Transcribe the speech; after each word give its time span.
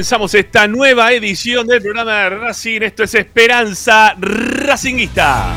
Pensamos 0.00 0.34
esta 0.34 0.66
nueva 0.66 1.12
edición 1.12 1.66
del 1.66 1.82
programa 1.82 2.22
de 2.22 2.30
Racing. 2.30 2.80
Esto 2.80 3.02
es 3.02 3.14
Esperanza 3.14 4.14
Racinguista. 4.18 5.54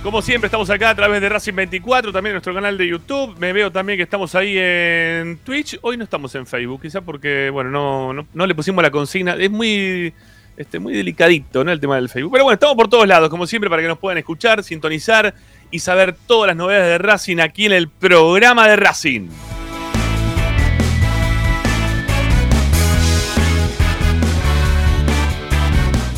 Como 0.00 0.22
siempre, 0.22 0.46
estamos 0.46 0.70
acá 0.70 0.90
a 0.90 0.94
través 0.94 1.20
de 1.20 1.28
Racing 1.28 1.54
24, 1.54 2.12
también 2.12 2.30
en 2.30 2.34
nuestro 2.34 2.54
canal 2.54 2.78
de 2.78 2.86
YouTube. 2.86 3.36
Me 3.40 3.52
veo 3.52 3.72
también 3.72 3.96
que 3.96 4.04
estamos 4.04 4.32
ahí 4.36 4.54
en 4.56 5.38
Twitch. 5.38 5.76
Hoy 5.82 5.96
no 5.96 6.04
estamos 6.04 6.32
en 6.36 6.46
Facebook, 6.46 6.82
quizá 6.82 7.00
porque, 7.00 7.50
bueno, 7.50 7.68
no, 7.68 8.12
no, 8.12 8.28
no 8.32 8.46
le 8.46 8.54
pusimos 8.54 8.80
la 8.80 8.92
consigna. 8.92 9.34
Es 9.34 9.50
muy, 9.50 10.14
este, 10.56 10.78
muy 10.78 10.92
delicadito, 10.92 11.64
¿no? 11.64 11.72
El 11.72 11.80
tema 11.80 11.96
del 11.96 12.08
Facebook. 12.08 12.30
Pero 12.30 12.44
bueno, 12.44 12.54
estamos 12.54 12.76
por 12.76 12.88
todos 12.88 13.08
lados, 13.08 13.28
como 13.28 13.48
siempre, 13.48 13.68
para 13.68 13.82
que 13.82 13.88
nos 13.88 13.98
puedan 13.98 14.18
escuchar, 14.18 14.62
sintonizar 14.62 15.34
y 15.72 15.80
saber 15.80 16.14
todas 16.26 16.48
las 16.48 16.56
novedades 16.56 16.88
de 16.88 16.98
Racing 16.98 17.38
aquí 17.38 17.66
en 17.66 17.72
el 17.72 17.88
programa 17.88 18.68
de 18.68 18.76
Racing. 18.76 19.28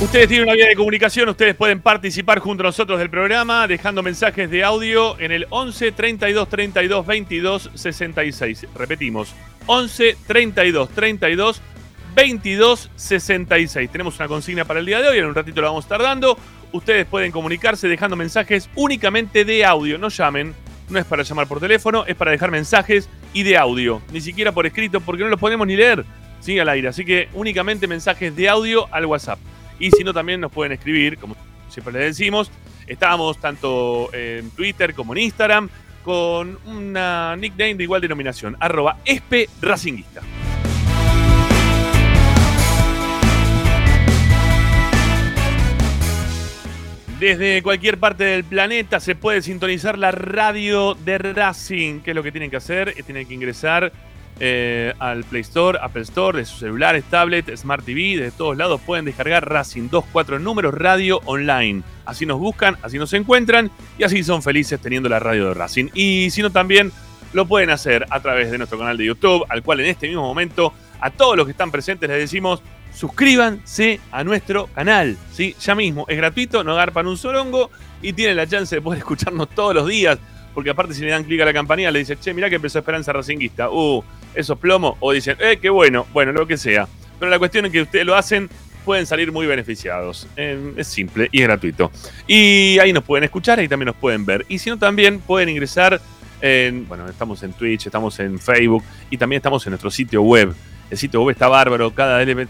Ustedes 0.05 0.29
tienen 0.29 0.47
una 0.47 0.55
vía 0.55 0.69
de 0.69 0.75
comunicación, 0.75 1.31
ustedes 1.31 1.55
pueden 1.55 1.81
participar 1.81 2.39
junto 2.39 2.63
a 2.63 2.67
nosotros 2.67 2.99
del 2.99 3.09
programa 3.09 3.67
dejando 3.67 4.03
mensajes 4.03 4.51
de 4.51 4.63
audio 4.63 5.19
en 5.19 5.33
el 5.33 5.47
11 5.49 5.93
32 5.93 6.49
32 6.49 7.07
22 7.07 7.71
66. 7.75 8.67
Repetimos, 8.75 9.35
11 9.67 10.17
32 10.27 10.91
32 10.91 11.63
22 12.15 12.91
66. 12.95 13.91
Tenemos 13.91 14.17
una 14.17 14.29
consigna 14.29 14.65
para 14.67 14.81
el 14.81 14.87
día 14.87 15.01
de 15.01 15.09
hoy, 15.09 15.19
en 15.19 15.25
un 15.25 15.35
ratito 15.35 15.63
la 15.63 15.69
vamos 15.69 15.85
a 15.85 15.87
estar 15.87 16.03
dando. 16.03 16.37
Ustedes 16.75 17.07
pueden 17.07 17.31
comunicarse 17.31 17.87
dejando 17.87 18.17
mensajes 18.17 18.69
únicamente 18.75 19.45
de 19.45 19.65
audio, 19.65 19.97
no 19.97 20.09
llamen, 20.09 20.53
no 20.89 20.99
es 20.99 21.05
para 21.05 21.23
llamar 21.23 21.47
por 21.47 21.61
teléfono, 21.61 22.05
es 22.05 22.17
para 22.17 22.33
dejar 22.33 22.51
mensajes 22.51 23.09
y 23.33 23.45
de 23.45 23.57
audio, 23.57 24.03
ni 24.11 24.21
siquiera 24.21 24.51
por 24.51 24.67
escrito 24.67 25.01
porque 25.01 25.23
no 25.23 25.29
los 25.29 25.39
podemos 25.39 25.69
ni 25.69 25.77
leer, 25.77 26.05
¿sí? 26.41 26.59
Al 26.59 26.69
aire, 26.69 26.89
así 26.89 27.05
que 27.05 27.29
únicamente 27.33 27.87
mensajes 27.87 28.35
de 28.35 28.49
audio 28.49 28.93
al 28.93 29.07
WhatsApp. 29.07 29.39
Y 29.79 29.93
si 29.93 30.03
no, 30.03 30.13
también 30.13 30.41
nos 30.41 30.51
pueden 30.51 30.73
escribir, 30.73 31.17
como 31.17 31.37
siempre 31.69 31.93
les 31.93 32.19
decimos. 32.19 32.51
Estamos 32.89 33.39
tanto 33.39 34.13
en 34.13 34.51
Twitter 34.51 34.95
como 34.95 35.15
en 35.15 35.23
Instagram 35.23 35.69
con 36.03 36.59
una 36.67 37.37
nickname 37.37 37.77
de 37.77 37.85
igual 37.85 38.01
denominación, 38.01 38.57
arroba 38.59 38.99
espe. 39.05 39.49
Desde 47.19 47.63
cualquier 47.63 47.99
parte 47.99 48.25
del 48.25 48.45
planeta 48.45 48.99
se 48.99 49.15
puede 49.15 49.41
sintonizar 49.41 49.97
la 49.97 50.11
radio 50.11 50.95
de 50.95 51.19
Racing. 51.19 52.01
¿Qué 52.01 52.11
es 52.11 52.15
lo 52.15 52.25
que 52.25 52.33
tienen 52.33 52.51
que 52.51 52.57
hacer? 52.57 52.89
Eh, 52.97 53.03
Tienen 53.05 53.27
que 53.29 53.35
ingresar 53.35 53.93
eh, 54.41 54.93
al 54.99 55.23
Play 55.23 55.43
Store, 55.43 55.79
Apple 55.81 56.03
Store, 56.03 56.39
de 56.39 56.45
sus 56.45 56.59
celulares, 56.59 57.05
tablet, 57.05 57.57
Smart 57.57 57.85
TV, 57.85 58.17
de 58.17 58.33
todos 58.33 58.57
lados 58.57 58.81
pueden 58.81 59.05
descargar 59.05 59.49
Racing 59.49 59.83
24 59.83 60.41
números 60.41 60.75
radio 60.75 61.21
online. 61.25 61.83
Así 62.05 62.27
nos 62.27 62.41
buscan, 62.41 62.77
así 62.83 62.99
nos 62.99 63.13
encuentran 63.13 63.71
y 63.97 64.03
así 64.03 64.25
son 64.25 64.43
felices 64.43 64.81
teniendo 64.81 65.09
la 65.09 65.21
radio 65.21 65.49
de 65.49 65.55
Racing. 65.55 65.91
Y 65.95 66.31
si 66.31 66.43
no, 66.43 66.51
también 66.51 66.91
lo 67.33 67.47
pueden 67.47 67.71
hacer 67.71 68.07
a 68.11 68.21
través 68.21 68.51
de 68.51 68.59
nuestro 68.59 68.77
canal 68.77 68.97
de 68.97 69.05
YouTube, 69.05 69.45
al 69.49 69.63
cual 69.63 69.81
en 69.81 69.87
este 69.87 70.09
mismo 70.09 70.23
momento 70.23 70.73
a 71.01 71.11
todos 71.11 71.37
los 71.37 71.47
que 71.47 71.53
están 71.53 71.71
presentes 71.71 72.09
les 72.09 72.19
decimos 72.19 72.61
suscríbanse 72.95 74.01
a 74.11 74.25
nuestro 74.25 74.69
canal. 74.69 75.17
¿sí? 75.33 75.55
Ya 75.61 75.75
mismo, 75.75 76.07
es 76.09 76.17
gratuito, 76.17 76.65
no 76.65 76.75
garpan 76.75 77.07
un 77.07 77.17
sorongo 77.17 77.71
y 78.01 78.13
tienen 78.13 78.37
la 78.37 78.47
chance 78.47 78.77
de 78.77 78.83
poder 78.83 78.99
escucharnos 79.01 79.51
todos 79.51 79.75
los 79.75 79.89
días. 79.89 80.19
Porque 80.55 80.71
aparte 80.71 80.95
si 80.95 81.03
le 81.03 81.11
dan 81.11 81.25
clic 81.25 81.41
a 81.41 81.45
la 81.45 81.53
campanilla 81.53 81.91
le 81.91 81.99
dicen, 81.99 82.19
che, 82.21 82.33
mirá 82.33 82.49
que 82.49 82.57
empezó 82.57 82.79
Esperanza 82.79 83.13
Racinguista. 83.13 83.71
Uh, 83.71 84.05
esos 84.35 84.57
plomo. 84.59 84.97
O 85.01 85.13
dicen, 85.13 85.37
eh, 85.41 85.59
qué 85.61 85.69
bueno. 85.69 86.07
Bueno, 86.13 86.31
lo 86.31 86.47
que 86.47 86.57
sea. 86.57 86.87
Pero 87.19 87.31
la 87.31 87.39
cuestión 87.39 87.67
es 87.67 87.73
que 87.73 87.83
ustedes 87.83 88.07
lo 88.07 88.15
hacen, 88.15 88.49
pueden 88.85 89.05
salir 89.05 89.33
muy 89.33 89.47
beneficiados. 89.47 90.29
Eh, 90.37 90.75
es 90.77 90.87
simple 90.87 91.29
y 91.33 91.41
es 91.41 91.49
gratuito. 91.49 91.91
Y 92.29 92.79
ahí 92.79 92.93
nos 92.93 93.03
pueden 93.03 93.25
escuchar 93.25 93.61
y 93.61 93.69
también 93.69 93.87
nos 93.87 93.97
pueden 93.97 94.25
ver. 94.25 94.47
Y 94.49 94.59
si 94.59 94.71
no, 94.71 94.79
también 94.79 95.19
pueden 95.19 95.49
ingresar 95.49 96.01
en, 96.41 96.87
bueno, 96.87 97.09
estamos 97.09 97.43
en 97.43 97.53
Twitch, 97.53 97.87
estamos 97.87 98.19
en 98.21 98.39
Facebook 98.39 98.85
y 99.11 99.17
también 99.17 99.39
estamos 99.39 99.67
en 99.67 99.71
nuestro 99.71 99.91
sitio 99.91 100.23
web. 100.23 100.55
El 100.91 100.99
sitio 100.99 101.23
web 101.23 101.33
está 101.33 101.49
bárbaro, 101.49 101.91
cada 101.93 102.23
vez, 102.25 102.47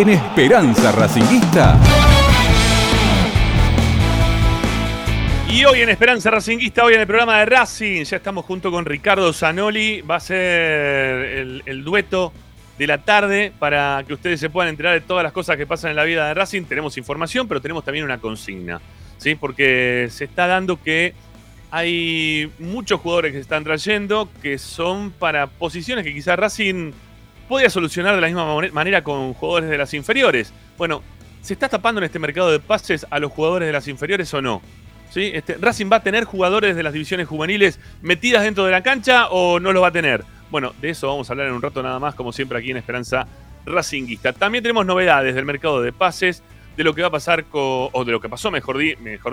en 0.00 0.10
Esperanza 0.10 0.92
Racinguista. 0.92 1.76
Y 5.50 5.64
hoy 5.64 5.80
en 5.80 5.88
Esperanza 5.88 6.30
Racinguista, 6.30 6.84
hoy 6.84 6.94
en 6.94 7.00
el 7.00 7.06
programa 7.08 7.40
de 7.40 7.46
Racing, 7.46 8.04
ya 8.04 8.18
estamos 8.18 8.44
junto 8.44 8.70
con 8.70 8.84
Ricardo 8.84 9.32
Zanoli. 9.32 10.02
Va 10.02 10.16
a 10.16 10.20
ser 10.20 10.36
el, 10.36 11.62
el 11.66 11.82
dueto 11.82 12.32
de 12.78 12.86
la 12.86 12.98
tarde 12.98 13.52
para 13.58 14.04
que 14.06 14.14
ustedes 14.14 14.38
se 14.38 14.50
puedan 14.50 14.68
enterar 14.68 14.94
de 14.94 15.00
todas 15.00 15.24
las 15.24 15.32
cosas 15.32 15.56
que 15.56 15.66
pasan 15.66 15.90
en 15.90 15.96
la 15.96 16.04
vida 16.04 16.28
de 16.28 16.34
Racing. 16.34 16.62
Tenemos 16.62 16.96
información, 16.96 17.48
pero 17.48 17.60
tenemos 17.60 17.84
también 17.84 18.04
una 18.04 18.18
consigna. 18.18 18.80
¿sí? 19.16 19.34
Porque 19.34 20.06
se 20.12 20.26
está 20.26 20.46
dando 20.46 20.80
que 20.80 21.12
hay 21.72 22.52
muchos 22.60 23.00
jugadores 23.00 23.32
que 23.32 23.38
se 23.38 23.42
están 23.42 23.64
trayendo 23.64 24.28
que 24.42 24.58
son 24.58 25.10
para 25.10 25.48
posiciones 25.48 26.04
que 26.04 26.14
quizás 26.14 26.38
Racing 26.38 26.92
podía 27.48 27.70
solucionar 27.70 28.14
de 28.14 28.20
la 28.20 28.26
misma 28.28 28.44
mane- 28.54 28.70
manera 28.70 29.02
con 29.02 29.32
jugadores 29.34 29.70
de 29.70 29.78
las 29.78 29.94
inferiores. 29.94 30.52
Bueno, 30.76 31.02
¿se 31.42 31.54
está 31.54 31.68
tapando 31.68 32.00
en 32.00 32.04
este 32.04 32.18
mercado 32.18 32.50
de 32.50 32.60
pases 32.60 33.06
a 33.10 33.18
los 33.18 33.32
jugadores 33.32 33.66
de 33.66 33.72
las 33.72 33.88
inferiores 33.88 34.32
o 34.34 34.42
no? 34.42 34.62
¿Sí? 35.10 35.30
Este, 35.34 35.54
¿Racing 35.58 35.86
va 35.90 35.96
a 35.96 36.02
tener 36.02 36.24
jugadores 36.24 36.76
de 36.76 36.82
las 36.82 36.92
divisiones 36.92 37.26
juveniles 37.26 37.80
metidas 38.02 38.42
dentro 38.42 38.64
de 38.66 38.72
la 38.72 38.82
cancha 38.82 39.28
o 39.30 39.58
no 39.58 39.72
los 39.72 39.82
va 39.82 39.88
a 39.88 39.92
tener? 39.92 40.22
Bueno, 40.50 40.74
de 40.80 40.90
eso 40.90 41.08
vamos 41.08 41.28
a 41.28 41.32
hablar 41.32 41.46
en 41.48 41.54
un 41.54 41.62
rato 41.62 41.82
nada 41.82 41.98
más, 41.98 42.14
como 42.14 42.32
siempre 42.32 42.58
aquí 42.58 42.70
en 42.70 42.76
Esperanza 42.76 43.26
Racinguista. 43.64 44.32
También 44.34 44.62
tenemos 44.62 44.84
novedades 44.86 45.34
del 45.34 45.44
mercado 45.46 45.80
de 45.82 45.92
pases, 45.92 46.42
de 46.76 46.84
lo 46.84 46.94
que 46.94 47.00
va 47.02 47.08
a 47.08 47.10
pasar 47.10 47.44
con, 47.44 47.88
o 47.92 48.04
de 48.04 48.12
lo 48.12 48.20
que 48.20 48.28
pasó, 48.28 48.50
mejor 48.50 48.76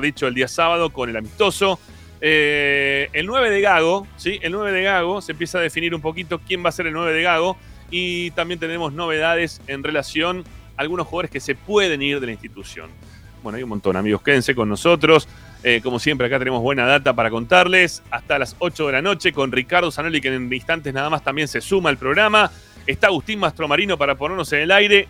dicho, 0.02 0.28
el 0.28 0.34
día 0.34 0.48
sábado 0.48 0.90
con 0.92 1.10
el 1.10 1.18
amistoso. 1.18 1.80
Eh, 2.22 3.10
el 3.14 3.26
9 3.28 3.50
de 3.50 3.62
Gago, 3.62 4.08
¿sí? 4.18 4.40
El 4.42 4.52
9 4.54 4.72
de 4.72 4.82
Gago, 4.84 5.22
se 5.22 5.34
empieza 5.34 5.58
a 5.60 5.62
definir 5.62 5.94
un 5.94 6.02
poquito 6.02 6.40
quién 6.40 6.64
va 6.66 6.70
a 6.70 6.72
ser 6.72 6.88
el 6.88 6.94
9 6.94 7.14
de 7.14 7.22
Gago. 7.22 7.58
Y 7.92 8.32
también 8.32 8.60
tenemos 8.60 8.94
novedades 8.94 9.62
en 9.68 9.84
relación 9.84 10.44
a 10.78 10.82
algunos 10.82 11.08
jugadores 11.08 11.32
que 11.32 11.40
se 11.40 11.56
pueden 11.56 12.02
ir 12.02 12.20
de 12.20 12.26
la 12.26 12.32
institución. 12.32 12.90
Bueno, 13.44 13.58
hay 13.58 13.64
un 13.64 13.70
montón, 13.70 13.96
amigos. 13.96 14.22
Quédense 14.24 14.56
con 14.56 14.68
nosotros. 14.68 15.28
Eh, 15.64 15.80
como 15.84 16.00
siempre, 16.00 16.28
acá 16.28 16.40
tenemos 16.40 16.62
buena 16.62 16.86
data 16.86 17.14
para 17.14 17.30
contarles. 17.30 18.02
Hasta 18.10 18.40
las 18.40 18.56
8 18.60 18.88
de 18.88 18.94
la 18.94 19.02
noche 19.02 19.34
con 19.34 19.52
Ricardo 19.52 19.92
Zanoli, 19.92 20.20
que 20.20 20.34
en 20.34 20.52
instantes 20.52 20.94
nada 20.94 21.10
más 21.10 21.24
también 21.24 21.48
se 21.48 21.62
suma 21.62 21.90
al 21.90 21.98
programa. 21.98 22.52
Está 22.88 23.08
Agustín 23.08 23.40
Mastromarino 23.40 23.98
para 23.98 24.16
ponernos 24.16 24.52
en 24.54 24.62
el 24.62 24.72
aire. 24.72 25.08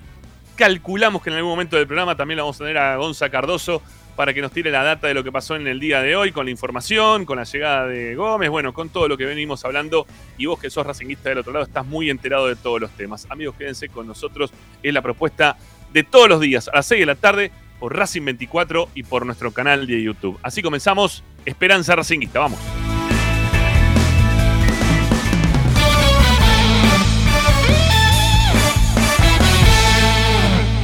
Calculamos 0.56 1.22
que 1.22 1.30
en 1.30 1.38
algún 1.38 1.52
momento 1.52 1.78
del 1.78 1.88
programa 1.88 2.16
también 2.16 2.38
la 2.38 2.44
vamos 2.44 2.58
a 2.58 2.60
tener 2.60 2.78
a 2.78 2.98
Gonza 2.98 3.30
Cardoso 3.30 3.82
para 4.16 4.34
que 4.34 4.42
nos 4.42 4.52
tire 4.52 4.72
la 4.72 4.84
data 4.84 5.08
de 5.08 5.14
lo 5.14 5.24
que 5.24 5.32
pasó 5.32 5.56
en 5.56 5.68
el 5.68 5.80
día 5.80 6.02
de 6.02 6.16
hoy, 6.16 6.32
con 6.32 6.46
la 6.46 6.52
información, 6.52 7.26
con 7.26 7.38
la 7.38 7.44
llegada 7.44 7.88
de 7.88 8.16
Gómez, 8.16 8.50
bueno, 8.50 8.74
con 8.74 8.90
todo 8.90 9.08
lo 9.08 9.18
que 9.18 9.26
venimos 9.26 9.66
hablando. 9.66 10.06
Y 10.38 10.46
vos 10.46 10.60
que 10.60 10.70
sos 10.70 10.86
racinguista 10.86 11.30
del 11.30 11.40
otro 11.40 11.54
lado, 11.54 11.66
estás 11.66 11.86
muy 11.86 12.10
enterado 12.10 12.48
de 12.48 12.56
todos 12.56 12.80
los 12.80 12.92
temas. 12.92 13.28
Amigos, 13.30 13.56
quédense 13.58 13.90
con 13.90 14.08
nosotros. 14.08 14.52
Es 14.82 14.94
la 14.94 15.02
propuesta 15.02 15.58
de 15.92 16.04
todos 16.04 16.30
los 16.30 16.42
días, 16.42 16.68
a 16.68 16.78
las 16.78 16.86
6 16.88 17.02
de 17.02 17.06
la 17.06 17.16
tarde, 17.16 17.52
por 17.80 17.96
Racing 17.96 18.24
24 18.26 18.90
y 18.96 19.04
por 19.04 19.26
nuestro 19.26 19.52
canal 19.52 19.86
de 19.86 20.02
YouTube. 20.02 20.40
Así 20.42 20.62
comenzamos 20.62 21.24
Esperanza 21.46 21.96
Racinguista. 21.96 22.40
Vamos. 22.40 22.60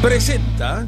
Presenta 0.01 0.87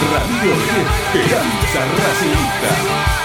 Radio 0.00 0.54
Esperanza 0.54 1.80
Racingista. 1.96 3.17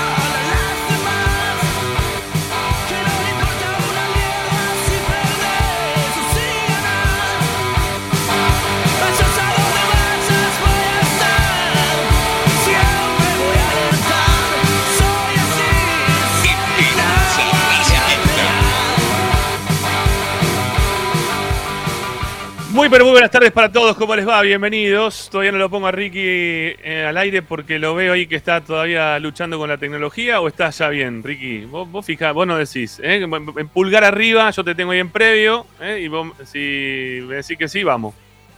Muy 22.73 22.89
pero 22.89 23.05
muy 23.05 23.11
buenas 23.11 23.29
tardes 23.29 23.51
para 23.51 23.71
todos, 23.71 23.95
¿cómo 23.95 24.15
les 24.15 24.27
va? 24.27 24.41
Bienvenidos. 24.41 25.29
Todavía 25.29 25.51
no 25.51 25.59
lo 25.59 25.69
pongo 25.69 25.85
a 25.85 25.91
Ricky 25.91 26.21
eh, 26.23 27.05
al 27.07 27.15
aire 27.17 27.43
porque 27.43 27.77
lo 27.77 27.93
veo 27.93 28.13
ahí 28.13 28.25
que 28.25 28.35
está 28.35 28.61
todavía 28.61 29.19
luchando 29.19 29.59
con 29.59 29.69
la 29.69 29.77
tecnología 29.77 30.41
o 30.41 30.47
está 30.47 30.71
ya 30.71 30.89
bien, 30.89 31.21
Ricky. 31.21 31.65
Vos, 31.65 31.91
vos 31.91 32.03
fijá, 32.03 32.31
vos 32.31 32.47
no 32.47 32.57
decís. 32.57 32.99
¿eh? 33.03 33.27
En 33.57 33.67
pulgar 33.67 34.03
arriba, 34.03 34.49
yo 34.49 34.63
te 34.63 34.73
tengo 34.73 34.89
ahí 34.89 34.97
en 34.97 35.11
previo 35.11 35.67
¿eh? 35.79 35.99
y 36.01 36.07
vos 36.07 36.29
si 36.45 37.19
me 37.27 37.35
decís 37.35 37.59
que 37.59 37.67
sí, 37.67 37.83
vamos. 37.83 38.15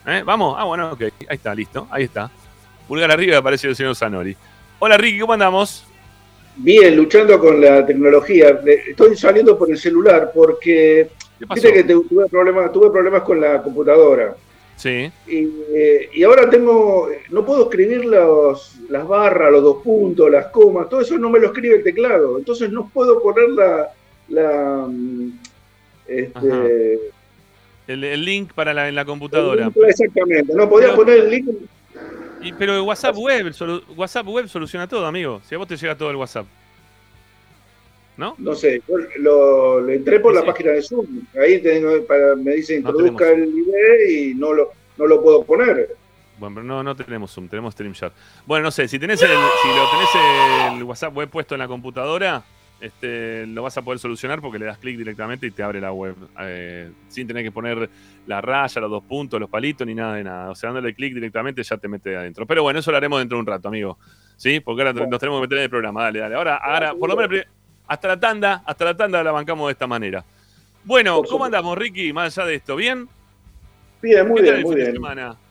¿Eh? 0.07 0.23
¿Vamos? 0.25 0.55
Ah, 0.57 0.63
bueno, 0.63 0.93
ok. 0.93 1.01
Ahí 1.01 1.35
está, 1.35 1.53
listo. 1.53 1.85
Ahí 1.91 2.05
está. 2.05 2.31
Pulgar 2.87 3.11
arriba 3.11 3.39
aparece 3.39 3.67
el 3.67 3.75
señor 3.75 3.97
Zanori. 3.97 4.33
Hola 4.79 4.95
Ricky, 4.95 5.19
¿cómo 5.19 5.33
andamos? 5.33 5.85
Bien, 6.55 6.95
luchando 6.95 7.37
con 7.37 7.59
la 7.59 7.85
tecnología. 7.85 8.61
Estoy 8.65 9.17
saliendo 9.17 9.57
por 9.57 9.69
el 9.69 9.77
celular 9.77 10.31
porque 10.33 11.09
¿Qué 11.39 11.45
pasó? 11.47 11.61
viste 11.61 11.73
que 11.73 11.83
tuve 11.83 12.27
problemas, 12.29 12.71
tuve 12.71 12.89
problemas 12.91 13.21
con 13.23 13.39
la 13.41 13.61
computadora. 13.61 14.35
Sí. 14.77 15.09
Y, 15.27 15.49
eh, 15.73 16.09
y 16.13 16.23
ahora 16.23 16.49
tengo, 16.49 17.09
no 17.29 17.45
puedo 17.45 17.63
escribir 17.63 18.03
los, 18.05 18.77
las 18.89 19.07
barras, 19.07 19.51
los 19.51 19.63
dos 19.63 19.81
puntos, 19.83 20.29
las 20.29 20.47
comas, 20.47 20.89
todo 20.89 20.99
eso 21.01 21.17
no 21.17 21.29
me 21.29 21.39
lo 21.39 21.47
escribe 21.47 21.77
el 21.77 21.83
teclado. 21.83 22.37
Entonces 22.37 22.69
no 22.71 22.89
puedo 22.93 23.21
poner 23.21 23.49
la, 23.49 23.89
la 24.27 24.85
mm, 24.89 25.31
este, 26.07 26.99
El, 27.87 28.03
el 28.03 28.25
link 28.25 28.51
para 28.53 28.73
la, 28.73 28.89
en 28.89 28.95
la 28.95 29.05
computadora. 29.05 29.71
exactamente, 29.87 30.53
no 30.53 30.67
podía 30.69 30.87
Pero- 30.87 30.97
poner 30.97 31.19
el 31.19 31.29
link. 31.29 31.49
Y, 32.41 32.53
pero 32.53 32.83
WhatsApp 32.83 33.15
Web, 33.17 33.47
solu- 33.53 33.81
WhatsApp 33.95 34.27
Web 34.27 34.47
soluciona 34.47 34.87
todo, 34.87 35.05
amigo. 35.05 35.41
Si 35.47 35.55
a 35.55 35.57
vos 35.57 35.67
te 35.67 35.77
llega 35.77 35.95
todo 35.97 36.11
el 36.11 36.15
WhatsApp. 36.17 36.45
¿No? 38.17 38.35
No 38.37 38.55
sé, 38.55 38.81
yo 38.87 38.95
lo, 39.17 39.81
lo 39.81 39.91
entré 39.91 40.19
por 40.21 40.31
Sí, 40.31 40.35
la 40.35 40.41
sí. 40.41 40.47
página 40.47 40.71
de 40.71 40.81
Zoom. 40.81 41.05
Ahí 41.41 41.61
tengo, 41.61 42.01
para, 42.05 42.35
me 42.35 42.53
dice 42.55 42.75
introduzca 42.75 43.29
el 43.31 43.49
ID 43.49 44.09
y 44.31 44.33
no 44.35 44.53
lo, 44.53 44.71
no 44.97 45.05
lo 45.07 45.21
puedo 45.21 45.43
poner. 45.43 45.89
Bueno, 46.37 46.55
pero 46.55 46.65
no, 46.65 46.83
no 46.83 46.95
tenemos 46.95 47.31
Zoom, 47.33 47.47
tenemos 47.47 47.73
StreamYard. 47.73 48.11
Bueno, 48.45 48.63
no 48.65 48.71
sé, 48.71 48.87
si 48.87 48.99
tenés 48.99 49.21
el, 49.21 49.29
si 49.29 49.67
lo 49.67 49.89
tenés 49.91 50.77
el 50.77 50.83
WhatsApp 50.83 51.15
web 51.15 51.29
puesto 51.29 51.55
en 51.55 51.59
la 51.59 51.67
computadora, 51.67 52.43
este, 52.81 53.47
lo 53.47 53.63
vas 53.63 53.77
a 53.77 53.81
poder 53.81 53.99
solucionar 53.99 54.41
porque 54.41 54.59
le 54.59 54.65
das 54.65 54.77
clic 54.77 54.97
directamente 54.97 55.47
y 55.47 55.51
te 55.51 55.63
abre 55.63 55.79
la 55.79 55.93
web. 55.93 56.15
eh, 56.41 56.91
sin 57.07 57.25
tener 57.25 57.43
que 57.43 57.51
poner 57.51 57.89
la 58.27 58.41
raya, 58.41 58.81
los 58.81 58.91
dos 58.91 59.03
puntos, 59.03 59.39
los 59.39 59.49
palitos, 59.49 59.87
ni 59.87 59.95
nada 59.95 60.15
de 60.15 60.23
nada. 60.25 60.49
O 60.51 60.55
sea, 60.55 60.71
dándole 60.71 60.93
clic 60.93 61.13
directamente 61.13 61.63
ya 61.63 61.77
te 61.77 61.87
mete 61.87 62.15
adentro. 62.15 62.45
Pero 62.45 62.63
bueno, 62.63 62.79
eso 62.79 62.91
lo 62.91 62.97
haremos 62.97 63.19
dentro 63.19 63.37
de 63.37 63.39
un 63.41 63.47
rato, 63.47 63.67
amigo. 63.69 63.97
¿Sí? 64.35 64.59
Porque 64.59 64.81
ahora 64.81 64.91
nos 65.07 65.19
tenemos 65.19 65.39
que 65.39 65.43
meter 65.43 65.57
en 65.59 65.63
el 65.63 65.69
programa. 65.69 66.03
Dale, 66.03 66.19
dale. 66.19 66.35
Ahora, 66.35 66.57
ahora 66.57 66.93
por 66.93 67.07
lo 67.09 67.15
menos 67.15 67.45
hasta 67.87 68.07
la 68.09 68.19
tanda, 68.19 68.63
hasta 68.65 68.85
la 68.85 68.97
tanda 68.97 69.23
la 69.23 69.31
bancamos 69.31 69.67
de 69.67 69.73
esta 69.73 69.87
manera. 69.87 70.25
Bueno, 70.83 71.21
Por 71.21 71.27
¿cómo 71.27 71.45
supuesto. 71.45 71.45
andamos, 71.45 71.77
Ricky? 71.77 72.13
Más 72.13 72.37
allá 72.37 72.47
de 72.47 72.55
esto, 72.55 72.75
¿bien? 72.75 73.09
Bien, 74.01 74.27
muy 74.27 74.39
¿Qué 74.39 74.43
tal 74.43 74.55
bien, 74.55 74.59
el 74.59 74.65
muy 74.65 74.75
fin 74.75 74.77
de 74.79 74.85
bien. 74.85 74.91
semana? 74.91 75.41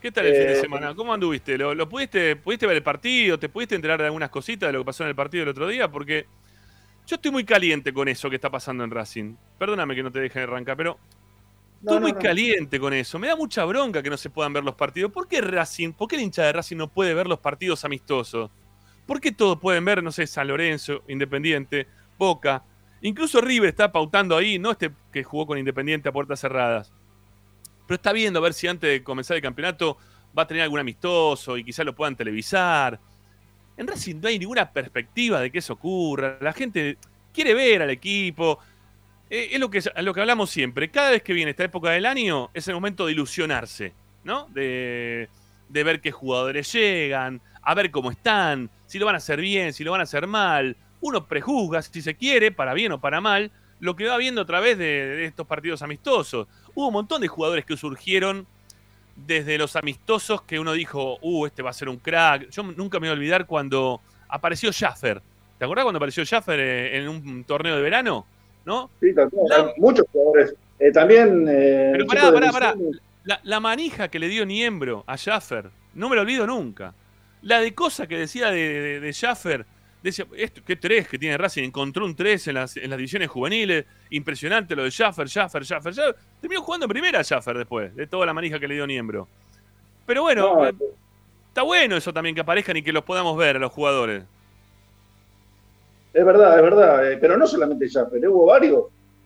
¿Qué 0.00 0.12
tal 0.12 0.26
el 0.26 0.34
fin 0.36 0.46
de 0.48 0.54
Eh, 0.54 0.56
semana? 0.56 0.94
¿Cómo 0.94 1.14
anduviste? 1.14 1.58
¿Lo, 1.58 1.74
lo 1.74 1.88
pudiste, 1.88 2.36
pudiste 2.36 2.66
ver 2.66 2.76
el 2.76 2.82
partido? 2.82 3.38
¿Te 3.38 3.48
pudiste 3.48 3.74
enterar 3.76 4.00
de 4.00 4.06
algunas 4.06 4.30
cositas 4.30 4.68
de 4.68 4.72
lo 4.74 4.80
que 4.80 4.86
pasó 4.86 5.04
en 5.04 5.10
el 5.10 5.16
partido 5.16 5.44
el 5.44 5.50
otro 5.50 5.68
día? 5.68 5.90
Porque 5.90 6.30
yo 7.06 7.16
estoy 7.16 7.30
muy 7.32 7.44
caliente 7.44 7.92
con 7.92 8.08
eso 8.08 8.30
que 8.30 8.36
está 8.36 8.50
pasando 8.50 8.84
en 8.84 8.90
Racing. 8.90 9.36
Perdóname 9.58 9.94
que 9.96 10.02
no 10.02 10.12
te 10.12 10.20
deje 10.20 10.40
arrancar, 10.42 10.76
pero 10.76 11.00
estoy 11.82 11.98
no, 11.98 12.00
muy 12.00 12.12
no. 12.12 12.18
caliente 12.18 12.80
con 12.80 12.92
eso. 12.94 13.18
Me 13.18 13.28
da 13.28 13.36
mucha 13.36 13.64
bronca 13.64 14.02
que 14.02 14.10
no 14.10 14.16
se 14.16 14.30
puedan 14.30 14.52
ver 14.52 14.64
los 14.64 14.74
partidos. 14.76 15.12
¿Por 15.12 15.28
qué 15.28 15.40
Racing, 15.40 15.92
por 15.94 16.08
qué 16.08 16.16
el 16.16 16.22
hincha 16.22 16.44
de 16.44 16.52
Racing 16.52 16.76
no 16.76 16.88
puede 16.92 17.14
ver 17.14 17.26
los 17.28 17.40
partidos 17.40 17.84
amistosos? 17.84 18.50
¿Por 19.08 19.22
qué 19.22 19.32
todos 19.32 19.58
pueden 19.58 19.86
ver, 19.86 20.02
no 20.02 20.12
sé, 20.12 20.26
San 20.26 20.48
Lorenzo, 20.48 21.02
Independiente, 21.08 21.86
Boca? 22.18 22.62
Incluso 23.00 23.40
River 23.40 23.70
está 23.70 23.90
pautando 23.90 24.36
ahí, 24.36 24.58
no 24.58 24.70
este 24.70 24.90
que 25.10 25.24
jugó 25.24 25.46
con 25.46 25.56
Independiente 25.56 26.10
a 26.10 26.12
puertas 26.12 26.40
cerradas. 26.40 26.92
Pero 27.86 27.96
está 27.96 28.12
viendo 28.12 28.38
a 28.38 28.42
ver 28.42 28.52
si 28.52 28.68
antes 28.68 28.90
de 28.90 29.02
comenzar 29.02 29.38
el 29.38 29.42
campeonato 29.42 29.96
va 30.38 30.42
a 30.42 30.46
tener 30.46 30.62
algún 30.62 30.78
amistoso 30.78 31.56
y 31.56 31.64
quizás 31.64 31.86
lo 31.86 31.94
puedan 31.94 32.16
televisar. 32.16 33.00
En 33.78 33.86
Racing 33.86 34.16
no 34.20 34.28
hay 34.28 34.38
ninguna 34.38 34.70
perspectiva 34.70 35.40
de 35.40 35.50
que 35.50 35.60
eso 35.60 35.72
ocurra. 35.72 36.36
La 36.42 36.52
gente 36.52 36.98
quiere 37.32 37.54
ver 37.54 37.80
al 37.80 37.90
equipo. 37.90 38.58
Eh, 39.30 39.48
es 39.52 39.58
lo 39.58 39.70
que, 39.70 39.82
lo 40.02 40.12
que 40.12 40.20
hablamos 40.20 40.50
siempre. 40.50 40.90
Cada 40.90 41.12
vez 41.12 41.22
que 41.22 41.32
viene 41.32 41.52
esta 41.52 41.64
época 41.64 41.88
del 41.92 42.04
año 42.04 42.50
es 42.52 42.68
el 42.68 42.74
momento 42.74 43.06
de 43.06 43.12
ilusionarse, 43.12 43.94
¿no? 44.22 44.48
De, 44.50 45.30
de 45.70 45.82
ver 45.82 46.02
qué 46.02 46.12
jugadores 46.12 46.70
llegan, 46.70 47.40
a 47.62 47.74
ver 47.74 47.90
cómo 47.90 48.10
están, 48.10 48.70
si 48.88 48.98
lo 48.98 49.06
van 49.06 49.14
a 49.14 49.18
hacer 49.18 49.40
bien, 49.40 49.72
si 49.72 49.84
lo 49.84 49.92
van 49.92 50.00
a 50.00 50.04
hacer 50.04 50.26
mal. 50.26 50.76
Uno 51.00 51.26
prejuzga, 51.26 51.80
si 51.80 52.02
se 52.02 52.16
quiere, 52.16 52.50
para 52.50 52.74
bien 52.74 52.90
o 52.90 53.00
para 53.00 53.20
mal, 53.20 53.52
lo 53.78 53.94
que 53.94 54.06
va 54.08 54.16
viendo 54.16 54.40
a 54.40 54.44
través 54.44 54.76
de, 54.76 54.84
de 54.84 55.24
estos 55.26 55.46
partidos 55.46 55.82
amistosos. 55.82 56.48
Hubo 56.74 56.88
un 56.88 56.92
montón 56.94 57.20
de 57.20 57.28
jugadores 57.28 57.64
que 57.64 57.76
surgieron 57.76 58.48
desde 59.14 59.58
los 59.58 59.76
amistosos 59.76 60.42
que 60.42 60.58
uno 60.58 60.72
dijo, 60.72 61.18
uh, 61.22 61.46
este 61.46 61.62
va 61.62 61.70
a 61.70 61.72
ser 61.72 61.88
un 61.88 61.98
crack. 61.98 62.50
Yo 62.50 62.64
nunca 62.64 62.98
me 62.98 63.06
voy 63.06 63.10
a 63.10 63.12
olvidar 63.12 63.46
cuando 63.46 64.00
apareció 64.28 64.72
Schaffer. 64.72 65.22
¿Te 65.58 65.64
acordás 65.64 65.84
cuando 65.84 65.98
apareció 65.98 66.24
Schaffer 66.24 66.58
eh, 66.58 66.98
en 66.98 67.08
un 67.08 67.44
torneo 67.44 67.76
de 67.76 67.82
verano? 67.82 68.26
¿No? 68.64 68.90
Sí. 69.00 69.08
Hay 69.56 69.64
muchos 69.76 70.04
jugadores. 70.12 70.54
Eh, 70.78 70.92
también. 70.92 71.46
eh, 71.48 71.90
Pero 71.92 72.06
pará, 72.06 72.32
pará, 72.32 72.52
pará. 72.52 72.74
La, 73.24 73.40
la 73.42 73.60
manija 73.60 74.08
que 74.08 74.18
le 74.18 74.28
dio 74.28 74.46
Niembro 74.46 75.04
a 75.06 75.16
Schaffer, 75.16 75.68
no 75.94 76.08
me 76.08 76.16
lo 76.16 76.22
olvido 76.22 76.46
nunca. 76.46 76.94
La 77.42 77.60
de 77.60 77.74
cosa 77.74 78.06
que 78.06 78.18
decía 78.18 78.50
de, 78.50 78.58
de, 78.80 79.00
de 79.00 79.12
Schaffer, 79.12 79.64
decía, 80.02 80.26
esto, 80.36 80.62
¿qué 80.64 80.76
tres 80.76 81.08
que 81.08 81.18
tiene 81.18 81.36
Racing? 81.38 81.64
Encontró 81.64 82.04
un 82.04 82.14
3 82.16 82.48
en 82.48 82.54
las, 82.54 82.76
en 82.76 82.90
las 82.90 82.96
divisiones 82.98 83.28
juveniles, 83.28 83.86
impresionante 84.10 84.74
lo 84.76 84.84
de 84.84 84.90
Schaffer, 84.90 85.28
Schaffer, 85.28 85.64
Schaffer. 85.64 85.92
Schaffer. 85.94 86.16
Terminó 86.40 86.62
jugando 86.62 86.86
en 86.86 86.90
primera 86.90 87.22
Schaffer 87.22 87.56
después, 87.58 87.94
de 87.94 88.06
toda 88.06 88.26
la 88.26 88.34
manija 88.34 88.58
que 88.58 88.68
le 88.68 88.74
dio 88.74 88.86
Niembro. 88.86 89.28
Pero 90.06 90.22
bueno, 90.22 90.42
No, 90.42 90.66
eh, 90.66 90.72
está 91.48 91.62
bueno 91.62 91.96
eso 91.96 92.12
también 92.12 92.34
que 92.34 92.40
aparezcan 92.42 92.76
y 92.76 92.82
que 92.82 92.92
los 92.92 93.04
podamos 93.04 93.36
ver 93.36 93.56
a 93.56 93.58
los 93.60 93.72
jugadores. 93.72 94.24
es 96.12 96.24
verdad, 96.24 96.56
es 96.56 96.62
verdad. 96.62 97.12
eh, 97.12 97.18
pero 97.18 97.36
no 97.36 97.46
solamente 97.46 97.88
Jaffer, 97.88 98.26
hubo 98.28 98.46
varios. 98.46 98.84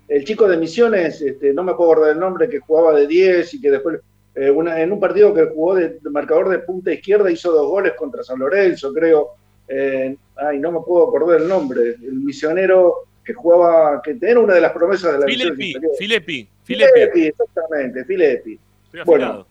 El 0.09 0.25
chico 0.25 0.49
de 0.49 0.57
Misiones, 0.59 1.21
este, 1.23 1.55
no 1.55 1.63
me 1.63 1.75
puedo 1.75 1.93
acordar 1.93 2.13
el 2.13 2.19
nombre, 2.21 2.49
que 2.49 2.59
jugaba 2.61 2.93
de 2.99 3.07
10 3.07 3.55
y 3.55 3.61
que 3.61 3.71
después, 3.71 4.01
eh, 4.35 4.51
una- 4.51 4.81
en 4.81 4.93
un 4.93 5.01
partido 5.01 5.35
que 5.35 5.47
jugó 5.47 5.75
de, 5.75 5.99
de 6.01 6.11
marcador 6.11 6.49
de 6.49 6.59
punta 6.61 6.93
izquierda, 6.93 7.31
hizo 7.31 7.53
dos 7.53 7.67
goles 7.69 7.93
contra 7.95 8.23
San 8.23 8.39
Lorenzo, 8.39 8.93
creo. 8.93 9.31
Eh, 9.69 10.17
ay, 10.37 10.59
no 10.59 10.73
me 10.73 10.81
puedo 10.81 11.09
acordar 11.09 11.41
el 11.41 11.49
nombre. 11.49 11.97
El 12.03 12.15
misionero 12.15 13.05
que 13.25 13.33
jugaba, 13.35 14.03
que 14.03 14.17
era 14.21 14.41
una 14.41 14.55
de 14.55 14.61
las 14.61 14.73
promesas 14.73 15.13
de 15.13 15.19
la 15.21 15.27
Filepi. 15.27 15.75
Filepi, 15.99 16.49
Filepi. 16.65 16.89
Filepi, 16.93 17.27
exactamente, 17.27 18.05
Filepi. 18.05 18.59
Estoy 18.87 19.01
Bueno. 19.05 19.47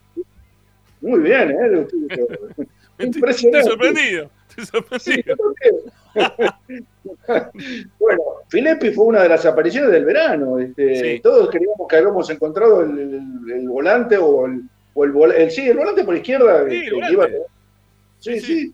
Muy 1.01 1.19
bien, 1.21 1.51
¿eh? 1.51 1.87
Estoy, 2.09 3.07
Impresionante. 3.07 3.67
sorprendido. 3.69 4.29
Estoy 4.49 4.65
Sí, 4.99 5.23
sorprendido. 5.23 5.35
yo 5.35 6.29
también. 6.35 6.85
bueno, 7.99 8.21
Filippi 8.49 8.91
fue 8.91 9.05
una 9.05 9.23
de 9.23 9.29
las 9.29 9.45
apariciones 9.45 9.91
del 9.91 10.05
verano. 10.05 10.59
Este, 10.59 11.19
Todos 11.23 11.49
creíamos 11.49 11.87
que 11.87 11.95
habíamos 11.95 12.29
encontrado 12.29 12.81
el, 12.81 13.67
volante 13.67 14.17
o 14.17 14.45
el, 14.45 14.61
o 14.93 15.05
el, 15.05 15.51
sí, 15.51 15.67
el 15.67 15.77
volante 15.77 16.03
por 16.03 16.15
izquierda. 16.15 16.65
Sí, 16.69 16.85
este, 16.85 17.41
sí, 18.19 18.39
sí, 18.39 18.73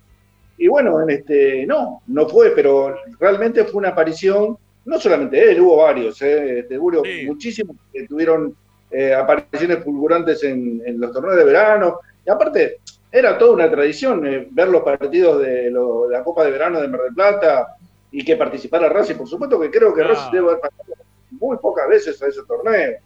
Y 0.58 0.68
bueno, 0.68 1.02
en 1.02 1.10
este, 1.10 1.66
no, 1.66 2.02
no 2.08 2.28
fue, 2.28 2.52
pero 2.52 2.96
realmente 3.20 3.64
fue 3.66 3.80
una 3.80 3.90
aparición, 3.90 4.58
no 4.86 5.00
solamente 5.00 5.52
él, 5.52 5.62
hubo 5.62 5.78
varios, 5.78 6.22
eh, 6.22 6.60
este, 6.60 6.78
hubo 6.78 7.04
muchísimos 7.26 7.76
que 7.94 8.08
tuvieron 8.08 8.56
eh, 8.90 9.14
apariciones 9.14 9.84
fulgurantes 9.84 10.44
en, 10.44 11.00
los 11.00 11.12
torneos 11.12 11.38
de 11.38 11.44
verano. 11.44 12.00
Y 12.26 12.30
aparte, 12.30 12.80
era 13.12 13.38
toda 13.38 13.54
una 13.54 13.70
tradición 13.70 14.26
eh, 14.26 14.48
ver 14.52 14.70
los 14.70 14.82
partidos 14.82 15.42
de, 15.42 15.72
la 16.10 16.24
Copa 16.24 16.46
de 16.46 16.52
Verano 16.52 16.82
de 16.82 16.88
Mar 16.88 17.02
del 17.02 17.14
Plata 17.14 17.76
y 18.12 18.24
que 18.24 18.36
participara 18.36 18.90
Racing. 18.90 19.16
Por 19.16 19.28
supuesto 19.28 19.60
que 19.60 19.72
creo 19.72 19.94
que 19.94 20.04
Racing 20.04 20.32
debe 20.32 20.48
haber 20.48 20.62
pasado 20.62 20.94
muy 21.32 21.58
pocas 21.58 21.88
veces 21.90 22.22
a 22.22 22.28
ese 22.28 22.42
torneo. 22.44 22.98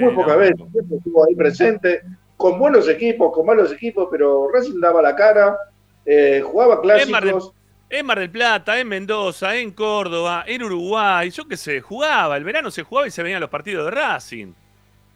muy 0.00 0.14
pocas 0.14 0.38
veces. 0.38 0.56
Siempre 0.72 0.96
estuvo 0.96 1.26
ahí 1.26 1.34
presente, 1.34 2.02
con 2.38 2.58
buenos 2.58 2.88
equipos, 2.88 3.32
con 3.32 3.44
malos 3.44 3.72
equipos, 3.72 4.08
pero 4.10 4.48
Racing 4.50 4.80
daba 4.80 5.02
la 5.02 5.14
cara, 5.14 5.58
eh, 6.06 6.40
jugaba 6.42 6.80
clásicos. 6.80 7.52
En 7.90 8.06
Mar 8.06 8.18
del 8.18 8.30
Plata, 8.30 8.78
en 8.78 8.86
Mendoza, 8.86 9.56
en 9.56 9.72
Córdoba, 9.72 10.44
en 10.46 10.62
Uruguay, 10.62 11.30
yo 11.30 11.48
qué 11.48 11.56
sé, 11.56 11.80
jugaba, 11.80 12.36
el 12.36 12.44
verano 12.44 12.70
se 12.70 12.82
jugaba 12.82 13.08
y 13.08 13.10
se 13.10 13.22
venían 13.22 13.40
los 13.40 13.50
partidos 13.50 13.86
de 13.86 13.90
Racing. 13.90 14.52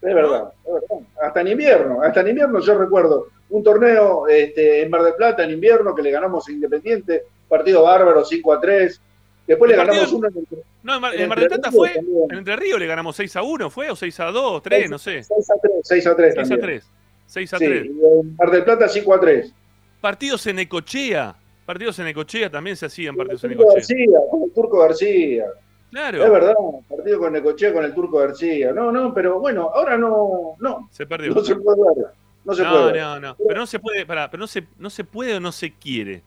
Es 0.01 0.15
verdad, 0.15 0.53
es 0.65 0.73
verdad. 0.73 1.07
Hasta 1.23 1.41
en 1.43 1.49
invierno, 1.49 2.03
hasta 2.03 2.21
en 2.23 2.29
invierno 2.29 2.61
yo 2.61 2.77
recuerdo 2.77 3.29
un 3.51 3.63
torneo 3.63 4.27
este, 4.27 4.83
en 4.83 4.91
Mar 4.91 5.03
del 5.03 5.15
Plata 5.15 5.45
en 5.45 5.53
invierno 5.53 5.95
que 5.95 6.03
le 6.03 6.11
ganamos 6.11 6.49
a 6.49 6.53
Independiente, 6.53 7.25
partido 7.47 7.85
bárbaro, 7.85 8.25
5 8.25 8.53
a 8.53 8.61
3. 8.61 9.01
Después 9.47 9.71
le 9.71 9.77
ganamos 9.77 10.13
uno 10.13 10.29
en 10.29 10.39
el, 10.39 10.65
No, 10.83 10.95
en 11.13 11.29
Mar, 11.29 11.39
del 11.39 11.49
Plata 11.49 11.71
fue, 11.71 11.93
en 11.95 12.39
Entre 12.39 12.57
Ríos 12.57 12.81
le 12.81 12.87
ganamos 12.87 13.15
6 13.15 13.37
a 13.37 13.43
1, 13.43 13.71
¿fue? 13.71 13.91
¿O 13.91 13.97
6 13.97 14.21
a 14.21 14.25
2, 14.33 14.63
3, 14.63 14.91
no 14.91 14.99
sé? 14.99 15.23
6 15.23 15.51
a 15.51 15.61
3, 15.61 15.73
6 15.83 16.07
a 16.07 16.17
3. 16.17 16.35
6 16.35 16.51
a 16.51 16.59
3. 16.59 16.91
6 17.33 17.55
a 17.55 17.57
3. 17.57 17.87
en 17.87 18.37
Mar 18.37 18.51
del 18.51 18.63
Plata 18.63 18.87
5 18.87 19.15
a 19.15 19.21
3. 19.21 19.55
Partidos 20.03 20.47
en 20.49 20.59
Ecochea. 20.59 21.35
Partidos 21.65 21.99
en 21.99 22.09
Ecochea 22.09 22.51
también 22.51 22.77
se 22.77 22.87
hacían 22.87 23.17
partidos 23.17 23.43
en 23.45 23.53
Ecochea. 23.53 23.75
García, 23.75 24.19
con 24.31 24.43
el 24.43 24.53
Turco 24.53 24.79
García. 24.81 25.47
Claro. 25.91 26.25
Es 26.25 26.31
verdad, 26.31 26.55
partido 26.91 27.19
con 27.19 27.33
Necochea 27.33 27.73
con 27.73 27.85
el 27.87 27.95
Turco 27.95 28.19
García. 28.19 28.73
No, 28.73 28.93
no, 28.93 29.15
pero 29.15 29.41
bueno, 29.41 29.71
ahora 29.73 29.97
no, 29.97 30.57
no. 30.61 30.89
Se 30.91 31.07
perdió. 31.07 31.33
No 31.35 31.43
se 31.43 31.57
puede 31.57 31.81
ver. 31.97 32.07
No 32.45 32.55
se 32.55 32.65
puede. 32.65 33.01
No, 33.01 33.21
no, 33.21 33.37
Pero 33.37 33.61
no 33.61 33.67
se 33.67 33.79
puede, 33.79 34.05
pará, 34.05 34.31
pero 34.31 34.43
no 34.43 34.47
se, 34.47 34.67
no 34.79 34.91
se 34.91 35.05
puede 35.05 35.35
o 35.35 35.41
no 35.41 35.53
se 35.53 35.73
quiere. 35.73 36.23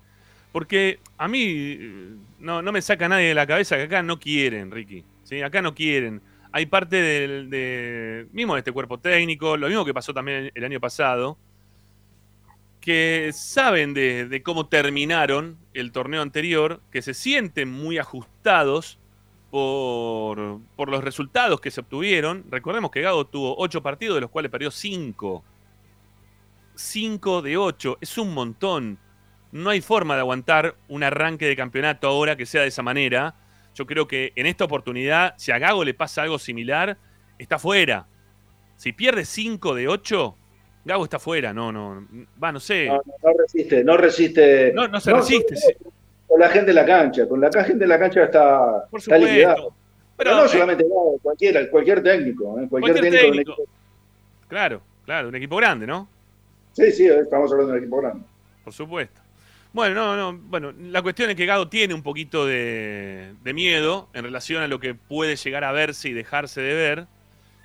Porque 0.52 1.00
a 1.20 1.28
mí 1.28 2.18
no, 2.40 2.64
no 2.64 2.72
me 2.72 2.82
saca 2.82 3.08
nadie 3.08 3.28
de 3.28 3.36
la 3.36 3.46
cabeza 3.46 3.76
que 3.76 3.84
acá 3.84 4.02
no 4.02 4.20
quieren, 4.20 4.72
Ricky. 4.72 5.04
¿sí? 5.24 5.44
Acá 5.44 5.62
no 5.62 5.76
quieren. 5.76 6.20
Hay 6.56 6.68
parte 6.68 7.02
del 7.02 7.50
de, 7.50 8.28
mismo 8.32 8.54
de 8.54 8.60
este 8.60 8.72
cuerpo 8.72 8.98
técnico, 8.98 9.58
lo 9.58 9.68
mismo 9.68 9.84
que 9.84 9.94
pasó 9.94 10.14
también 10.14 10.54
el 10.56 10.64
año 10.64 10.80
pasado, 10.80 11.38
que 12.80 13.32
saben 13.34 13.94
de, 13.94 14.30
de 14.30 14.42
cómo 14.42 14.68
terminaron 14.68 15.58
el 15.74 15.92
torneo 15.92 16.22
anterior, 16.22 16.80
que 16.92 17.02
se 17.02 17.14
sienten 17.14 17.70
muy 17.70 17.98
ajustados 17.98 19.00
por, 19.52 20.62
los 20.90 21.04
resultados 21.04 21.60
que 21.60 21.72
se 21.72 21.82
obtuvieron. 21.82 22.46
Recordemos 22.50 22.90
que 22.90 23.02
Gago 23.02 23.26
tuvo 23.26 23.56
ocho 23.58 23.84
partidos, 23.84 24.16
de 24.16 24.22
los 24.22 24.30
cuales 24.30 24.50
perdió 24.50 24.72
cinco. 24.72 25.44
Cinco 26.74 27.42
de 27.42 27.58
ocho, 27.58 27.98
es 28.00 28.18
un 28.18 28.34
montón. 28.34 28.98
No 29.52 29.72
hay 29.72 29.82
forma 29.82 30.16
de 30.16 30.22
aguantar 30.22 30.78
un 30.88 31.04
arranque 31.04 31.48
de 31.48 31.58
campeonato 31.58 32.08
ahora 32.08 32.38
que 32.38 32.46
sea 32.46 32.62
de 32.62 32.68
esa 32.70 32.82
manera. 32.82 33.36
Yo 33.76 33.86
creo 33.86 34.08
que 34.08 34.32
en 34.36 34.48
esta 34.48 34.64
oportunidad, 34.64 35.36
si 35.38 35.52
a 35.52 35.60
Gago 35.60 35.84
le 35.84 35.94
pasa 35.94 36.24
algo 36.24 36.40
similar, 36.40 36.98
está 37.38 37.60
fuera. 37.60 38.08
Si 38.78 38.94
pierde 38.94 39.26
cinco 39.26 39.76
de 39.76 39.88
ocho, 39.88 40.36
Gago 40.84 41.04
está 41.04 41.20
fuera. 41.20 41.54
No, 41.54 41.72
no, 41.72 42.08
va, 42.42 42.52
no 42.52 42.60
sé. 42.60 42.88
No, 42.88 43.02
resiste, 43.38 43.84
no 43.84 43.98
resiste. 43.98 44.74
No, 44.74 44.88
no 44.88 45.00
se 45.00 45.14
resiste 45.14 45.56
con 46.28 46.40
la 46.40 46.50
gente 46.50 46.68
de 46.68 46.74
la 46.74 46.86
cancha. 46.86 47.28
Con 47.28 47.40
la 47.42 47.52
gente 47.52 47.80
de 47.80 47.88
la 47.88 48.00
cancha 48.00 48.24
está, 48.24 48.88
Por 48.90 49.02
Pero, 50.18 50.36
no 50.36 50.48
solamente 50.48 50.86
cualquiera, 51.22 51.70
cualquier 51.70 52.02
técnico. 52.02 52.60
¿eh? 52.60 52.68
Cualquier, 52.70 53.00
técnico. 53.00 53.56
Claro, 54.48 54.82
claro, 55.06 55.30
un 55.30 55.36
equipo 55.36 55.58
grande, 55.58 55.88
¿no? 55.88 56.08
Sí, 56.74 56.92
sí, 56.92 57.08
estamos 57.08 57.52
hablando 57.52 57.74
de 57.74 57.80
un 57.80 57.84
equipo 57.84 58.02
grande. 58.02 58.26
Por 58.64 58.74
supuesto. 58.74 59.22
Bueno, 59.76 59.94
no, 59.94 60.16
no, 60.16 60.40
bueno, 60.48 60.72
la 60.72 61.02
cuestión 61.02 61.30
es 61.30 61.36
que 61.36 61.46
Gado 61.46 61.68
tiene 61.68 61.94
un 61.94 62.02
poquito 62.02 62.46
de, 62.46 63.36
miedo 63.44 64.08
en 64.14 64.24
relación 64.24 64.64
a 64.64 64.70
lo 64.70 64.80
que 64.80 64.96
puede 64.96 65.36
llegar 65.36 65.66
a 65.66 65.74
verse 65.74 66.08
y 66.08 66.14
dejarse 66.14 66.62
de 66.62 66.74
ver, 66.74 67.08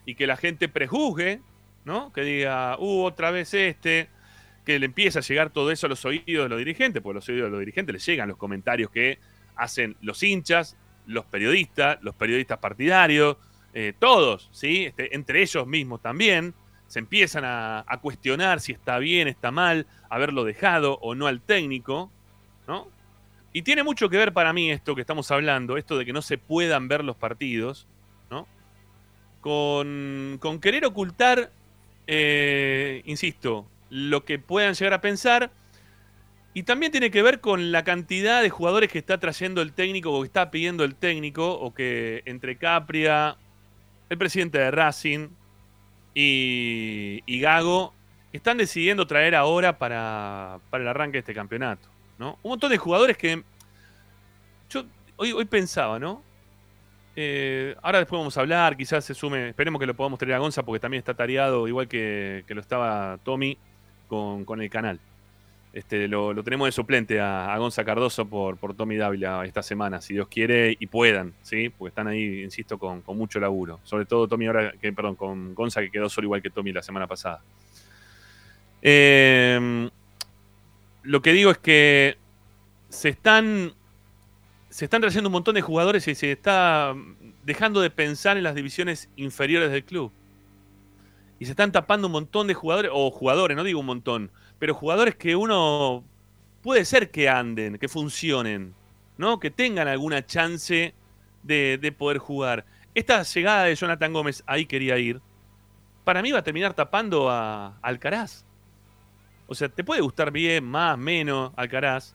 y 0.06 0.16
que 0.16 0.26
la 0.26 0.36
gente 0.36 0.68
prejuzgue, 0.68 1.40
¿no? 1.84 2.12
Que 2.12 2.22
diga, 2.22 2.76
uh, 2.80 3.04
otra 3.04 3.30
vez 3.30 3.54
este, 3.54 4.08
que 4.66 4.80
le 4.80 4.86
empieza 4.86 5.20
a 5.20 5.22
llegar 5.22 5.50
todo 5.50 5.70
eso 5.70 5.86
a 5.86 5.88
los 5.88 6.04
oídos 6.04 6.26
de 6.26 6.48
los 6.48 6.58
dirigentes, 6.58 7.00
porque 7.00 7.14
a 7.14 7.20
los 7.20 7.28
oídos 7.28 7.44
de 7.44 7.50
los 7.50 7.60
dirigentes 7.60 7.92
les 7.92 8.04
llegan 8.04 8.26
los 8.26 8.38
comentarios 8.38 8.90
que 8.90 9.20
hacen 9.54 9.94
los 10.00 10.20
hinchas, 10.24 10.76
los 11.06 11.26
periodistas, 11.26 11.98
los 12.02 12.16
periodistas 12.16 12.58
partidarios, 12.58 13.36
eh, 13.72 13.92
todos, 13.96 14.48
¿sí? 14.50 14.86
Este, 14.86 15.14
entre 15.14 15.42
ellos 15.42 15.64
mismos 15.64 16.02
también, 16.02 16.54
se 16.90 16.98
empiezan 16.98 17.44
a, 17.44 17.84
cuestionar 18.02 18.58
si 18.58 18.72
está 18.72 18.98
bien, 18.98 19.28
está 19.28 19.52
mal, 19.52 19.86
haberlo 20.08 20.42
dejado 20.42 20.98
o 21.00 21.14
no 21.14 21.28
al 21.28 21.40
técnico, 21.40 22.10
¿no? 22.66 22.88
Y 23.52 23.62
tiene 23.62 23.84
mucho 23.84 24.08
que 24.08 24.16
ver 24.16 24.32
para 24.32 24.52
mí 24.52 24.72
esto 24.72 24.96
que 24.96 25.02
estamos 25.02 25.30
hablando, 25.30 25.76
esto 25.76 25.96
de 25.96 26.04
que 26.04 26.12
no 26.12 26.20
se 26.20 26.36
puedan 26.36 26.88
ver 26.88 27.04
los 27.04 27.14
partidos, 27.14 27.86
¿no? 28.28 28.48
Con, 29.40 30.40
querer 30.60 30.84
ocultar, 30.84 31.52
eh, 32.08 33.02
insisto, 33.04 33.68
lo 33.88 34.24
que 34.24 34.40
puedan 34.40 34.74
llegar 34.74 34.94
a 34.94 35.00
pensar. 35.00 35.52
Y 36.54 36.64
también 36.64 36.90
tiene 36.90 37.12
que 37.12 37.22
ver 37.22 37.40
con 37.40 37.70
la 37.70 37.84
cantidad 37.84 38.42
de 38.42 38.50
jugadores 38.50 38.90
que 38.90 38.98
está 38.98 39.20
trayendo 39.20 39.62
el 39.62 39.74
técnico 39.74 40.10
o 40.10 40.22
que 40.22 40.26
está 40.26 40.50
pidiendo 40.50 40.82
el 40.82 40.96
técnico, 40.96 41.52
o 41.52 41.72
que 41.72 42.24
entre 42.26 42.56
Capria, 42.56 43.36
el 44.08 44.18
presidente 44.18 44.58
de 44.58 44.72
Racing 44.72 45.28
y, 46.14 47.40
Gago 47.40 47.94
están 48.32 48.58
decidiendo 48.58 49.06
traer 49.06 49.34
ahora 49.34 49.78
para, 49.78 50.60
el 50.72 50.88
arranque 50.88 51.14
de 51.14 51.20
este 51.20 51.34
campeonato. 51.34 51.88
¿no? 52.18 52.38
Un 52.42 52.50
montón 52.50 52.70
de 52.70 52.78
jugadores 52.78 53.16
que 53.16 53.42
yo 54.68 54.84
hoy, 55.16 55.32
hoy 55.32 55.44
pensaba, 55.46 55.98
¿no? 55.98 56.22
Eh, 57.16 57.74
ahora 57.82 57.98
después 57.98 58.18
vamos 58.18 58.36
a 58.36 58.40
hablar, 58.40 58.76
quizás 58.76 59.04
se 59.04 59.14
sume, 59.14 59.48
esperemos 59.48 59.80
que 59.80 59.86
lo 59.86 59.94
podamos 59.94 60.18
traer 60.18 60.34
a 60.34 60.38
Gonza 60.38 60.62
porque 60.62 60.80
también 60.80 61.00
está 61.00 61.14
tareado, 61.14 61.66
igual 61.66 61.88
que, 61.88 62.44
que 62.46 62.54
lo 62.54 62.60
estaba 62.60 63.18
Tommy 63.24 63.58
con, 64.08 64.60
el 64.60 64.70
canal. 64.70 65.00
Este, 65.72 66.08
lo, 66.08 66.34
tenemos 66.42 66.66
de 66.66 66.72
suplente 66.72 67.20
a, 67.20 67.56
Gonza 67.58 67.84
Cardoso 67.84 68.26
por, 68.26 68.56
por 68.56 68.74
Tommy 68.74 68.96
Dávila 68.96 69.44
esta 69.44 69.62
semana, 69.62 70.00
si 70.00 70.14
Dios 70.14 70.26
quiere 70.28 70.76
y 70.78 70.86
puedan, 70.88 71.32
¿sí? 71.42 71.68
Porque 71.68 71.90
están 71.90 72.08
ahí, 72.08 72.42
insisto, 72.42 72.76
con, 72.76 73.04
mucho 73.16 73.38
laburo. 73.38 73.78
Sobre 73.84 74.04
todo 74.04 74.26
Tommy 74.26 74.46
ahora, 74.46 74.72
que, 74.80 74.92
perdón, 74.92 75.14
con 75.14 75.54
Gonza 75.54 75.80
que 75.80 75.90
quedó 75.90 76.08
solo 76.08 76.26
igual 76.26 76.42
que 76.42 76.50
Tommy 76.50 76.72
la 76.72 76.82
semana 76.82 77.06
pasada. 77.06 77.40
Em, 78.82 79.88
lo 81.02 81.22
que 81.22 81.32
digo 81.32 81.52
es 81.52 81.58
que 81.58 82.16
se 82.88 83.10
están, 83.10 83.72
se 84.70 84.86
están 84.86 85.00
trayendo 85.02 85.28
un 85.28 85.32
montón 85.32 85.54
de 85.54 85.62
jugadores 85.62 86.08
y 86.08 86.16
se 86.16 86.32
está 86.32 86.96
dejando 87.44 87.80
de 87.80 87.90
pensar 87.90 88.36
en 88.36 88.42
las 88.42 88.56
divisiones 88.56 89.08
inferiores 89.16 89.70
del 89.70 89.84
club 89.84 90.10
y 91.40 91.46
se 91.46 91.52
están 91.52 91.72
tapando 91.72 92.06
un 92.06 92.12
montón 92.12 92.46
de 92.46 92.54
jugadores, 92.54 92.90
o 92.94 93.10
jugadores, 93.10 93.56
no 93.56 93.64
digo 93.64 93.80
un 93.80 93.86
montón, 93.86 94.30
pero 94.60 94.74
jugadores 94.74 95.16
que 95.16 95.34
uno 95.34 96.04
puede 96.62 96.84
ser 96.84 97.10
que 97.10 97.28
anden, 97.28 97.78
que 97.78 97.88
funcionen, 97.88 98.74
¿no? 99.16 99.40
Que 99.40 99.50
tengan 99.50 99.88
alguna 99.88 100.24
chance 100.24 100.94
de, 101.42 101.94
poder 101.98 102.18
jugar. 102.18 102.66
Esta 102.94 103.22
llegada 103.22 103.64
de 103.64 103.74
Jonathan 103.74 104.12
Gómez, 104.12 104.44
ahí 104.46 104.66
quería 104.66 104.98
ir, 104.98 105.20
para 106.04 106.22
mí 106.22 106.30
va 106.30 106.40
a 106.40 106.44
terminar 106.44 106.74
tapando 106.74 107.30
a, 107.30 107.78
Alcaraz. 107.80 108.44
O 109.46 109.54
sea, 109.54 109.68
te 109.68 109.82
puede 109.82 110.02
gustar 110.02 110.30
bien, 110.30 110.62
más, 110.62 110.96
menos, 110.98 111.52
Alcaraz. 111.56 112.14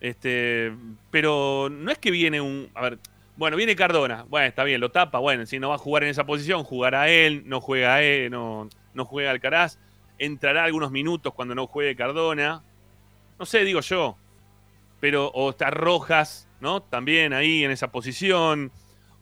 Este, 0.00 0.72
pero 1.10 1.68
no 1.70 1.90
es 1.90 1.98
que 1.98 2.10
viene 2.10 2.40
un. 2.40 2.70
A 2.74 2.82
ver, 2.82 2.98
bueno, 3.36 3.56
viene 3.56 3.74
Cardona. 3.74 4.26
Bueno, 4.28 4.46
está 4.46 4.62
bien, 4.62 4.80
lo 4.80 4.90
tapa. 4.90 5.18
Bueno, 5.18 5.46
si 5.46 5.58
no 5.58 5.70
va 5.70 5.76
a 5.76 5.78
jugar 5.78 6.04
en 6.04 6.10
esa 6.10 6.26
posición, 6.26 6.64
jugará 6.64 7.08
él, 7.08 7.44
no 7.46 7.60
juega 7.60 8.02
él, 8.02 8.30
no, 8.30 8.68
no 8.92 9.04
juega 9.06 9.30
Alcaraz. 9.30 9.78
Entrará 10.18 10.64
algunos 10.64 10.90
minutos 10.90 11.32
cuando 11.34 11.54
no 11.54 11.66
juegue 11.66 11.96
Cardona. 11.96 12.62
No 13.38 13.46
sé, 13.46 13.64
digo 13.64 13.80
yo. 13.80 14.16
Pero, 15.00 15.28
o 15.28 15.50
está 15.50 15.70
Rojas, 15.70 16.48
¿no? 16.60 16.82
También 16.82 17.32
ahí 17.32 17.64
en 17.64 17.70
esa 17.70 17.90
posición. 17.90 18.72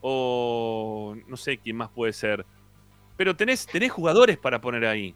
O 0.01 1.17
no 1.27 1.37
sé 1.37 1.59
quién 1.59 1.77
más 1.77 1.91
puede 1.91 2.13
ser. 2.13 2.47
Pero 3.17 3.37
tenés, 3.37 3.67
tenés 3.67 3.93
jugadores 3.93 4.39
para 4.39 4.61
poner 4.61 4.87
ahí. 4.87 5.15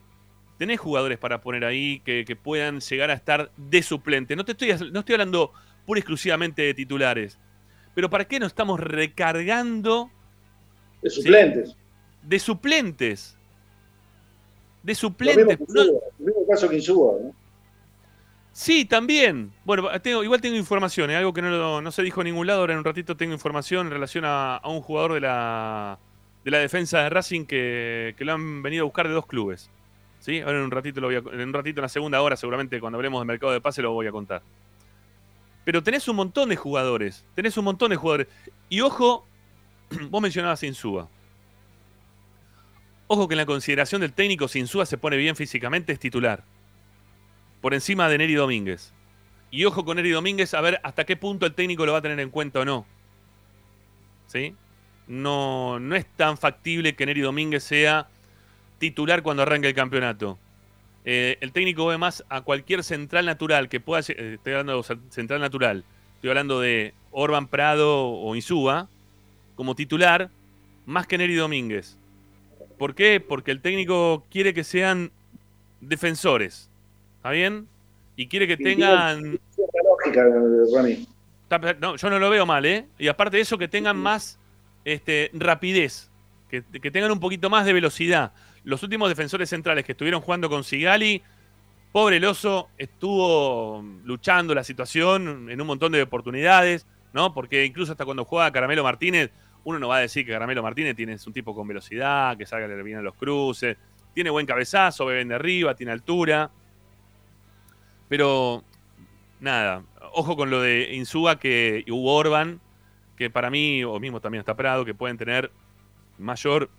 Tenés 0.58 0.78
jugadores 0.80 1.18
para 1.18 1.40
poner 1.40 1.64
ahí 1.64 2.00
que, 2.00 2.24
que 2.26 2.36
puedan 2.36 2.80
llegar 2.80 3.10
a 3.10 3.14
estar 3.14 3.50
de 3.56 3.82
suplente. 3.82 4.36
No, 4.36 4.44
te 4.44 4.52
estoy, 4.52 4.90
no 4.92 5.00
estoy 5.00 5.14
hablando 5.14 5.52
pura 5.86 5.98
y 5.98 6.02
exclusivamente 6.02 6.62
de 6.62 6.74
titulares 6.74 7.38
Pero 7.94 8.10
¿para 8.10 8.26
qué 8.26 8.38
nos 8.38 8.48
estamos 8.48 8.78
recargando 8.78 10.10
De 11.02 11.08
suplentes. 11.10 11.76
de 12.22 12.38
suplentes? 12.38 13.38
De 14.82 15.56
que 15.56 15.64
No- 15.68 15.82
el 15.82 15.90
mismo 16.18 16.46
caso 16.48 16.68
que 16.68 16.76
Insúa, 16.76 17.12
¿no? 17.22 17.34
Sí, 18.52 18.84
también. 18.84 19.52
Bueno, 19.64 19.88
tengo, 20.00 20.24
igual 20.24 20.40
tengo 20.40 20.56
información, 20.56 21.10
¿eh? 21.10 21.16
algo 21.16 21.32
que 21.32 21.40
no, 21.42 21.90
se 21.92 22.02
dijo 22.02 22.20
en 22.20 22.26
ningún 22.26 22.46
lado. 22.46 22.60
Ahora 22.60 22.72
en 22.72 22.80
un 22.80 22.84
ratito 22.84 23.16
tengo 23.16 23.32
información 23.32 23.86
en 23.86 23.92
relación 23.92 24.24
a, 24.24 24.56
a 24.56 24.68
un 24.68 24.80
jugador 24.80 25.14
de 25.14 25.20
la, 25.20 25.98
de 26.44 26.50
la 26.50 26.58
defensa 26.58 27.00
de 27.02 27.10
Racing 27.10 27.44
que, 27.46 28.14
que 28.18 28.24
lo 28.24 28.32
han 28.32 28.62
venido 28.62 28.82
a 28.82 28.84
buscar 28.86 29.06
de 29.06 29.14
dos 29.14 29.26
clubes. 29.26 29.70
¿Sí? 30.18 30.40
Ahora 30.40 30.58
en 30.58 30.64
un 30.64 30.70
ratito 30.70 31.00
lo 31.00 31.06
voy 31.06 31.16
a, 31.16 31.18
en 31.18 31.40
un 31.48 31.52
ratito, 31.54 31.80
en 31.80 31.82
la 31.82 31.88
segunda 31.88 32.20
hora, 32.20 32.36
seguramente 32.36 32.78
cuando 32.80 32.96
hablemos 32.98 33.20
del 33.22 33.26
mercado 33.28 33.52
de 33.52 33.60
pase 33.60 33.80
lo 33.82 33.92
voy 33.92 34.06
a 34.06 34.12
contar. 34.12 34.42
Pero 35.64 35.82
tenés 35.82 36.08
un 36.08 36.16
montón 36.16 36.48
de 36.48 36.56
jugadores. 36.56 37.24
Tenés 37.34 37.56
un 37.56 37.64
montón 37.64 37.90
de 37.90 37.96
jugadores. 37.96 38.26
Y 38.68 38.80
ojo, 38.80 39.24
vos 40.10 40.20
mencionabas 40.20 40.62
a 40.62 40.66
Insúa. 40.66 41.08
Ojo 43.12 43.27
que 43.27 43.35
en 43.35 43.38
la 43.38 43.46
consideración 43.46 44.03
del 44.03 44.12
técnico, 44.12 44.46
si 44.46 44.61
Insúa 44.61 44.87
se 44.87 44.96
pone 44.96 45.16
bien 45.16 45.35
físicamente, 45.35 45.92
es 45.92 45.99
titular 45.99 46.44
por 47.61 47.75
encima 47.75 48.09
de 48.09 48.18
Neri 48.18 48.35
Domínguez. 48.35 48.92
Y 49.51 49.64
ojo 49.64 49.85
con 49.85 49.96
Neri 49.96 50.11
Domínguez 50.11 50.55
a 50.55 50.61
ver 50.61 50.81
hasta 50.85 51.05
qué 51.05 51.16
punto 51.16 51.44
el 51.44 51.55
técnico 51.55 51.85
lo 51.85 51.90
va 51.90 51.99
a 51.99 52.03
tener 52.03 52.20
en 52.20 52.31
cuenta 52.31 52.61
o 52.61 52.64
no. 52.64 52.87
¿Sí? 54.29 54.55
No, 55.09 55.81
no 55.81 55.96
es 55.96 56.07
tan 56.07 56.38
factible 56.38 56.94
que 56.94 57.05
Neri 57.05 57.20
Domínguez 57.23 57.64
sea 57.64 58.07
titular 58.79 59.25
cuando 59.25 59.42
arranque 59.42 59.66
el 59.66 59.75
campeonato. 59.75 60.38
Eh, 61.05 61.37
el 61.40 61.51
técnico 61.51 61.87
ve 61.87 61.99
más 61.99 62.25
a 62.29 62.42
cualquier 62.42 62.85
central 62.85 63.27
natural 63.27 63.68
que 63.68 63.81
pueda. 63.81 64.03
eh, 64.07 64.35
estoy 64.35 64.53
hablando 64.53 64.81
de 64.81 64.99
central 65.09 65.40
natural. 65.40 65.85
Estoy 66.14 66.31
hablando 66.31 66.61
de 66.61 66.94
Orban 67.11 67.49
Prado 67.49 68.07
o 68.07 68.37
Insúa 68.37 68.88
como 69.57 69.75
titular 69.75 70.31
más 70.87 71.09
que 71.09 71.18
Neri 71.18 71.35
Domínguez. 71.35 71.96
¿Por 72.80 72.94
qué? 72.94 73.20
Porque 73.20 73.50
el 73.50 73.60
técnico 73.60 74.24
quiere 74.30 74.54
que 74.54 74.64
sean 74.64 75.12
defensores. 75.82 76.70
¿Está 77.18 77.28
bien? 77.28 77.68
Y 78.16 78.26
quiere 78.26 78.46
que 78.46 78.56
Sí, 78.56 78.64
tengan. 78.64 79.38
Lógica, 79.84 80.24
No, 81.78 81.96
yo 81.96 82.08
no 82.08 82.18
lo 82.18 82.30
veo 82.30 82.46
mal, 82.46 82.64
¿eh? 82.64 82.86
Y 82.98 83.08
aparte 83.08 83.36
de 83.36 83.42
eso, 83.42 83.58
que 83.58 83.68
tengan 83.68 83.98
más 83.98 84.38
este, 84.86 85.30
rapidez, 85.34 86.10
que, 86.48 86.62
que 86.62 86.90
tengan 86.90 87.12
un 87.12 87.20
poquito 87.20 87.50
más 87.50 87.66
de 87.66 87.74
velocidad. 87.74 88.32
Los 88.64 88.82
últimos 88.82 89.10
defensores 89.10 89.50
centrales 89.50 89.84
que 89.84 89.92
estuvieron 89.92 90.22
jugando 90.22 90.48
con 90.48 90.64
Sigali, 90.64 91.20
pobre 91.92 92.16
el 92.16 92.24
oso, 92.24 92.70
estuvo 92.78 93.84
luchando 94.04 94.54
la 94.54 94.64
situación 94.64 95.50
en 95.50 95.60
un 95.60 95.66
montón 95.66 95.92
de 95.92 96.00
oportunidades, 96.00 96.86
¿no? 97.12 97.34
Porque 97.34 97.66
incluso 97.66 97.92
hasta 97.92 98.06
cuando 98.06 98.24
juega 98.24 98.50
Caramelo 98.50 98.82
Martínez, 98.82 99.32
uno 99.64 99.79
no 99.79 99.88
va 99.88 99.96
a 99.96 100.01
decir 100.01 100.25
que 100.25 100.33
Caramelo 100.33 100.62
Martínez 100.62 100.96
tiene, 100.96 101.12
es 101.14 101.27
un 101.27 101.33
tipo 101.33 101.55
con 101.55 101.66
velocidad, 101.66 102.37
que 102.37 102.46
salga 102.46 102.66
bien 102.83 102.99
a 102.99 103.03
los 103.03 103.14
cruces, 103.14 103.77
tiene 104.14 104.31
buen 104.31 104.46
cabezazo, 104.46 105.07
beben 105.07 105.29
de 105.29 105.35
arriba, 105.35 105.75
tiene 105.75 105.92
altura. 105.92 106.51
Pero 108.09 108.64
nada, 109.40 109.85
ojo 110.12 110.37
con 110.37 110.51
lo 110.51 110.61
de 110.61 110.94
Insúa 110.94 111.38
que 111.38 111.85
y 111.87 111.90
Hugo 111.90 112.14
Orban, 112.14 112.61
que 113.16 113.31
para 113.31 113.51
mí, 113.51 113.85
o 113.85 114.01
mismo 114.01 114.20
también 114.20 114.40
está 114.40 114.57
Prado, 114.57 114.85
que 114.85 114.94
pueden 114.94 115.16
tener 115.16 115.51
mayor 116.18 116.70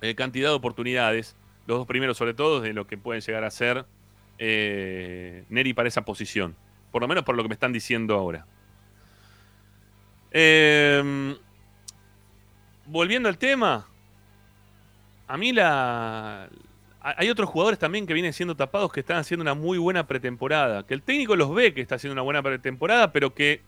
eh, 0.00 0.14
cantidad 0.14 0.50
de 0.50 0.54
oportunidades, 0.54 1.36
los 1.66 1.78
dos 1.78 1.86
primeros 1.86 2.16
sobre 2.16 2.34
todo, 2.34 2.60
de 2.60 2.72
lo 2.72 2.86
que 2.86 2.98
pueden 2.98 3.22
llegar 3.22 3.44
a 3.44 3.50
ser 3.50 3.86
eh, 4.38 5.44
Neri 5.48 5.74
para 5.74 5.88
esa 5.88 6.04
posición. 6.04 6.56
Por 6.90 7.02
lo 7.02 7.08
menos 7.08 7.24
por 7.24 7.36
lo 7.36 7.42
que 7.42 7.48
me 7.48 7.54
están 7.54 7.72
diciendo 7.72 8.14
ahora. 8.14 8.46
Eh, 10.30 11.36
volviendo 12.86 13.28
al 13.28 13.38
tema, 13.38 13.86
a 15.26 15.36
mí 15.36 15.52
la, 15.52 16.44
ha- 17.00 17.14
hay 17.16 17.30
otros 17.30 17.48
jugadores 17.48 17.78
también 17.78 18.06
que 18.06 18.14
vienen 18.14 18.32
siendo 18.32 18.54
tapados 18.54 18.92
que 18.92 19.00
están 19.00 19.16
haciendo 19.18 19.42
una 19.42 19.54
muy 19.54 19.78
buena 19.78 20.06
pretemporada. 20.06 20.86
Que 20.86 20.94
el 20.94 21.02
técnico 21.02 21.36
los 21.36 21.54
ve 21.54 21.72
que 21.74 21.80
está 21.80 21.94
haciendo 21.96 22.12
una 22.12 22.22
buena 22.22 22.42
pretemporada, 22.42 23.12
pero 23.12 23.34
que, 23.34 23.62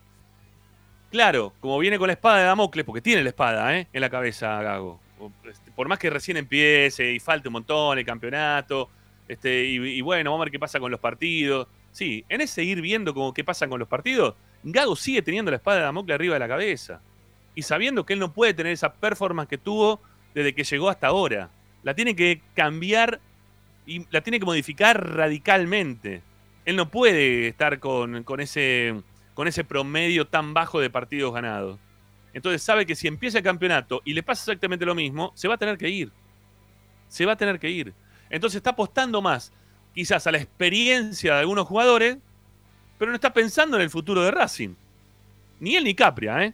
claro, 1.11 1.53
como 1.61 1.79
viene 1.79 1.99
con 1.99 2.09
la 2.09 2.13
espada 2.15 2.39
de 2.39 2.45
Damocles, 2.45 2.85
porque 2.85 3.01
tiene 3.01 3.23
la 3.23 3.31
espada 3.31 3.77
¿eh? 3.79 3.89
en 3.93 4.01
la 4.01 4.11
cabeza 4.11 4.61
Gago. 4.63 5.01
Este, 5.49 5.71
Por 5.73 5.89
más 5.89 5.99
que 5.99 6.11
recién 6.11 6.37
empiece 6.37 7.13
y 7.13 7.21
falte 7.21 7.49
un 7.49 7.53
montón 7.55 7.99
el 7.99 8.05
campeonato, 8.05 8.91
este, 9.29 9.65
y, 9.65 9.77
y 9.77 10.01
bueno, 10.03 10.31
vamos 10.31 10.43
a 10.43 10.47
ver 10.47 10.53
qué 10.53 10.59
pasa 10.59 10.79
con 10.79 10.91
los 10.91 11.01
partidos. 11.01 11.69
Sí, 11.91 12.25
en 12.29 12.43
ese 12.43 12.63
ir 12.63 12.83
viendo 12.83 13.15
como 13.15 13.33
qué 13.33 13.43
pasa 13.43 13.67
con 13.67 13.79
los 13.79 13.89
partidos, 13.89 14.35
Gago 14.63 14.95
sigue 14.95 15.23
teniendo 15.23 15.51
la 15.51 15.57
espada 15.57 15.79
de 15.79 15.83
Damocles 15.85 16.15
arriba 16.15 16.35
de 16.35 16.41
la 16.41 16.49
cabeza. 16.49 17.01
Y 17.57 17.63
sabiendo 17.63 18.07
que 18.07 18.13
él 18.13 18.21
no 18.21 18.33
puede 18.33 18.55
tener 18.55 18.73
esa 18.73 18.93
performance 18.95 19.49
que 19.49 19.59
tuvo 19.59 20.01
desde 20.33 20.55
que 20.55 20.63
llegó 20.63 20.89
hasta 20.89 21.09
ahora. 21.09 21.51
La 21.83 21.95
tiene 21.95 22.15
que 22.15 22.41
cambiar 22.55 23.21
y 23.87 24.07
la 24.11 24.21
tiene 24.21 24.39
que 24.39 24.45
modificar 24.45 25.17
radicalmente. 25.17 26.23
Él 26.65 26.77
no 26.77 26.89
puede 26.89 27.49
estar 27.49 27.81
con, 27.81 28.23
con 28.23 28.41
ese, 28.41 29.03
con 29.35 29.49
ese 29.49 29.65
promedio 29.65 30.27
tan 30.27 30.55
bajo 30.55 30.79
de 30.81 30.91
partidos 30.91 31.35
ganados. 31.35 31.81
Entonces 32.35 32.63
sabe 32.63 32.85
que 32.85 32.95
si 32.95 33.09
empieza 33.09 33.39
el 33.39 33.45
campeonato 33.45 34.03
y 34.05 34.13
le 34.13 34.23
pasa 34.23 34.43
exactamente 34.43 34.85
lo 34.85 34.95
mismo, 34.95 35.33
se 35.35 35.49
va 35.49 35.55
a 35.55 35.59
tener 35.59 35.79
que 35.79 35.89
ir. 35.89 36.13
Se 37.09 37.25
va 37.25 37.33
a 37.33 37.37
tener 37.37 37.59
que 37.59 37.71
ir. 37.71 37.95
Entonces 38.29 38.59
está 38.59 38.71
apostando 38.71 39.23
más 39.23 39.53
quizás 39.95 40.27
a 40.27 40.33
la 40.33 40.37
experiencia 40.37 41.33
de 41.33 41.41
algunos 41.41 41.67
jugadores, 41.67 42.19
pero 42.99 43.11
no 43.11 43.15
está 43.15 43.33
pensando 43.33 43.79
en 43.79 43.83
el 43.83 43.89
futuro 43.89 44.23
de 44.23 44.31
Racing. 44.31 44.75
Ni 45.61 45.77
él 45.77 45.85
ni 45.85 45.95
Capria, 45.95 46.45
¿eh? 46.45 46.53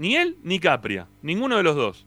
Ni 0.00 0.16
él 0.16 0.38
ni 0.42 0.58
Capria. 0.58 1.08
Ninguno 1.20 1.58
de 1.58 1.62
los 1.62 1.76
dos. 1.76 2.06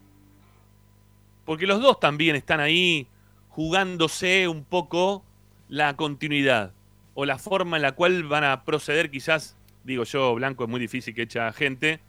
Porque 1.44 1.64
los 1.64 1.80
dos 1.80 2.00
también 2.00 2.34
están 2.34 2.58
ahí 2.58 3.06
jugándose 3.50 4.48
un 4.48 4.64
poco 4.64 5.24
la 5.68 5.94
continuidad 5.94 6.72
o 7.14 7.24
la 7.24 7.38
forma 7.38 7.76
en 7.76 7.82
la 7.82 7.92
cual 7.92 8.24
van 8.24 8.42
a 8.42 8.64
proceder 8.64 9.12
quizás, 9.12 9.56
digo 9.84 10.02
yo, 10.02 10.34
Blanco 10.34 10.64
es 10.64 10.70
muy 10.70 10.80
difícil 10.80 11.14
que 11.14 11.22
echa 11.22 11.52
gente, 11.52 12.00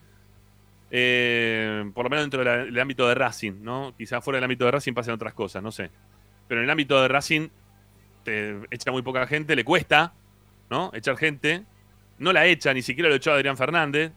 eh, 0.89 1.87
por 1.93 2.05
lo 2.05 2.09
menos 2.09 2.23
dentro 2.23 2.43
del 2.43 2.79
ámbito 2.79 3.07
de 3.07 3.13
Racing, 3.13 3.61
¿no? 3.61 3.93
Quizás 3.95 4.23
fuera 4.23 4.37
del 4.37 4.45
ámbito 4.45 4.65
de 4.65 4.71
Racing 4.71 4.93
pasen 4.93 5.13
otras 5.13 5.35
cosas, 5.35 5.61
no 5.61 5.71
sé. 5.71 5.91
Pero 6.47 6.61
en 6.61 6.63
el 6.63 6.69
ámbito 6.71 6.99
de 6.99 7.07
Racing 7.07 7.49
te 8.23 8.59
echa 8.71 8.91
muy 8.91 9.03
poca 9.03 9.27
gente, 9.27 9.55
le 9.55 9.63
cuesta, 9.63 10.15
¿no? 10.71 10.89
Echar 10.95 11.15
gente. 11.15 11.63
No 12.17 12.33
la 12.33 12.47
echa, 12.47 12.73
ni 12.73 12.81
siquiera 12.81 13.07
lo 13.07 13.15
echó 13.15 13.33
Adrián 13.33 13.55
Fernández, 13.55 14.13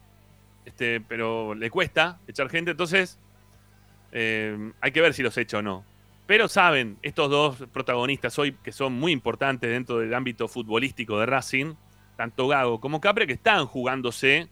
este, 0.69 1.01
pero 1.01 1.55
le 1.55 1.71
cuesta 1.71 2.19
echar 2.29 2.51
gente, 2.51 2.73
entonces 2.73 3.19
eh, 4.13 4.73
hay 4.83 4.93
que 4.93 5.01
ver 5.01 5.15
si 5.15 5.23
los 5.23 5.37
echa 5.39 5.59
o 5.59 5.63
no. 5.63 5.83
Pero 6.27 6.47
saben, 6.47 6.99
estos 7.01 7.31
dos 7.31 7.57
protagonistas 7.73 8.39
hoy, 8.39 8.53
que 8.63 8.71
son 8.71 8.93
muy 8.93 9.13
importantes 9.13 9.71
dentro 9.71 9.99
del 9.99 10.13
ámbito 10.13 10.47
futbolístico 10.47 11.19
de 11.19 11.25
Racing, 11.25 11.75
tanto 12.19 12.49
Gago 12.49 12.81
como 12.81 13.01
Capre, 13.01 13.27
que 13.27 13.33
están 13.33 13.65
jugándose 13.65 14.49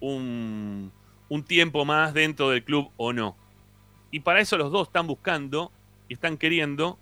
un, 0.00 0.90
un 1.28 1.44
tiempo 1.44 1.84
más 1.84 2.14
dentro 2.14 2.50
del 2.50 2.64
club 2.64 2.90
o 2.96 3.12
no. 3.12 3.36
Y 4.10 4.20
para 4.20 4.40
eso 4.40 4.58
los 4.58 4.72
dos 4.72 4.88
están 4.88 5.06
buscando 5.06 5.70
y 6.08 6.14
están 6.14 6.36
queriendo 6.36 6.98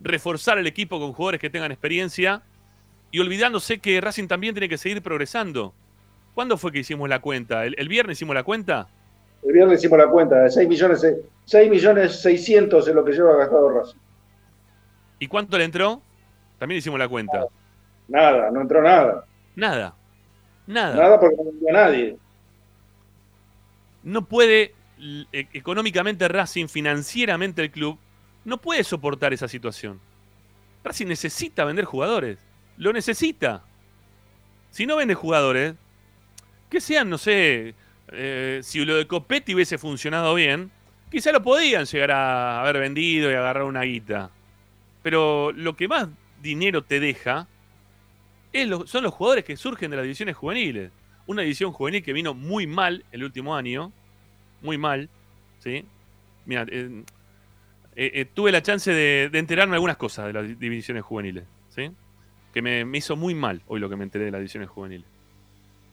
reforzar 0.00 0.56
el 0.56 0.66
equipo 0.66 0.98
con 0.98 1.12
jugadores 1.12 1.40
que 1.40 1.50
tengan 1.50 1.70
experiencia 1.70 2.42
y 3.10 3.18
olvidándose 3.18 3.78
que 3.78 4.00
Racing 4.00 4.26
también 4.26 4.54
tiene 4.54 4.70
que 4.70 4.78
seguir 4.78 5.02
progresando. 5.02 5.74
¿Cuándo 6.34 6.56
fue 6.56 6.72
que 6.72 6.78
hicimos 6.78 7.08
la 7.08 7.20
cuenta? 7.20 7.64
¿El, 7.64 7.74
el 7.78 7.88
viernes 7.88 8.18
hicimos 8.18 8.34
la 8.34 8.42
cuenta? 8.42 8.88
El 9.42 9.52
viernes 9.52 9.78
hicimos 9.78 9.98
la 9.98 10.08
cuenta, 10.08 10.42
de 10.42 10.50
6 10.50 10.68
millones, 10.68 11.06
6 11.44 11.70
millones 11.70 12.20
600 12.20 12.86
es 12.86 12.94
lo 12.94 13.04
que 13.04 13.12
lleva 13.12 13.36
gastado 13.36 13.70
Racing. 13.70 13.98
¿Y 15.18 15.26
cuánto 15.26 15.58
le 15.58 15.64
entró? 15.64 16.00
También 16.58 16.78
hicimos 16.78 16.98
la 16.98 17.08
cuenta. 17.08 17.46
Nada, 18.08 18.50
no 18.50 18.60
entró 18.60 18.82
nada. 18.82 19.24
Nada. 19.54 19.94
Nada. 20.66 20.94
Nada 20.94 21.20
porque 21.20 21.36
no 21.36 21.50
entró 21.50 21.72
nadie. 21.72 22.16
No 24.02 24.24
puede, 24.24 24.74
e- 25.32 25.48
económicamente 25.52 26.28
Racing, 26.28 26.68
financieramente 26.68 27.62
el 27.62 27.70
club, 27.70 27.98
no 28.44 28.58
puede 28.58 28.84
soportar 28.84 29.32
esa 29.32 29.48
situación. 29.48 30.00
Racing 30.84 31.06
necesita 31.06 31.64
vender 31.64 31.84
jugadores. 31.84 32.38
Lo 32.76 32.92
necesita. 32.92 33.62
Si 34.70 34.86
no 34.86 34.96
vende 34.96 35.14
jugadores, 35.14 35.74
que 36.70 36.80
sean, 36.80 37.10
no 37.10 37.18
sé, 37.18 37.74
eh, 38.12 38.60
si 38.62 38.84
lo 38.84 38.96
de 38.96 39.06
Copetti 39.06 39.54
hubiese 39.54 39.76
funcionado 39.78 40.34
bien, 40.34 40.70
quizá 41.10 41.32
lo 41.32 41.42
podían 41.42 41.84
llegar 41.84 42.12
a 42.12 42.60
haber 42.62 42.78
vendido 42.78 43.30
y 43.30 43.34
agarrar 43.34 43.64
una 43.64 43.82
guita. 43.82 44.30
Pero 45.02 45.52
lo 45.52 45.76
que 45.76 45.88
más 45.88 46.08
dinero 46.40 46.82
te 46.82 47.00
deja 47.00 47.46
es 48.52 48.68
son 48.86 49.04
los 49.04 49.14
jugadores 49.14 49.44
que 49.44 49.56
surgen 49.56 49.90
de 49.90 49.96
las 49.96 50.04
divisiones 50.04 50.36
juveniles. 50.36 50.92
Una 51.26 51.42
división 51.42 51.72
juvenil 51.72 52.02
que 52.02 52.12
vino 52.12 52.34
muy 52.34 52.66
mal 52.66 53.04
el 53.12 53.24
último 53.24 53.54
año. 53.54 53.92
Muy 54.62 54.78
mal. 54.78 55.08
¿sí? 55.60 55.84
Mira, 56.46 56.66
eh, 56.68 57.02
eh, 57.96 58.26
tuve 58.32 58.52
la 58.52 58.62
chance 58.62 58.92
de, 58.92 59.28
de 59.30 59.38
enterarme 59.38 59.74
algunas 59.74 59.96
cosas 59.96 60.26
de 60.26 60.32
las 60.32 60.46
di- 60.48 60.54
divisiones 60.54 61.02
juveniles. 61.04 61.44
¿sí? 61.68 61.90
Que 62.52 62.62
me, 62.62 62.84
me 62.84 62.98
hizo 62.98 63.16
muy 63.16 63.34
mal 63.34 63.62
hoy 63.66 63.80
lo 63.80 63.88
que 63.88 63.96
me 63.96 64.04
enteré 64.04 64.24
de 64.26 64.30
las 64.32 64.40
divisiones 64.40 64.68
juveniles. 64.68 65.06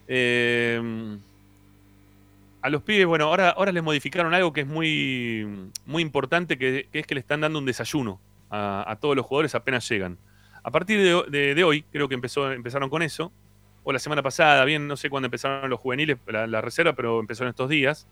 Eh, 0.07 1.17
a 2.61 2.69
los 2.69 2.81
pibes, 2.83 3.05
bueno, 3.05 3.25
ahora, 3.25 3.49
ahora 3.49 3.71
les 3.71 3.83
modificaron 3.83 4.33
algo 4.33 4.51
que 4.51 4.61
es 4.61 4.67
muy, 4.67 5.69
muy 5.85 6.01
importante, 6.01 6.57
que, 6.57 6.87
es 6.91 7.07
que 7.07 7.15
le 7.15 7.19
están 7.19 7.41
dando 7.41 7.59
un 7.59 7.65
desayuno 7.65 8.19
a, 8.49 8.97
todos 8.99 9.15
los 9.15 9.25
jugadores 9.25 9.55
apenas 9.55 9.87
llegan. 9.87 10.17
A 10.63 10.71
partir 10.71 10.99
de, 11.01 11.63
hoy, 11.63 11.83
creo 11.91 12.09
que 12.09 12.15
empezaron 12.15 12.89
con 12.89 13.01
eso, 13.01 13.31
o 13.83 13.93
la 13.93 13.99
semana 13.99 14.21
pasada, 14.21 14.65
bien, 14.65 14.87
no 14.87 14.97
sé 14.97 15.09
cuándo 15.09 15.27
empezaron 15.27 15.69
los 15.69 15.79
juveniles, 15.79 16.17
la, 16.27 16.61
reserva, 16.61 16.93
pero 16.93 17.19
empezó 17.19 17.43
en 17.43 17.49
estos 17.49 17.69
días, 17.69 18.07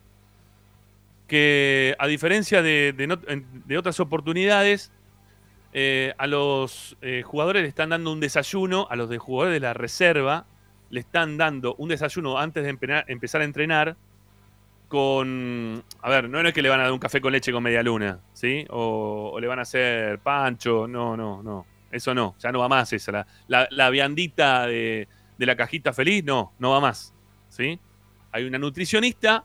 que 1.28 1.96
a 2.00 2.08
diferencia 2.08 2.62
de, 2.62 2.94
de 2.94 3.78
otras 3.78 4.00
oportunidades, 4.00 4.92
eh, 5.78 6.14
a 6.18 6.26
los 6.26 6.96
eh, 7.02 7.22
jugadores 7.26 7.64
le 7.64 7.68
están 7.68 7.90
dando 7.90 8.14
un 8.14 8.22
desayuno, 8.22 8.88
a 8.90 8.96
los 8.96 9.10
de 9.10 9.18
jugadores 9.18 9.54
de 9.54 9.60
la 9.60 9.74
reserva 9.74 10.46
le 10.89 11.00
están 11.00 11.38
dando 11.38 11.76
un 11.76 11.89
desayuno 11.89 12.38
antes 12.38 12.63
de 12.63 13.04
empezar 13.08 13.41
a 13.41 13.43
entrenar 13.43 13.95
con, 14.88 15.84
a 16.02 16.10
ver, 16.10 16.30
no 16.30 16.39
es 16.39 16.54
que 16.54 16.62
le 16.62 16.69
van 16.69 16.80
a 16.80 16.84
dar 16.84 16.91
un 16.91 17.00
café 17.00 17.19
con 17.19 17.32
leche 17.32 17.52
con 17.52 17.63
media 17.63 17.84
luna, 17.84 18.19
¿sí? 18.34 18.65
O, 18.69 19.38
le 19.39 19.48
van 19.48 19.60
a 19.60 19.63
hacer 19.63 20.19
pancho, 20.19 20.88
no, 20.88 21.17
no, 21.17 21.41
no, 21.41 21.65
eso 21.91 22.13
no, 22.13 22.36
ya 22.39 22.52
no 22.52 22.60
va 22.60 22.69
más 22.69 22.93
esa, 22.93 23.12
la, 23.12 23.28
la, 23.48 23.67
la 23.71 23.89
viandita 23.89 24.67
de, 24.67 25.08
de 25.38 25.45
la 25.45 25.56
cajita 25.56 25.91
feliz, 25.91 26.24
no, 26.24 26.54
no 26.60 26.71
va 26.71 26.80
más, 26.80 27.13
¿sí? 27.50 27.80
Hay 28.32 28.45
una 28.45 28.60
nutricionista 28.60 29.43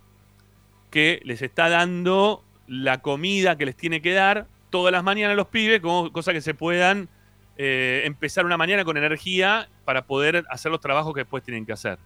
que 0.90 1.20
les 1.24 1.42
está 1.42 1.68
dando 1.68 2.44
la 2.66 3.00
comida 3.00 3.56
que 3.56 3.66
les 3.66 3.76
tiene 3.76 4.02
que 4.02 4.12
dar 4.12 4.46
todas 4.70 4.92
las 4.92 5.02
mañanas 5.02 5.32
a 5.32 5.36
los 5.36 5.48
pibes, 5.48 5.80
como, 5.80 6.12
cosa 6.12 6.32
que 6.32 6.40
se 6.40 6.54
puedan 6.54 7.08
eh, 7.62 8.02
empezar 8.06 8.46
una 8.46 8.56
mañana 8.56 8.84
con 8.86 8.96
energía 8.96 9.68
para 9.84 10.06
poder 10.06 10.44
hacer 10.48 10.72
los 10.72 10.80
trabajos 10.80 11.12
que 11.12 11.20
después 11.20 11.42
tienen 11.42 11.66
que 11.66 11.72
hacer. 11.74 11.98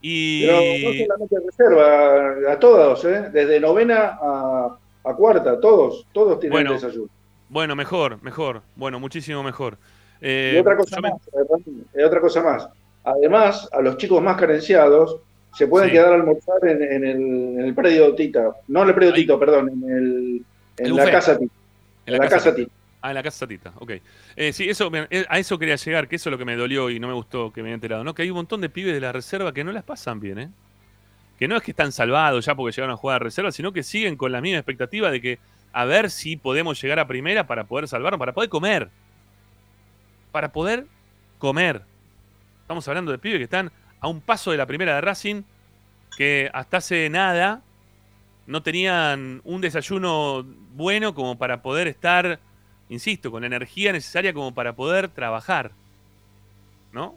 Y 0.00 0.46
Pero 0.46 0.56
no 0.58 0.92
solamente 1.04 1.36
reserva, 1.46 2.52
a 2.52 2.58
todos, 2.60 3.04
¿eh? 3.06 3.30
desde 3.32 3.58
novena 3.58 4.18
a, 4.20 4.78
a 5.04 5.14
cuarta, 5.16 5.58
todos, 5.60 6.06
todos 6.12 6.38
tienen 6.38 6.52
Bueno, 6.54 6.74
desayuno. 6.74 7.08
bueno, 7.48 7.74
mejor, 7.74 8.22
mejor, 8.22 8.62
bueno, 8.76 9.00
muchísimo 9.00 9.42
mejor. 9.42 9.78
Eh, 10.20 10.52
Y 10.56 10.58
otra 10.60 10.76
cosa 10.76 10.96
yo 10.96 11.02
me- 11.02 11.10
más, 11.10 11.20
eh, 11.28 11.82
eh, 11.94 12.04
otra 12.04 12.20
cosa 12.20 12.42
más. 12.42 12.68
Además, 13.02 13.68
a 13.72 13.80
los 13.80 13.96
chicos 13.96 14.22
más 14.22 14.36
carenciados 14.36 15.16
se 15.54 15.66
pueden 15.66 15.88
Sí. 15.88 15.94
quedar 15.96 16.12
a 16.12 16.16
almorzar 16.16 16.56
en, 16.68 16.82
en 16.82 17.04
el, 17.04 17.16
en 17.58 17.60
el 17.60 17.74
predio 17.74 18.14
Tita. 18.14 18.54
No 18.68 18.82
en 18.82 18.88
el 18.90 18.94
predio 18.94 19.12
Ahí. 19.14 19.22
Tito, 19.22 19.38
perdón, 19.40 19.68
en, 19.70 19.82
el, 19.90 20.44
en 20.78 20.86
El 20.86 20.94
la 20.96 21.02
buffet. 21.02 21.12
casa 21.12 21.38
Tita. 21.38 21.54
En 22.06 22.12
la 22.18 22.28
casa. 22.28 22.54
Tita. 22.54 22.70
Ah, 23.04 23.10
en 23.10 23.16
la 23.16 23.22
casa 23.22 23.46
Tita, 23.46 23.70
ok. 23.76 23.92
Eh, 24.34 24.54
sí, 24.54 24.66
eso, 24.66 24.90
eh, 24.94 25.26
a 25.28 25.38
eso 25.38 25.58
quería 25.58 25.76
llegar, 25.76 26.08
que 26.08 26.16
eso 26.16 26.30
es 26.30 26.32
lo 26.32 26.38
que 26.38 26.46
me 26.46 26.56
dolió 26.56 26.88
y 26.88 26.98
no 26.98 27.06
me 27.06 27.12
gustó 27.12 27.52
que 27.52 27.62
me 27.62 27.68
haya 27.68 27.74
enterado, 27.74 28.02
¿no? 28.02 28.14
Que 28.14 28.22
hay 28.22 28.30
un 28.30 28.36
montón 28.36 28.62
de 28.62 28.70
pibes 28.70 28.94
de 28.94 29.00
la 29.00 29.12
reserva 29.12 29.52
que 29.52 29.62
no 29.62 29.72
las 29.72 29.84
pasan 29.84 30.20
bien, 30.20 30.38
¿eh? 30.38 30.50
Que 31.38 31.46
no 31.46 31.54
es 31.54 31.62
que 31.62 31.72
están 31.72 31.92
salvados 31.92 32.46
ya 32.46 32.54
porque 32.54 32.74
llegaron 32.74 32.94
a 32.94 32.96
jugar 32.96 33.16
a 33.16 33.18
reserva, 33.18 33.52
sino 33.52 33.74
que 33.74 33.82
siguen 33.82 34.16
con 34.16 34.32
la 34.32 34.40
misma 34.40 34.56
expectativa 34.56 35.10
de 35.10 35.20
que 35.20 35.38
a 35.74 35.84
ver 35.84 36.10
si 36.10 36.36
podemos 36.36 36.80
llegar 36.80 36.98
a 36.98 37.06
primera 37.06 37.46
para 37.46 37.64
poder 37.64 37.88
salvarnos, 37.88 38.18
para 38.18 38.32
poder 38.32 38.48
comer. 38.48 38.88
Para 40.32 40.50
poder 40.50 40.86
comer. 41.38 41.82
Estamos 42.62 42.88
hablando 42.88 43.12
de 43.12 43.18
pibes 43.18 43.36
que 43.36 43.44
están 43.44 43.70
a 44.00 44.08
un 44.08 44.22
paso 44.22 44.50
de 44.50 44.56
la 44.56 44.64
primera 44.64 44.94
de 44.94 45.02
Racing, 45.02 45.42
que 46.16 46.48
hasta 46.54 46.78
hace 46.78 47.10
nada 47.10 47.60
no 48.46 48.62
tenían 48.62 49.42
un 49.44 49.60
desayuno 49.60 50.42
bueno 50.72 51.14
como 51.14 51.36
para 51.36 51.60
poder 51.60 51.86
estar, 51.86 52.40
insisto, 52.88 53.30
con 53.30 53.40
la 53.42 53.46
energía 53.46 53.92
necesaria 53.92 54.32
como 54.32 54.54
para 54.54 54.74
poder 54.74 55.08
trabajar. 55.08 55.72
¿No? 56.92 57.16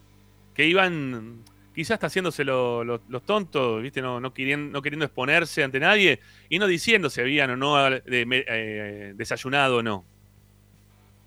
Que 0.56 0.66
iban, 0.66 1.44
quizás 1.76 1.96
está 1.96 2.08
haciéndose 2.08 2.44
lo- 2.44 2.84
lo- 2.84 3.02
los 3.10 3.24
tontos, 3.24 3.82
¿viste? 3.84 4.02
No, 4.02 4.20
no, 4.20 4.34
queriendo, 4.34 4.80
exponerse 4.80 5.64
ante 5.64 5.80
nadie 5.80 6.20
y 6.50 6.58
no 6.58 6.66
diciendo 6.66 7.10
si 7.12 7.22
habían 7.22 7.52
o 7.52 7.56
no 7.58 7.88
eh, 7.88 8.26
me- 8.26 8.44
eh, 8.48 9.14
desayunado 9.16 9.78
o 9.78 9.84
no. 9.84 10.04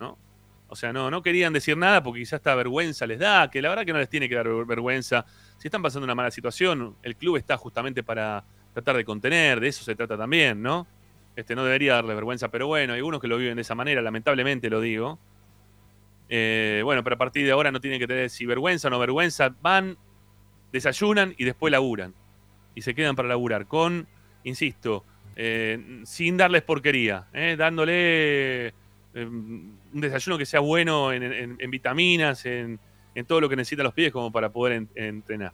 ¿No? 0.01 0.19
O 0.69 0.75
sea, 0.75 0.93
no, 0.93 1.11
no 1.11 1.23
querían 1.23 1.53
decir 1.53 1.77
nada 1.77 2.03
porque 2.03 2.21
quizás 2.21 2.39
esta 2.39 2.55
vergüenza 2.57 3.07
les 3.07 3.19
da, 3.21 3.49
que 3.51 3.63
la 3.63 3.69
verdad 3.69 3.85
que 3.85 3.93
no 3.93 3.99
les 4.01 4.09
tiene 4.09 4.29
que 4.29 4.35
dar 4.35 4.49
ver- 4.49 4.65
vergüenza. 4.65 5.25
Si 5.59 5.69
están 5.69 5.83
pasando 5.83 6.05
una 6.05 6.15
mala 6.17 6.31
situación, 6.33 6.97
el 7.03 7.15
club 7.15 7.37
está 7.37 7.57
justamente 7.57 8.03
para 8.03 8.43
tratar 8.73 8.97
de 8.97 9.05
contener, 9.05 9.61
de 9.61 9.69
eso 9.69 9.85
se 9.85 9.95
trata 9.95 10.17
también, 10.17 10.61
¿no? 10.63 10.87
Este, 11.37 11.55
no 11.55 11.65
debería 11.65 11.95
darle 11.95 12.15
vergüenza, 12.15 12.49
pero 12.51 12.67
bueno, 12.67 12.93
hay 12.93 12.99
algunos 12.99 13.21
que 13.21 13.29
lo 13.29 13.39
viven 13.39 13.57
de 13.57 13.63
esa 13.63 13.75
manera, 13.75 14.03
lamentablemente 14.03 14.69
lo 14.69 14.81
digo. 14.81 15.19
Eh, 16.29 16.83
bueno, 16.85 17.03
pero 17.03 17.15
a 17.15 17.19
partir 17.19 17.45
de 17.45 17.53
ahora 17.53 17.73
no 17.73 17.81
tienen 17.81 17.99
que 17.99 18.07
tener 18.07 18.31
si 18.31 18.47
vergüenza 18.47 18.89
o 18.89 18.91
no 18.91 18.99
vergüenza, 18.99 19.55
van, 19.63 19.97
desayunan 20.73 21.35
y 21.39 21.45
después 21.45 21.71
laburan. 21.71 22.15
Y 22.75 22.83
se 22.83 22.95
quedan 22.95 23.17
para 23.17 23.29
laburar 23.29 23.67
con, 23.67 24.07
insisto, 24.45 25.05
eh, 25.37 26.03
sin 26.05 26.37
darles 26.37 26.63
porquería, 26.63 27.27
¿eh? 27.33 27.57
dándole 27.59 28.75
un 29.15 30.01
desayuno 30.01 30.39
que 30.39 30.47
sea 30.47 30.61
bueno 30.61 31.13
en, 31.13 31.71
vitaminas, 31.71 32.47
en, 32.47 32.79
todo 33.27 33.41
lo 33.41 33.49
que 33.49 33.57
necesitan 33.57 33.85
los 33.85 33.95
pibes 33.95 34.13
como 34.13 34.31
para 34.31 34.51
poder 34.51 34.73
en- 34.75 34.89
entrenar. 34.95 35.53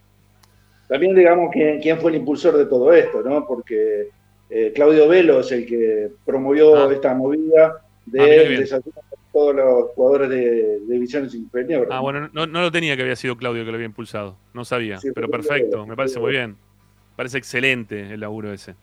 También 0.89 1.15
digamos 1.15 1.51
que, 1.53 1.81
quién 1.83 1.99
fue 1.99 2.11
el 2.11 2.19
impulsor 2.19 2.57
de 2.57 2.67
todo 2.67 2.93
esto, 2.93 3.23
¿no? 3.23 3.47
Porque 3.47 4.11
eh, 4.51 4.73
Claudio 4.75 5.09
Velo 5.09 5.41
es 5.41 5.53
el 5.53 5.67
que 5.67 6.11
promovió 6.25 6.77
Ah. 6.77 6.93
esta 6.93 7.15
movida 7.15 7.77
Ah, 7.79 7.83
de 8.07 8.67
para 8.71 9.03
todos 9.33 9.55
los 9.57 9.91
jugadores 9.95 10.31
de, 10.31 10.79
de 10.81 10.95
divisiones 10.95 11.35
inferiores. 11.35 11.89
Ah, 11.91 12.01
bueno, 12.01 12.31
no, 12.33 12.47
no 12.47 12.61
lo 12.61 12.71
tenía 12.71 12.97
que 12.97 13.03
había 13.03 13.17
sido 13.17 13.37
Claudio 13.37 13.65
que 13.65 13.71
lo 13.71 13.75
había 13.77 13.87
impulsado. 13.87 14.37
No 14.55 14.65
sabía. 14.65 14.99
Sí, 14.99 15.09
pero 15.15 15.29
perfecto, 15.29 15.87
me 15.87 15.97
parece 15.97 16.21
muy 16.21 16.31
bien. 16.31 16.57
Parece 17.17 17.39
excelente 17.39 18.13
el 18.15 18.21
laburo 18.21 18.53
ese. 18.53 18.75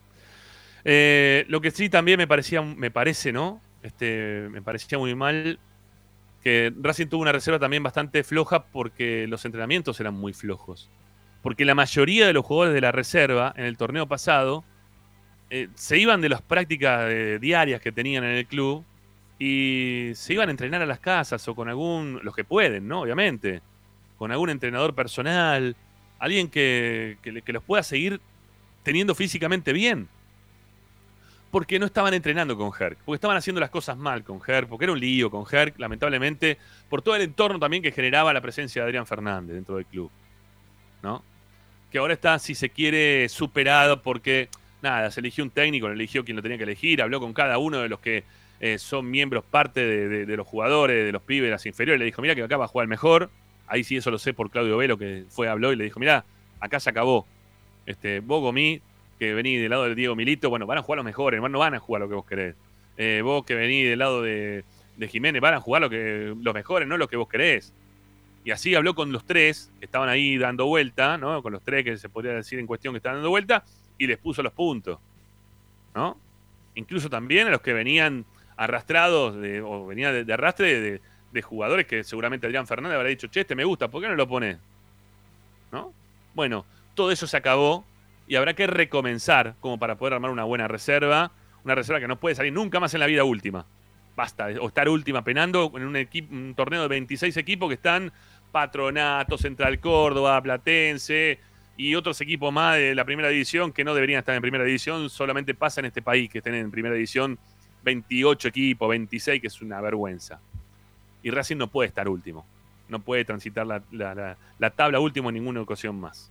Eh, 0.84 1.46
lo 1.48 1.62
que 1.62 1.72
sí 1.72 1.90
también 1.90 2.18
me 2.18 2.28
parecía, 2.28 2.62
me 2.62 2.92
parece, 2.92 3.32
¿no? 3.32 3.62
Este, 3.82 4.48
me 4.52 4.62
parecía 4.62 4.98
muy 4.98 5.16
mal 5.16 5.60
que 6.44 6.74
Racing 6.82 7.08
tuvo 7.08 7.22
una 7.22 7.32
reserva 7.32 7.58
también 7.60 7.84
bastante 7.84 8.24
floja 8.24 8.66
porque 8.66 9.28
los 9.28 9.46
entrenamientos 9.46 10.00
eran 10.02 10.14
muy 10.14 10.34
flojos. 10.34 10.90
Porque 11.42 11.64
la 11.64 11.76
mayoría 11.76 12.28
de 12.28 12.34
los 12.34 12.46
jugadores 12.46 12.74
de 12.74 12.82
la 12.82 12.92
reserva 12.92 13.54
en 13.56 13.64
el 13.66 13.78
torneo 13.78 14.08
pasado 14.08 14.66
eh, 15.56 15.70
se 15.76 16.00
iban 16.00 16.20
de 16.20 16.30
las 16.30 16.42
prácticas 16.42 17.12
eh, 17.12 17.38
diarias 17.40 17.80
que 17.80 17.92
tenían 17.92 18.24
en 18.24 18.32
el 18.32 18.48
club 18.48 18.84
y 19.38 20.10
se 20.16 20.34
iban 20.34 20.48
a 20.48 20.52
entrenar 20.52 20.82
a 20.82 20.88
las 20.88 20.98
casas 20.98 21.48
o 21.48 21.54
con 21.54 21.70
algún, 21.70 22.20
los 22.24 22.36
que 22.36 22.44
pueden, 22.44 22.88
¿no? 22.88 23.02
Obviamente, 23.02 23.62
con 24.18 24.32
algún 24.32 24.50
entrenador 24.50 24.96
personal, 24.96 25.76
alguien 26.18 26.50
que, 26.50 27.20
que 27.22 27.54
los 27.54 27.64
pueda 27.64 27.84
seguir 27.84 28.20
teniendo 28.82 29.14
físicamente 29.14 29.74
bien. 29.74 30.08
Porque 31.52 31.78
no 31.78 31.86
estaban 31.86 32.16
entrenando 32.16 32.58
con 32.58 32.72
Herc, 32.72 32.98
porque 33.06 33.18
estaban 33.18 33.38
haciendo 33.38 33.62
las 33.62 33.70
cosas 33.70 33.96
mal 33.96 34.24
con 34.24 34.42
Herc, 34.44 34.68
porque 34.68 34.86
era 34.86 34.94
un 34.94 35.00
lío 35.00 35.30
con 35.30 35.46
Herc, 35.52 35.78
lamentablemente, 35.78 36.58
por 36.90 37.04
todo 37.04 37.16
el 37.16 37.22
entorno 37.22 37.60
también 37.60 37.84
que 37.84 37.92
generaba 37.92 38.34
la 38.34 38.42
presencia 38.42 38.82
de 38.82 38.88
Adrián 38.88 39.06
Fernández 39.06 39.54
dentro 39.54 39.76
del 39.76 39.86
club. 39.86 40.10
¿No? 41.04 41.24
Que 41.92 42.00
ahora 42.00 42.16
está, 42.16 42.40
si 42.40 42.56
se 42.56 42.72
quiere, 42.72 43.30
superado 43.30 44.02
porque, 44.02 44.50
nada, 44.84 45.10
se 45.10 45.20
eligió 45.22 45.44
un 45.44 45.50
técnico, 45.50 45.88
lo 45.88 45.94
eligió 45.94 46.24
quien 46.24 46.36
lo 46.36 46.44
tenía 46.44 46.58
que 46.58 46.64
elegir, 46.66 47.02
habló 47.02 47.20
con 47.20 47.34
cada 47.34 47.58
uno 47.58 47.80
de 47.80 47.90
los 47.90 48.00
que 48.00 48.24
eh, 48.60 48.78
son 48.78 49.10
miembros, 49.10 49.44
parte 49.44 49.86
de, 49.86 50.08
de- 50.08 50.26
de 50.26 50.38
los 50.38 50.46
jugadores, 50.48 51.06
de 51.06 51.12
los 51.12 51.22
pibes, 51.24 51.48
de 51.48 51.52
las 51.52 51.66
inferiores, 51.66 52.00
le 52.00 52.06
dijo, 52.06 52.22
mira 52.22 52.36
que 52.36 52.44
acá 52.44 52.58
va 52.58 52.66
a 52.66 52.68
jugar 52.68 52.86
el 52.86 52.90
mejor. 52.90 53.30
Ahí 53.68 53.84
sí 53.84 53.98
eso 53.98 54.12
lo 54.12 54.20
sé 54.20 54.34
por 54.34 54.52
Claudio 54.52 54.78
Velo, 54.78 54.98
que 54.98 55.24
fue, 55.30 55.48
habló 55.50 55.74
y 55.74 55.76
le 55.76 55.86
dijo, 55.86 56.00
mira, 56.00 56.26
acá 56.60 56.80
se 56.80 56.90
acabó. 56.90 57.26
Este, 57.86 58.20
vos, 58.20 58.42
Gomí, 58.42 58.82
que 59.20 59.34
venís 59.34 59.60
del 59.62 59.70
lado 59.72 59.84
del 59.86 59.96
Diego 59.96 60.16
Milito, 60.16 60.50
bueno, 60.50 60.66
van 60.68 60.78
a 60.78 60.82
jugar 60.82 60.98
los 60.98 61.06
mejores, 61.06 61.42
no 61.42 61.60
van 61.60 61.74
a 61.74 61.80
jugar 61.80 62.02
lo 62.02 62.10
que 62.10 62.16
vos 62.16 62.26
querés. 62.26 62.56
Eh, 62.98 63.22
vos 63.24 63.44
que 63.46 63.56
venís 63.56 63.90
del 63.90 64.00
lado 64.00 64.22
de, 64.22 64.64
de 64.98 65.08
Jiménez, 65.08 65.42
van 65.42 65.56
a 65.56 65.60
jugar 65.62 65.82
lo 65.82 65.90
que, 65.90 66.34
los 66.40 66.54
mejores, 66.54 66.88
no 66.88 66.98
lo 66.98 67.08
que 67.08 67.18
vos 67.18 67.28
querés. 67.28 67.74
Y 68.46 68.52
así 68.52 68.76
habló 68.76 68.94
con 68.96 69.12
los 69.12 69.26
tres 69.26 69.72
que 69.80 69.86
estaban 69.86 70.10
ahí 70.10 70.38
dando 70.38 70.66
vuelta, 70.68 71.18
¿no? 71.18 71.42
Con 71.42 71.54
los 71.54 71.64
tres 71.64 71.84
que 71.86 71.98
se 71.98 72.10
podría 72.10 72.34
decir 72.34 72.60
en 72.60 72.68
cuestión 72.68 72.94
que 72.94 72.98
estaban 72.98 73.18
dando 73.18 73.30
vuelta, 73.30 73.64
y 73.98 74.08
les 74.08 74.18
puso 74.18 74.42
los 74.44 74.54
puntos. 74.54 75.00
¿No? 75.96 76.18
Incluso 76.76 77.10
también 77.10 77.48
a 77.48 77.52
los 77.52 77.62
que 77.62 77.74
venían 77.74 78.26
arrastrados, 78.56 79.36
de, 79.36 79.62
o 79.62 79.86
venían 79.86 80.26
de, 80.26 80.34
arrastre 80.34 80.80
de, 80.80 81.02
de 81.32 81.42
jugadores 81.42 81.86
que 81.86 82.04
seguramente 82.04 82.48
Adrián 82.48 82.68
Fernández 82.68 82.96
habrá 82.96 83.10
dicho, 83.10 83.28
che, 83.28 83.42
este 83.42 83.56
me 83.56 83.64
gusta, 83.64 83.90
¿por 83.90 84.02
qué 84.02 84.08
no 84.08 84.16
lo 84.16 84.28
pones? 84.28 84.58
¿No? 85.72 85.94
Bueno, 86.34 86.66
todo 86.96 87.12
eso 87.12 87.28
se 87.28 87.38
acabó 87.38 87.86
y 88.28 88.36
habrá 88.36 88.54
que 88.54 88.68
recomenzar 88.68 89.56
como 89.60 89.78
para 89.78 89.96
poder 89.96 90.14
armar 90.14 90.32
una 90.32 90.44
buena 90.44 90.68
reserva, 90.68 91.32
una 91.64 91.76
reserva 91.76 92.00
que 92.00 92.08
no 92.08 92.20
puede 92.20 92.36
salir 92.36 92.54
nunca 92.54 92.80
más 92.80 92.94
en 92.94 93.00
la 93.00 93.08
vida 93.08 93.24
última. 93.24 93.66
Basta, 94.16 94.48
o 94.62 94.68
estar 94.68 94.88
última 94.90 95.24
penando 95.24 95.72
en 95.76 95.86
un, 95.86 95.96
equipo, 95.96 96.34
un 96.34 96.54
torneo 96.56 96.84
de 96.84 96.88
26 96.88 97.36
equipos 97.38 97.68
que 97.68 97.76
están 97.76 98.12
Patronato, 98.52 99.38
Central 99.38 99.80
Córdoba, 99.80 100.42
Platense 100.42 101.40
y 101.78 101.96
otros 101.96 102.20
equipos 102.22 102.54
más 102.54 102.78
de 102.78 102.94
la 102.96 103.04
primera 103.06 103.30
división 103.30 103.72
que 103.74 103.84
no 103.84 103.94
deberían 103.96 104.20
estar 104.20 104.36
en 104.36 104.42
primera 104.42 104.64
división, 104.64 105.10
solamente 105.10 105.54
pasa 105.56 105.82
en 105.82 105.86
este 105.86 106.02
país 106.02 106.30
que 106.30 106.38
estén 106.40 106.54
en 106.56 106.70
primera 106.72 106.94
división 106.94 107.38
28 107.84 108.48
equipos, 108.50 108.90
26, 108.90 109.42
que 109.42 109.48
es 109.48 109.62
una 109.62 109.82
vergüenza. 109.82 110.40
Y 111.24 111.32
Racing 111.32 111.58
no 111.58 111.68
puede 111.68 111.88
estar 111.88 112.08
último, 112.08 112.46
no 112.90 113.00
puede 113.00 113.26
transitar 113.26 113.66
la, 113.66 113.82
la- 113.92 114.14
la- 114.14 114.38
la 114.60 114.70
tabla 114.70 115.00
último 115.00 115.30
en 115.30 115.36
ninguna 115.36 115.62
ocasión 115.62 116.00
más. 116.00 116.30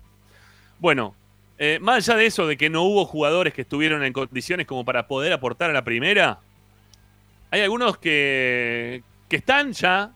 Bueno, 0.79 1.15
eh, 1.59 1.79
más 1.81 2.09
allá 2.09 2.19
de 2.19 2.27
eso, 2.27 2.47
de 2.47 2.57
que 2.57 2.71
no 2.71 2.83
hubo 2.83 3.05
jugadores 3.05 3.53
que 3.55 3.63
estuvieron 3.63 4.03
en 4.05 4.13
condiciones 4.13 4.67
como 4.67 4.85
para 4.85 5.07
poder 5.09 5.33
aportar 5.33 5.71
a 5.71 5.73
la 5.73 5.85
primera, 5.85 6.39
hay 7.51 7.61
algunos 7.61 7.99
que, 7.99 9.03
que 9.29 9.37
están 9.37 9.73
ya 9.73 10.13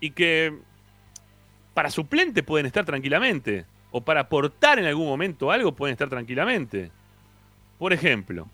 y 0.00 0.10
que 0.10 0.52
para 1.74 1.90
suplente 1.90 2.42
pueden 2.42 2.66
estar 2.66 2.84
tranquilamente. 2.84 3.64
O 3.92 4.00
para 4.00 4.20
aportar 4.20 4.78
en 4.78 4.86
algún 4.86 5.06
momento 5.06 5.50
algo 5.50 5.72
pueden 5.72 5.92
estar 5.92 6.08
tranquilamente. 6.08 6.90
Por 7.78 7.92
ejemplo, 7.92 8.46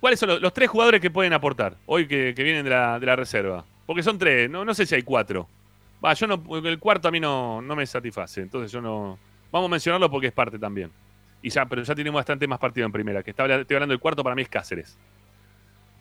¿cuáles 0.00 0.20
son 0.20 0.40
los, 0.40 0.52
tres 0.52 0.68
jugadores 0.68 1.00
que 1.00 1.10
pueden 1.10 1.32
aportar 1.32 1.76
hoy 1.86 2.06
que, 2.06 2.32
vienen 2.32 2.64
de 2.64 2.70
la, 2.70 3.16
reserva? 3.16 3.64
Porque 3.86 4.02
son 4.02 4.18
tres, 4.18 4.48
no, 4.48 4.74
sé 4.74 4.86
si 4.86 4.94
hay 4.94 5.02
cuatro. 5.02 5.48
Va, 6.04 6.14
yo 6.14 6.26
no, 6.26 6.42
el 6.66 6.78
cuarto 6.78 7.08
a 7.08 7.10
mí 7.10 7.20
no, 7.20 7.62
no 7.62 7.74
me 7.74 7.86
satisface, 7.86 8.42
entonces 8.42 8.70
yo 8.70 8.80
no. 8.80 9.18
Vamos 9.50 9.68
a 9.68 9.70
mencionarlo 9.70 10.10
porque 10.10 10.28
es 10.28 10.32
parte 10.32 10.58
también. 10.58 10.90
Y 11.42 11.50
pero 11.68 11.82
ya 11.82 11.94
tenemos 11.94 12.18
bastante 12.18 12.46
más 12.46 12.58
partido 12.58 12.86
en 12.86 12.92
primera. 12.92 13.22
Que 13.22 13.30
estoy 13.30 13.50
hablando 13.50 13.92
del 13.92 13.98
cuarto, 13.98 14.22
para 14.22 14.36
mí 14.36 14.42
es 14.42 14.48
Cáceres. 14.48 14.96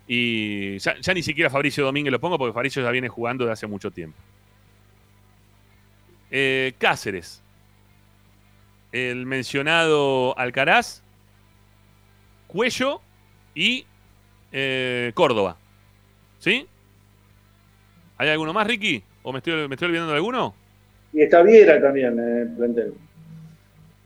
Y 0.07 0.77
ya, 0.77 0.99
ya 0.99 1.13
ni 1.13 1.23
siquiera 1.23 1.49
Fabricio 1.49 1.84
Domínguez 1.84 2.12
lo 2.12 2.19
pongo 2.19 2.38
porque 2.38 2.53
Fabricio 2.53 2.84
ya 2.84 2.91
viene 2.91 3.10
jugando 3.10 3.45
de 3.45 3.51
hace 3.51 3.65
mucho 3.65 3.89
tiempo. 3.89 4.17
Eh, 6.29 6.73
Cáceres. 6.77 7.41
El 8.91 9.25
mencionado 9.25 10.38
Alcaraz. 10.38 11.01
Cuello 12.47 13.01
y 13.56 13.86
eh, 14.51 15.12
Córdoba. 15.13 15.58
¿Sí? 16.39 16.67
¿Hay 18.17 18.30
alguno 18.30 18.54
más, 18.54 18.67
Ricky? 18.67 19.04
¿O 19.23 19.32
me 19.32 19.39
estoy, 19.39 19.67
me 19.67 19.75
estoy 19.75 19.88
olvidando 19.88 20.12
de 20.12 20.17
alguno? 20.17 20.54
Y 21.13 21.21
está 21.21 21.41
Viera 21.41 21.82
también 21.82 22.54
plantel. 22.58 22.93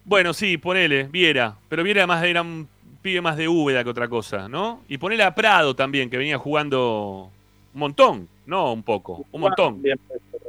Bueno, 0.04 0.34
sí, 0.34 0.58
ponele, 0.58 1.04
Viera. 1.06 1.56
Pero 1.68 1.84
Viera 1.84 2.06
más 2.06 2.24
era 2.24 2.42
un 2.42 2.68
pibe 3.02 3.22
más 3.22 3.38
de 3.38 3.48
Úbeda 3.48 3.84
que 3.84 3.90
otra 3.90 4.08
cosa, 4.08 4.50
¿no? 4.50 4.82
Y 4.88 4.98
ponele 4.98 5.24
a 5.24 5.36
Prado 5.36 5.76
también, 5.76 6.10
que 6.10 6.18
venía 6.18 6.38
jugando 6.38 7.30
un 7.74 7.80
montón, 7.80 8.28
no 8.46 8.74
un 8.74 8.84
poco, 8.84 9.26
un 9.32 9.42
montón. 9.42 9.82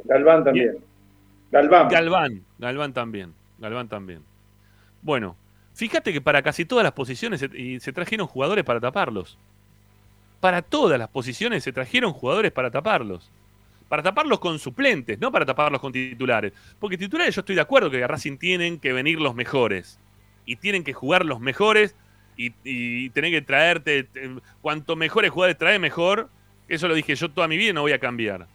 Galván 0.05 0.43
también. 0.43 0.77
Galván. 1.51 1.87
Galván, 1.89 2.41
Galván 2.57 2.93
también, 2.93 3.33
Galván 3.59 3.87
también. 3.87 4.23
Bueno, 5.01 5.35
fíjate 5.73 6.11
que 6.13 6.21
para 6.21 6.41
casi 6.41 6.65
todas 6.65 6.83
las 6.83 6.93
posiciones 6.93 7.39
se, 7.39 7.49
y 7.57 7.79
se 7.79 7.93
trajeron 7.93 8.27
jugadores 8.27 8.63
para 8.63 8.79
taparlos. 8.79 9.37
Para 10.39 10.61
todas 10.61 10.99
las 10.99 11.09
posiciones 11.09 11.63
se 11.63 11.73
trajeron 11.73 12.13
jugadores 12.13 12.51
para 12.51 12.69
taparlos. 12.69 13.31
Para 13.89 14.03
taparlos 14.03 14.39
con 14.39 14.59
suplentes, 14.59 15.17
no 15.19 15.31
para 15.31 15.45
taparlos 15.45 15.79
con 15.81 15.91
titulares. 15.93 16.53
Porque 16.79 16.97
titulares 16.97 17.33
yo 17.35 17.39
estoy 17.39 17.55
de 17.55 17.61
acuerdo 17.61 17.89
que 17.89 18.03
a 18.03 18.07
Racing 18.07 18.37
tienen 18.37 18.79
que 18.79 18.93
venir 18.93 19.19
los 19.19 19.33
mejores. 19.33 19.99
Y 20.45 20.57
tienen 20.57 20.83
que 20.83 20.93
jugar 20.93 21.25
los 21.25 21.39
mejores 21.39 21.95
y, 22.35 22.53
y 22.63 23.09
tener 23.11 23.31
que 23.31 23.41
traerte. 23.41 24.03
te- 24.03 24.29
Cuanto 24.61 24.95
mejores 24.95 25.31
jugadores 25.31 25.57
trae, 25.57 25.79
mejor. 25.79 26.29
Eso 26.67 26.87
lo 26.87 26.95
dije 26.95 27.15
yo 27.15 27.31
toda 27.31 27.47
mi 27.47 27.57
vida 27.57 27.69
y 27.69 27.73
no 27.73 27.81
voy 27.81 27.93
a 27.93 27.99
cambiar. 27.99 28.47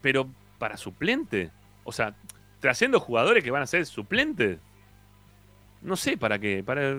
Pero 0.00 0.28
para 0.58 0.76
suplente, 0.76 1.50
o 1.82 1.92
sea, 1.92 2.14
trayendo 2.64 2.98
jugadores 2.98 3.44
que 3.44 3.50
van 3.50 3.60
a 3.60 3.66
ser 3.66 3.84
suplentes, 3.84 4.58
no 5.82 5.96
sé 5.96 6.16
para 6.16 6.38
qué. 6.38 6.64
Para, 6.64 6.94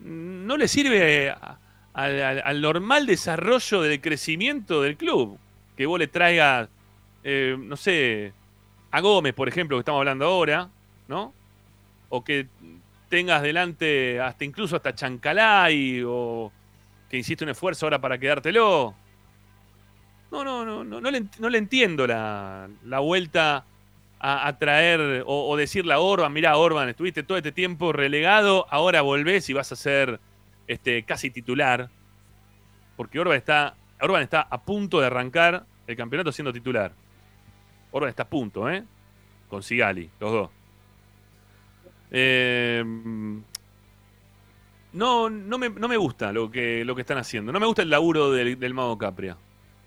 no 0.00 0.56
le 0.58 0.68
sirve 0.68 1.30
a- 1.30 1.58
al, 1.94 2.22
al- 2.22 2.42
al 2.44 2.60
normal 2.60 3.06
desarrollo 3.06 3.80
del 3.80 4.02
crecimiento 4.02 4.82
del 4.82 4.98
club. 4.98 5.38
Que 5.78 5.86
vos 5.86 5.98
le 5.98 6.08
traigas, 6.08 6.68
eh, 7.24 7.56
no 7.58 7.74
sé, 7.76 8.34
a 8.90 9.00
Gómez, 9.00 9.32
por 9.32 9.48
ejemplo, 9.48 9.78
que 9.78 9.80
estamos 9.80 10.00
hablando 10.00 10.26
ahora, 10.26 10.68
¿no? 11.08 11.32
O 12.10 12.22
que 12.22 12.46
tengas 13.08 13.40
delante 13.40 14.20
hasta 14.20 14.44
incluso 14.44 14.76
hasta 14.76 14.94
Chancalay 14.94 16.02
o 16.06 16.52
que 17.08 17.16
hiciste 17.16 17.44
un 17.44 17.50
esfuerzo 17.50 17.86
ahora 17.86 17.98
para 17.98 18.18
quedártelo. 18.18 18.94
No, 20.30 20.44
no, 20.44 20.66
no, 20.66 20.84
no, 20.84 21.00
no, 21.00 21.10
le, 21.10 21.24
no 21.38 21.48
le 21.48 21.56
entiendo 21.56 22.06
la, 22.06 22.68
la 22.84 22.98
vuelta 23.00 23.64
a, 24.20 24.58
traer 24.58 25.24
o, 25.26 25.48
o 25.48 25.56
decirle 25.56 25.94
a 25.94 25.98
Orban, 25.98 26.32
mirá 26.32 26.56
Orban, 26.56 26.88
estuviste 26.90 27.22
todo 27.22 27.38
este 27.38 27.52
tiempo 27.52 27.92
relegado, 27.92 28.66
ahora 28.70 29.00
volvés 29.00 29.48
y 29.48 29.54
vas 29.54 29.72
a 29.72 29.76
ser 29.76 30.20
este, 30.70 31.02
casi 31.04 31.30
titular. 31.30 31.88
Porque 32.96 33.18
Orban 33.18 33.36
está, 33.36 33.74
Orban 34.00 34.22
está 34.22 34.42
a 34.42 34.60
punto 34.62 35.00
de 35.00 35.06
arrancar 35.06 35.64
el 35.86 35.96
campeonato 35.96 36.30
siendo 36.32 36.52
titular. 36.52 36.92
Orban 37.90 38.10
está 38.10 38.24
a 38.24 38.28
punto, 38.28 38.70
¿eh? 38.70 38.84
Con 39.48 39.62
Sigali, 39.62 40.10
los 40.20 40.30
dos. 40.30 40.50
Eh, 42.12 42.84
no, 44.92 45.30
no 45.30 45.58
me, 45.58 45.70
no 45.70 45.88
me 45.88 45.96
gusta 45.96 46.32
lo 46.32 46.50
que, 46.50 46.84
lo 46.84 46.94
que 46.94 47.00
están 47.00 47.18
haciendo. 47.18 47.52
No 47.52 47.58
me 47.58 47.66
gusta 47.66 47.82
el 47.82 47.90
laburo 47.90 48.30
del, 48.30 48.58
del 48.58 48.74
Mago 48.74 48.98
Capria. 48.98 49.36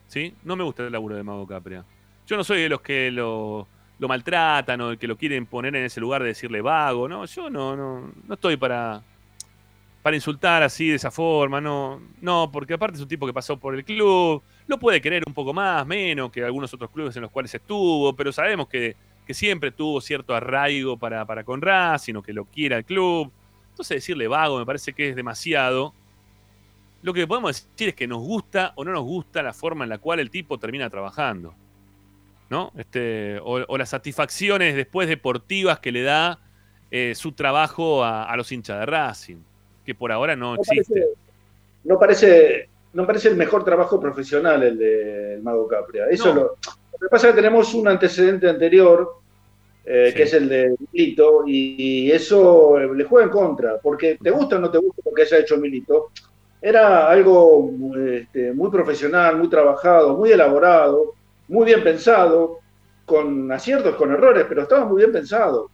¿Sí? 0.07 0.33
No 0.43 0.55
me 0.55 0.63
gusta 0.63 0.83
el 0.83 0.91
laburo 0.91 1.15
del 1.15 1.23
Mago 1.23 1.47
Capria. 1.47 1.85
Yo 2.27 2.35
no 2.35 2.43
soy 2.43 2.61
de 2.61 2.69
los 2.69 2.81
que 2.81 3.09
lo, 3.11 3.67
lo 4.03 4.09
maltratan 4.09 4.81
o 4.81 4.97
que 4.97 5.07
lo 5.07 5.15
quieren 5.15 5.45
poner 5.45 5.73
en 5.77 5.85
ese 5.85 6.01
lugar 6.01 6.21
de 6.21 6.27
decirle 6.27 6.59
vago. 6.59 7.07
No, 7.07 7.23
yo 7.23 7.49
no, 7.49 7.73
no, 7.73 8.11
no 8.27 8.33
estoy 8.33 8.57
para, 8.57 9.01
para 10.01 10.13
insultar 10.17 10.61
así 10.61 10.89
de 10.89 10.95
esa 10.95 11.09
forma. 11.09 11.61
No, 11.61 12.01
no, 12.19 12.49
porque 12.51 12.73
aparte 12.73 12.97
es 12.97 13.01
un 13.01 13.07
tipo 13.07 13.25
que 13.25 13.31
pasó 13.31 13.55
por 13.55 13.73
el 13.73 13.85
club. 13.85 14.43
Lo 14.67 14.77
puede 14.77 14.99
querer 14.99 15.23
un 15.25 15.33
poco 15.33 15.53
más, 15.53 15.87
menos 15.87 16.33
que 16.33 16.43
algunos 16.43 16.73
otros 16.73 16.91
clubes 16.91 17.15
en 17.15 17.21
los 17.21 17.31
cuales 17.31 17.55
estuvo, 17.55 18.13
pero 18.13 18.33
sabemos 18.33 18.67
que, 18.67 18.97
que 19.25 19.33
siempre 19.33 19.71
tuvo 19.71 20.01
cierto 20.01 20.35
arraigo 20.35 20.97
para, 20.97 21.25
para 21.25 21.45
con 21.45 21.61
Racing, 21.61 22.15
o 22.15 22.21
que 22.21 22.33
lo 22.33 22.43
quiera 22.43 22.75
el 22.75 22.83
club. 22.83 23.31
Entonces 23.69 23.95
decirle 23.95 24.27
vago 24.27 24.59
me 24.59 24.65
parece 24.65 24.91
que 24.91 25.07
es 25.07 25.15
demasiado. 25.15 25.93
Lo 27.03 27.13
que 27.13 27.25
podemos 27.25 27.69
decir 27.69 27.87
es 27.87 27.95
que 27.95 28.07
nos 28.07 28.19
gusta 28.19 28.73
o 28.75 28.83
no 28.83 28.91
nos 28.91 29.03
gusta 29.03 29.41
la 29.41 29.53
forma 29.53 29.85
en 29.85 29.91
la 29.91 29.97
cual 29.97 30.19
el 30.19 30.29
tipo 30.29 30.59
termina 30.59 30.89
trabajando. 30.89 31.55
¿No? 32.49 32.71
Este, 32.77 33.39
o, 33.39 33.63
o 33.67 33.77
las 33.77 33.89
satisfacciones 33.89 34.75
después 34.75 35.07
deportivas 35.07 35.79
que 35.79 35.91
le 35.91 36.03
da 36.03 36.39
eh, 36.91 37.13
su 37.15 37.31
trabajo 37.31 38.03
a, 38.03 38.25
a 38.25 38.37
los 38.37 38.51
hinchas 38.51 38.79
de 38.79 38.85
Racing, 38.85 39.37
que 39.85 39.95
por 39.95 40.11
ahora 40.11 40.35
no 40.35 40.55
No 40.55 40.61
existe. 40.61 40.93
parece, 40.93 41.13
no 41.83 41.97
parece, 41.99 42.69
no 42.93 43.07
parece 43.07 43.29
el 43.29 43.35
mejor 43.35 43.63
trabajo 43.65 43.99
profesional 43.99 44.61
el 44.63 44.77
del 44.77 45.41
Mago 45.41 45.67
Capria. 45.67 46.05
Eso 46.09 46.27
No. 46.29 46.35
lo, 46.35 46.41
lo 46.43 46.99
que 46.99 47.07
pasa 47.09 47.29
es 47.29 47.33
que 47.33 47.41
tenemos 47.41 47.73
un 47.73 47.87
antecedente 47.87 48.47
anterior, 48.47 49.15
eh, 49.85 50.09
Sí. 50.11 50.15
que 50.17 50.23
es 50.23 50.33
el 50.33 50.47
de 50.47 50.75
Milito, 50.91 51.43
y, 51.47 52.05
y 52.07 52.11
eso 52.11 52.79
eh, 52.79 52.87
le 52.95 53.03
juega 53.05 53.25
en 53.25 53.31
contra, 53.31 53.79
porque 53.81 54.17
te 54.21 54.29
gusta 54.29 54.57
o 54.57 54.59
no 54.59 54.69
te 54.69 54.77
gusta 54.77 55.01
lo 55.03 55.11
que 55.13 55.23
haya 55.23 55.39
hecho 55.39 55.57
Milito, 55.57 56.11
era 56.61 57.09
algo 57.09 57.71
este, 58.07 58.53
muy 58.53 58.69
profesional, 58.69 59.37
muy 59.37 59.49
trabajado, 59.49 60.15
muy 60.15 60.31
elaborado, 60.31 61.15
muy 61.47 61.65
bien 61.65 61.83
pensado, 61.83 62.59
con 63.05 63.51
aciertos, 63.51 63.95
con 63.95 64.11
errores, 64.11 64.45
pero 64.47 64.61
estaba 64.63 64.85
muy 64.85 64.97
bien 64.97 65.11
pensado. 65.11 65.69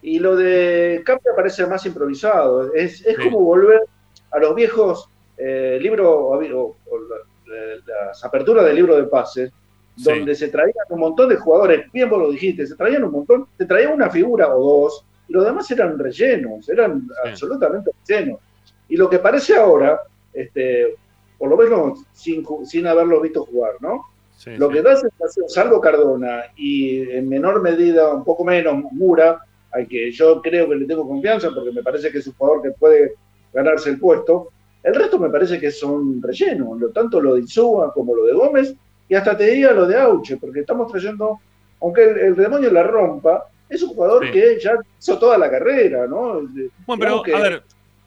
Y 0.00 0.18
lo 0.18 0.34
de 0.36 1.02
Capria 1.04 1.32
parece 1.36 1.66
más 1.66 1.84
improvisado. 1.86 2.72
Es, 2.74 3.04
es 3.06 3.16
Sí. 3.16 3.22
como 3.24 3.40
volver 3.40 3.82
a 4.30 4.38
los 4.38 4.54
viejos 4.54 5.08
eh, 5.38 5.78
libros 5.80 6.06
o, 6.08 6.34
o- 6.36 6.76
o 6.90 6.98
la- 6.98 8.06
las 8.08 8.24
aperturas 8.24 8.64
del 8.64 8.76
libro 8.76 8.96
de 8.96 9.04
pases, 9.04 9.50
Sí. 9.96 10.04
donde 10.04 10.34
se 10.34 10.48
traían 10.48 10.74
un 10.88 11.00
montón 11.00 11.28
de 11.28 11.36
jugadores, 11.36 11.90
bien 11.92 12.08
vos 12.08 12.20
lo 12.20 12.30
dijiste, 12.30 12.66
se 12.66 12.76
traían 12.76 13.02
un 13.04 13.10
montón, 13.12 13.46
se 13.58 13.66
traían 13.66 13.92
una 13.92 14.08
figura 14.08 14.54
o 14.54 14.82
dos, 14.84 15.04
y 15.28 15.32
los 15.32 15.44
demás 15.44 15.70
eran 15.70 15.98
rellenos, 15.98 16.68
eran 16.68 17.00
Sí. 17.02 17.30
absolutamente 17.30 17.90
rellenos. 18.06 18.40
Y 18.88 18.96
lo 18.96 19.08
que 19.10 19.18
parece 19.18 19.56
ahora, 19.56 20.00
este, 20.32 20.96
por 21.38 21.48
lo 21.50 21.56
menos 21.56 22.04
sin, 22.12 22.44
sin 22.64 22.86
haberlos 22.86 23.20
visto 23.22 23.44
jugar, 23.44 23.72
¿no? 23.80 24.04
Sí, 24.42 24.50
Lo 24.56 24.68
sí. 24.68 24.72
que 24.74 24.82
da 24.82 24.96
sensación, 24.96 25.48
salvo 25.48 25.80
Cardona 25.80 26.46
y 26.56 27.00
en 27.10 27.28
menor 27.28 27.62
medida, 27.62 28.12
un 28.12 28.24
poco 28.24 28.44
menos, 28.44 28.74
Mura, 28.90 29.38
al 29.70 29.86
que 29.86 30.10
yo 30.10 30.42
creo 30.42 30.68
que 30.68 30.74
le 30.74 30.84
tengo 30.86 31.06
confianza 31.06 31.50
porque 31.54 31.70
me 31.70 31.80
parece 31.82 32.10
que 32.10 32.18
es 32.18 32.26
un 32.26 32.32
jugador 32.34 32.60
que 32.62 32.70
puede 32.72 33.12
ganarse 33.52 33.90
el 33.90 34.00
puesto, 34.00 34.48
el 34.82 34.96
resto 34.96 35.16
me 35.20 35.30
parece 35.30 35.60
que 35.60 35.70
son 35.70 36.20
rellenos, 36.20 36.80
lo, 36.80 36.88
tanto 36.90 37.20
lo 37.20 37.34
de 37.34 37.42
Insúa 37.42 37.92
como 37.94 38.16
lo 38.16 38.24
de 38.24 38.32
Gómez, 38.32 38.74
y 39.08 39.14
hasta 39.14 39.36
te 39.36 39.44
diría 39.46 39.70
lo 39.70 39.86
de 39.86 39.96
Auche, 39.96 40.36
porque 40.38 40.60
estamos 40.60 40.90
trayendo, 40.90 41.38
aunque 41.80 42.02
el, 42.02 42.18
el 42.18 42.34
demonio 42.34 42.72
la 42.72 42.82
rompa, 42.82 43.44
es 43.68 43.80
un 43.84 43.90
jugador 43.90 44.24
Sí. 44.26 44.32
que 44.32 44.58
ya 44.60 44.74
hizo 44.98 45.18
toda 45.20 45.38
la 45.38 45.48
carrera, 45.50 46.06
¿no? 46.08 46.40
Bueno, 46.86 46.98
pero 46.98 47.22
que- 47.22 47.34
a 47.34 47.40
ver, 47.40 47.62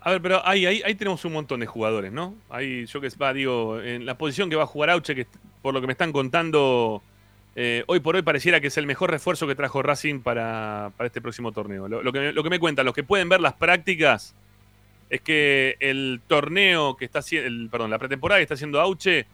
a 0.06 0.12
ver, 0.12 0.22
pero 0.22 0.48
ahí, 0.48 0.68
ahí, 0.68 0.84
ahí 0.86 0.94
tenemos 0.94 1.26
un 1.26 1.34
montón 1.34 1.60
de 1.60 1.66
jugadores, 1.66 2.12
¿no? 2.12 2.36
Ahí 2.52 2.86
yo 2.86 3.02
que 3.02 3.10
va, 3.20 3.34
digo, 3.34 3.82
en 3.82 4.06
la 4.06 4.20
posición 4.20 4.52
que 4.52 4.56
va 4.56 4.62
a 4.62 4.68
jugar 4.68 4.92
Auche, 4.92 5.16
que 5.16 5.26
por 5.64 5.74
lo 5.74 5.82
que 5.82 5.88
me 5.88 5.94
están 5.94 6.12
contando, 6.12 7.02
eh, 7.56 7.84
hoy 7.88 8.02
por 8.02 8.16
hoy 8.16 8.22
pareciera 8.22 8.62
que 8.62 8.68
es 8.68 8.78
el 8.78 8.86
mejor 8.86 9.10
refuerzo 9.10 9.48
que 9.48 9.56
trajo 9.56 9.82
Racing 9.82 10.20
para, 10.20 10.92
para 10.96 11.08
este 11.08 11.22
próximo 11.22 11.52
torneo. 11.52 11.88
Lo, 11.88 12.14
que, 12.14 12.32
lo 12.34 12.44
que 12.44 12.50
me 12.52 12.60
cuentan, 12.60 12.86
los 12.86 12.94
que 12.94 13.04
pueden 13.04 13.30
ver 13.30 13.42
las 13.42 13.54
prácticas, 13.54 14.36
es 15.10 15.22
que 15.22 15.76
el 15.80 16.22
torneo 16.28 16.98
que 16.98 17.06
está 17.06 17.20
haciendo, 17.20 17.72
perdón, 17.72 17.90
la 17.90 17.98
pretemporada 17.98 18.38
que 18.38 18.44
está 18.44 18.54
haciendo 18.54 18.80
Auche 18.80 19.26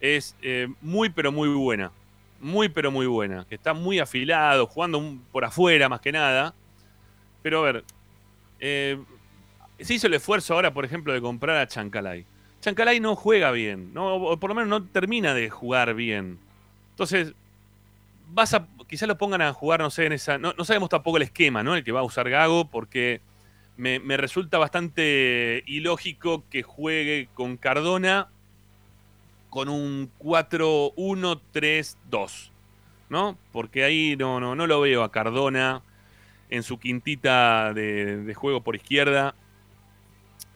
es 0.00 0.34
eh, 0.42 0.66
muy 0.80 1.10
pero 1.10 1.30
muy 1.30 1.48
buena. 1.48 1.92
Muy 2.40 2.68
pero 2.68 2.90
muy 2.90 3.06
buena. 3.06 3.46
Que 3.48 3.54
está 3.54 3.72
muy 3.72 4.00
afilado, 4.00 4.66
jugando 4.66 5.16
por 5.30 5.44
afuera 5.44 5.88
más 5.88 6.00
que 6.00 6.10
nada. 6.10 6.56
Pero 7.40 7.60
a 7.60 7.72
ver, 7.72 7.84
eh, 8.58 8.98
se 9.84 9.94
hizo 9.94 10.06
el 10.06 10.14
esfuerzo 10.14 10.54
ahora, 10.54 10.72
por 10.72 10.84
ejemplo, 10.84 11.12
de 11.12 11.20
comprar 11.20 11.56
a 11.56 11.66
Chancalay. 11.66 12.24
Chancalay 12.60 13.00
no 13.00 13.14
juega 13.14 13.52
bien, 13.52 13.94
¿no? 13.94 14.16
o 14.16 14.36
por 14.38 14.50
lo 14.50 14.54
menos 14.54 14.68
no 14.68 14.84
termina 14.84 15.34
de 15.34 15.48
jugar 15.48 15.94
bien. 15.94 16.38
Entonces, 16.90 17.34
vas 18.30 18.54
a, 18.54 18.66
quizás 18.88 19.08
lo 19.08 19.18
pongan 19.18 19.42
a 19.42 19.52
jugar, 19.52 19.80
no 19.80 19.90
sé, 19.90 20.06
en 20.06 20.12
esa. 20.12 20.38
No, 20.38 20.54
no 20.56 20.64
sabemos 20.64 20.88
tampoco 20.88 21.18
el 21.18 21.24
esquema, 21.24 21.62
¿no? 21.62 21.76
El 21.76 21.84
que 21.84 21.92
va 21.92 22.00
a 22.00 22.04
usar 22.04 22.28
Gago, 22.28 22.70
porque 22.70 23.20
me, 23.76 23.98
resulta 24.16 24.58
bastante 24.58 25.62
ilógico 25.66 26.42
que 26.50 26.62
juegue 26.62 27.28
con 27.34 27.56
Cardona 27.56 28.28
con 29.50 29.68
un 29.68 30.10
4-1-3-2, 30.18 32.50
¿no? 33.08 33.38
Porque 33.52 33.84
ahí 33.84 34.16
no, 34.18 34.40
no, 34.40 34.54
no 34.54 34.66
lo 34.66 34.80
veo 34.80 35.02
a 35.04 35.12
Cardona 35.12 35.82
en 36.50 36.62
su 36.62 36.78
quintita 36.78 37.72
de 37.72 38.34
juego 38.34 38.62
por 38.62 38.76
izquierda, 38.76 39.34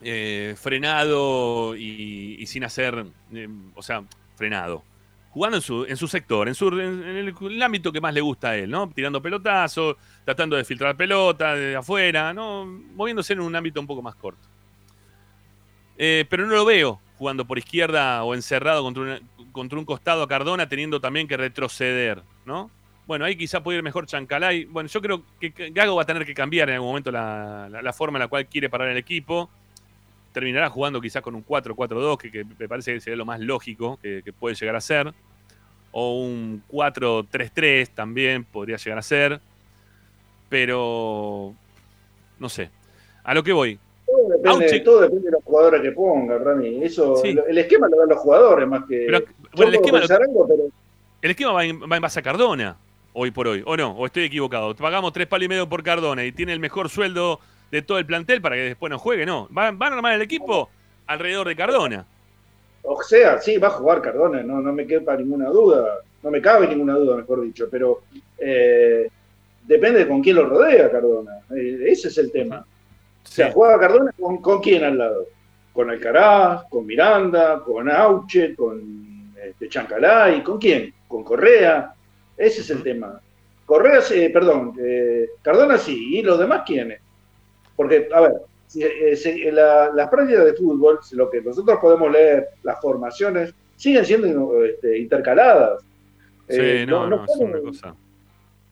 eh, 0.03 0.55
frenado 0.57 1.75
y, 1.75 2.37
y 2.39 2.45
sin 2.47 2.63
hacer, 2.63 3.05
eh, 3.33 3.47
o 3.75 3.81
sea, 3.81 4.03
frenado. 4.35 4.83
Jugando 5.31 5.57
en 5.57 5.63
su, 5.63 5.85
en 5.85 5.97
su 5.97 6.07
sector, 6.07 6.47
en, 6.47 6.53
su, 6.53 6.67
en 6.79 7.03
el, 7.03 7.61
ámbito 7.63 7.91
que 7.91 7.99
más 7.99 8.13
le 8.13 8.21
gusta 8.21 8.49
a 8.49 8.55
él, 8.57 8.69
¿no? 8.69 8.87
Tirando 8.89 9.19
pelotazos, 9.21 9.95
tratando 10.23 10.55
de 10.55 10.63
filtrar 10.63 10.95
pelota 10.95 11.55
de 11.55 11.75
afuera, 11.75 12.33
¿no? 12.33 12.65
Moviéndose 12.65 13.33
en 13.33 13.39
un 13.39 13.55
ámbito 13.55 13.79
un 13.79 13.87
poco 13.87 14.03
más 14.03 14.13
corto. 14.15 14.47
Eh, 15.97 16.25
pero 16.29 16.45
no 16.45 16.53
lo 16.53 16.65
veo 16.65 16.99
jugando 17.17 17.45
por 17.45 17.57
izquierda 17.57 18.23
o 18.23 18.33
encerrado 18.35 18.83
contra, 18.83 19.19
contra 19.51 19.79
un 19.79 19.85
costado 19.85 20.21
a 20.23 20.27
Cardona, 20.27 20.67
teniendo 20.69 20.99
también 20.99 21.27
que 21.27 21.37
retroceder, 21.37 22.21
¿no? 22.45 22.69
Bueno, 23.07 23.25
ahí 23.25 23.35
quizá 23.35 23.61
puede 23.63 23.79
ir 23.79 23.83
mejor 23.83 24.05
Chancalay. 24.05 24.65
Bueno, 24.65 24.87
yo 24.87 25.01
creo 25.01 25.23
que 25.39 25.49
Gago 25.71 25.95
va 25.95 26.03
a 26.03 26.05
tener 26.05 26.25
que 26.25 26.33
cambiar 26.33 26.69
en 26.69 26.75
algún 26.75 26.89
momento 26.89 27.11
la- 27.11 27.69
la 27.69 27.93
forma 27.93 28.17
en 28.17 28.21
la 28.21 28.27
cual 28.27 28.45
quiere 28.45 28.69
parar 28.69 28.89
el 28.89 28.97
equipo. 28.97 29.49
Terminará 30.33 30.69
jugando 30.69 30.99
quizás 30.99 31.21
con 31.21 31.35
un 31.35 31.45
4-4-2, 31.45 32.17
que, 32.17 32.31
que 32.31 32.43
me 32.43 32.67
parece 32.67 32.93
que 32.93 32.99
sería 32.99 33.15
lo 33.17 33.25
más 33.25 33.39
lógico 33.39 33.97
que, 34.01 34.21
que 34.23 34.33
puede 34.33 34.55
llegar 34.55 34.75
a 34.75 34.81
ser. 34.81 35.13
O 35.91 36.21
un 36.23 36.63
4-3-3 36.71 37.89
también 37.93 38.43
podría 38.43 38.77
llegar 38.77 38.97
a 38.97 39.03
ser. 39.03 39.39
Pero 40.49 41.53
no 42.39 42.49
sé. 42.49 42.69
A 43.23 43.33
lo 43.33 43.43
que 43.43 43.53
voy. 43.53 43.79
Todo 44.05 44.27
depende, 44.29 44.49
Auche. 44.65 44.79
todo 44.81 45.01
depende 45.01 45.25
de 45.25 45.31
los 45.31 45.43
jugadores 45.43 45.81
que 45.81 45.91
ponga, 45.91 46.37
Rami. 46.37 46.83
Eso, 46.83 47.15
Sí. 47.17 47.35
el 47.47 47.57
esquema 47.57 47.87
lo 47.89 47.97
dan 47.97 48.09
los 48.09 48.19
jugadores 48.19 48.67
más 48.67 48.83
que. 48.87 49.03
Pero, 49.07 49.21
bueno, 49.55 49.69
el 49.69 49.75
esquema, 49.75 49.99
lo- 49.99 50.15
algo, 50.15 50.47
pero 50.47 50.63
el 51.21 51.31
esquema 51.31 51.51
va 51.53 51.65
en, 51.65 51.79
va 51.89 51.95
en 51.95 52.01
base 52.01 52.19
a 52.19 52.23
Cardona, 52.23 52.75
hoy 53.13 53.31
por 53.31 53.47
hoy. 53.47 53.63
¿O 53.65 53.77
no? 53.77 53.91
¿O 53.91 54.05
estoy 54.05 54.25
equivocado? 54.25 54.75
Pagamos 54.75 55.13
tres 55.13 55.25
palos 55.27 55.45
y 55.45 55.49
medio 55.49 55.67
por 55.69 55.81
Cardona 55.83 56.23
y 56.25 56.31
tiene 56.31 56.53
el 56.53 56.59
mejor 56.59 56.89
sueldo 56.89 57.39
de 57.73 57.81
todo 57.81 57.97
el 57.97 58.05
plantel 58.05 58.39
para 58.39 58.55
que 58.55 58.61
después 58.61 58.89
no 58.91 58.99
juegue. 58.99 59.25
No. 59.25 59.47
Van, 59.49 59.77
van 59.79 59.93
a 59.93 59.95
armar 59.97 60.13
el 60.13 60.21
equipo 60.21 60.69
alrededor 61.07 61.47
de 61.47 61.55
Cardona. 61.55 62.05
O 62.83 63.01
sea, 63.01 63.39
sí, 63.41 63.57
va 63.57 63.69
a 63.69 63.71
jugar 63.71 64.01
Cardona, 64.01 64.43
no, 64.43 64.61
no 64.61 64.71
me 64.73 64.85
quepa 64.85 65.15
ninguna 65.17 65.49
duda, 65.49 65.99
no 66.21 66.29
me 66.29 66.39
cabe 66.41 66.67
ninguna 66.67 66.93
duda, 66.95 67.15
mejor 67.17 67.41
dicho, 67.41 67.67
pero 67.71 68.01
eh, 68.37 69.09
depende 69.65 69.99
de 69.99 70.07
con 70.07 70.21
quién 70.21 70.35
lo 70.35 70.45
rodea 70.45 70.91
Cardona, 70.91 71.39
eh, 71.55 71.79
ese 71.87 72.09
es 72.09 72.17
el 72.19 72.31
tema. 72.31 72.59
O 72.59 73.27
Sí. 73.27 73.35
sea, 73.35 73.51
juega 73.53 73.79
Cardona 73.79 74.11
con, 74.19 74.37
con 74.41 74.61
quién 74.61 74.83
al 74.83 74.97
lado, 74.97 75.25
con 75.71 75.89
Alcaraz, 75.89 76.65
con 76.69 76.85
Miranda, 76.85 77.61
con 77.65 77.89
Auche, 77.89 78.53
con 78.53 79.33
este, 79.41 79.69
Chancalay, 79.69 80.43
¿con 80.43 80.59
quién? 80.59 80.93
Con 81.07 81.23
Correa, 81.23 81.93
ese 82.37 82.61
es 82.61 82.69
el 82.69 82.83
tema. 82.83 83.19
Correa, 83.65 84.01
sí, 84.01 84.27
perdón, 84.27 84.73
eh, 84.79 85.29
Cardona 85.41 85.77
sí, 85.77 86.17
¿y 86.17 86.21
los 86.21 86.37
demás 86.37 86.63
quiénes? 86.65 86.99
Porque, 87.75 88.07
a 88.13 88.21
ver, 88.21 88.33
si, 88.67 88.83
eh, 88.83 89.15
si- 89.15 89.51
la- 89.51 89.91
las 89.93 90.09
prácticas 90.09 90.45
de 90.45 90.53
fútbol, 90.53 90.99
lo 91.11 91.29
que 91.29 91.41
nosotros 91.41 91.79
podemos 91.81 92.11
leer, 92.11 92.49
las 92.63 92.79
formaciones, 92.81 93.53
siguen 93.75 94.05
siendo 94.05 94.63
este, 94.63 94.97
intercaladas. 94.99 95.81
Sí, 96.49 96.57
Eh, 96.59 96.85
no, 96.87 97.07
no, 97.07 97.23
es 97.25 97.31
ponen- 97.31 97.49
una 97.51 97.59
cosa. 97.61 97.95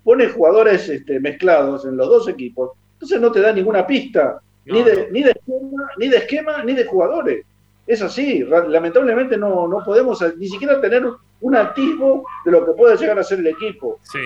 pone 0.04 0.28
jugadores 0.28 0.88
este, 0.89 1.20
mezclados 1.20 1.86
en 1.86 1.97
los 1.97 2.08
dos 2.08 2.28
equipos, 2.28 2.72
entonces 2.93 3.20
no 3.22 3.32
te 3.32 3.39
da 3.41 3.52
ninguna 3.54 3.86
pista, 3.88 4.39
No, 4.66 4.74
ni, 4.76 4.84
de, 4.84 4.95
no. 4.95 5.04
ni, 5.12 5.24
de 5.24 5.32
esquema, 5.32 5.89
ni 5.97 6.08
de 6.08 6.18
esquema, 6.18 6.64
ni 6.64 6.74
de 6.74 6.86
jugadores. 6.86 7.45
Es 7.88 8.02
así, 8.02 8.39
lamentablemente 8.43 9.36
no, 9.38 9.68
no 9.68 9.84
podemos 9.84 10.24
ni 10.38 10.47
siquiera 10.47 10.80
tener 10.80 11.04
un 11.41 11.56
atisbo 11.56 12.26
de 12.45 12.52
lo 12.52 12.66
que 12.66 12.72
puede 12.74 12.95
llegar 12.95 13.18
a 13.20 13.24
ser 13.24 13.39
el 13.39 13.47
equipo. 13.47 13.99
Sí. 14.04 14.20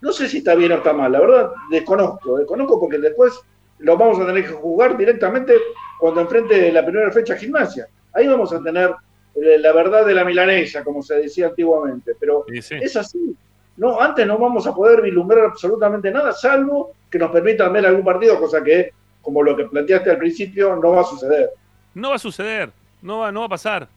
No 0.00 0.12
sé 0.12 0.28
si 0.28 0.38
está 0.38 0.54
bien 0.54 0.72
o 0.72 0.76
está 0.76 0.92
mal, 0.92 1.10
la 1.10 1.20
verdad 1.20 1.52
desconozco, 1.70 2.36
desconozco 2.38 2.78
porque 2.78 2.98
después 2.98 3.40
lo 3.80 3.96
vamos 3.96 4.20
a 4.20 4.26
tener 4.26 4.44
que 4.44 4.52
jugar 4.52 4.96
directamente 4.96 5.54
cuando 5.98 6.20
enfrente 6.20 6.70
la 6.72 6.84
primera 6.84 7.10
fecha 7.10 7.36
gimnasia. 7.36 7.88
Ahí 8.12 8.26
vamos 8.26 8.52
a 8.52 8.62
tener 8.62 8.94
eh, 9.34 9.58
la 9.58 9.72
verdad 9.72 10.06
de 10.06 10.14
la 10.14 10.24
milanesa, 10.24 10.82
como 10.84 11.02
se 11.02 11.16
decía 11.16 11.48
antiguamente, 11.48 12.12
pero 12.18 12.44
sí. 12.60 12.74
es 12.76 12.96
así. 12.96 13.36
No, 13.76 14.00
antes 14.00 14.26
no 14.26 14.38
vamos 14.38 14.66
a 14.66 14.74
poder 14.74 15.02
vislumbrar 15.02 15.44
absolutamente 15.44 16.10
nada, 16.10 16.32
salvo 16.32 16.92
que 17.10 17.18
nos 17.18 17.30
permitan 17.30 17.72
ver 17.72 17.86
algún 17.86 18.04
partido, 18.04 18.38
cosa 18.38 18.62
que, 18.62 18.92
como 19.22 19.42
lo 19.42 19.56
que 19.56 19.64
planteaste 19.64 20.10
al 20.10 20.18
principio, 20.18 20.76
no 20.76 20.92
va 20.92 21.02
a 21.02 21.04
suceder. 21.04 21.50
No 21.94 22.10
va 22.10 22.16
a 22.16 22.18
suceder. 22.18 22.70
No 23.02 23.20
va, 23.20 23.32
no 23.32 23.40
va 23.40 23.46
a 23.46 23.50
pasar. 23.50 23.88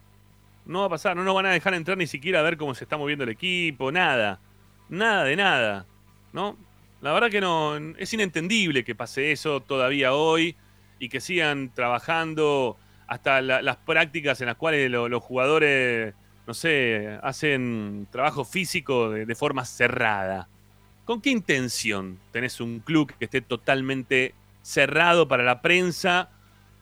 No 0.66 0.82
va 0.82 0.86
a 0.86 0.90
pasar. 0.90 1.16
No 1.16 1.24
nos 1.24 1.36
van 1.36 1.48
a 1.48 1.52
dejar 1.52 1.74
entrar 1.74 1.98
ni 1.98 2.08
siquiera 2.08 2.40
a 2.40 2.44
ver 2.44 2.58
cómo 2.58 2.76
se 2.76 2.84
está 2.84 2.98
moviendo 2.98 3.24
el 3.24 3.32
equipo. 3.32 3.92
Nada. 3.92 4.40
Nada 4.90 5.24
de 5.24 5.36
nada. 5.36 5.86
¿No? 6.34 6.56
La 7.02 7.14
verdad 7.14 7.30
que 7.30 7.42
no. 7.42 7.76
Es 7.98 8.14
inentendible 8.14 8.84
que 8.84 8.96
pase 8.96 9.32
eso 9.32 9.62
todavía 9.62 10.14
hoy 10.14 10.56
y 11.00 11.10
que 11.10 11.20
sigan 11.20 11.74
trabajando 11.74 12.78
hasta 13.08 13.42
la- 13.42 13.62
las 13.62 13.78
prácticas 13.78 14.40
en 14.42 14.48
las 14.48 14.56
cuales 14.56 14.90
lo- 14.92 15.10
los 15.10 15.24
jugadores, 15.24 16.14
no 16.48 16.54
sé, 16.54 17.18
hacen 17.24 18.08
trabajo 18.12 18.46
físico 18.46 19.10
de, 19.10 19.26
de 19.26 19.36
forma 19.36 19.66
cerrada. 19.66 20.48
¿Con 21.06 21.22
qué 21.22 21.32
intención 21.32 22.20
tenés 22.32 22.62
un 22.62 22.80
club 22.80 23.12
que 23.18 23.26
esté 23.26 23.42
totalmente 23.42 24.34
cerrado 24.62 25.28
para 25.28 25.44
la 25.44 25.62
prensa? 25.62 26.30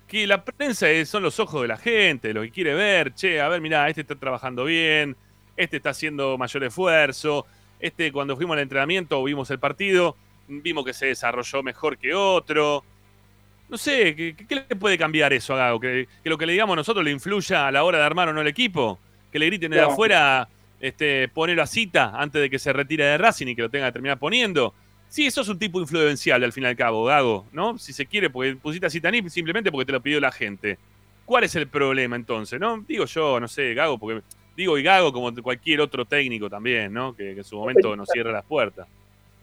que 0.07 0.25
la 0.25 0.43
prensa 0.43 0.89
es- 0.89 1.07
son 1.07 1.21
los 1.21 1.39
ojos 1.39 1.61
de 1.61 1.67
la 1.67 1.77
gente, 1.77 2.33
lo 2.33 2.41
que 2.41 2.49
quiere 2.49 2.73
ver, 2.73 3.13
che, 3.13 3.39
a 3.39 3.47
ver, 3.47 3.61
mirá, 3.61 3.87
este 3.89 4.01
está 4.01 4.15
trabajando 4.15 4.63
bien, 4.65 5.15
este 5.55 5.77
está 5.77 5.91
haciendo 5.91 6.35
mayor 6.35 6.63
esfuerzo, 6.63 7.45
este 7.79 8.11
cuando 8.11 8.35
fuimos 8.35 8.55
al 8.55 8.63
entrenamiento 8.63 9.23
vimos 9.23 9.49
el 9.51 9.59
partido, 9.59 10.15
vimos 10.47 10.85
que 10.85 10.93
se 10.93 11.07
desarrolló 11.07 11.63
mejor 11.63 11.97
que 11.97 12.13
otro. 12.13 12.83
No 13.69 13.77
sé, 13.77 14.15
¿qué, 14.15 14.35
qué 14.35 14.55
le 14.55 14.75
puede 14.75 14.97
cambiar 14.97 15.31
eso 15.31 15.53
a 15.53 15.57
Gago? 15.57 15.79
¿Que, 15.79 16.07
que 16.23 16.29
lo 16.29 16.37
que 16.37 16.45
le 16.45 16.53
digamos 16.53 16.75
nosotros 16.75 17.05
le 17.05 17.11
influya 17.11 17.67
a 17.67 17.71
la 17.71 17.83
hora 17.83 17.99
de 17.99 18.03
armar 18.03 18.29
o 18.29 18.33
no 18.33 18.41
el 18.41 18.47
equipo? 18.47 18.99
¿Que 19.31 19.37
le 19.37 19.45
griten 19.45 19.71
de 19.71 19.79
afuera, 19.79 20.49
este, 20.79 21.27
ponelo 21.27 21.61
a 21.61 21.67
cita 21.67 22.13
antes 22.15 22.41
de 22.41 22.49
que 22.49 22.57
se 22.57 22.73
retire 22.73 23.03
de 23.05 23.17
Racing 23.19 23.47
y 23.47 23.55
que 23.55 23.61
lo 23.61 23.69
tenga 23.69 23.85
que 23.87 23.93
terminar 23.93 24.17
poniendo? 24.17 24.73
Sí, 25.07 25.25
eso 25.25 25.41
es 25.41 25.49
un 25.49 25.59
tipo 25.59 25.79
influenciable 25.79 26.45
al 26.45 26.53
fin 26.53 26.63
y 26.63 26.67
al 26.67 26.75
cabo, 26.75 27.05
Gago, 27.05 27.45
¿no? 27.51 27.77
Si 27.77 27.93
se 27.93 28.05
quiere, 28.05 28.29
porque 28.29 28.55
pusiste 28.55 28.87
a 28.87 28.89
Citaní 28.89 29.27
simplemente 29.29 29.71
porque 29.71 29.85
te 29.85 29.91
lo 29.91 30.01
pidió 30.01 30.19
la 30.19 30.31
gente. 30.31 30.77
¿Cuál 31.25 31.43
es 31.43 31.55
el 31.55 31.67
problema 31.67 32.15
entonces, 32.15 32.59
no? 32.59 32.83
Digo 32.87 33.05
yo, 33.05 33.39
no 33.39 33.47
sé, 33.47 33.75
Gago, 33.75 33.99
porque 33.99 34.21
digo 34.59 34.77
y 34.77 34.83
Gago 34.83 35.13
como 35.13 35.33
cualquier 35.41 35.79
otro 35.79 36.03
técnico 36.05 36.49
también, 36.49 36.91
¿no? 36.93 37.15
Que, 37.15 37.33
que 37.33 37.39
en 37.39 37.43
su 37.45 37.55
momento 37.57 37.95
nos 37.95 38.09
cierra 38.09 38.31
las 38.33 38.43
puertas. 38.43 38.85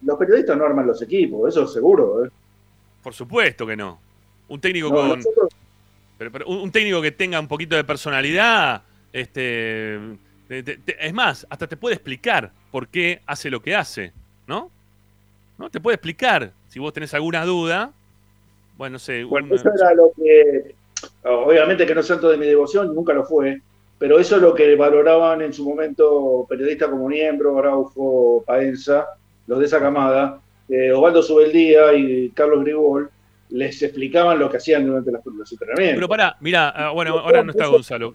Los 0.02 0.18
periodistas 0.18 0.58
no 0.58 0.66
arman 0.66 0.86
los 0.86 1.00
equipos, 1.00 1.48
eso 1.48 1.66
seguro. 1.66 2.24
¿eh? 2.26 2.28
Por 3.02 3.14
supuesto 3.14 3.66
que 3.66 3.76
no. 3.76 3.98
Un 4.48 4.60
técnico 4.60 4.90
No, 4.90 4.96
con. 4.96 5.08
nosotros- 5.18 5.48
Pero, 6.18 6.30
pero 6.30 6.46
un, 6.48 6.70
técnico 6.70 7.00
que 7.00 7.12
tenga 7.12 7.40
un 7.40 7.48
poquito 7.48 7.76
de 7.76 7.84
personalidad, 7.84 8.82
este. 9.12 9.98
te- 10.48 10.62
te- 10.62 10.76
te- 10.76 11.06
es 11.06 11.12
más, 11.14 11.46
hasta 11.48 11.66
te 11.66 11.76
puede 11.78 11.94
explicar 11.94 12.52
por 12.70 12.88
qué 12.88 13.20
hace 13.26 13.48
lo 13.50 13.60
que 13.62 13.74
hace, 13.74 14.12
¿no? 14.46 14.70
¿No? 15.56 15.70
Te 15.70 15.80
puede 15.80 15.94
explicar. 15.94 16.52
Si 16.68 16.78
vos 16.78 16.92
tenés 16.92 17.14
alguna 17.14 17.44
duda, 17.46 17.90
bueno, 18.76 18.94
no 18.94 18.98
sé. 18.98 19.24
Bueno, 19.24 19.46
una- 19.46 19.56
eso 19.56 19.70
era 19.74 19.94
lo 19.94 20.12
que, 20.14 20.74
obviamente 21.24 21.86
que 21.86 21.94
no 21.94 22.00
es 22.02 22.06
santo 22.06 22.28
de 22.28 22.36
mi 22.36 22.44
devoción, 22.46 22.94
nunca 22.94 23.14
lo 23.14 23.24
fue, 23.24 23.62
pero 23.98 24.18
eso 24.18 24.36
es 24.36 24.42
lo 24.42 24.54
que 24.54 24.76
valoraban 24.76 25.42
en 25.42 25.52
su 25.52 25.68
momento 25.68 26.46
periodistas 26.48 26.88
como 26.88 27.08
Niembro, 27.08 27.58
Araujo, 27.58 28.44
Paenza, 28.46 29.06
los 29.46 29.58
de 29.58 29.66
esa 29.66 29.80
camada, 29.80 30.40
eh, 30.68 30.92
Osvaldo 30.92 31.22
Subeldía 31.22 31.94
y 31.94 32.30
Carlos 32.30 32.62
Grigol, 32.64 33.10
les 33.50 33.80
explicaban 33.82 34.38
lo 34.38 34.50
que 34.50 34.56
hacían 34.56 34.86
durante 34.86 35.12
los, 35.12 35.24
los 35.24 35.52
entrenamientos. 35.52 35.96
Pero 35.96 36.08
pará, 36.08 36.36
mirá, 36.40 36.68
ah, 36.70 36.90
bueno, 36.90 37.18
ahora 37.18 37.44
no 37.44 37.52
está 37.52 37.66
Gonzalo. 37.66 38.14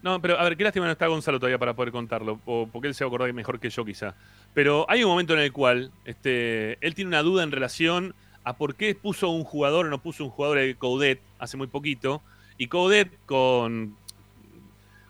No, 0.00 0.22
pero 0.22 0.38
a 0.38 0.44
ver, 0.44 0.56
qué 0.56 0.62
lástima 0.62 0.86
no 0.86 0.92
está 0.92 1.08
Gonzalo 1.08 1.38
todavía 1.40 1.58
para 1.58 1.74
poder 1.74 1.92
contarlo, 1.92 2.40
o 2.46 2.68
porque 2.72 2.88
él 2.88 2.94
se 2.94 3.04
va 3.04 3.08
a 3.08 3.10
acordar 3.10 3.32
mejor 3.32 3.58
que 3.58 3.68
yo 3.68 3.84
quizá. 3.84 4.14
Pero 4.54 4.86
hay 4.88 5.02
un 5.02 5.10
momento 5.10 5.34
en 5.34 5.40
el 5.40 5.52
cual 5.52 5.90
este, 6.04 6.78
él 6.86 6.94
tiene 6.94 7.08
una 7.08 7.22
duda 7.22 7.42
en 7.42 7.50
relación 7.50 8.14
a 8.44 8.56
por 8.56 8.76
qué 8.76 8.94
puso 8.94 9.28
un 9.28 9.44
jugador 9.44 9.86
o 9.86 9.90
no 9.90 10.00
puso 10.00 10.24
un 10.24 10.30
jugador 10.30 10.58
de 10.58 10.74
Coudet 10.76 11.20
hace 11.38 11.56
muy 11.56 11.66
poquito, 11.66 12.22
y 12.58 12.66
Coudet 12.66 13.10
con, 13.24 13.96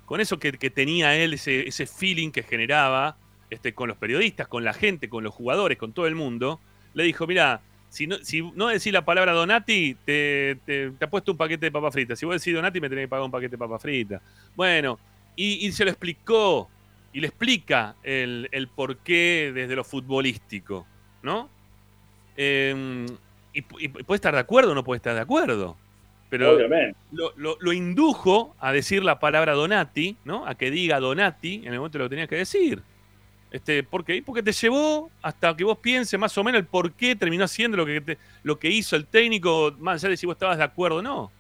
con 0.05 0.21
eso 0.21 0.39
que, 0.39 0.53
tenía 0.53 1.17
él, 1.17 1.35
ese, 1.35 1.67
ese 1.67 1.87
feeling 1.87 2.31
que 2.31 2.43
generaba 2.43 3.17
este, 3.51 3.75
con 3.75 3.89
los 3.89 3.97
periodistas, 3.97 4.47
con 4.47 4.63
la 4.63 4.75
gente, 4.75 5.09
con 5.09 5.25
los 5.25 5.35
jugadores, 5.35 5.79
con 5.79 5.93
todo 5.93 6.07
el 6.07 6.15
mundo, 6.15 6.61
le 6.95 7.05
dijo, 7.05 7.27
mira, 7.27 7.63
si 7.89 8.07
no, 8.07 8.19
si 8.19 8.43
no 8.55 8.69
decís 8.69 8.93
la 8.93 9.05
palabra 9.05 9.33
Donati, 9.33 9.97
te, 10.05 10.59
te, 10.67 10.91
te 10.91 11.09
puesto 11.09 11.33
un 11.33 11.39
paquete 11.39 11.67
de 11.67 11.73
papa 11.73 11.91
frita. 11.91 12.15
Si 12.15 12.27
vos 12.27 12.35
decís 12.41 12.55
Donati, 12.55 12.81
me 12.81 12.89
tenés 12.89 13.05
que 13.05 13.09
pagar 13.09 13.25
un 13.25 13.31
paquete 13.31 13.53
de 13.53 13.59
papa 13.59 13.79
frita. 13.79 14.21
Bueno, 14.55 14.99
y, 15.35 15.71
se 15.73 15.85
lo 15.85 15.91
explicó, 15.91 16.69
y 17.13 17.21
le 17.21 17.29
explica 17.29 17.97
el, 18.03 18.49
el 18.51 18.69
porqué 18.69 19.53
desde 19.55 19.77
lo 19.77 19.85
futbolístico, 19.85 20.87
¿no? 21.23 21.49
Em, 22.37 23.07
y, 23.53 23.63
puede 23.63 24.17
estar 24.17 24.35
de 24.35 24.41
acuerdo 24.41 24.73
o 24.73 24.75
no 24.75 24.85
puede 24.85 24.99
estar 24.99 25.15
de 25.15 25.21
acuerdo. 25.21 25.77
Pero 26.31 26.59
lo, 27.11 27.57
lo, 27.59 27.73
indujo 27.73 28.55
a 28.59 28.73
decir 28.73 29.03
la 29.03 29.19
palabra 29.19 29.55
Donati, 29.55 30.17
¿no? 30.25 30.47
A 30.47 30.55
que 30.57 30.71
diga 30.71 31.01
Donati 31.01 31.63
en 31.65 31.73
el 31.73 31.79
momento 31.79 31.99
que 31.99 32.05
lo 32.05 32.11
tenía 32.11 32.27
que 32.27 32.37
decir. 32.37 32.83
Este, 33.51 33.83
¿Por 33.83 34.05
qué? 34.05 34.23
Porque 34.25 34.43
te 34.43 34.53
llevó 34.53 35.11
hasta 35.23 35.57
que 35.57 35.65
vos 35.65 35.79
pienses 35.79 36.21
más 36.21 36.37
o 36.37 36.45
menos 36.45 36.61
el 36.61 36.67
por 36.67 36.93
qué 36.93 37.17
terminó 37.17 37.45
haciendo 37.45 37.79
lo 37.79 37.87
que, 37.87 38.19
lo 38.43 38.59
que 38.59 38.69
hizo 38.69 38.95
el 38.95 39.07
técnico, 39.07 39.75
más 39.79 40.03
allá 40.03 40.11
de 40.11 40.17
si 40.19 40.27
vos 40.27 40.35
estabas 40.35 40.59
de 40.59 40.65
acuerdo 40.65 40.99
o 40.99 41.03
no. 41.03 41.33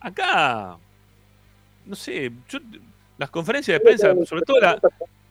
Acá, 0.00 0.76
no 1.86 1.94
sé, 1.94 2.30
las 3.16 3.30
conferencias 3.30 3.78
de 3.78 3.80
prensa, 3.80 4.14
sobre 4.26 4.42
todo 4.42 4.60
la... 4.60 4.78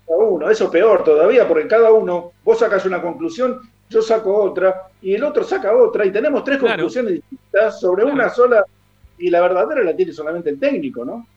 Uno, 0.08 0.50
eso 0.50 0.70
peor 0.70 1.04
todavía, 1.04 1.48
porque 1.48 1.68
cada 1.68 1.92
uno, 1.92 2.34
vos 2.44 2.60
sacas 2.60 2.86
una 2.86 3.02
conclusión, 3.02 3.60
yo 3.90 4.02
saco 4.02 4.36
otra, 4.36 4.90
y 5.02 5.14
el 5.14 5.24
otro 5.24 5.44
saca 5.44 5.76
otra, 5.76 6.06
y 6.06 6.12
tenemos 6.12 6.44
tres 6.44 6.60
conclusiones 6.60 7.14
distintas 7.14 7.80
sobre 7.80 8.04
una 8.04 8.30
sola, 8.30 8.64
y 9.18 9.30
la 9.30 9.42
verdadera 9.42 9.84
la 9.84 9.96
tiene 9.96 10.14
solamente 10.14 10.50
el 10.50 10.60
técnico, 10.60 11.06
¿no? 11.06 11.28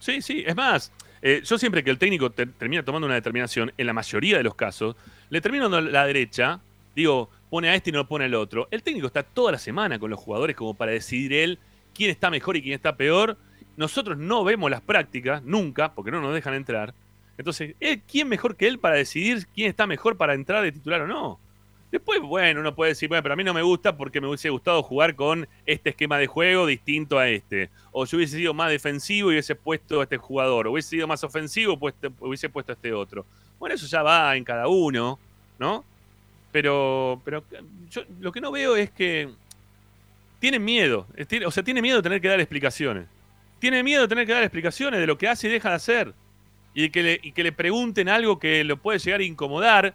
Sí, 0.00 0.20
sí, 0.20 0.42
es 0.44 0.56
más, 0.56 0.90
eh, 1.22 1.42
yo 1.44 1.56
siempre 1.58 1.82
que 1.84 1.90
el 1.90 1.98
técnico 1.98 2.30
termina 2.30 2.84
tomando 2.84 3.06
una 3.06 3.14
determinación, 3.14 3.72
en 3.78 3.86
la 3.86 3.92
mayoría 3.92 4.36
de 4.36 4.42
los 4.42 4.54
casos, 4.54 4.96
le 5.30 5.40
termino 5.40 5.70
dando 5.70 5.90
la 5.90 6.06
derecha, 6.06 6.60
digo, 6.94 7.30
pone 7.48 7.68
a 7.68 7.74
este 7.74 7.90
y 7.90 7.92
no 7.92 8.06
pone 8.06 8.24
al 8.24 8.34
otro. 8.34 8.68
El 8.70 8.82
técnico 8.82 9.06
está 9.06 9.22
toda 9.22 9.52
la 9.52 9.58
semana 9.58 9.98
con 9.98 10.10
los 10.10 10.18
jugadores 10.18 10.56
como 10.56 10.74
para 10.74 10.92
decidir 10.92 11.32
él 11.32 11.58
quién 11.94 12.10
está 12.10 12.30
mejor 12.30 12.56
y 12.56 12.62
quién 12.62 12.74
está 12.74 12.96
peor. 12.96 13.38
Nosotros 13.76 14.18
no 14.18 14.44
vemos 14.44 14.70
las 14.70 14.80
prácticas, 14.80 15.42
nunca, 15.44 15.94
porque 15.94 16.10
no 16.10 16.20
nos 16.20 16.34
dejan 16.34 16.54
entrar. 16.54 16.92
Entonces, 17.38 17.74
¿quién 18.06 18.28
mejor 18.28 18.56
que 18.56 18.66
él 18.66 18.78
para 18.78 18.96
decidir 18.96 19.46
quién 19.54 19.68
está 19.68 19.86
mejor 19.86 20.16
para 20.16 20.34
entrar 20.34 20.62
de 20.62 20.72
titular 20.72 21.00
o 21.02 21.06
no? 21.06 21.40
Después, 21.94 22.20
bueno, 22.22 22.58
uno 22.58 22.74
puede 22.74 22.90
decir, 22.90 23.08
bueno, 23.08 23.22
pero 23.22 23.34
a 23.34 23.36
mí 23.36 23.44
no 23.44 23.54
me 23.54 23.62
gusta 23.62 23.96
porque 23.96 24.20
me 24.20 24.26
hubiese 24.26 24.50
gustado 24.50 24.82
jugar 24.82 25.14
con 25.14 25.46
este 25.64 25.90
esquema 25.90 26.18
de 26.18 26.26
juego 26.26 26.66
distinto 26.66 27.20
a 27.20 27.28
este. 27.28 27.70
O 27.92 28.04
yo 28.04 28.16
hubiese 28.16 28.36
sido 28.36 28.52
más 28.52 28.68
defensivo 28.70 29.30
y 29.30 29.34
hubiese 29.34 29.54
puesto 29.54 30.00
a 30.00 30.02
este 30.02 30.16
jugador. 30.16 30.66
O 30.66 30.72
hubiese 30.72 30.88
sido 30.88 31.06
más 31.06 31.22
ofensivo, 31.22 31.78
pues 31.78 31.94
hubiese 32.18 32.48
puesto 32.48 32.72
a 32.72 32.74
este 32.74 32.92
otro. 32.92 33.24
Bueno, 33.60 33.76
eso 33.76 33.86
ya 33.86 34.02
va 34.02 34.34
en 34.34 34.42
cada 34.42 34.66
uno, 34.66 35.20
¿no? 35.56 35.84
Pero, 36.50 37.22
pero 37.24 37.44
yo 37.88 38.02
lo 38.18 38.32
que 38.32 38.40
no 38.40 38.50
veo 38.50 38.74
es 38.74 38.90
que 38.90 39.28
tienen 40.40 40.64
miedo. 40.64 41.06
O 41.46 41.50
sea, 41.52 41.62
tiene 41.62 41.80
miedo 41.80 42.02
tener 42.02 42.20
que 42.20 42.26
dar 42.26 42.40
explicaciones. 42.40 43.06
Tiene 43.60 43.84
miedo 43.84 44.02
de 44.02 44.08
tener 44.08 44.26
que 44.26 44.32
dar 44.32 44.42
explicaciones 44.42 44.98
de 44.98 45.06
lo 45.06 45.16
que 45.16 45.28
hace 45.28 45.46
y 45.46 45.52
deja 45.52 45.68
de 45.68 45.76
hacer. 45.76 46.12
Y 46.74 46.90
que 46.90 47.04
le, 47.04 47.20
y 47.22 47.30
que 47.30 47.44
le 47.44 47.52
pregunten 47.52 48.08
algo 48.08 48.40
que 48.40 48.64
lo 48.64 48.78
puede 48.78 48.98
llegar 48.98 49.20
a 49.20 49.24
incomodar 49.24 49.94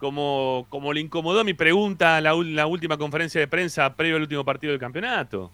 como, 0.00 0.66
como 0.70 0.92
le 0.94 1.00
incomodó 1.00 1.44
mi 1.44 1.52
pregunta 1.52 2.18
en 2.18 2.56
la, 2.56 2.66
última 2.66 2.96
conferencia 2.96 3.38
de 3.38 3.46
prensa 3.46 3.94
previo 3.94 4.16
al 4.16 4.22
último 4.22 4.44
partido 4.44 4.72
del 4.72 4.80
campeonato. 4.80 5.52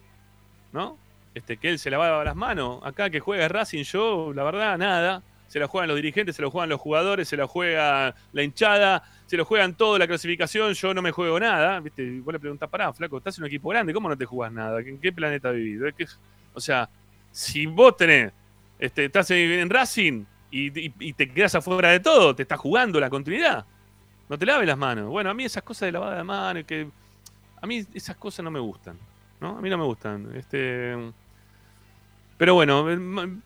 ¿No? 0.72 0.97
Este, 1.34 1.57
que 1.57 1.68
él 1.68 1.78
se 1.78 1.90
lavaba 1.90 2.24
las 2.24 2.36
manos. 2.36 2.80
Acá 2.84 3.11
que 3.11 3.18
juega 3.18 3.49
Racing, 3.49 3.82
yo, 3.82 4.32
la 4.32 4.44
verdad, 4.44 4.78
nada. 4.78 5.22
Se 5.49 5.59
la 5.59 5.66
juegan 5.66 5.88
los 5.88 5.97
dirigentes, 5.97 6.36
se 6.36 6.42
lo 6.42 6.51
juegan 6.51 6.70
los 6.70 6.80
jugadores, 6.80 7.28
se 7.28 7.36
la 7.36 7.47
juega 7.47 8.14
la 8.32 8.42
hinchada, 8.42 9.03
se 9.26 9.36
lo 9.36 9.44
juegan 9.44 9.74
todo 9.74 9.99
la 9.99 10.07
clasificación, 10.07 10.74
yo 10.74 10.94
no 10.94 11.03
me 11.03 11.11
juego 11.11 11.40
nada. 11.40 11.80
¿Viste? 11.80 12.20
Vos 12.20 12.32
le 12.32 12.38
preguntás, 12.38 12.68
pará, 12.68 12.92
flaco, 12.92 13.18
estás 13.18 13.36
en 13.38 13.44
un 13.44 13.49
equipo 13.49 13.70
grande, 13.70 13.92
¿cómo 13.92 14.09
no 14.09 14.16
te 14.16 14.26
jugás 14.26 14.53
nada? 14.53 14.80
¿En 14.80 14.99
qué 15.01 15.12
planeta 15.12 15.51
vivís? 15.51 15.80
O 16.55 16.61
sea, 16.61 16.88
si 17.32 17.66
vos 17.66 17.97
tenés, 17.97 18.32
este, 18.78 19.07
estás 19.07 19.28
en 19.32 19.68
Racing 19.68 20.24
y, 20.53 20.92
y 21.05 21.12
te 21.14 21.28
quedás 21.28 21.57
afuera 21.57 21.90
de 21.90 22.01
todo, 22.01 22.34
te 22.34 22.42
estás 22.42 22.61
jugando 22.61 23.01
la 23.01 23.11
continuidad. 23.11 23.66
No 24.29 24.39
te 24.39 24.47
laves 24.47 24.66
las 24.66 24.79
manos. 24.79 25.09
Bueno, 25.09 25.31
a 25.31 25.35
mí 25.35 25.45
esas 25.45 25.62
cosas 25.62 25.87
de 25.87 25.93
lavada 25.93 26.16
de 26.16 26.24
manos, 26.24 26.64
que 26.64 26.89
a 27.61 27.66
mí 27.66 27.87
esas 27.95 28.16
cosas 28.16 28.45
no 28.45 28.51
me 28.51 28.61
gustan, 28.61 28.99
¿no? 29.41 29.59
A 29.59 29.61
mí 29.61 29.70
no 29.70 29.79
me 29.79 29.85
gustan. 29.85 30.29
Este, 30.35 30.95
pero 32.37 32.55
bueno, 32.55 32.85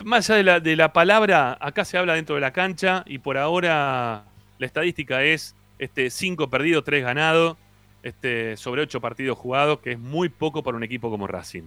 más 0.04 0.28
allá 0.28 0.36
de 0.36 0.42
la, 0.42 0.60
de 0.60 0.76
la 0.76 0.92
palabra, 0.92 1.56
acá 1.60 1.84
se 1.84 1.98
habla 1.98 2.14
dentro 2.14 2.34
de 2.34 2.40
la 2.40 2.52
cancha 2.52 3.04
y 3.06 3.18
por 3.18 3.38
ahora 3.38 4.24
la 4.58 4.66
estadística 4.66 5.22
es 5.22 5.54
este, 5.78 6.10
5 6.10 6.50
perdidos, 6.50 6.84
3 6.84 7.04
ganados, 7.04 7.56
este, 8.02 8.56
sobre 8.56 8.82
8 8.82 9.00
partidos 9.00 9.38
jugados, 9.38 9.80
que 9.80 9.92
es 9.92 9.98
muy 9.98 10.28
poco 10.28 10.62
para 10.62 10.76
un 10.76 10.82
equipo 10.82 11.10
como 11.10 11.26
Racing. 11.26 11.64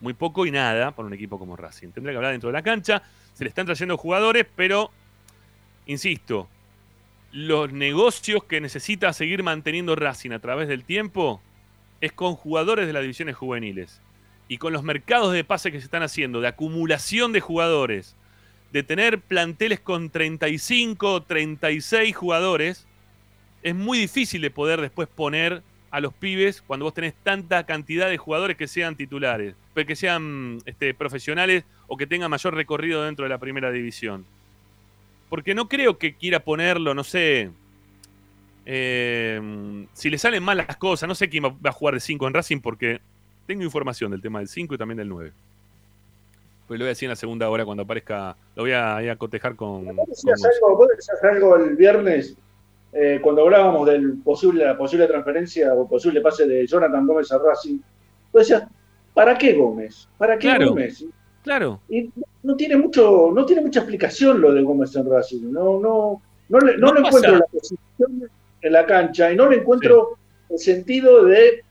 Muy 0.00 0.12
poco 0.12 0.44
y 0.44 0.50
nada 0.50 0.90
para 0.90 1.06
un 1.06 1.14
equipo 1.14 1.38
como 1.38 1.56
Racing. 1.56 1.88
Tendría 1.88 2.12
que 2.12 2.16
hablar 2.16 2.32
dentro 2.32 2.48
de 2.48 2.54
la 2.54 2.62
cancha. 2.62 3.02
Se 3.32 3.44
le 3.44 3.48
están 3.48 3.64
trayendo 3.64 3.96
jugadores, 3.96 4.46
pero, 4.54 4.90
insisto, 5.86 6.48
los 7.36 7.70
negocios 7.70 8.44
que 8.44 8.62
necesita 8.62 9.12
seguir 9.12 9.42
manteniendo 9.42 9.94
Racing 9.94 10.30
a 10.30 10.38
través 10.38 10.68
del 10.68 10.84
tiempo 10.84 11.42
es 12.00 12.10
con 12.10 12.34
jugadores 12.34 12.86
de 12.86 12.94
las 12.94 13.02
divisiones 13.02 13.36
juveniles 13.36 14.00
y 14.48 14.56
con 14.56 14.72
los 14.72 14.82
mercados 14.82 15.34
de 15.34 15.44
pase 15.44 15.70
que 15.70 15.78
se 15.78 15.84
están 15.84 16.02
haciendo, 16.02 16.40
de 16.40 16.48
acumulación 16.48 17.32
de 17.32 17.42
jugadores, 17.42 18.16
de 18.72 18.82
tener 18.82 19.20
planteles 19.20 19.80
con 19.80 20.08
35, 20.08 21.24
36 21.24 22.16
jugadores, 22.16 22.86
es 23.62 23.74
muy 23.74 23.98
difícil 23.98 24.40
de 24.40 24.50
poder 24.50 24.80
después 24.80 25.06
poner 25.06 25.62
a 25.90 26.00
los 26.00 26.14
pibes 26.14 26.62
cuando 26.62 26.86
vos 26.86 26.94
tenés 26.94 27.12
tanta 27.22 27.66
cantidad 27.66 28.08
de 28.08 28.16
jugadores 28.16 28.56
que 28.56 28.66
sean 28.66 28.96
titulares, 28.96 29.56
que 29.74 29.94
sean 29.94 30.60
este, 30.64 30.94
profesionales 30.94 31.64
o 31.86 31.98
que 31.98 32.06
tengan 32.06 32.30
mayor 32.30 32.54
recorrido 32.54 33.04
dentro 33.04 33.26
de 33.26 33.28
la 33.28 33.36
primera 33.36 33.70
división. 33.70 34.24
Porque 35.28 35.54
no 35.54 35.68
creo 35.68 35.98
que 35.98 36.14
quiera 36.14 36.40
ponerlo, 36.40 36.94
no 36.94 37.04
sé. 37.04 37.50
Eh, 38.64 39.86
si 39.92 40.10
le 40.10 40.18
salen 40.18 40.42
mal 40.42 40.56
las 40.56 40.76
cosas, 40.76 41.08
no 41.08 41.14
sé 41.14 41.28
quién 41.28 41.44
va 41.44 41.56
a 41.64 41.72
jugar 41.72 41.94
de 41.94 42.00
5 42.00 42.26
en 42.26 42.34
Racing 42.34 42.60
porque 42.60 43.00
tengo 43.46 43.62
información 43.62 44.10
del 44.10 44.20
tema 44.20 44.40
del 44.40 44.48
5 44.48 44.74
y 44.74 44.78
también 44.78 44.98
del 44.98 45.08
9. 45.08 45.32
Pues 46.66 46.78
lo 46.80 46.84
voy 46.84 46.88
a 46.88 46.90
decir 46.90 47.06
en 47.06 47.10
la 47.10 47.16
segunda 47.16 47.48
hora 47.48 47.64
cuando 47.64 47.84
aparezca. 47.84 48.36
Lo 48.56 48.64
voy 48.64 48.72
a, 48.72 49.16
cotejar 49.16 49.54
con. 49.54 49.84
¿Vos 49.94 50.08
decías, 50.08 50.42
algo, 51.22 51.56
el 51.56 51.76
viernes 51.76 52.36
eh, 52.92 53.20
cuando 53.22 53.42
hablábamos 53.42 53.86
de 53.86 54.00
posible, 54.24 54.64
la 54.64 54.76
posible 54.76 55.06
transferencia 55.06 55.72
o 55.74 55.88
posible 55.88 56.20
pase 56.20 56.46
de 56.46 56.66
Jonathan 56.66 57.06
Gómez 57.06 57.30
a 57.30 57.38
Racing? 57.38 57.78
Vos 58.32 58.48
decías, 58.48 58.64
¿para 59.14 59.38
qué 59.38 59.52
Gómez? 59.52 60.08
¿Para 60.18 60.36
qué 60.38 60.58
Gómez? 60.64 61.04
Claro. 61.46 61.80
Y 61.88 62.10
no 62.42 62.56
tiene 62.56 62.76
mucho, 62.76 63.30
no 63.32 63.46
tiene 63.46 63.62
mucha 63.62 63.78
explicación 63.78 64.40
lo 64.40 64.52
de 64.52 64.62
Gómez 64.62 64.96
en 64.96 65.08
Racing. 65.08 65.52
No, 65.52 65.78
no, 65.78 66.20
no, 66.48 66.58
le, 66.58 66.76
no, 66.76 66.88
encuentro 66.98 67.36
la 67.36 67.46
posición 67.46 68.28
en 68.62 68.72
la 68.72 68.84
cancha 68.84 69.32
y 69.32 69.36
no 69.36 69.48
le 69.48 69.58
encuentro 69.58 70.18
el 70.50 70.58
sentido 70.58 71.24
de 71.24 71.62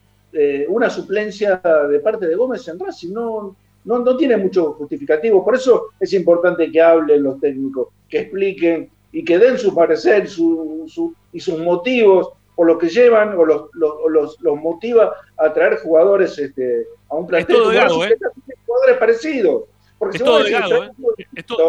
una 0.69 0.89
suplencia 0.89 1.61
de 1.89 1.99
parte 1.99 2.26
de 2.26 2.36
Gómez 2.36 2.65
en 2.69 2.80
Racing. 2.80 3.11
No, 3.11 3.53
no, 3.84 3.99
no 3.99 4.15
tiene 4.15 4.38
mucho 4.38 4.71
justificativo. 4.76 5.43
Por 5.43 5.55
eso 5.55 5.88
es 5.99 6.13
importante 6.13 6.71
que 6.71 6.82
hablen 6.82 7.23
los 7.23 7.41
técnicos, 7.41 7.89
que 8.07 8.19
expliquen 8.19 8.89
y 9.11 9.26
que 9.26 9.38
den 9.38 9.57
su 9.57 9.76
parecer 9.76 10.30
su, 10.30 10.86
su, 10.88 11.13
y 11.34 11.41
sus 11.41 11.59
motivos 11.59 12.30
por 12.55 12.67
lo 12.67 12.77
que 12.77 12.87
llevan 12.87 13.37
o 13.37 13.45
los, 13.45 13.69
los, 13.73 14.39
los, 14.41 14.57
motiva 14.57 15.13
a 15.37 15.53
traer 15.53 15.77
jugadores 15.79 16.37
este, 16.39 16.87
a 17.09 17.15
un 17.15 17.27
plantel. 17.27 17.55
¿eh? 17.55 18.17
jugadores 18.65 18.97
parecidos. 18.97 19.63
Porque 19.97 20.17
es 20.17 20.23
todo 20.23 20.43
de 20.43 20.51
Gago, 20.51 20.83
¿eh? 20.83 20.91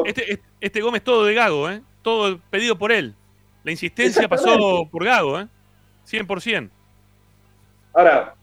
este, 0.05 0.41
este, 0.61 0.81
Gómez 0.81 1.03
todo 1.03 1.25
de 1.25 1.35
Gago, 1.35 1.71
¿eh? 1.71 1.81
Todo 2.03 2.39
pedido 2.51 2.77
por 2.77 2.93
él. 2.93 3.15
La 3.63 3.71
insistencia 3.71 4.29
pasó 4.29 4.89
por 4.91 5.05
Gago, 5.05 5.41
¿eh? 5.41 5.49
100%. 6.09 6.71
Ahora, 7.95 8.35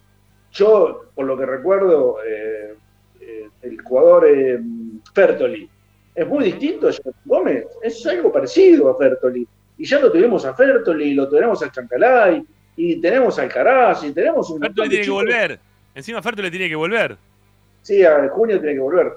yo, 0.52 1.06
por 1.16 1.26
lo 1.26 1.38
que 1.38 1.46
recuerdo, 1.46 2.18
eh, 2.26 2.76
eh, 3.22 3.50
el 3.62 3.82
jugador 3.82 4.26
Fertoli 5.14 5.70
es 6.16 6.28
muy 6.28 6.46
distinto 6.46 6.88
a 6.88 6.92
Gómez. 7.26 7.66
Es 7.82 8.06
algo 8.06 8.32
parecido 8.32 8.90
a 8.90 8.98
Fertoli. 8.98 9.48
Y 9.84 9.86
ya 9.86 10.00
lo 10.00 10.10
tuvimos 10.10 10.46
a 10.46 10.54
Fertoli, 10.54 11.14
lo 11.14 11.28
tenemos 11.28 11.62
a 11.62 11.70
Chancalay, 11.70 12.42
y 12.78 13.02
tenemos 13.02 13.38
a 13.38 13.42
Alcaraz, 13.42 14.02
y 14.06 14.14
tenemos 14.14 14.50
un. 14.50 14.62
Fertoli 14.62 14.88
tiene 14.88 15.04
que 15.04 15.12
volver. 15.12 15.60
Encima 15.94 16.22
Fertoli 16.22 16.50
tiene 16.50 16.70
que 16.70 16.76
volver. 16.76 17.18
Sí, 17.82 18.02
a 18.02 18.30
junio 18.30 18.62
tiene 18.62 18.76
que 18.76 18.80
volver. 18.80 19.12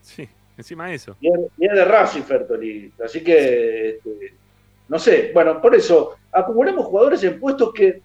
Sí, 0.00 0.26
encima 0.56 0.90
eso. 0.90 1.14
Viene, 1.20 1.50
de 1.58 1.84
Racing 1.84 2.22
Fertoli. 2.22 2.90
Así 3.04 3.22
que, 3.22 3.90
este, 3.90 4.32
no 4.88 4.98
sé. 4.98 5.32
Bueno, 5.34 5.60
por 5.60 5.74
eso, 5.74 6.16
acumulamos 6.32 6.86
jugadores 6.86 7.22
en 7.24 7.38
puestos 7.38 7.70
que. 7.74 8.00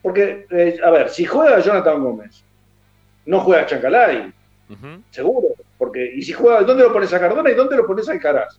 Porque, 0.00 0.46
eh, 0.48 0.78
a 0.82 0.88
ver, 0.88 1.10
si 1.10 1.26
juega 1.26 1.60
Jonathan 1.60 2.02
Gómez, 2.02 2.42
no 3.26 3.40
juega 3.40 3.66
Chancalay, 3.66 4.32
seguro. 5.10 5.48
Porque, 5.76 6.10
y 6.14 6.22
si 6.22 6.32
juega, 6.32 6.62
¿dónde 6.62 6.84
lo 6.84 6.92
pones 6.94 7.12
a 7.12 7.20
Cardona 7.20 7.50
y 7.50 7.54
dónde 7.54 7.76
lo 7.76 7.86
pones 7.86 8.08
a 8.08 8.12
Alcaraz? 8.12 8.58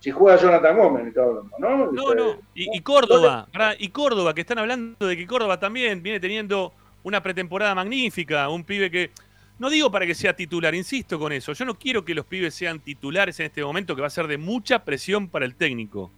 Si 0.00 0.10
juega 0.10 0.40
Jonathan 0.40 0.76
Gómez, 0.76 1.06
está 1.08 1.22
hablando, 1.22 1.50
¿no? 1.58 1.92
No, 1.92 2.14
no. 2.14 2.36
Y, 2.54 2.76
y 2.76 2.80
Córdoba, 2.80 3.48
y 3.78 3.88
Córdoba, 3.88 4.32
que 4.34 4.42
están 4.42 4.58
hablando 4.58 5.06
de 5.06 5.16
que 5.16 5.26
Córdoba 5.26 5.58
también 5.58 6.02
viene 6.02 6.20
teniendo 6.20 6.72
una 7.02 7.22
pretemporada 7.22 7.74
magnífica, 7.74 8.48
un 8.48 8.64
pibe 8.64 8.90
que. 8.90 9.10
No 9.58 9.70
digo 9.70 9.90
para 9.90 10.06
que 10.06 10.14
sea 10.14 10.36
titular, 10.36 10.72
insisto 10.72 11.18
con 11.18 11.32
eso. 11.32 11.52
Yo 11.52 11.64
no 11.64 11.76
quiero 11.76 12.04
que 12.04 12.14
los 12.14 12.24
pibes 12.24 12.54
sean 12.54 12.78
titulares 12.78 13.40
en 13.40 13.46
este 13.46 13.64
momento, 13.64 13.96
que 13.96 14.00
va 14.00 14.06
a 14.06 14.10
ser 14.10 14.28
de 14.28 14.38
mucha 14.38 14.84
presión 14.84 15.28
para 15.28 15.44
el 15.44 15.56
técnico. 15.56 16.12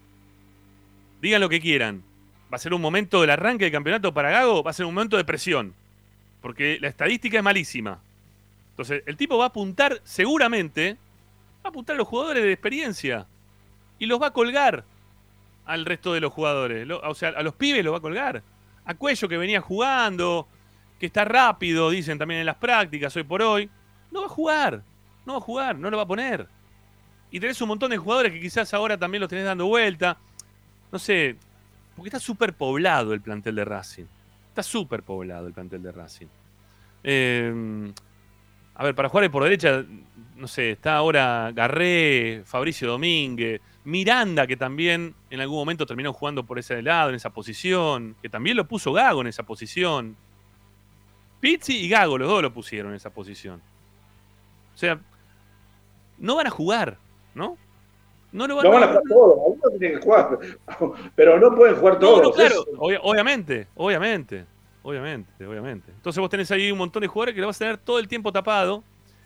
Digan 1.23 1.41
lo 1.41 1.49
que 1.49 1.59
quieran. 1.59 2.03
Va 2.53 2.57
a 2.57 2.59
ser 2.59 2.75
un 2.75 2.83
momento 2.83 3.21
del 3.23 3.31
arranque 3.31 3.65
del 3.65 3.73
campeonato 3.73 4.13
para 4.13 4.31
Gago, 4.31 4.63
va 4.63 4.73
a 4.73 4.75
ser 4.75 4.85
un 4.85 4.93
momento 4.93 5.17
de 5.17 5.25
presión. 5.25 5.73
Porque 6.43 6.77
la 6.83 6.89
estadística 6.89 7.39
es 7.39 7.45
malísima. 7.45 7.99
Entonces, 8.73 9.03
el 9.07 9.17
tipo 9.17 9.39
va 9.39 9.45
a 9.45 9.49
apuntar, 9.49 10.01
seguramente, 10.05 10.99
va 11.65 11.67
a 11.67 11.69
apuntar 11.69 11.95
a 11.95 11.99
los 11.99 12.09
jugadores 12.09 12.43
de 12.43 12.53
experiencia. 12.53 13.27
Y 14.01 14.07
los 14.07 14.21
va 14.21 14.29
a 14.29 14.33
colgar 14.33 14.85
al 15.67 15.85
resto 15.85 16.13
de 16.13 16.21
los 16.21 16.33
jugadores. 16.33 16.89
O 17.05 17.15
sea, 17.15 17.29
a 17.29 17.43
los 17.45 17.55
pibes 17.55 17.85
los 17.85 17.95
va 17.95 17.99
a 17.99 18.03
colgar. 18.03 18.43
A 18.85 18.95
Cuello 18.95 19.29
que 19.29 19.37
venía 19.37 19.61
jugando, 19.61 20.49
que 20.99 21.07
está 21.07 21.25
rápido, 21.25 21.91
dicen 21.91 22.19
también 22.19 22.41
en 22.41 22.47
las 22.47 22.57
prácticas 22.57 23.15
hoy 23.15 23.23
por 23.23 23.43
hoy. 23.43 23.71
No 24.11 24.21
va 24.23 24.27
a 24.27 24.31
jugar. 24.31 24.83
No 25.25 25.35
va 25.35 25.39
a 25.39 25.43
jugar, 25.43 25.77
no 25.79 25.91
lo 25.91 25.97
va 25.97 26.03
a 26.03 26.07
poner. 26.07 26.49
Y 27.31 27.39
tenés 27.39 27.61
un 27.61 27.69
montón 27.69 27.91
de 27.91 27.99
jugadores 27.99 28.33
que 28.33 28.41
quizás 28.41 28.75
ahora 28.75 28.97
también 28.97 29.21
los 29.21 29.29
tenés 29.29 29.45
dando 29.45 29.67
vuelta. 29.67 30.17
No 30.91 30.99
sé, 30.99 31.37
porque 31.95 32.09
está 32.09 32.19
súper 32.19 32.55
poblado 32.55 33.13
el 33.13 33.21
plantel 33.21 33.55
de 33.55 33.65
Racing. 33.65 34.07
Está 34.49 34.63
súper 34.63 35.03
poblado 35.03 35.47
el 35.47 35.53
plantel 35.53 35.83
de 35.83 35.93
Racing. 35.93 36.27
Eh, 37.05 37.93
a 38.75 38.85
ver, 38.85 38.95
para 38.95 39.11
jugar 39.11 39.31
por 39.31 39.45
derecha, 39.45 39.85
no 40.37 40.49
sé, 40.49 40.71
está 40.71 40.97
ahora 40.97 41.53
Garré, 41.55 42.43
Fabricio 42.47 42.89
Domínguez, 42.89 43.61
Miranda, 43.91 44.47
que 44.47 44.57
también 44.57 45.15
en 45.31 45.41
algún 45.41 45.59
momento 45.59 45.85
terminó 45.87 46.13
jugando 46.13 46.45
por 46.45 46.59
ese 46.59 46.81
lado, 46.83 47.11
en 47.11 47.17
esa 47.17 47.31
posición, 47.31 48.15
que 48.23 48.29
también 48.29 48.57
lo 48.57 48.67
puso 48.67 48.93
Gago 48.93 49.21
en 49.21 49.27
esa 49.27 49.43
posición. 49.43 50.17
Pizzi 51.41 51.77
y 51.85 51.89
Gago, 51.89 52.19
los 52.19 52.29
dos 52.29 52.43
lo 52.43 52.53
pusieron 52.53 52.93
en 52.93 52.97
esa 52.97 53.11
posición. 53.11 53.61
O 54.75 54.79
sea, 54.79 55.01
no 56.19 56.37
van 56.37 56.47
a 56.47 56.51
jugar, 56.51 56.99
¿no? 57.35 57.57
No 58.33 58.47
lo 58.47 58.57
van, 58.57 58.65
No 58.67 58.71
van 58.73 58.83
a 58.83 58.87
no- 58.87 58.93
jugar 58.93 59.03
todos, 59.09 59.39
algunos 59.45 59.79
tienen 59.79 59.99
que 59.99 60.05
jugar, 60.05 60.39
pero 61.17 61.41
no 61.41 61.55
pueden 61.57 61.75
jugar 61.77 61.95
no, 61.95 62.01
todos. 62.01 62.23
no, 62.23 62.31
claro, 62.33 62.65
obvia- 62.79 63.01
obviamente, 63.03 63.67
obviamente, 63.75 64.47
obviamente, 64.83 65.47
obviamente. 65.47 65.91
Entonces 65.91 66.21
vos 66.21 66.31
tenés 66.31 66.51
ahí 66.53 66.71
un 66.71 66.79
montón 66.79 67.01
de 67.01 67.09
jugadores 67.09 67.35
que 67.35 67.41
lo 67.41 67.49
vas 67.49 67.57
a 67.57 67.61
tener 67.61 67.79
todo 67.79 67.99
el 67.99 68.07
tiempo 68.07 68.31
tapado 68.33 68.85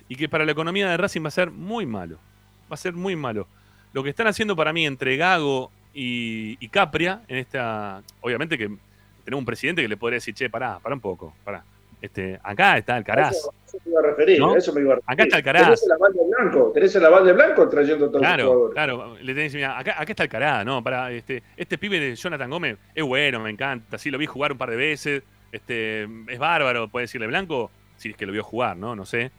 y 0.08 0.16
que 0.16 0.28
para 0.28 0.44
la 0.46 0.52
economía 0.52 0.88
de 0.88 0.96
Racing 0.96 1.22
va 1.22 1.28
a 1.28 1.32
ser 1.32 1.50
muy 1.50 1.84
malo. 1.84 2.16
Va 2.70 2.74
a 2.74 2.76
ser 2.78 2.94
muy 2.94 3.14
malo. 3.16 3.46
Lo 3.94 4.02
que 4.02 4.10
están 4.10 4.26
haciendo 4.26 4.54
para 4.54 4.72
mí 4.74 4.84
entre 4.86 5.16
Gago 5.16 5.70
y, 5.94 6.56
y 6.60 6.68
Capria 6.68 7.22
en 7.28 7.38
esta. 7.38 8.02
Obviamente 8.20 8.58
que 8.58 8.68
tenemos 9.24 9.40
un 9.40 9.46
presidente 9.46 9.80
que 9.80 9.88
le 9.88 9.96
podría 9.96 10.16
decir, 10.16 10.34
che, 10.34 10.50
pará, 10.50 10.78
pará 10.80 10.94
un 10.94 11.00
poco, 11.00 11.32
pará. 11.44 11.64
Este, 12.02 12.38
acá 12.42 12.76
está 12.76 12.96
Alcaraz. 12.96 13.34
Eso, 13.34 13.54
eso 13.66 13.78
me 13.86 13.90
iba 13.92 14.00
a 14.00 14.02
referir, 14.02 14.38
¿No? 14.38 14.52
a 14.52 14.58
eso 14.58 14.72
me 14.74 14.80
iba 14.82 14.92
a 14.92 14.96
referir. 14.96 15.10
Acá 15.12 15.22
está 15.22 15.36
Alcaraz. 15.38 15.64
Tenés 15.64 15.82
el 15.86 15.92
aval 15.92 16.12
de 16.12 16.24
blanco, 16.26 16.70
tenés 16.74 16.96
el 16.96 17.04
aval 17.06 17.24
de 17.24 17.32
blanco 17.32 17.68
trayendo 17.70 18.06
los 18.06 18.16
Claro, 18.20 18.44
jugadores. 18.46 18.74
claro. 18.74 19.16
Le 19.22 19.34
tenés, 19.34 19.54
mira, 19.54 19.78
acá, 19.78 19.92
acá 19.98 20.12
está 20.12 20.22
el 20.24 20.28
cará, 20.28 20.64
¿no? 20.64 20.82
Para, 20.84 21.10
este, 21.12 21.42
este 21.56 21.78
pibe 21.78 21.98
de 22.00 22.14
Jonathan 22.14 22.50
Gómez 22.50 22.76
es 22.94 23.04
bueno, 23.04 23.40
me 23.40 23.48
encanta. 23.48 23.96
Sí, 23.96 24.10
lo 24.10 24.18
vi 24.18 24.26
jugar 24.26 24.52
un 24.52 24.58
par 24.58 24.68
de 24.70 24.76
veces. 24.76 25.22
Este, 25.50 26.02
es 26.26 26.38
bárbaro, 26.38 26.88
puede 26.88 27.04
decirle 27.04 27.26
blanco, 27.28 27.70
si 27.96 28.10
es 28.10 28.16
que 28.16 28.26
lo 28.26 28.32
vio 28.32 28.42
jugar, 28.44 28.76
¿no? 28.76 28.94
No 28.96 29.06
sé. 29.06 29.30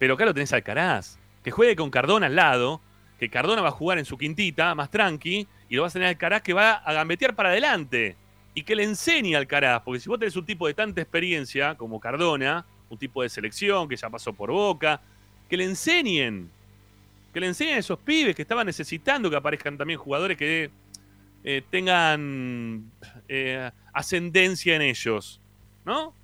Pero 0.00 0.14
acá 0.14 0.24
lo 0.24 0.34
tenés 0.34 0.52
a 0.52 0.56
Alcaraz, 0.56 1.16
que 1.44 1.50
juegue 1.52 1.76
con 1.76 1.90
Cardona 1.90 2.26
al 2.26 2.34
lado, 2.34 2.80
que 3.20 3.28
Cardona 3.28 3.60
va 3.60 3.68
a 3.68 3.72
jugar 3.72 3.98
en 3.98 4.06
su 4.06 4.16
quintita, 4.16 4.74
más 4.74 4.90
tranqui, 4.90 5.46
y 5.68 5.76
lo 5.76 5.82
vas 5.82 5.92
a 5.92 5.98
tener 5.98 6.08
Alcaraz 6.08 6.40
que 6.40 6.54
va 6.54 6.72
a 6.72 6.92
gambetear 6.94 7.36
para 7.36 7.50
adelante. 7.50 8.16
Y 8.54 8.62
que 8.62 8.74
le 8.74 8.82
enseñe 8.82 9.34
a 9.34 9.38
Alcaraz, 9.38 9.82
porque 9.82 10.00
si 10.00 10.08
vos 10.08 10.18
tenés 10.18 10.34
un 10.36 10.46
tipo 10.46 10.66
de 10.66 10.72
tanta 10.72 11.02
experiencia 11.02 11.74
como 11.74 12.00
Cardona, 12.00 12.64
un 12.88 12.96
tipo 12.96 13.22
de 13.22 13.28
selección 13.28 13.86
que 13.90 13.96
ya 13.96 14.08
pasó 14.08 14.32
por 14.32 14.50
Boca, 14.50 15.02
que 15.50 15.58
le 15.58 15.64
enseñen, 15.64 16.50
que 17.34 17.40
le 17.40 17.48
enseñen 17.48 17.74
a 17.74 17.78
esos 17.80 17.98
pibes 17.98 18.34
que 18.34 18.40
estaban 18.40 18.66
necesitando 18.66 19.28
que 19.28 19.36
aparezcan 19.36 19.76
también 19.76 19.98
jugadores 19.98 20.38
que 20.38 20.70
eh, 21.44 21.62
tengan 21.68 22.90
eh, 23.28 23.70
ascendencia 23.92 24.76
en 24.76 24.82
ellos, 24.82 25.42
¿no? 25.84 26.14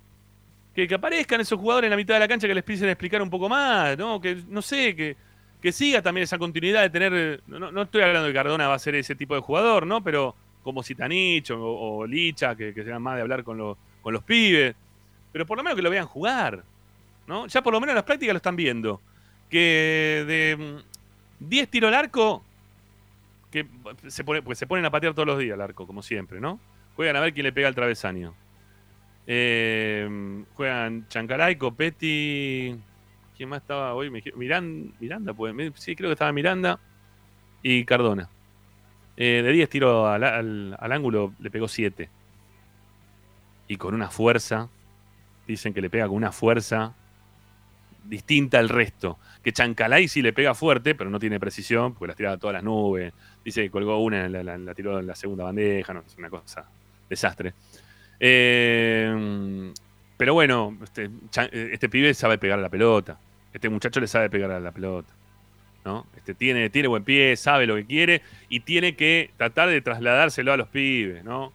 Que, 0.73 0.87
que 0.87 0.95
aparezcan 0.95 1.41
esos 1.41 1.59
jugadores 1.59 1.87
en 1.87 1.91
la 1.91 1.97
mitad 1.97 2.15
de 2.15 2.21
la 2.21 2.27
cancha 2.27 2.47
que 2.47 2.55
les 2.55 2.81
a 2.81 2.89
explicar 2.89 3.21
un 3.21 3.29
poco 3.29 3.47
más, 3.47 3.95
¿no? 3.99 4.19
Que, 4.19 4.43
no 4.47 4.63
sé, 4.63 4.95
que, 4.95 5.26
que 5.61 5.71
siga 5.71 6.01
también 6.01 6.23
esa 6.23 6.37
continuidad 6.37 6.81
de 6.81 6.89
tener. 6.89 7.41
No, 7.47 7.71
no 7.71 7.81
estoy 7.81 8.01
hablando 8.01 8.23
de 8.23 8.29
que 8.29 8.37
Cardona 8.37 8.67
va 8.67 8.75
a 8.75 8.79
ser 8.79 8.95
ese 8.95 9.15
tipo 9.15 9.35
de 9.35 9.41
jugador, 9.41 9.85
¿no? 9.87 10.03
Pero 10.03 10.35
como 10.63 10.83
Zitanich 10.83 11.51
o, 11.51 11.59
o 11.59 12.05
Licha, 12.05 12.55
que, 12.55 12.73
que 12.73 12.83
sean 12.83 13.01
más 13.01 13.15
de 13.15 13.21
hablar 13.21 13.43
con, 13.43 13.57
los 13.57 13.77
con 14.01 14.13
los 14.13 14.23
pibes. 14.23 14.75
Pero 15.31 15.45
por 15.45 15.57
lo 15.57 15.63
menos 15.63 15.75
que 15.75 15.81
lo 15.81 15.89
vean 15.89 16.05
jugar, 16.05 16.63
¿no? 17.27 17.47
Ya 17.47 17.61
por 17.61 17.73
lo 17.73 17.79
menos 17.79 17.91
en 17.91 17.97
las 17.97 18.05
prácticas 18.05 18.33
lo 18.33 18.37
están 18.37 18.55
viendo. 18.55 19.01
Que 19.49 20.23
de 20.27 20.57
mm, 20.57 21.47
10 21.47 21.69
tiros 21.69 21.87
al 21.89 21.93
arco, 21.93 22.43
que 23.51 23.65
se, 24.07 24.23
pone, 24.23 24.41
pues 24.41 24.57
se 24.57 24.67
ponen 24.67 24.85
a 24.85 24.91
patear 24.91 25.13
todos 25.13 25.27
los 25.27 25.39
días 25.39 25.53
al 25.53 25.61
arco, 25.61 25.85
como 25.85 26.01
siempre, 26.01 26.39
¿no? 26.39 26.59
Juegan 26.95 27.15
a 27.15 27.19
ver 27.19 27.33
quién 27.33 27.43
le 27.43 27.51
pega 27.51 27.67
el 27.67 27.75
travesaño. 27.75 28.33
Eh, 29.27 30.43
juegan 30.55 31.07
Chancaray, 31.09 31.57
Copetti. 31.57 32.75
¿Quién 33.37 33.49
más 33.49 33.61
estaba 33.61 33.93
hoy? 33.93 34.09
Me 34.09 34.17
dijeron- 34.17 34.39
Miran- 34.39 34.93
Miranda, 34.99 35.33
pues. 35.33 35.53
Sí, 35.75 35.95
creo 35.95 36.09
que 36.09 36.13
estaba 36.13 36.31
Miranda. 36.31 36.79
Y 37.61 37.85
Cardona. 37.85 38.27
Eh, 39.15 39.41
de 39.43 39.51
10 39.51 39.69
tiros 39.69 40.07
al, 40.07 40.23
al- 40.23 40.91
ángulo 40.91 41.33
le 41.39 41.49
pegó 41.51 41.67
7. 41.67 42.09
Y 43.67 43.77
con 43.77 43.93
una 43.93 44.09
fuerza. 44.09 44.69
Dicen 45.47 45.73
que 45.73 45.81
le 45.81 45.89
pega 45.89 46.07
con 46.07 46.15
una 46.17 46.31
fuerza 46.31 46.93
distinta 48.03 48.59
al 48.59 48.69
resto. 48.69 49.17
Que 49.43 49.51
Chancalay 49.53 50.07
sí 50.07 50.21
le 50.21 50.33
pega 50.33 50.53
fuerte, 50.53 50.93
pero 50.95 51.09
no 51.09 51.19
tiene 51.19 51.39
precisión, 51.39 51.93
porque 51.93 52.07
las 52.07 52.17
tiraba 52.17 52.37
todas 52.37 52.55
las 52.55 52.63
nubes. 52.63 53.13
Dice 53.45 53.61
que 53.63 53.69
colgó 53.71 53.99
una, 54.03 54.27
la, 54.29 54.43
la- 54.57 54.73
tiró 54.75 54.99
en 54.99 55.07
la 55.07 55.15
segunda 55.15 55.43
bandeja, 55.45 55.93
no, 55.93 56.03
es 56.05 56.17
una 56.17 56.29
cosa. 56.29 56.65
Desastre. 57.09 57.53
Eh, 58.19 59.71
pero 60.17 60.33
bueno, 60.33 60.77
este, 60.83 61.09
este 61.53 61.89
pibe 61.89 62.13
sabe 62.13 62.37
pegar 62.37 62.59
a 62.59 62.61
la 62.61 62.69
pelota. 62.69 63.17
Este 63.57 63.69
muchacho 63.69 63.99
le 63.99 64.05
sabe 64.07 64.29
pegar 64.29 64.51
a 64.51 64.59
la 64.59 64.71
pelota. 64.71 65.11
¿no? 65.83 66.05
Este, 66.15 66.35
tiene, 66.35 66.69
tiene 66.69 66.87
buen 66.87 67.03
pie, 67.03 67.35
sabe 67.35 67.65
lo 67.65 67.75
que 67.75 67.85
quiere 67.85 68.21
y 68.49 68.59
tiene 68.59 68.95
que 68.95 69.31
tratar 69.35 69.67
de 69.69 69.81
trasladárselo 69.81 70.53
a 70.53 70.57
los 70.57 70.67
pibes. 70.67 71.23
¿no? 71.23 71.51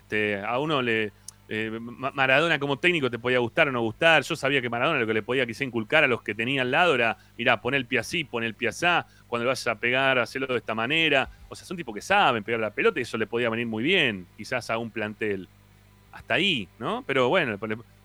Este, 0.00 0.40
a 0.40 0.58
uno 0.58 0.80
le. 0.80 1.12
eh, 1.50 1.70
Ma- 1.78 2.12
Maradona 2.12 2.58
como 2.58 2.78
técnico 2.78 3.10
te 3.10 3.18
podía 3.18 3.40
gustar 3.40 3.68
o 3.68 3.72
no 3.72 3.82
gustar. 3.82 4.22
Yo 4.22 4.34
sabía 4.36 4.62
que 4.62 4.70
Maradona 4.70 5.00
lo 5.00 5.06
que 5.06 5.12
le 5.12 5.22
podía 5.22 5.44
quizá 5.44 5.64
inculcar 5.64 6.02
a 6.02 6.06
los 6.06 6.22
que 6.22 6.34
tenía 6.34 6.62
al 6.62 6.70
lado 6.70 6.94
era, 6.94 7.18
mirá, 7.36 7.60
pon 7.60 7.74
el 7.74 7.84
pie 7.84 7.98
así, 7.98 8.24
pon 8.24 8.42
el 8.42 8.54
pie 8.54 8.68
asá, 8.68 9.06
cuando 9.26 9.44
le 9.44 9.48
vayas 9.48 9.66
a 9.66 9.74
pegar, 9.78 10.18
hacerlo 10.18 10.46
de 10.46 10.56
esta 10.56 10.74
manera. 10.74 11.28
O 11.50 11.54
sea, 11.54 11.66
son 11.66 11.76
tipos 11.76 11.94
que 11.94 12.00
saben 12.00 12.42
pegar 12.42 12.60
la 12.60 12.70
pelota 12.72 12.98
y 13.00 13.02
eso 13.02 13.18
le 13.18 13.26
podía 13.26 13.50
venir 13.50 13.66
muy 13.66 13.82
bien, 13.82 14.26
quizás 14.38 14.70
a 14.70 14.78
un 14.78 14.90
plantel. 14.90 15.46
Hasta 16.10 16.34
ahí, 16.34 16.68
¿no? 16.78 17.04
Pero 17.06 17.28
bueno, 17.28 17.58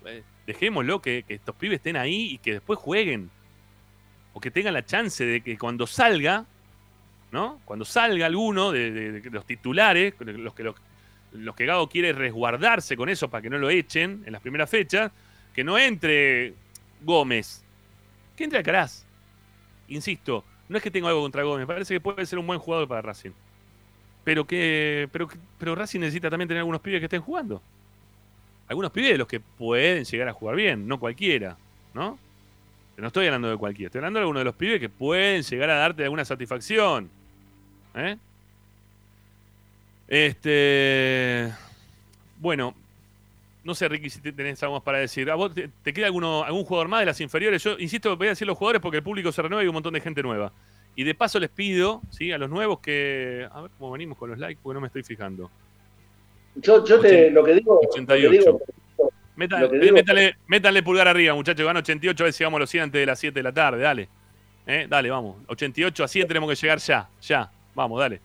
eh, 0.08 0.24
dejémoslo 0.50 1.00
que, 1.00 1.24
que 1.28 1.36
estos 1.36 1.56
pibes 1.56 1.78
estén 1.78 1.95
ahí 1.95 2.32
y 2.32 2.38
que 2.39 2.54
después 2.54 2.80
jueguen. 2.80 3.30
O 4.34 4.41
que 4.41 4.50
tengan 4.50 4.74
la 4.74 4.84
chance 4.84 5.24
de 5.24 5.41
que 5.41 5.60
cuando 5.60 5.86
salga, 5.86 6.45
¿no? 7.32 7.62
Cuando 7.66 7.86
salga 7.86 8.26
alguno 8.26 8.72
de, 8.72 9.22
los 9.32 9.45
titulares, 9.45 10.16
los 10.20 10.56
que 10.56 10.64
los, 10.64 10.76
los 11.34 11.56
que 11.56 11.68
Gago 11.68 11.88
quiere 11.88 12.14
resguardarse 12.14 12.97
con 12.97 13.10
eso 13.10 13.30
para 13.30 13.43
que 13.43 13.50
no 13.52 13.60
lo 13.60 13.70
echen 13.70 14.24
en 14.26 14.34
las 14.34 14.41
primeras 14.41 14.68
fechas, 14.72 15.12
que 15.54 15.64
no 15.64 15.78
entre 15.78 16.56
Gómez, 17.04 17.64
que 18.36 18.43
entre 18.43 18.58
Alcaraz. 18.58 19.06
Insisto, 19.88 20.43
no 20.68 20.78
es 20.78 20.84
que 20.84 20.89
tenga 20.89 21.10
algo 21.10 21.22
contra 21.22 21.43
Gómez, 21.43 21.68
me 21.68 21.68
parece 21.68 21.93
que 21.93 22.02
puede 22.02 22.26
ser 22.26 22.39
un 22.39 22.47
buen 22.47 22.60
jugador 22.60 22.88
para 22.88 23.04
Racing. 23.04 23.34
Pero 24.24 24.45
que, 24.45 25.08
pero, 25.12 25.28
pero 25.60 25.76
Racing 25.76 26.00
necesita 26.00 26.32
también 26.32 26.47
tener 26.47 26.62
algunos 26.62 26.82
pibes 26.82 27.02
que 27.02 27.06
estén 27.06 27.22
jugando. 27.22 27.62
Algunos 28.70 28.91
pibes 28.91 29.11
de 29.11 29.17
los 29.17 29.28
que 29.28 29.39
pueden 29.41 30.05
llegar 30.05 30.30
a 30.30 30.34
jugar 30.34 30.55
bien, 30.55 30.88
no 30.88 30.99
cualquiera, 30.99 31.57
¿no? 31.93 32.17
Pero 32.95 33.03
no 33.03 33.07
estoy 33.07 33.26
hablando 33.26 33.49
de 33.49 33.57
cualquiera, 33.57 33.88
estoy 33.88 33.99
hablando 33.99 34.20
de 34.20 34.24
algunos 34.24 34.39
de 34.41 34.45
los 34.45 34.55
pibes 34.55 34.80
que 34.80 34.89
pueden 34.89 35.41
llegar 35.43 35.70
a 35.72 35.76
darte 35.76 36.03
alguna 36.03 36.24
satisfacción. 36.24 37.09
¿Eh? 37.95 38.15
Este. 40.07 41.51
Bueno, 42.39 42.74
no 43.63 43.76
sé, 43.76 43.88
Ricky, 43.89 44.09
si 44.09 44.20
te- 44.22 44.32
tenés 44.32 44.61
algo 44.63 44.76
más 44.76 44.84
para 44.84 44.97
decir. 44.99 45.30
¿A 45.30 45.36
vos 45.36 45.53
te, 45.53 45.70
te 45.84 45.93
queda 45.93 46.07
alguno, 46.07 46.43
algún 46.43 46.63
jugador 46.63 46.88
más 46.88 47.01
de 47.01 47.05
las 47.07 47.22
inferiores? 47.22 47.63
Yo 47.63 47.78
insisto, 47.80 48.15
voy 48.17 48.28
a 48.28 48.32
decir 48.32 48.47
los 48.47 48.57
jugadores 48.57 48.82
porque 48.82 48.97
el 48.97 49.03
público 49.03 49.32
se 49.32 49.41
renueva 49.41 49.61
y 49.61 49.65
hay 49.65 49.70
un 49.70 49.74
montón 49.76 49.93
de 49.93 50.01
gente 50.01 50.24
nueva. 50.24 50.51
Y 50.95 51.03
de 51.03 51.15
paso 51.15 51.39
les 51.39 51.49
pido, 51.49 52.01
¿sí? 52.09 52.32
A 52.32 52.38
los 52.38 52.49
nuevos 52.49 52.80
que. 52.80 53.47
A 53.51 53.61
ver 53.61 53.72
cómo 53.78 53.91
venimos 53.91 54.17
con 54.17 54.30
los 54.30 54.39
likes, 54.39 54.59
porque 54.61 54.74
no 54.76 54.82
me 54.82 54.88
estoy 54.88 55.03
fijando. 55.03 55.49
Yo, 56.56 56.84
yo 56.86 57.00
te, 57.00 57.30
lo 57.32 57.43
que 57.43 57.54
digo, 57.56 57.76
lo 57.76 57.80
que 57.82 57.88
88. 58.02 58.30
digo, 58.32 58.62
Meta- 59.36 59.60
Lo 59.62 59.70
que 59.70 59.78
eh, 59.78 59.80
digo- 59.80 59.97
métale, 60.47 60.84
pulgar 60.84 61.08
arriba, 61.08 61.34
muchachos. 61.34 61.66
Van 61.66 61.78
88, 61.78 62.24
a 62.24 62.26
ver 62.26 62.34
si 62.34 62.39
llegamos 62.39 62.58
a 62.58 62.60
los 62.62 62.70
100 62.70 62.84
antes 62.84 63.00
de 63.00 63.06
las 63.06 63.20
7 63.20 63.39
de 63.39 63.43
la 63.43 63.54
tarde. 63.54 63.82
Dale. 63.82 64.10
Eh, 64.68 64.86
Dale, 64.89 65.10
vamos. 65.10 65.38
88 65.47 66.04
a 66.04 66.08
100 66.08 66.28
tenemos 66.28 66.50
que 66.50 66.56
llegar 66.56 66.78
ya. 66.80 67.10
Ya. 67.22 67.50
Vamos, 67.74 68.00
dale. 68.02 68.20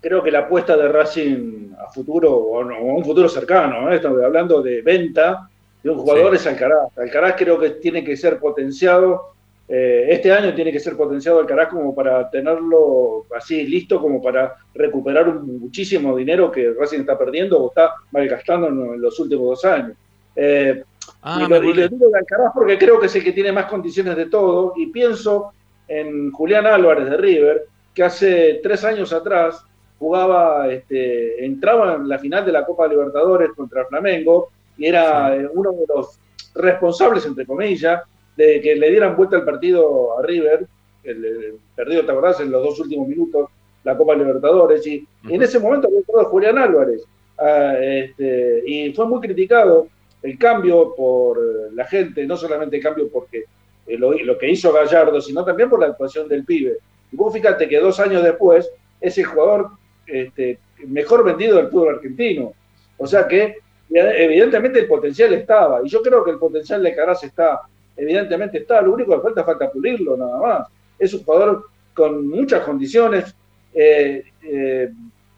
Creo 0.00 0.22
que 0.22 0.30
la 0.30 0.40
apuesta 0.40 0.76
de 0.76 0.88
Racing 0.88 1.72
a 1.78 1.90
futuro, 1.92 2.32
o 2.32 2.60
a 2.62 2.78
un 2.78 3.04
futuro 3.04 3.28
cercano, 3.28 3.90
¿eh? 3.90 3.96
estamos 3.96 4.22
hablando 4.22 4.62
de 4.62 4.82
venta 4.82 5.48
de 5.82 5.90
un 5.90 5.98
jugador 5.98 6.34
es 6.36 6.46
Alcaraz. 6.46 6.96
Alcaraz 6.96 7.34
creo 7.36 7.58
que 7.58 7.70
tiene 7.70 8.04
que 8.04 8.16
ser 8.16 8.38
potenciado. 8.38 9.31
Eh, 9.74 10.12
este 10.12 10.30
año 10.30 10.54
tiene 10.54 10.70
que 10.70 10.78
ser 10.78 10.98
potenciado 10.98 11.40
Alcaraz 11.40 11.70
como 11.70 11.94
para 11.94 12.28
tenerlo 12.28 13.24
así 13.34 13.66
listo, 13.66 14.02
como 14.02 14.20
para 14.20 14.54
recuperar 14.74 15.26
un, 15.30 15.60
muchísimo 15.60 16.14
dinero 16.14 16.52
que 16.52 16.74
Racing 16.78 17.00
está 17.00 17.16
perdiendo 17.16 17.58
o 17.58 17.68
está 17.70 17.94
malgastando 18.10 18.68
en, 18.68 19.00
los 19.00 19.18
últimos 19.18 19.46
dos 19.46 19.64
años. 19.64 19.96
Eh, 20.36 20.84
ah, 21.22 21.48
y 21.48 21.48
le 21.48 21.88
digo 21.88 22.10
de 22.10 22.18
Alcaraz 22.18 22.52
porque 22.52 22.76
creo 22.76 23.00
que 23.00 23.06
es 23.06 23.16
el 23.16 23.24
que 23.24 23.32
tiene 23.32 23.50
más 23.50 23.64
condiciones 23.64 24.14
de 24.14 24.26
todo 24.26 24.74
y 24.76 24.88
pienso 24.88 25.54
en 25.88 26.30
Julián 26.32 26.66
Álvarez 26.66 27.08
de 27.08 27.16
River, 27.16 27.62
que 27.94 28.02
hace 28.02 28.60
tres 28.62 28.84
años 28.84 29.10
atrás 29.14 29.64
jugaba, 29.98 30.70
este, 30.70 31.46
entraba 31.46 31.94
en 31.94 32.10
la 32.10 32.18
final 32.18 32.44
de 32.44 32.52
la 32.52 32.66
Copa 32.66 32.86
Libertadores 32.86 33.52
contra 33.56 33.86
Flamengo 33.86 34.50
y 34.76 34.84
era 34.84 35.34
eh, 35.34 35.48
uno 35.50 35.72
de 35.72 35.86
los 35.88 36.18
responsables, 36.54 37.24
entre 37.24 37.46
comillas, 37.46 38.02
de 38.36 38.60
que 38.60 38.76
le 38.76 38.90
dieran 38.90 39.16
vuelta 39.16 39.36
el 39.36 39.44
partido 39.44 40.18
a 40.18 40.22
River, 40.22 40.66
el, 41.04 41.54
perdido, 41.74 42.04
¿te 42.04 42.12
acordás? 42.12 42.40
En 42.40 42.50
los 42.50 42.62
dos 42.62 42.80
últimos 42.80 43.08
minutos, 43.08 43.48
la 43.84 43.96
Copa 43.96 44.14
Libertadores, 44.14 44.86
y, 44.86 45.06
en 45.28 45.42
ese 45.42 45.58
momento 45.58 45.88
había 45.88 45.98
entrado 45.98 46.24
Julián 46.26 46.58
Álvarez, 46.58 47.02
ah, 47.38 47.74
este, 47.80 48.62
y 48.66 48.92
fue 48.92 49.06
muy 49.06 49.20
criticado 49.20 49.88
el 50.22 50.38
cambio 50.38 50.94
por 50.94 51.72
la 51.74 51.84
gente, 51.84 52.26
no 52.26 52.36
solamente 52.36 52.76
el 52.76 52.82
cambio 52.82 53.08
porque 53.08 53.44
eh, 53.86 53.98
lo, 53.98 54.38
que 54.38 54.50
hizo 54.50 54.72
Gallardo, 54.72 55.20
sino 55.20 55.44
también 55.44 55.68
por 55.68 55.80
la 55.80 55.86
actuación 55.86 56.28
del 56.28 56.44
pibe. 56.44 56.78
Y 57.10 57.16
vos 57.16 57.32
fíjate 57.32 57.68
que 57.68 57.80
dos 57.80 57.98
años 58.00 58.22
después 58.22 58.70
es 59.00 59.18
el 59.18 59.24
jugador 59.24 59.70
este, 60.06 60.58
mejor 60.86 61.24
vendido 61.24 61.56
del 61.56 61.68
fútbol 61.68 61.96
argentino. 61.96 62.52
O 62.96 63.06
sea 63.06 63.26
que 63.26 63.56
evidentemente 63.90 64.78
el 64.78 64.86
potencial 64.86 65.34
estaba, 65.34 65.80
y 65.84 65.88
yo 65.88 66.00
creo 66.02 66.24
que 66.24 66.30
el 66.30 66.38
potencial 66.38 66.82
de 66.82 66.94
Caraz 66.94 67.24
está, 67.24 67.60
evidentemente 67.96 68.58
está, 68.58 68.80
lo 68.80 68.94
único 68.94 69.14
que 69.14 69.22
falta 69.22 69.44
falta 69.44 69.70
pulirlo 69.70 70.16
nada 70.16 70.38
más. 70.38 70.68
Es 70.98 71.14
un 71.14 71.24
jugador 71.24 71.66
con 71.94 72.28
muchas 72.28 72.62
condiciones, 72.62 73.34
eh, 73.74 74.24
eh, 74.42 74.90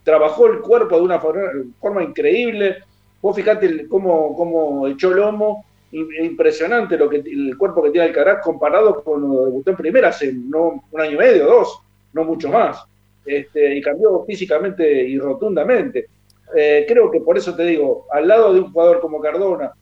trabajó 0.02 0.46
el 0.46 0.60
cuerpo 0.60 0.96
de 0.96 1.02
una 1.02 1.18
forma, 1.18 2.02
increíble, 2.02 2.78
vos 3.20 3.34
fijate 3.34 3.88
cómo, 3.88 4.36
cómo 4.36 4.86
echó 4.86 5.12
lomo, 5.12 5.64
impresionante 5.92 6.96
lo 6.96 7.08
que 7.08 7.18
el 7.18 7.56
cuerpo 7.56 7.82
que 7.82 7.90
tiene 7.90 8.08
Alcaraz 8.08 8.42
comparado 8.42 9.02
con 9.02 9.20
lo 9.20 9.44
debutó 9.44 9.70
en 9.70 9.76
primera 9.76 10.08
hace 10.08 10.32
no, 10.32 10.82
un 10.90 11.00
año 11.00 11.12
y 11.12 11.16
medio, 11.16 11.46
dos, 11.46 11.80
no 12.12 12.24
mucho 12.24 12.48
más. 12.48 12.84
Este, 13.24 13.76
y 13.76 13.80
cambió 13.80 14.24
físicamente 14.24 15.04
y 15.04 15.18
rotundamente. 15.18 16.08
Eh, 16.54 16.84
creo 16.86 17.10
que 17.10 17.20
por 17.20 17.38
eso 17.38 17.54
te 17.54 17.64
digo, 17.64 18.06
al 18.12 18.28
lado 18.28 18.52
de 18.52 18.60
un 18.60 18.72
jugador 18.72 19.00
como 19.00 19.20
Cardona, 19.20 19.72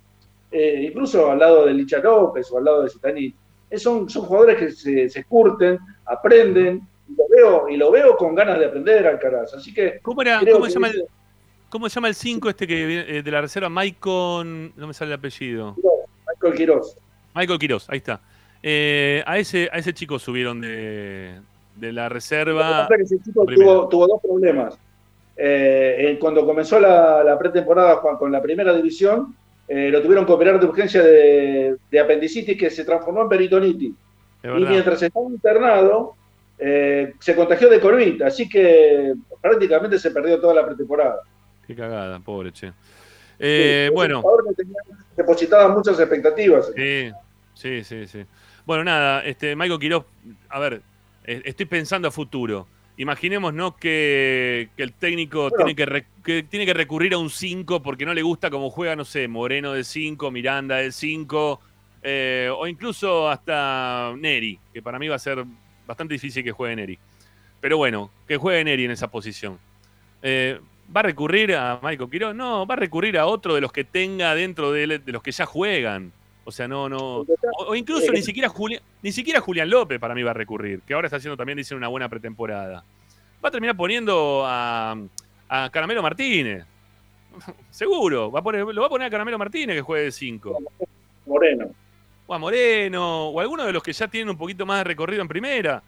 eh, 0.53 0.87
incluso 0.89 1.31
al 1.31 1.39
lado 1.39 1.67
de 1.67 1.75
Licha 1.75 1.99
López 1.99 2.51
o 2.53 2.59
al 2.59 2.65
lado 2.65 2.83
de 2.83 2.91
Zitanit, 2.91 3.35
eh, 3.71 3.79
son, 3.79 4.09
son 4.09 4.25
jugadores 4.25 4.59
que 4.59 4.71
se, 4.71 5.09
se 5.09 5.25
curten, 5.25 5.79
aprenden, 6.05 6.87
y 7.09 7.15
lo 7.15 7.25
veo, 7.29 7.69
y 7.69 7.77
lo 7.77 7.91
veo 7.91 8.17
con 8.17 8.35
ganas 8.35 8.59
de 8.59 8.67
aprender 8.67 9.07
Alcaraz. 9.07 9.55
Así 9.55 9.73
que. 9.73 9.99
¿Cómo, 10.03 10.23
era, 10.23 10.41
¿cómo 10.53 10.67
se 10.67 10.73
llama 10.73 10.89
el, 10.89 11.05
¿Cómo 11.69 11.89
se 11.89 11.95
llama 11.95 12.09
el 12.09 12.15
5 12.15 12.51
este 12.51 12.67
que 12.67 13.23
de 13.25 13.31
la 13.31 13.41
reserva? 13.41 13.69
Maicon. 13.69 14.73
No 14.77 14.87
me 14.87 14.95
sale 14.95 15.13
el 15.13 15.19
apellido. 15.19 15.75
Michael 16.29 16.55
Quiroz. 16.55 16.97
Michael 17.35 17.59
Quiroz, 17.59 17.89
ahí 17.89 17.99
está. 17.99 18.15
a, 18.15 19.39
ese, 19.39 19.71
a 19.73 19.79
ese 19.79 19.95
chico 19.95 20.19
subieron 20.19 20.61
de, 20.61 21.41
de 21.77 21.93
la 21.93 22.09
reserva. 22.09 22.89
ese 22.99 23.19
chico 23.23 23.47
tuvo, 23.47 23.89
tuvo, 23.89 24.07
dos 24.07 24.21
problemas. 24.21 24.79
Eh, 25.37 26.19
cuando 26.21 26.45
comenzó 26.45 26.79
la, 26.79 27.37
pretemporada 27.39 28.01
con 28.01 28.31
la 28.31 28.43
primera 28.43 28.73
división, 28.75 29.35
eh, 29.69 29.91
lo 29.91 30.03
tuvieron 30.03 30.27
que 30.27 30.33
operar 30.33 30.61
de 30.61 30.67
urgencia 30.67 31.03
de, 31.03 32.01
apendicitis 32.01 32.59
que 32.59 32.71
se 32.71 32.85
transformó 32.85 33.23
en 33.23 33.29
peritonitis. 33.29 33.93
Y 34.45 34.65
mientras 34.65 35.03
estaba 35.03 35.27
internado, 35.27 36.17
eh, 36.59 37.15
se 37.21 37.35
contagió 37.37 37.69
de 37.69 37.81
COVID, 37.81 38.23
así 38.23 38.49
que 38.49 39.15
prácticamente 39.41 39.99
se 39.99 40.11
perdió 40.11 40.41
toda 40.41 40.55
la 40.55 40.67
pretemporada. 40.67 41.21
Qué 41.67 41.75
cagada, 41.77 42.19
pobre 42.21 42.53
che. 42.53 42.73
bueno. 43.93 44.23
Depositaba 45.17 45.69
muchas 45.69 45.99
expectativas. 46.01 46.73
Sí, 46.75 47.13
sí, 47.55 47.85
sí, 47.85 48.07
sí. 48.07 48.25
Bueno, 48.65 48.85
nada, 48.85 49.25
este, 49.25 49.55
Michael 49.55 49.79
Quiroz, 49.79 50.05
a 50.49 50.59
ver, 50.59 50.83
estoy 51.25 51.67
pensando 51.67 52.09
a 52.09 52.11
futuro 52.11 52.67
imaginemos 52.97 53.55
¿no? 53.55 53.77
que, 53.77 54.69
el 54.77 54.93
técnico 54.93 55.51
tiene, 55.51 55.75
que, 55.75 56.43
tiene 56.45 56.67
que 56.67 56.75
recurrir 56.75 57.15
a 57.15 57.19
un 57.19 57.31
5 57.31 57.83
porque 57.83 58.05
no 58.05 58.15
le 58.15 58.23
gusta 58.23 58.51
cómo 58.51 58.71
juega, 58.71 58.97
no 58.97 59.05
sé, 59.05 59.29
Moreno 59.29 59.73
de 59.73 59.85
5, 59.85 60.31
Miranda 60.31 60.77
de 60.77 60.93
5, 60.93 61.61
eh, 62.03 62.51
o 62.55 62.67
incluso 62.67 63.29
hasta 63.29 64.13
Neri, 64.17 64.59
que 64.73 64.83
para 64.83 64.99
mí 64.99 65.09
va 65.09 65.17
a 65.17 65.21
ser 65.21 65.45
bastante 65.87 66.15
difícil 66.15 66.45
que 66.45 66.53
juegue 66.53 66.77
Neri. 66.77 66.99
Pero 67.61 67.77
bueno, 67.77 68.11
que 68.27 68.37
juegue 68.37 68.65
Neri 68.65 68.85
en 68.85 68.91
esa 68.91 69.11
posición. 69.11 69.59
Eh, 70.23 70.59
¿Va 70.95 71.01
a 71.01 71.05
recurrir 71.05 71.55
a 71.55 71.81
Michael 71.83 72.11
Quiroz? 72.11 72.35
No, 72.35 72.67
va 72.67 72.75
a 72.75 72.79
recurrir 72.79 73.17
a 73.17 73.27
otro 73.27 73.55
de 73.55 73.61
los 73.61 73.73
que 73.73 73.85
tenga 73.85 74.35
dentro 74.35 74.73
de, 74.73 74.99
de 74.99 75.13
los 75.13 75.23
que 75.23 75.33
ya 75.33 75.47
juegan. 75.47 76.13
O 76.45 76.51
sea, 76.51 76.67
no, 76.67 76.89
no. 76.89 77.25
O, 77.67 77.75
incluso 77.75 78.11
ni 78.13 78.23
siquiera, 78.23 78.49
Julián, 78.49 78.83
ni 79.03 79.13
siquiera 79.13 79.41
Julián 79.41 79.71
López 79.71 80.01
para 80.01 80.15
mí 80.15 80.23
va 80.23 80.33
a 80.33 80.35
recurrir, 80.35 80.81
que 80.83 80.95
ahora 80.95 81.07
está 81.07 81.19
haciendo 81.19 81.37
también, 81.37 81.57
dicen, 81.57 81.77
una 81.77 81.89
buena 81.89 82.09
pretemporada. 82.09 82.85
Va 83.45 83.49
a 83.49 83.53
terminar 83.53 83.77
poniendo 83.77 84.43
a, 84.45 84.97
a 85.49 85.71
Caramelo 85.71 86.03
Martínez. 86.03 86.65
Seguro. 87.71 88.31
Va 88.31 88.41
a 88.41 88.43
poner, 88.43 88.65
lo 88.65 88.81
va 88.81 88.87
a 88.87 88.91
poner 88.91 89.07
a 89.07 89.11
Caramelo 89.11 89.39
Martínez 89.39 89.77
que 89.77 89.83
juegue 89.83 90.05
de 90.05 90.13
5. 90.13 90.59
Moreno. 91.27 91.71
O 92.27 92.35
a 92.35 92.39
Moreno. 92.39 93.29
O 93.29 93.41
alguno 93.41 93.65
de 93.65 93.73
los 93.73 93.83
que 93.83 93.93
ya 93.93 94.09
tienen 94.09 94.31
un 94.31 94.39
poquito 94.39 94.67
más 94.67 94.79
de 94.79 94.85
recorrido 94.85 95.23
en 95.23 95.29
primera. 95.29 95.83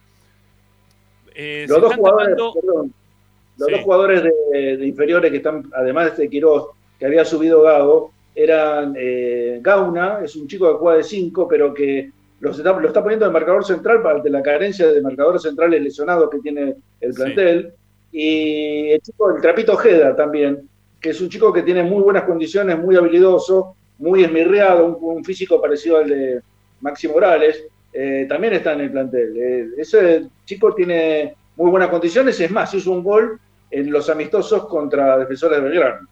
Eh, 1.35 1.67
los 1.69 1.81
dos 1.81 1.95
jugadores, 1.95 2.37
los 2.37 3.71
dos 3.71 3.81
jugadores 3.81 4.23
de, 4.23 4.87
inferiores 4.87 5.31
que 5.31 5.39
están, 5.39 5.69
además 5.75 6.05
de 6.05 6.11
este 6.11 6.31
Quiroz, 6.31 6.69
que 6.99 7.07
había 7.07 7.25
subido 7.25 7.63
Gago, 7.63 8.13
eran 8.35 8.95
eh, 8.99 9.59
Gauna, 9.63 10.21
es 10.25 10.35
un 10.37 10.49
chico 10.49 10.71
que 10.73 10.79
juega 10.79 10.99
de 10.99 11.05
5, 11.05 11.49
pero 11.49 11.73
que 11.73 12.11
lo 12.41 12.51
está, 12.51 12.73
lo 12.73 12.87
está 12.87 13.03
poniendo 13.03 13.27
de 13.27 13.33
marcador 13.33 13.65
central 13.65 14.03
para 14.03 14.23
la 14.23 14.43
carencia 14.43 14.89
de 14.89 15.01
marcadores 15.01 15.43
centrales 15.43 15.83
lesionados 15.83 16.29
que 16.31 16.41
tiene 16.41 16.75
el 17.01 17.15
plantel. 17.15 17.73
Y 18.13 18.91
el 18.91 19.01
chico, 19.01 19.35
el 19.35 19.41
Trapito 19.41 19.73
Ojeda 19.73 20.15
también, 20.15 20.69
que 21.01 21.11
es 21.11 21.21
un 21.21 21.29
chico 21.29 21.53
que 21.53 21.63
tiene 21.63 21.83
muy 21.83 22.03
buenas 22.03 22.25
condiciones, 22.25 22.79
muy 22.79 22.97
habilidoso, 22.97 23.77
muy 23.99 24.25
esmirreado, 24.25 24.87
un, 24.87 25.25
físico 25.25 25.61
parecido 25.61 25.99
al 25.99 26.09
de 26.09 26.41
Maxi 26.81 27.09
Morales, 27.09 27.65
eh, 27.93 28.27
también 28.29 28.55
está 28.55 28.73
en 28.73 28.81
el 28.83 28.91
plantel. 28.91 29.37
Eh, 29.37 29.69
ese 29.79 30.27
chico 30.45 30.75
tiene 30.75 31.35
muy 31.57 31.71
buenas 31.71 31.89
condiciones, 31.89 32.39
es 32.41 32.51
más, 32.51 32.75
hizo 32.75 32.91
un 32.91 33.03
gol 33.03 33.39
en 33.71 33.91
los 33.91 34.09
amistosos 34.11 34.67
contra 34.67 35.17
defensores 35.19 35.59
de 35.59 35.65
Belgrano. 35.69 36.09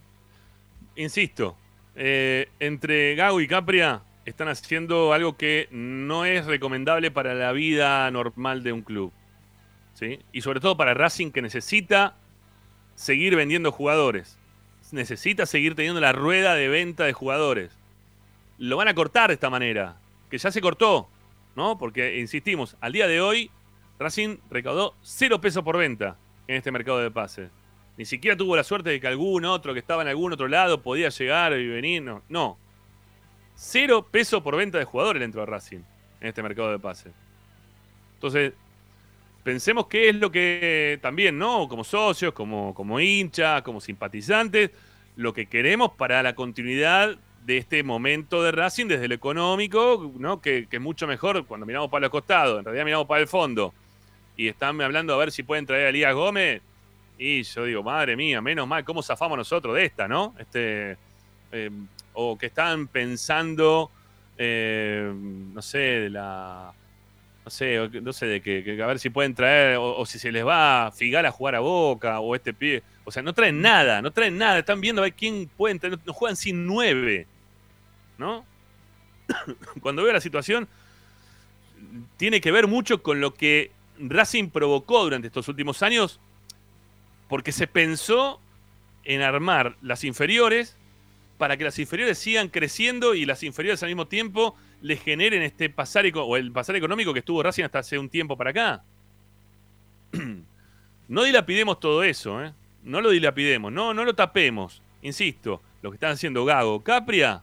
Insisto, 0.97 1.57
eh, 1.95 2.49
entre 2.59 3.15
Gago 3.15 3.41
y 3.41 3.49
Capria 3.49 4.03
están 4.25 4.49
haciendo 4.49 5.13
algo 5.13 5.37
que 5.37 5.69
no 5.71 6.25
es 6.25 6.47
recomendable 6.47 7.11
para 7.11 7.35
la 7.35 7.53
vida 7.53 8.11
normal 8.11 8.63
de 8.63 8.73
un 8.73 8.83
club. 8.83 9.13
¿sí? 9.95 10.21
Y 10.33 10.43
sobre 10.43 10.61
todo 10.61 10.77
para 10.77 10.95
Racing 10.95 11.31
que 11.31 11.43
necesita 11.43 12.17
seguir 12.95 13.37
vendiendo 13.37 13.73
jugadores. 13.73 14.39
Necesita 14.91 15.47
seguir 15.47 15.75
teniendo 15.75 16.01
la 16.01 16.13
rueda 16.13 16.55
de 16.55 16.69
venta 16.69 17.05
de 17.05 17.13
jugadores. 17.13 17.79
Lo 18.59 18.77
van 18.77 18.89
a 18.89 18.95
cortar 18.95 19.29
de 19.29 19.35
esta 19.35 19.51
manera, 19.51 19.97
que 20.31 20.39
ya 20.39 20.51
se 20.51 20.61
cortó, 20.61 21.09
¿no? 21.57 21.79
Porque, 21.79 22.21
insistimos, 22.21 22.77
al 22.81 22.93
día 22.93 23.07
de 23.07 23.21
hoy 23.21 23.51
Racing 23.99 24.39
recaudó 24.51 24.95
cero 25.03 25.41
pesos 25.41 25.63
por 25.63 25.79
venta 25.79 26.17
en 26.47 26.57
este 26.57 26.71
mercado 26.71 26.99
de 26.99 27.11
pases. 27.11 27.51
Ni 27.97 28.05
siquiera 28.05 28.37
tuvo 28.37 28.57
la 28.57 28.65
suerte 28.65 28.91
de 28.91 29.01
que 29.01 29.07
algún 29.07 29.45
otro 29.45 29.73
que 29.75 29.81
estaba 29.81 30.03
en 30.03 30.09
algún 30.09 30.33
otro 30.33 30.49
lado 30.49 30.83
podía 30.83 31.11
llegar 31.11 31.53
y 31.53 31.69
venir. 31.69 32.03
No, 32.03 32.23
no. 32.29 32.59
Cero 33.55 34.07
peso 34.11 34.43
por 34.43 34.57
venta 34.57 34.79
de 34.79 34.85
jugadores 34.85 35.21
dentro 35.21 35.41
de 35.41 35.47
Racing 35.47 35.81
en 36.21 36.29
este 36.29 36.43
mercado 36.43 36.71
de 36.71 36.79
pases. 36.79 37.13
Entonces, 38.15 38.55
pensemos 39.43 39.87
qué 39.89 40.09
es 40.09 40.15
lo 40.15 40.31
que 40.31 40.99
también, 41.03 41.39
¿no? 41.39 41.69
Como 41.69 41.85
socios, 41.85 42.33
como, 42.33 42.73
como 42.75 42.99
hinchas, 42.99 43.63
como 43.63 43.81
simpatizantes, 43.81 44.71
lo 45.17 45.35
que 45.35 45.47
queremos 45.47 45.93
para 45.93 46.23
la 46.23 46.35
continuidad 46.35 47.19
de 47.45 47.59
este 47.59 47.83
momento 47.83 48.43
de 48.43 48.53
Racing 48.53 48.87
desde 48.87 49.07
el 49.07 49.13
económico, 49.13 50.13
¿no? 50.17 50.41
Que, 50.41 50.67
que, 50.69 50.77
es 50.77 50.83
mucho 50.83 51.07
mejor 51.07 51.45
cuando 51.47 51.67
miramos 51.67 51.91
para 51.91 52.07
el 52.07 52.11
costado, 52.11 52.59
en 52.59 52.65
realidad 52.65 52.85
miramos 52.85 53.07
para 53.07 53.21
el 53.21 53.29
fondo. 53.29 53.75
Y 54.37 54.49
están 54.49 54.81
hablando 54.81 55.13
a 55.13 55.19
ver 55.19 55.33
si 55.33 55.43
pueden 55.43 55.67
traer 55.67 55.87
a 55.87 55.89
Elías 55.91 56.15
Gómez. 56.15 56.63
Y 57.25 57.45
yo 57.45 57.65
digo, 57.65 57.85
madre 57.85 58.17
mía, 58.17 58.41
menos 58.41 58.67
mal, 58.67 58.85
¿cómo 58.85 59.01
zafamos 59.01 59.39
nosotros 59.39 59.77
de 59.77 59.85
esta, 59.85 60.09
no? 60.09 60.35
Este, 60.41 60.97
eh, 61.53 61.71
o 62.15 62.37
que 62.37 62.47
están 62.47 62.89
pensando, 62.89 63.93
eh, 64.37 65.09
no 65.15 65.63
sé, 65.63 65.79
de 65.79 66.11
la, 66.11 66.73
no 67.45 67.51
sé, 67.53 67.89
no 68.03 68.13
sé 68.13 68.27
de 68.27 68.41
qué, 68.43 68.83
a 68.83 68.87
ver 68.89 68.99
si 68.99 69.09
pueden 69.09 69.37
traer, 69.37 69.77
o, 69.81 70.05
si 70.05 70.19
se 70.19 70.33
les 70.33 70.45
va 70.45 70.89
a 70.89 70.91
Figal 70.91 71.25
a 71.25 71.31
jugar 71.31 71.55
a 71.55 71.61
Boca, 71.61 72.19
o 72.19 72.35
este 72.35 72.53
pie. 72.53 72.83
O 73.05 73.13
sea, 73.13 73.23
no 73.23 73.33
traen 73.33 73.61
nada, 73.61 74.03
no 74.03 74.11
traen 74.11 74.37
nada. 74.37 74.59
Están 74.59 74.81
viendo 74.81 75.01
a 75.01 75.05
ver 75.05 75.15
quién 75.15 75.49
traer. 75.79 76.01
No 76.05 76.13
juegan 76.13 76.37
sin 76.37 76.67
nueve. 76.67 77.29
¿No? 78.19 78.45
Cuando 79.81 80.03
veo 80.03 80.13
la 80.13 80.21
situación, 80.21 80.67
tiene 82.17 82.41
que 82.41 82.51
ver 82.51 82.67
mucho 82.67 83.01
con 83.01 83.21
lo 83.21 83.33
que 83.33 83.71
Racing 84.01 84.51
provocó 84.51 85.05
durante 85.05 85.29
estos 85.29 85.47
últimos 85.47 85.85
años, 85.85 86.19
porque 87.33 87.51
se 87.51 87.67
pensó 87.67 88.43
en 89.05 89.23
armar 89.23 89.79
las 89.81 90.05
inferiores 90.05 90.77
para 91.39 91.57
que 91.57 91.65
las 91.65 91.79
inferiores 91.79 92.19
sigan 92.19 92.49
creciendo 92.49 93.15
y 93.15 93.25
las 93.25 93.43
inferiores 93.43 93.83
al 93.83 93.89
mismo 93.89 94.07
tiempo 94.07 94.55
le 94.83 94.99
generen 94.99 95.41
este 95.41 95.71
pasar 95.71 96.05
o 96.15 96.37
el 96.37 96.53
pasar 96.53 96.77
económico 96.77 97.15
que 97.15 97.21
estuvo 97.21 97.43
Racing 97.43 97.65
hasta 97.65 97.79
hace 97.79 97.99
un 97.99 98.11
tiempo 98.11 98.37
para 98.37 98.51
acá. 98.51 98.85
No 101.09 101.25
dilapidemos 101.25 101.81
todo 101.81 102.03
eso, 102.05 102.45
¿eh? 102.45 102.53
No 102.85 103.01
lo 103.01 103.09
dilapidemos, 103.09 103.73
no, 103.73 103.95
no 103.95 104.05
lo 104.05 104.15
tapemos. 104.15 104.83
Insisto, 105.01 105.63
lo 105.81 105.91
que 105.91 105.97
están 105.97 106.13
haciendo 106.13 106.45
Gago, 106.45 106.85
Capria, 106.85 107.43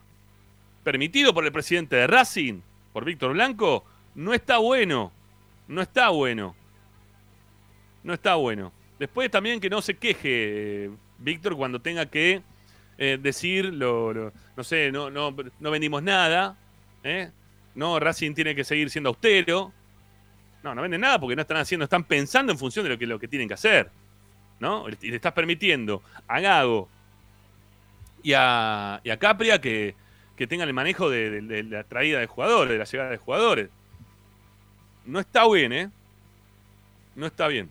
permitido 0.84 1.34
por 1.34 1.44
el 1.44 1.50
presidente 1.50 1.96
de 1.96 2.06
Racing, 2.06 2.60
por 2.92 3.04
Víctor 3.04 3.32
Blanco, 3.32 3.84
no 4.14 4.34
está 4.34 4.58
bueno. 4.58 5.10
No 5.66 5.82
está 5.82 6.10
bueno. 6.10 6.54
No 8.04 8.14
está 8.14 8.36
bueno. 8.36 8.72
Después 9.00 9.30
también 9.30 9.58
que 9.60 9.70
no 9.70 9.80
se 9.82 9.96
queje 9.96 10.84
eh, 10.84 10.90
Víctor 11.18 11.56
cuando 11.56 11.80
tenga 11.80 12.06
que 12.06 12.42
eh, 12.98 13.18
decir, 13.20 13.64
lo, 13.72 14.12
lo- 14.12 14.32
no 14.56 14.62
sé, 14.62 14.92
no, 14.92 15.10
no, 15.10 15.34
no 15.58 15.70
vendimos 15.70 16.02
nada. 16.02 16.56
¿eh? 17.02 17.30
No, 17.74 17.98
Racing 17.98 18.34
tiene 18.34 18.54
que 18.54 18.62
seguir 18.62 18.90
siendo 18.90 19.08
austero. 19.08 19.72
No, 20.62 20.74
no 20.74 20.82
venden 20.82 21.00
nada 21.00 21.18
porque 21.18 21.34
no 21.34 21.40
están 21.40 21.56
haciendo, 21.56 21.84
están 21.84 22.04
pensando 22.04 22.52
en 22.52 22.58
función 22.58 22.84
de 22.84 22.90
lo 22.90 22.98
que, 22.98 23.06
lo 23.06 23.18
que 23.18 23.26
tienen 23.26 23.48
que 23.48 23.54
hacer. 23.54 23.90
¿No? 24.58 24.84
Y 25.00 25.08
le 25.08 25.16
estás 25.16 25.32
permitiendo 25.32 26.02
a 26.28 26.38
Gago 26.40 26.86
y 28.22 28.34
a, 28.36 29.00
y 29.02 29.08
a 29.08 29.18
Capria 29.18 29.58
que, 29.62 29.94
que 30.36 30.46
tengan 30.46 30.68
el 30.68 30.74
manejo 30.74 31.08
de, 31.08 31.30
de- 31.30 31.40
de 31.40 31.62
la 31.62 31.84
traída 31.84 32.20
de 32.20 32.26
jugadores, 32.26 32.70
de 32.72 32.78
la 32.78 32.84
llegada 32.84 33.08
de 33.10 33.16
jugadores. 33.16 33.70
No 35.06 35.18
está 35.18 35.48
bien, 35.48 35.72
¿eh? 35.72 35.90
No 37.16 37.24
está 37.24 37.48
bien. 37.48 37.70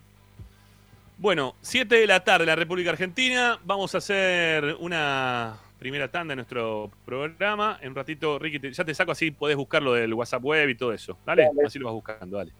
Bueno, 1.20 1.56
7 1.62 1.96
de 1.96 2.08
la 2.08 2.24
tarde 2.24 2.46
la 2.46 2.56
República 2.56 2.92
Argentina. 2.92 3.60
Vamos 3.66 3.94
a 3.94 3.98
hacer 3.98 4.78
una 4.80 5.58
primera 5.78 6.08
tanda 6.10 6.34
en 6.34 6.38
nuestro 6.38 6.92
programa. 7.06 7.78
En 7.82 7.90
un 7.90 7.96
ratito, 7.96 8.40
Ricky, 8.40 8.60
te- 8.60 8.72
ya 8.72 8.86
te 8.86 8.94
saco 8.96 9.12
así, 9.12 9.32
podés 9.32 9.58
buscarlo 9.58 9.94
del 9.94 10.14
WhatsApp 10.14 10.44
web 10.44 10.70
y 10.70 10.76
todo 10.76 10.94
eso. 10.94 11.18
Dale, 11.26 11.44
Dale. 11.54 11.68
así 11.68 11.78
lo 11.78 11.86
vas 11.88 11.94
buscando, 11.94 12.38
dale. 12.38 12.52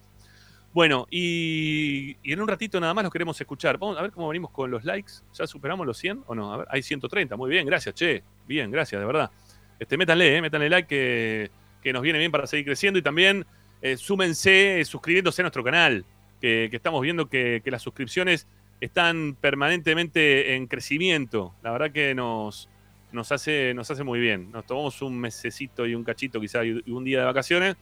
Bueno, 0.74 1.08
y, 1.10 2.16
y 2.22 2.34
en 2.34 2.42
un 2.42 2.48
ratito 2.48 2.80
nada 2.80 2.94
más 2.94 3.04
los 3.04 3.12
queremos 3.14 3.40
escuchar. 3.40 3.78
Vamos 3.78 3.98
a 3.98 4.02
ver 4.02 4.12
cómo 4.12 4.28
venimos 4.28 4.52
con 4.52 4.70
los 4.70 4.84
likes. 4.84 5.14
¿Ya 5.34 5.48
superamos 5.48 5.88
los 5.88 5.98
100 5.98 6.24
o 6.28 6.36
no? 6.36 6.54
A 6.54 6.58
ver, 6.58 6.68
hay 6.70 6.84
130. 6.84 7.36
Muy 7.38 7.50
bien, 7.50 7.66
gracias, 7.66 7.96
che. 7.96 8.24
Bien, 8.46 8.70
gracias, 8.70 9.00
de 9.00 9.06
verdad. 9.08 9.32
Este, 9.80 9.98
métanle, 9.98 10.36
eh, 10.38 10.42
métanle 10.42 10.70
like 10.70 10.88
que, 10.88 11.50
que 11.82 11.94
nos 11.94 12.02
viene 12.02 12.20
bien 12.20 12.32
para 12.32 12.46
seguir 12.46 12.66
creciendo 12.66 13.00
y 13.00 13.02
también 13.02 13.46
eh, 13.82 13.96
súmense 13.96 14.82
eh, 14.82 14.86
suscribiéndose 14.86 15.42
a 15.42 15.44
nuestro 15.44 15.64
canal, 15.64 16.04
que, 16.40 16.70
estamos 16.72 17.02
viendo 17.02 17.30
que, 17.30 17.62
las 17.66 17.82
suscripciones 17.82 18.48
están 18.82 19.36
permanentemente 19.40 20.56
en 20.56 20.68
crecimiento. 20.68 21.54
La 21.64 21.72
verdad 21.72 21.92
que 21.92 22.16
nos, 22.16 22.70
nos, 23.12 23.32
hace, 23.32 23.74
nos 23.74 23.92
hace 23.92 24.04
muy 24.04 24.20
bien. 24.20 24.52
Nos 24.52 24.66
tomamos 24.66 25.02
un 25.02 25.20
mesecito 25.20 25.86
y 25.86 25.96
un 25.96 26.04
cachito 26.04 26.40
quizá 26.40 26.64
y 26.64 26.92
un 26.92 27.04
día 27.04 27.20
de 27.20 27.26
vacaciones 27.26 27.76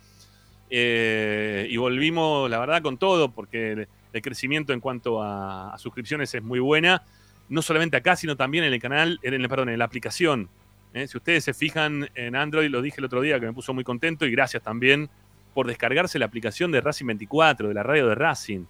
eh, 0.70 1.68
y 1.70 1.78
volvimos, 1.78 2.50
la 2.50 2.60
verdad, 2.60 2.82
con 2.82 2.98
todo, 2.98 3.32
porque 3.32 3.72
el, 3.72 3.88
crecimiento 4.22 4.74
en 4.74 4.80
cuanto 4.80 5.22
a, 5.22 5.76
a 5.76 5.78
suscripciones 5.78 6.34
es 6.34 6.42
muy 6.42 6.60
buena, 6.60 7.04
no 7.50 7.62
solamente 7.62 7.98
acá, 7.98 8.16
sino 8.16 8.36
también 8.36 8.64
en 8.64 8.74
el 8.74 8.82
canal, 8.82 9.20
en 9.22 9.36
el, 9.36 9.48
perdón, 9.48 9.70
en 9.70 9.78
la 9.78 9.86
aplicación. 9.86 10.50
¿eh? 10.94 11.08
Si 11.08 11.18
ustedes 11.18 11.44
se 11.44 11.54
fijan 11.54 12.10
en 12.16 12.36
Android, 12.36 12.70
lo 12.70 12.82
dije 12.82 12.98
el 13.00 13.06
otro 13.06 13.22
día 13.22 13.40
que 13.40 13.46
me 13.46 13.54
puso 13.54 13.74
muy 13.74 13.84
contento 13.84 14.26
y 14.26 14.32
gracias 14.32 14.64
también 14.64 15.10
por 15.58 15.66
descargarse 15.66 16.20
la 16.20 16.28
aplicación 16.28 16.72
de 16.72 16.82
Racing 16.82 17.08
24, 17.08 17.70
de 17.70 17.74
la 17.74 17.82
radio 17.82 18.08
de 18.10 18.14
Racing. 18.14 18.66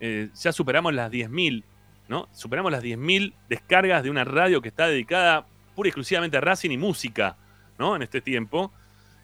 Eh, 0.00 0.30
ya 0.34 0.50
superamos 0.50 0.92
las 0.92 1.08
10.000, 1.08 1.62
¿no? 2.08 2.28
Superamos 2.32 2.72
las 2.72 2.82
10.000 2.82 3.32
descargas 3.48 4.02
de 4.02 4.10
una 4.10 4.24
radio 4.24 4.60
que 4.60 4.66
está 4.66 4.88
dedicada 4.88 5.46
pura 5.76 5.86
y 5.86 5.90
exclusivamente 5.90 6.36
a 6.36 6.40
Racing 6.40 6.72
y 6.72 6.76
música, 6.76 7.36
¿no? 7.78 7.94
En 7.94 8.02
este 8.02 8.20
tiempo. 8.20 8.72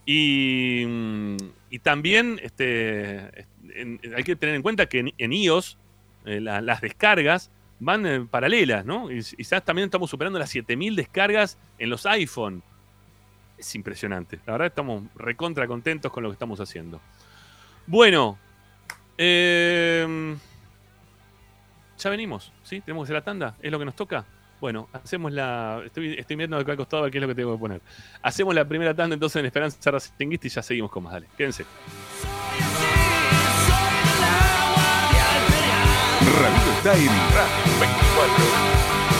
Y, 0.07 0.85
mm, 0.87 1.37
y 1.71 1.79
también 1.81 2.39
este, 2.45 3.45
hay 4.17 4.23
que 4.23 4.37
tener 4.37 4.55
en 4.55 4.63
cuenta 4.63 4.87
que 4.87 5.13
en, 5.19 5.33
iOS 5.33 5.79
eh, 6.27 6.41
la- 6.41 6.61
las 6.61 6.81
descargas 6.81 7.51
van 7.81 8.07
eh, 8.07 8.21
paralelas, 8.31 8.85
¿no? 8.87 9.11
Y, 9.11 9.21
ya 9.21 9.61
también 9.61 9.87
estamos 9.87 10.09
superando 10.09 10.39
las 10.39 10.51
7000 10.51 10.95
descargas 10.95 11.59
en 11.81 11.91
los 11.91 12.07
iPhone. 12.07 12.63
Es 13.61 13.75
impresionante. 13.75 14.41
La 14.47 14.55
verdad 14.55 14.69
estamos 14.69 15.05
recontra 15.15 15.67
contentos 15.67 16.11
con 16.11 16.23
lo 16.23 16.31
que 16.31 16.33
estamos 16.33 16.59
haciendo. 16.61 16.99
Bueno, 17.87 18.39
eh, 19.19 20.35
ya 21.99 22.11
venimos, 22.11 22.53
¿sí? 22.63 22.81
Tenemos 22.81 23.03
que 23.03 23.13
hacer 23.13 23.17
la 23.17 23.25
tanda, 23.25 23.57
es 23.61 23.71
lo 23.71 23.79
que 23.79 23.85
nos 23.85 23.95
toca. 23.95 24.25
Bueno, 24.63 24.89
hacemos 24.95 25.31
la. 25.33 25.83
Estoy, 25.85 26.15
estoy 26.19 26.37
mirando 26.37 26.57
acá 26.57 26.73
al 26.73 26.79
costado 26.79 27.03
a 27.03 27.05
ver 27.05 27.13
qué 27.13 27.19
es 27.19 27.23
lo 27.23 27.29
que 27.29 27.35
tengo 27.35 27.53
que 27.53 27.59
poner. 27.59 27.83
Hacemos 28.23 28.55
la 28.55 28.65
primera 28.67 28.95
tanda 28.95 29.13
entonces 29.13 29.41
en 29.41 29.47
Esperanza 29.47 29.91
Racinguista 29.91 30.47
y 30.47 30.51
ya 30.51 30.63
seguimos 30.63 30.91
con 30.91 31.03
más. 31.03 31.13
Dale, 31.13 31.27
quédense. 31.37 31.67
Radio 36.41 36.73
está 36.79 36.95
en 36.97 37.07
Radio 37.07 37.81
24. 37.81 39.20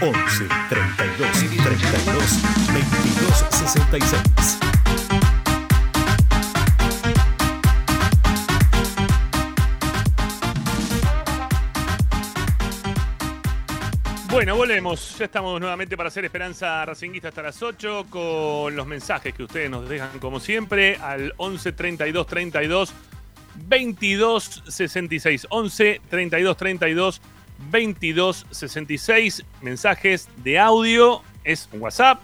11 0.00 0.48
32 0.68 1.30
32 1.62 2.42
22 2.72 3.46
66. 3.50 4.58
Bueno, 14.30 14.56
volvemos. 14.56 15.16
Ya 15.16 15.26
estamos 15.26 15.60
nuevamente 15.60 15.96
para 15.96 16.08
hacer 16.08 16.24
Esperanza 16.24 16.84
Racinguista 16.84 17.28
hasta 17.28 17.42
las 17.42 17.62
8 17.62 18.06
con 18.10 18.74
los 18.74 18.86
mensajes 18.86 19.32
que 19.32 19.44
ustedes 19.44 19.70
nos 19.70 19.88
dejan 19.88 20.18
como 20.18 20.40
siempre 20.40 20.96
al 20.96 21.32
11 21.36 21.72
32 21.72 22.26
32 22.26 22.94
22 23.68 24.62
66. 24.66 25.46
11 25.50 26.00
32 26.10 26.56
32 26.56 27.20
22 27.70 28.46
66. 28.50 29.44
Mensajes 29.62 30.28
de 30.42 30.58
audio. 30.58 31.22
Es 31.44 31.68
WhatsApp. 31.72 32.20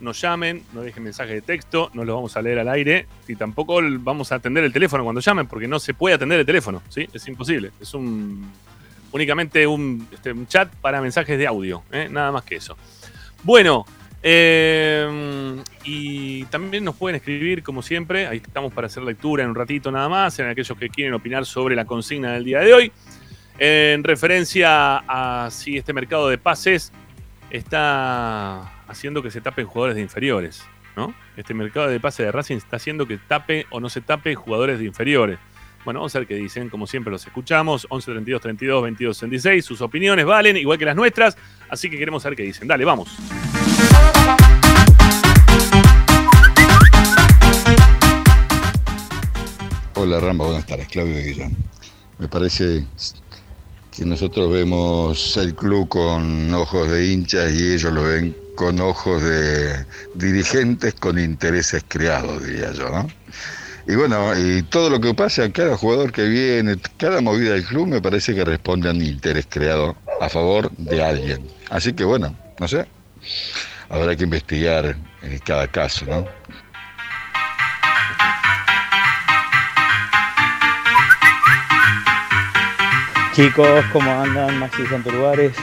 Nos 0.00 0.20
llamen, 0.20 0.64
no 0.72 0.80
dejen 0.80 1.04
mensajes 1.04 1.32
de 1.32 1.42
texto, 1.42 1.88
no 1.94 2.04
los 2.04 2.16
vamos 2.16 2.36
a 2.36 2.42
leer 2.42 2.58
al 2.58 2.68
aire. 2.68 3.06
Y 3.28 3.36
tampoco 3.36 3.80
vamos 4.00 4.32
a 4.32 4.36
atender 4.36 4.64
el 4.64 4.72
teléfono 4.72 5.04
cuando 5.04 5.20
llamen, 5.20 5.46
porque 5.46 5.68
no 5.68 5.78
se 5.78 5.94
puede 5.94 6.16
atender 6.16 6.40
el 6.40 6.46
teléfono. 6.46 6.82
¿sí? 6.88 7.08
Es 7.12 7.28
imposible. 7.28 7.70
Es 7.80 7.94
un 7.94 8.50
únicamente 9.12 9.66
un, 9.66 10.08
este, 10.10 10.34
chat 10.48 10.74
para 10.76 11.00
mensajes 11.00 11.38
de 11.38 11.46
audio, 11.46 11.82
¿eh? 11.92 12.08
nada 12.10 12.32
más 12.32 12.42
que 12.44 12.56
eso. 12.56 12.76
Bueno, 13.42 13.84
eh, 14.22 15.62
y 15.84 16.44
también 16.44 16.84
nos 16.84 16.96
pueden 16.96 17.16
escribir, 17.16 17.62
como 17.62 17.82
siempre, 17.82 18.26
ahí 18.26 18.38
estamos 18.38 18.72
para 18.72 18.86
hacer 18.86 19.02
lectura 19.02 19.44
en 19.44 19.50
un 19.50 19.54
ratito 19.54 19.90
nada 19.90 20.08
más, 20.08 20.38
en 20.38 20.48
aquellos 20.48 20.76
que 20.78 20.88
quieren 20.88 21.14
opinar 21.14 21.44
sobre 21.44 21.76
la 21.76 21.84
consigna 21.84 22.32
del 22.32 22.44
día 22.44 22.60
de 22.60 22.72
hoy, 22.72 22.92
en 23.64 24.02
referencia 24.02 25.04
a 25.06 25.48
si 25.52 25.76
este 25.76 25.92
mercado 25.92 26.28
de 26.28 26.36
pases 26.36 26.92
está 27.48 28.82
haciendo 28.88 29.22
que 29.22 29.30
se 29.30 29.40
tapen 29.40 29.66
jugadores 29.66 29.94
de 29.94 30.02
inferiores, 30.02 30.64
¿no? 30.96 31.14
Este 31.36 31.54
mercado 31.54 31.86
de 31.86 32.00
pases 32.00 32.26
de 32.26 32.32
Racing 32.32 32.56
está 32.56 32.74
haciendo 32.74 33.06
que 33.06 33.18
tape 33.18 33.66
o 33.70 33.78
no 33.78 33.88
se 33.88 34.00
tape 34.00 34.34
jugadores 34.34 34.80
de 34.80 34.86
inferiores. 34.86 35.38
Bueno, 35.84 36.00
vamos 36.00 36.12
a 36.16 36.18
ver 36.18 36.26
qué 36.26 36.34
dicen. 36.34 36.70
Como 36.70 36.88
siempre 36.88 37.12
los 37.12 37.24
escuchamos. 37.24 37.86
11 37.88 38.10
32 38.10 38.42
32 38.42 38.82
22 38.82 39.16
66. 39.16 39.64
Sus 39.64 39.80
opiniones 39.80 40.26
valen, 40.26 40.56
igual 40.56 40.76
que 40.76 40.84
las 40.84 40.96
nuestras. 40.96 41.36
Así 41.68 41.88
que 41.88 41.96
queremos 41.96 42.24
saber 42.24 42.36
qué 42.36 42.42
dicen. 42.42 42.66
Dale, 42.66 42.84
vamos. 42.84 43.16
Hola 49.94 50.18
Ramba, 50.18 50.46
buenas 50.46 50.66
tardes. 50.66 50.88
Claudio 50.88 51.14
de 51.14 51.22
Guillón. 51.22 51.56
Me 52.18 52.26
parece 52.26 52.86
que 53.94 54.06
nosotros 54.06 54.50
vemos 54.50 55.36
el 55.36 55.54
club 55.54 55.88
con 55.88 56.52
ojos 56.54 56.90
de 56.90 57.12
hinchas 57.12 57.52
y 57.52 57.74
ellos 57.74 57.92
lo 57.92 58.04
ven 58.04 58.34
con 58.54 58.80
ojos 58.80 59.22
de 59.22 59.84
dirigentes 60.14 60.94
con 60.94 61.18
intereses 61.18 61.84
creados, 61.86 62.44
diría 62.44 62.72
yo, 62.72 62.88
¿no? 62.88 63.06
Y 63.86 63.96
bueno, 63.96 64.38
y 64.38 64.62
todo 64.62 64.88
lo 64.88 65.00
que 65.00 65.12
pasa, 65.12 65.50
cada 65.52 65.76
jugador 65.76 66.12
que 66.12 66.24
viene, 66.24 66.76
cada 66.96 67.20
movida 67.20 67.52
del 67.52 67.64
club 67.64 67.88
me 67.88 68.00
parece 68.00 68.34
que 68.34 68.44
responde 68.44 68.88
a 68.88 68.92
un 68.92 69.02
interés 69.02 69.46
creado 69.48 69.96
a 70.20 70.28
favor 70.28 70.70
de 70.76 71.02
alguien. 71.02 71.46
Así 71.68 71.92
que 71.92 72.04
bueno, 72.04 72.34
no 72.60 72.68
sé, 72.68 72.86
habrá 73.88 74.16
que 74.16 74.24
investigar 74.24 74.96
en 75.22 75.38
cada 75.40 75.66
caso, 75.66 76.06
¿no? 76.06 76.26
Chicos, 83.32 83.84
¿cómo 83.92 84.10
andan? 84.12 84.58
Maxi 84.58 84.86
Santurbares. 84.86 85.54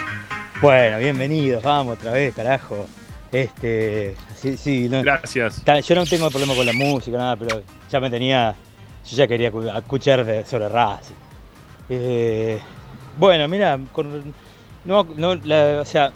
Bueno, 0.61 0.97
bienvenidos, 0.97 1.61
vamos 1.63 1.97
otra 1.97 2.11
vez, 2.13 2.33
carajo. 2.33 2.87
Este, 3.31 4.15
sí, 4.35 4.57
sí, 4.57 4.89
no, 4.89 5.03
Gracias. 5.03 5.63
yo 5.87 5.95
no 5.95 6.05
tengo 6.05 6.29
problema 6.31 6.55
con 6.55 6.65
la 6.65 6.73
música, 6.73 7.17
nada, 7.17 7.35
pero 7.35 7.61
ya 7.89 7.99
me 7.99 8.09
tenía, 8.09 8.55
yo 9.09 9.15
ya 9.17 9.27
quería 9.27 9.51
cu- 9.51 9.67
escuchar 9.67 10.25
de- 10.25 10.43
sobre 10.45 10.67
Racing. 10.67 11.13
Eh, 11.89 12.59
bueno, 13.17 13.47
mira, 13.47 13.79
con, 13.91 14.33
no, 14.85 15.03
no, 15.15 15.35
la- 15.35 15.79
o 15.81 15.85
sea, 15.85 16.11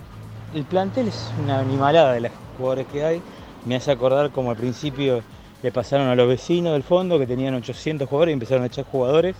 el 0.55 0.63
plantel 0.63 1.09
es 1.09 1.31
una 1.43 1.59
animalada 1.59 2.13
de 2.13 2.21
los 2.21 2.31
jugadores 2.57 2.87
que 2.91 3.05
hay. 3.05 3.21
Me 3.65 3.75
hace 3.75 3.91
acordar 3.91 4.31
como 4.31 4.49
al 4.51 4.57
principio 4.57 5.21
le 5.61 5.71
pasaron 5.71 6.07
a 6.07 6.15
los 6.15 6.27
vecinos 6.27 6.73
del 6.73 6.83
fondo 6.83 7.19
que 7.19 7.27
tenían 7.27 7.53
800 7.53 8.09
jugadores 8.09 8.31
y 8.31 8.33
empezaron 8.33 8.63
a 8.63 8.67
echar 8.67 8.85
jugadores. 8.85 9.35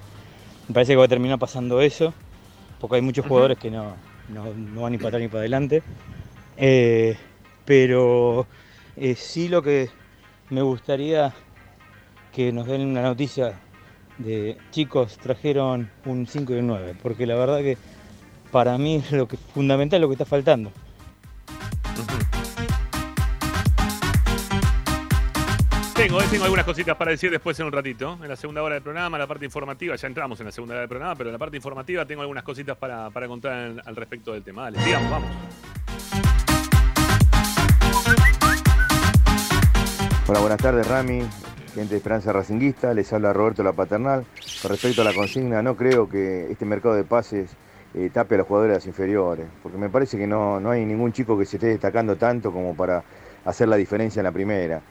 Me 0.67 0.73
parece 0.73 0.93
que 0.93 0.97
va 0.97 1.05
a 1.05 1.09
terminar 1.09 1.39
pasando 1.39 1.81
eso, 1.81 2.13
porque 2.79 2.97
hay 2.97 3.01
muchos 3.01 3.25
jugadores 3.25 3.57
que 3.57 3.69
no, 3.69 3.95
no, 4.29 4.53
no 4.53 4.81
van 4.81 4.91
ni 4.91 4.97
para 4.97 5.09
atrás 5.09 5.21
ni 5.21 5.27
para 5.27 5.39
adelante. 5.39 5.83
Eh, 6.57 7.17
pero 7.65 8.47
eh, 8.95 9.15
sí 9.15 9.49
lo 9.49 9.61
que 9.61 9.89
me 10.49 10.61
gustaría 10.61 11.33
que 12.31 12.51
nos 12.51 12.67
den 12.67 12.81
una 12.81 13.01
noticia 13.01 13.59
de 14.17 14.57
chicos 14.71 15.17
trajeron 15.17 15.89
un 16.05 16.27
5 16.27 16.53
y 16.53 16.57
un 16.57 16.67
9, 16.67 16.95
porque 17.01 17.25
la 17.25 17.35
verdad 17.35 17.59
que 17.59 17.77
para 18.51 18.77
mí 18.77 18.95
es 18.95 19.11
lo 19.11 19.27
que 19.27 19.37
fundamental 19.37 20.01
lo 20.01 20.07
que 20.07 20.13
está 20.13 20.25
faltando. 20.25 20.71
Tengo, 26.03 26.21
eh, 26.21 26.25
tengo 26.29 26.43
algunas 26.43 26.65
cositas 26.65 26.97
para 26.97 27.11
decir 27.11 27.31
después 27.31 27.57
en 27.61 27.65
un 27.67 27.71
ratito. 27.71 28.17
En 28.21 28.27
la 28.27 28.35
segunda 28.35 28.61
hora 28.61 28.73
del 28.75 28.83
programa, 28.83 29.17
la 29.17 29.25
parte 29.25 29.45
informativa, 29.45 29.95
ya 29.95 30.07
entramos 30.07 30.37
en 30.41 30.47
la 30.47 30.51
segunda 30.51 30.73
hora 30.73 30.81
del 30.81 30.89
programa, 30.89 31.15
pero 31.15 31.29
en 31.29 31.33
la 31.33 31.39
parte 31.39 31.55
informativa 31.55 32.05
tengo 32.05 32.21
algunas 32.21 32.43
cositas 32.43 32.75
para, 32.77 33.09
para 33.09 33.27
contar 33.27 33.69
en- 33.69 33.81
al 33.85 33.95
respecto 33.95 34.33
del 34.33 34.43
tema. 34.43 34.63
Dale, 34.63 34.79
sigamos, 34.81 35.09
vamos. 35.09 35.29
Hola, 40.27 40.39
buenas 40.39 40.57
tardes 40.59 40.87
Rami, 40.87 41.21
gente 41.73 41.91
de 41.91 41.97
Esperanza 41.97 42.33
Racinguista, 42.33 42.93
les 42.93 43.11
habla 43.13 43.31
Roberto 43.31 43.63
La 43.63 43.71
Paternal. 43.73 44.25
Con 44.61 44.71
respecto 44.71 45.01
a 45.01 45.05
la 45.05 45.13
consigna, 45.13 45.61
no 45.61 45.75
creo 45.77 46.09
que 46.09 46.51
este 46.51 46.65
mercado 46.65 46.95
de 46.95 47.03
pases 47.05 47.55
eh, 47.93 48.09
tape 48.11 48.35
a 48.35 48.37
los 48.39 48.47
jugadores 48.47 48.71
de 48.73 48.77
las 48.79 48.87
inferiores, 48.87 49.45
porque 49.61 49.77
me 49.77 49.89
parece 49.89 50.17
que 50.17 50.27
no, 50.27 50.59
no 50.59 50.71
hay 50.71 50.83
ningún 50.85 51.13
chico 51.13 51.37
que 51.37 51.45
se 51.45 51.57
esté 51.57 51.67
destacando 51.67 52.15
tanto 52.17 52.51
como 52.51 52.75
para 52.75 53.03
hacer 53.45 53.67
la 53.69 53.75
diferencia 53.77 54.19
en 54.19 54.25
la 54.25 54.31
primera. 54.31 54.81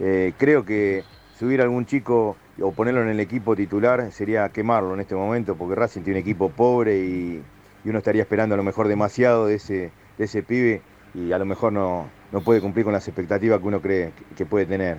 Eh, 0.00 0.32
creo 0.38 0.64
que 0.64 1.04
subir 1.38 1.60
a 1.60 1.64
algún 1.64 1.86
chico 1.86 2.36
o 2.60 2.72
ponerlo 2.72 3.02
en 3.02 3.08
el 3.08 3.20
equipo 3.20 3.54
titular 3.56 4.10
sería 4.12 4.48
quemarlo 4.50 4.94
en 4.94 5.00
este 5.00 5.14
momento, 5.14 5.56
porque 5.56 5.74
Racing 5.74 6.02
tiene 6.02 6.18
un 6.20 6.22
equipo 6.24 6.50
pobre 6.50 6.98
y, 6.98 7.42
uno 7.84 7.98
estaría 7.98 8.20
esperando 8.22 8.54
a 8.54 8.58
lo 8.58 8.64
mejor 8.64 8.86
demasiado 8.86 9.46
de 9.46 9.54
ese, 9.54 9.90
de 10.18 10.24
ese 10.24 10.42
pibe 10.42 10.82
y 11.14 11.32
a 11.32 11.38
lo 11.38 11.46
mejor 11.46 11.72
no, 11.72 12.10
no 12.32 12.40
puede 12.42 12.60
cumplir 12.60 12.84
con 12.84 12.92
las 12.92 13.08
expectativas 13.08 13.60
que 13.60 13.66
uno 13.66 13.80
cree 13.80 14.12
que- 14.12 14.34
que 14.34 14.44
puede 14.44 14.66
tener. 14.66 14.98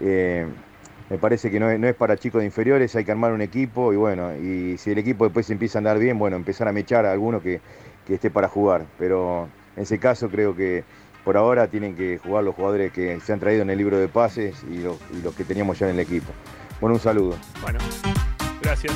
Eh, 0.00 0.46
me 1.10 1.18
parece 1.18 1.50
que 1.50 1.60
no 1.60 1.70
es, 1.70 1.78
no 1.78 1.86
es 1.88 1.94
para 1.94 2.16
chicos 2.16 2.40
de 2.40 2.46
inferiores, 2.46 2.96
hay 2.96 3.04
que 3.04 3.10
armar 3.12 3.32
un 3.32 3.42
equipo 3.42 3.92
y 3.92 3.96
bueno, 3.96 4.34
y 4.36 4.78
si 4.78 4.92
el 4.92 4.98
equipo 4.98 5.24
después 5.24 5.50
empieza 5.50 5.78
a 5.78 5.80
andar 5.80 5.98
bien, 5.98 6.18
bueno, 6.18 6.36
empezar 6.36 6.68
a 6.68 6.72
mechar 6.72 7.04
a 7.04 7.12
alguno 7.12 7.42
que, 7.42 7.60
que 8.06 8.14
esté 8.14 8.30
para 8.30 8.48
jugar. 8.48 8.86
Pero 8.98 9.48
en 9.76 9.82
ese 9.82 9.98
caso 9.98 10.30
creo 10.30 10.54
que 10.54 10.84
por 11.24 11.36
ahora 11.36 11.68
tienen 11.68 11.94
que 11.96 12.18
jugar 12.18 12.44
los 12.44 12.54
jugadores 12.54 12.92
que 12.92 13.18
se 13.20 13.32
han 13.32 13.40
traído 13.40 13.62
en 13.62 13.70
el 13.70 13.78
libro 13.78 13.98
de 13.98 14.08
pases 14.08 14.62
y 14.70 14.78
los, 14.78 14.98
que 15.36 15.44
teníamos 15.44 15.78
ya 15.78 15.88
en 15.88 15.94
el 15.94 16.00
equipo. 16.00 16.32
Bueno, 16.80 16.94
un 16.94 17.00
saludo. 17.00 17.36
Bueno, 17.60 17.78
gracias. 18.60 18.92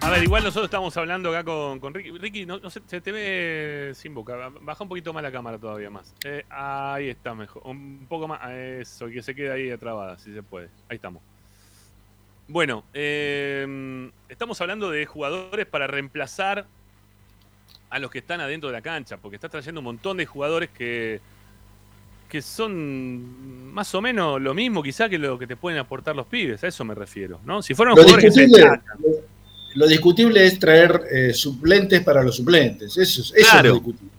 A 0.00 0.10
ver, 0.10 0.24
igual 0.24 0.42
nosotros 0.42 0.64
estamos 0.64 0.96
hablando 0.96 1.30
acá 1.30 1.44
con, 1.44 1.94
Ricky. 1.94 2.10
Ricky, 2.18 2.44
no, 2.44 2.58
se 2.68 3.00
te 3.00 3.12
ve 3.12 3.92
sin 3.94 4.14
boca. 4.14 4.50
Baja 4.60 4.82
un 4.82 4.88
poquito 4.88 5.12
más 5.12 5.22
la 5.22 5.30
cámara 5.30 5.58
todavía 5.58 5.90
más. 5.90 6.12
Eh, 6.24 6.44
ahí 6.50 7.08
está 7.08 7.34
mejor. 7.34 7.62
Un 7.64 8.06
poco 8.08 8.26
más. 8.26 8.40
Eso, 8.50 9.06
que 9.06 9.22
se 9.22 9.34
quede 9.34 9.52
ahí 9.52 9.70
atrabada, 9.70 10.18
si 10.18 10.34
se 10.34 10.42
puede. 10.42 10.68
Ahí 10.88 10.96
estamos. 10.96 11.22
Bueno, 12.48 12.84
eh, 12.92 14.10
estamos 14.28 14.60
hablando 14.60 14.90
de 14.90 15.06
jugadores 15.06 15.66
para 15.66 15.86
reemplazar 15.86 16.66
a 17.92 17.98
los 17.98 18.10
que 18.10 18.18
están 18.20 18.40
adentro 18.40 18.70
de 18.70 18.72
la 18.72 18.80
cancha, 18.80 19.18
porque 19.18 19.36
estás 19.36 19.50
trayendo 19.50 19.80
un 19.80 19.84
montón 19.84 20.16
de 20.16 20.24
jugadores 20.24 20.70
que, 20.70 21.20
que 22.28 22.40
son 22.40 23.70
más 23.72 23.94
o 23.94 24.00
menos 24.00 24.40
lo 24.40 24.54
mismo 24.54 24.82
quizá 24.82 25.10
que 25.10 25.18
lo 25.18 25.38
que 25.38 25.46
te 25.46 25.56
pueden 25.56 25.78
aportar 25.78 26.16
los 26.16 26.26
pibes, 26.26 26.64
a 26.64 26.68
eso 26.68 26.84
me 26.86 26.94
refiero, 26.94 27.38
¿no? 27.44 27.60
Si 27.62 27.74
fueran 27.74 27.94
Lo 27.94 28.02
jugadores 28.02 28.34
que 28.34 28.46
se 28.48 28.48
lo 29.74 29.86
discutible 29.86 30.44
es 30.46 30.58
traer 30.58 31.02
eh, 31.10 31.32
suplentes 31.34 32.02
para 32.02 32.22
los 32.22 32.36
suplentes. 32.36 32.96
Eso, 32.96 33.20
es- 33.22 33.32
eso 33.34 33.50
Claro. 33.50 33.58
es 33.58 33.64
lo 33.68 33.74
discutible. 33.74 34.10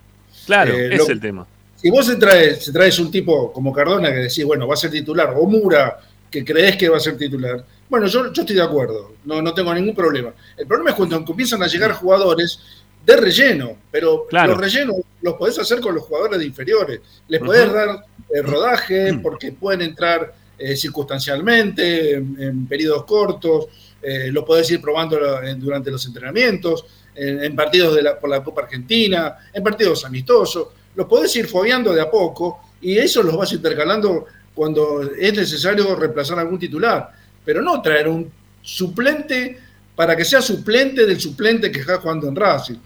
claro, 0.45 0.73
Eh, 0.73 0.97
lo- 0.97 1.03
es 1.03 1.09
el 1.09 1.19
tema. 1.19 1.47
Si 1.75 1.89
vos 1.91 2.05
se 2.05 2.15
traes, 2.15 2.65
se 2.65 2.71
traes 2.71 2.97
un 2.99 3.11
tipo 3.11 3.51
como 3.51 3.73
Cardona 3.73 4.09
que 4.09 4.19
decís, 4.19 4.45
bueno, 4.45 4.67
va 4.67 4.73
a 4.75 4.77
ser 4.77 4.89
titular, 4.91 5.33
o 5.35 5.45
Mura, 5.47 5.99
que 6.31 6.43
crees 6.45 6.75
que 6.77 6.89
va 6.89 6.97
a 6.97 6.99
ser 6.99 7.17
titular, 7.17 7.63
bueno, 7.89 8.07
yo, 8.07 8.31
yo 8.33 8.41
estoy 8.41 8.55
de 8.55 8.61
acuerdo, 8.63 9.13
no, 9.25 9.41
no 9.41 9.53
tengo 9.53 9.73
ningún 9.73 9.93
problema. 9.93 10.31
El 10.57 10.65
problema 10.65 10.91
es 10.91 10.95
cuando 10.95 11.23
comienzan 11.25 11.61
a 11.61 11.67
llegar 11.67 11.91
jugadores 11.93 12.59
de 13.05 13.17
relleno, 13.17 13.77
pero 13.91 14.25
Claro. 14.27 14.51
los 14.53 14.61
rellenos 14.61 14.95
los 15.21 15.33
podés 15.35 15.59
hacer 15.59 15.79
con 15.81 15.93
los 15.95 16.03
jugadores 16.03 16.39
de 16.39 16.45
inferiores. 16.45 16.99
Les 17.27 17.41
podés 17.41 17.71
dar 17.71 18.05
eh, 18.33 18.41
rodaje 18.41 19.13
porque 19.21 19.51
pueden 19.51 19.81
entrar 19.81 20.33
eh, 20.57 20.75
circunstancialmente, 20.75 22.13
en, 22.13 22.35
en 22.39 22.67
periodos 22.67 23.03
cortos, 23.05 23.65
eh, 24.01 24.29
lo 24.31 24.45
podés 24.45 24.69
ir 24.71 24.81
probando 24.81 25.19
durante 25.57 25.89
los 25.91 26.05
entrenamientos, 26.05 26.85
en, 27.15 27.43
en 27.43 27.55
partidos 27.55 27.95
de 27.95 28.01
la- 28.03 28.19
por 28.19 28.29
la 28.29 28.43
Copa 28.43 28.61
Argentina, 28.63 29.37
en 29.53 29.63
partidos 29.63 30.05
amistosos, 30.05 30.67
los 30.95 31.07
podés 31.07 31.35
ir 31.35 31.47
fogueando 31.47 31.93
de 31.93 32.01
a 32.01 32.09
poco 32.09 32.59
y 32.81 32.97
eso 32.97 33.23
los 33.23 33.35
vas 33.35 33.51
intercalando 33.53 34.25
cuando 34.53 35.01
es 35.01 35.33
necesario 35.35 35.95
reemplazar 35.95 36.37
a 36.37 36.41
algún 36.41 36.59
titular, 36.59 37.11
pero 37.43 37.61
no 37.61 37.81
traer 37.81 38.07
un 38.07 38.31
suplente 38.61 39.57
para 39.95 40.15
que 40.15 40.25
sea 40.25 40.41
suplente 40.41 41.05
del 41.05 41.19
suplente 41.19 41.71
que 41.71 41.79
está 41.81 41.97
jugando 41.97 42.27
en 42.27 42.35
Racing. 42.35 42.77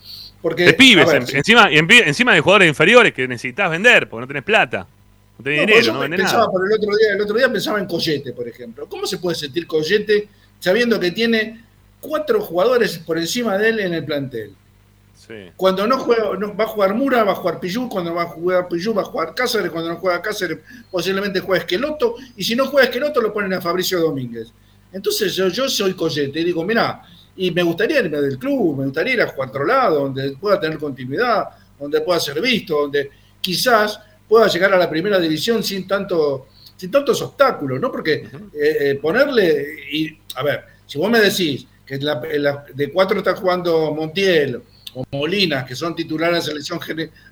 Porque, 0.41 0.65
De 0.65 0.73
pibes, 0.73 1.07
ver, 1.07 1.23
en- 1.29 1.35
encima, 1.37 1.69
en 1.71 1.89
encima 1.91 2.33
de 2.33 2.41
jugadores 2.41 2.69
inferiores 2.69 3.13
que 3.13 3.27
necesitas 3.27 3.69
vender, 3.71 4.07
porque 4.07 4.21
no 4.21 4.27
tenés 4.27 4.43
plata, 4.43 4.87
no 5.37 5.43
tenés 5.43 5.61
No, 5.61 5.65
dinero, 5.67 5.93
no 5.93 5.99
vendés 5.99 6.19
pensaba 6.21 6.39
nada. 6.43 6.51
por 6.51 6.65
el 6.67 6.73
otro 6.73 6.89
día, 6.95 7.13
el 7.15 7.21
otro 7.21 7.37
día 7.37 7.51
pensaba 7.51 7.79
en 7.79 7.85
Collete, 7.87 8.33
por 8.33 8.47
ejemplo. 8.47 8.87
¿Cómo 8.87 9.05
se 9.07 9.17
puede 9.17 9.35
sentir 9.35 9.65
Collete 9.65 10.27
sabiendo 10.59 10.99
que 10.99 11.11
tiene 11.11 11.63
cuatro 11.99 12.39
jugadores 12.41 12.99
por 12.99 13.17
encima 13.17 13.57
de 13.57 13.69
él 13.69 13.79
en 13.79 13.93
el 13.95 14.05
plantel? 14.05 14.53
Sí. 15.15 15.33
Cuando 15.57 15.87
no 15.87 15.97
juega, 15.97 16.37
no- 16.37 16.55
va 16.55 16.65
a 16.65 16.67
jugar 16.67 16.93
Mura, 16.93 17.23
va 17.23 17.31
a 17.31 17.35
jugar 17.35 17.59
Pillú, 17.59 17.89
cuando 17.89 18.13
va 18.13 18.21
a 18.23 18.27
jugar 18.27 18.67
Pillú, 18.69 18.93
va 18.93 19.01
a 19.01 19.05
jugar 19.05 19.33
Cáceres, 19.35 19.71
cuando 19.71 19.89
no 19.89 19.95
juega 19.97 20.21
Cáceres, 20.21 20.59
posiblemente 20.91 21.39
juegue 21.39 21.61
Esqueloto, 21.61 22.15
y 22.37 22.43
si 22.43 22.55
no 22.55 22.67
juega 22.67 22.85
Esqueloto, 22.85 23.19
lo 23.21 23.33
ponen 23.33 23.53
a 23.53 23.59
Fabricio 23.59 23.99
Domínguez. 23.99 24.53
Entonces 24.91 25.35
yo, 25.35 25.47
yo 25.49 25.67
soy 25.69 25.93
Collete 25.93 26.39
y 26.39 26.43
digo, 26.45 26.63
mira, 26.63 27.01
y 27.35 27.51
me 27.51 27.61
gustaría 27.63 27.99
irme 27.99 28.19
del 28.21 28.37
club, 28.39 28.77
me 28.79 28.85
gustaría 28.85 29.13
ir 29.13 29.21
a 29.21 29.27
jugar 29.27 29.47
a 29.47 29.51
otro 29.51 29.65
lado, 29.65 29.99
donde 30.01 30.31
pueda 30.37 30.59
tener 30.59 30.77
continuidad, 30.79 31.45
donde 31.79 32.01
pueda 32.01 32.19
ser 32.19 32.41
visto, 32.41 32.81
donde 32.81 33.09
quizás 33.41 33.99
pueda 34.27 34.47
llegar 34.47 34.73
a 34.73 34.77
la 34.77 34.89
primera 34.89 35.19
división 35.19 35.63
sin 35.63 35.87
tanto 35.87 36.47
sin 36.75 36.91
tantos 36.91 37.19
obstáculos, 37.23 37.79
¿no? 37.81 37.91
Porque 37.91 38.13
eh, 38.13 38.29
eh, 38.53 38.99
ponerle, 39.01 39.65
y 39.91 40.15
a 40.35 40.43
ver, 40.43 40.63
si 40.85 40.99
vos 40.99 41.09
me 41.09 41.19
decís 41.19 41.65
que 41.83 41.97
la- 41.97 42.21
la- 42.37 42.65
de 42.71 42.91
cuatro 42.91 43.17
está 43.17 43.35
jugando 43.35 43.91
Montiel 43.95 44.61
o 44.93 45.03
Molina, 45.11 45.65
que 45.65 45.75
son 45.75 45.95
titulares 45.95 46.45
de 46.45 46.53
la 46.53 46.61
selección 46.61 46.79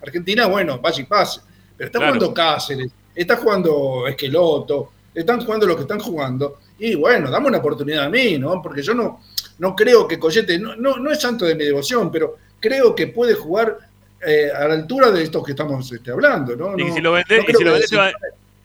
argentina, 0.01 0.47
bueno, 0.47 0.79
vaya 0.79 0.99
y 0.99 1.05
pase. 1.05 1.41
Pero 1.77 1.87
está 1.89 1.99
Claro. 1.99 2.13
jugando 2.15 2.33
Cáceres, 2.33 2.91
está 3.13 3.35
jugando 3.37 4.07
Esqueloto, 4.07 4.91
están 5.13 5.45
jugando 5.45 5.67
los 5.67 5.75
que 5.75 5.81
están 5.83 5.99
jugando. 5.99 6.57
Y 6.79 6.95
bueno, 6.95 7.29
dame 7.29 7.47
una 7.47 7.59
oportunidad 7.59 8.05
a 8.05 8.09
mí, 8.09 8.37
¿no? 8.37 8.61
Porque 8.61 8.81
yo 8.81 8.93
no, 8.93 9.21
no 9.59 9.75
creo 9.75 10.07
que 10.07 10.19
Collete, 10.19 10.59
no, 10.59 10.75
no, 10.75 10.97
no 10.97 11.11
es 11.11 11.21
santo 11.21 11.45
de 11.45 11.55
mi 11.55 11.65
devoción, 11.65 12.11
pero 12.11 12.37
creo 12.59 12.93
que 12.95 13.07
puede 13.07 13.33
jugar 13.35 13.77
eh, 14.25 14.49
a 14.53 14.67
la 14.67 14.73
altura 14.73 15.11
de 15.11 15.23
estos 15.23 15.43
que 15.43 15.51
estamos 15.51 15.91
este, 15.91 16.11
hablando, 16.11 16.55
¿no? 16.55 16.77
Y 16.77 16.91
si 16.91 17.01
lo 17.01 17.13
vendés, 17.13 17.43
no 17.43 17.49
y 17.49 17.53
si 17.53 17.63
lo 17.63 17.71
vendés 17.71 17.89
te 17.89 17.97
va, 17.97 18.09
sea- 18.09 18.17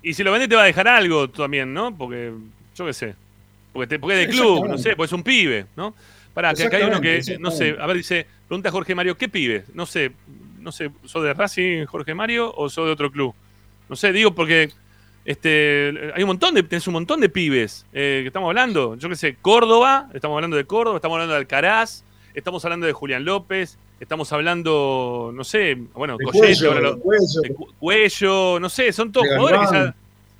y 0.02 0.14
si 0.14 0.22
lo 0.24 0.32
vendés 0.32 0.48
te 0.48 0.56
va 0.56 0.62
a 0.62 0.66
dejar 0.66 0.88
algo 0.88 1.28
también, 1.28 1.72
¿no? 1.72 1.96
Porque, 1.96 2.32
yo 2.74 2.86
qué 2.86 2.92
sé. 2.92 3.14
Porque, 3.72 3.86
te, 3.86 3.98
porque 3.98 4.22
es 4.22 4.28
de 4.28 4.32
club, 4.32 4.66
no 4.66 4.78
sé, 4.78 4.96
pues 4.96 5.10
es 5.10 5.12
un 5.12 5.22
pibe, 5.22 5.66
¿no? 5.76 5.94
Pará, 6.34 6.54
que 6.54 6.64
acá 6.64 6.78
hay 6.78 6.84
uno 6.84 7.00
que, 7.00 7.22
no 7.38 7.50
sé, 7.50 7.76
a 7.78 7.86
ver, 7.86 7.96
dice, 7.96 8.26
pregunta 8.48 8.70
Jorge 8.70 8.94
Mario, 8.94 9.16
¿qué 9.16 9.28
pibe? 9.28 9.64
No 9.74 9.84
sé, 9.86 10.12
no 10.60 10.72
sé, 10.72 10.90
¿sos 11.04 11.22
de 11.22 11.34
Racing, 11.34 11.84
Jorge 11.86 12.14
Mario, 12.14 12.52
o 12.56 12.68
sos 12.68 12.86
de 12.86 12.92
otro 12.92 13.10
club? 13.10 13.34
No 13.88 13.96
sé, 13.96 14.12
digo 14.12 14.34
porque 14.34 14.70
este, 15.24 16.12
hay 16.14 16.22
un 16.22 16.28
montón 16.28 16.54
de, 16.54 16.62
tenés 16.62 16.86
un 16.86 16.94
montón 16.94 17.20
de 17.20 17.28
pibes 17.28 17.86
eh, 17.92 18.20
que 18.22 18.28
estamos 18.28 18.48
hablando. 18.48 18.96
Yo 18.96 19.08
qué 19.08 19.16
sé, 19.16 19.36
Córdoba, 19.40 20.08
estamos 20.14 20.36
hablando 20.36 20.56
de 20.56 20.64
Córdoba, 20.64 20.96
estamos 20.96 21.16
hablando 21.16 21.34
de 21.34 21.38
Alcaraz, 21.40 22.04
estamos 22.34 22.64
hablando 22.64 22.86
de 22.86 22.92
Julián 22.92 23.24
López, 23.24 23.78
estamos 24.00 24.32
hablando, 24.32 25.30
no 25.34 25.44
sé, 25.44 25.76
bueno, 25.94 26.16
de 26.16 26.24
Collete, 26.24 26.46
Cuello, 26.46 26.68
ahora 26.68 26.80
lo- 26.80 26.94
de 26.94 27.00
Cuello. 27.02 27.40
de 27.42 27.54
Cu- 27.54 27.72
Cuello, 27.78 28.60
no 28.60 28.68
sé, 28.68 28.92
son 28.92 29.12
todos 29.12 29.26
jugadores 29.28 29.60
que 29.60 29.66
Galván. 29.66 29.86
ya. 29.86 29.94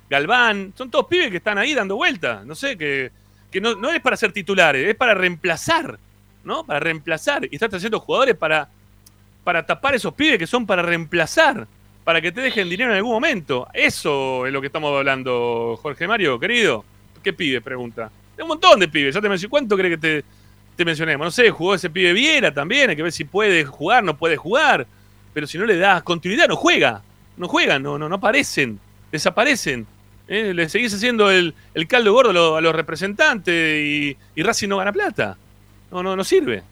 Galván, 0.09 0.73
son 0.77 0.89
todos 0.91 1.05
pibes 1.05 1.29
que 1.29 1.37
están 1.37 1.57
ahí 1.57 1.73
dando 1.73 1.95
vueltas. 1.95 2.45
No 2.45 2.53
sé, 2.55 2.77
que, 2.77 3.11
que 3.49 3.61
no, 3.61 3.75
no 3.75 3.89
es 3.91 4.01
para 4.01 4.17
ser 4.17 4.33
titulares, 4.33 4.87
es 4.89 4.95
para 4.95 5.13
reemplazar, 5.13 5.97
¿no? 6.43 6.65
Para 6.65 6.79
reemplazar. 6.81 7.45
Y 7.49 7.55
estás 7.55 7.69
trayendo 7.69 7.99
jugadores 7.99 8.35
para, 8.35 8.67
para 9.45 9.65
tapar 9.65 9.95
esos 9.95 10.13
pibes 10.13 10.37
que 10.37 10.47
son 10.47 10.65
para 10.65 10.81
reemplazar, 10.81 11.65
para 12.03 12.21
que 12.21 12.31
te 12.31 12.41
dejen 12.41 12.69
dinero 12.69 12.91
en 12.91 12.97
algún 12.97 13.11
momento. 13.11 13.67
Eso 13.73 14.45
es 14.45 14.53
lo 14.53 14.61
que 14.61 14.67
estamos 14.67 14.95
hablando, 14.97 15.77
Jorge 15.81 16.07
Mario, 16.07 16.39
querido. 16.39 16.83
¿Qué 17.23 17.33
pibe? 17.33 17.61
Pregunta. 17.61 18.11
Un 18.39 18.47
montón 18.47 18.79
de 18.79 18.87
pibes, 18.87 19.13
ya 19.13 19.21
te 19.21 19.29
mencioné. 19.29 19.49
¿Cuánto 19.49 19.77
crees 19.77 19.95
que 19.95 20.01
te, 20.01 20.25
te 20.75 20.83
mencionemos? 20.83 21.25
No 21.25 21.31
sé, 21.31 21.51
jugó 21.51 21.75
ese 21.75 21.89
pibe 21.89 22.11
Viera 22.13 22.51
también, 22.51 22.89
hay 22.89 22.95
que 22.95 23.03
ver 23.03 23.11
si 23.11 23.23
puede 23.23 23.65
jugar, 23.65 24.03
no 24.03 24.17
puede 24.17 24.35
jugar. 24.35 24.87
Pero 25.33 25.45
si 25.45 25.57
no 25.57 25.65
le 25.65 25.77
das 25.77 26.01
continuidad, 26.03 26.47
no 26.47 26.55
juega. 26.55 27.03
No 27.37 27.47
juegan, 27.47 27.83
no, 27.83 27.97
no, 27.97 28.09
no 28.09 28.15
aparecen, 28.15 28.79
desaparecen. 29.11 29.85
¿eh? 30.27 30.53
Le 30.53 30.67
seguís 30.69 30.93
haciendo 30.93 31.29
el, 31.29 31.53
caldo 31.87 32.13
gordo 32.13 32.31
a 32.31 32.33
los, 32.33 32.57
a 32.57 32.61
los 32.61 32.75
representantes 32.75 33.85
y, 33.85 34.17
y 34.35 34.43
Racing 34.43 34.69
no 34.69 34.77
gana 34.77 34.91
plata. 34.91 35.37
No, 35.91 36.01
no, 36.01 36.15
no 36.15 36.23
sirve. 36.23 36.63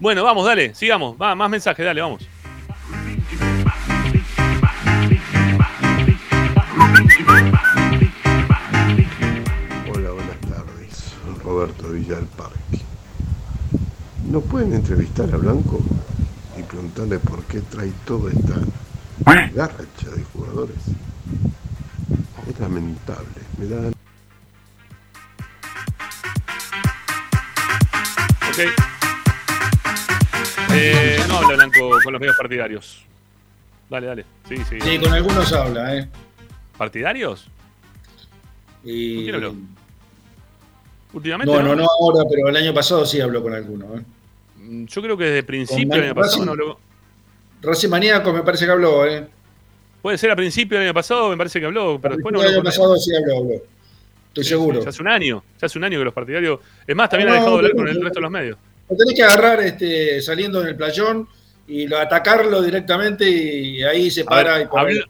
Bueno, 0.00 0.24
vamos, 0.24 0.44
dale, 0.44 0.74
sigamos. 0.74 1.16
Va, 1.20 1.34
más 1.34 1.48
mensajes, 1.48 1.84
dale, 1.84 2.00
vamos. 2.00 2.26
Del 12.16 12.26
Parque. 12.26 12.78
¿Nos 14.30 14.42
pueden 14.44 14.74
entrevistar 14.74 15.32
a 15.32 15.38
Blanco 15.38 15.80
y 16.58 16.62
preguntarle 16.62 17.18
por 17.18 17.42
qué 17.44 17.60
trae 17.62 17.90
toda 18.04 18.30
esta 18.30 18.60
garracha 19.54 20.10
de 20.14 20.22
jugadores? 20.24 20.76
Es 22.50 22.60
lamentable. 22.60 23.40
Me 23.56 23.66
da 23.66 23.88
Ok. 28.50 28.58
Eh, 30.74 31.18
no 31.28 31.38
habla 31.38 31.54
Blanco 31.54 31.98
con 32.04 32.12
los 32.12 32.20
medios 32.20 32.36
partidarios. 32.36 33.06
Dale, 33.88 34.06
dale. 34.06 34.26
Sí, 34.50 34.56
sí. 34.68 34.78
Sí, 34.82 34.98
con 34.98 35.14
algunos 35.14 35.50
habla, 35.54 35.96
¿eh? 35.96 36.08
¿Partidarios? 36.76 37.48
Y... 38.84 39.14
¿Con 39.14 39.24
quién 39.24 39.34
habló? 39.34 39.81
Últimamente. 41.12 41.52
No, 41.52 41.62
no, 41.62 41.74
no 41.76 41.86
ahora, 42.00 42.24
pero 42.28 42.48
el 42.48 42.56
año 42.56 42.72
pasado 42.72 43.04
sí 43.04 43.20
habló 43.20 43.42
con 43.42 43.54
algunos. 43.54 44.00
¿eh? 44.00 44.02
Mm, 44.58 44.86
Yo 44.86 45.02
creo 45.02 45.16
que 45.16 45.24
desde 45.24 45.42
principio 45.42 45.88
Con 45.88 45.96
del 45.98 46.04
año 46.04 46.14
pasado 46.14 46.36
Racing- 46.36 46.44
no 46.46 46.50
habló. 46.52 46.78
Racing 47.62 47.88
Maníaco 47.90 48.32
me 48.32 48.42
parece 48.42 48.64
que 48.64 48.70
habló, 48.72 49.06
¿eh? 49.06 49.26
Puede 50.00 50.18
ser 50.18 50.30
a 50.30 50.36
principio 50.36 50.78
del 50.78 50.88
año 50.88 50.94
pasado, 50.94 51.28
me 51.30 51.36
parece 51.36 51.60
que 51.60 51.66
habló, 51.66 51.98
pero 52.00 52.16
después 52.16 52.32
no 52.32 52.40
el 52.40 52.46
habló. 52.46 52.56
año 52.58 52.64
con 52.64 52.70
pasado 52.70 52.96
sí 52.96 53.14
habló, 53.14 53.36
habló. 53.38 53.54
Estoy 54.28 54.44
Sí, 54.44 54.48
seguro. 54.50 54.78
sí, 54.80 54.84
ya 54.84 54.88
hace 54.90 55.02
un 55.02 55.08
año. 55.08 55.44
Ya 55.60 55.66
hace 55.66 55.78
un 55.78 55.84
año 55.84 55.98
que 55.98 56.04
los 56.04 56.14
partidarios. 56.14 56.60
Es 56.86 56.96
más, 56.96 57.08
también 57.10 57.28
No, 57.28 57.34
ha 57.34 57.36
dejado 57.38 57.52
de 57.52 57.58
hablar 57.58 57.72
con 57.76 57.88
el 57.88 58.02
resto 58.02 58.18
de 58.18 58.22
los 58.22 58.30
medios. 58.30 58.58
Lo 58.90 58.96
tenés 58.96 59.14
que 59.14 59.22
agarrar 59.22 59.60
este, 59.60 60.20
saliendo 60.22 60.60
en 60.62 60.68
el 60.68 60.76
playón 60.76 61.28
y 61.68 61.86
lo, 61.86 61.98
atacarlo 61.98 62.60
directamente 62.62 63.28
y 63.30 63.82
ahí 63.84 64.10
se 64.10 64.24
para 64.24 64.54
ver, 64.58 64.62
y 64.62 64.76
habló- 64.76 65.06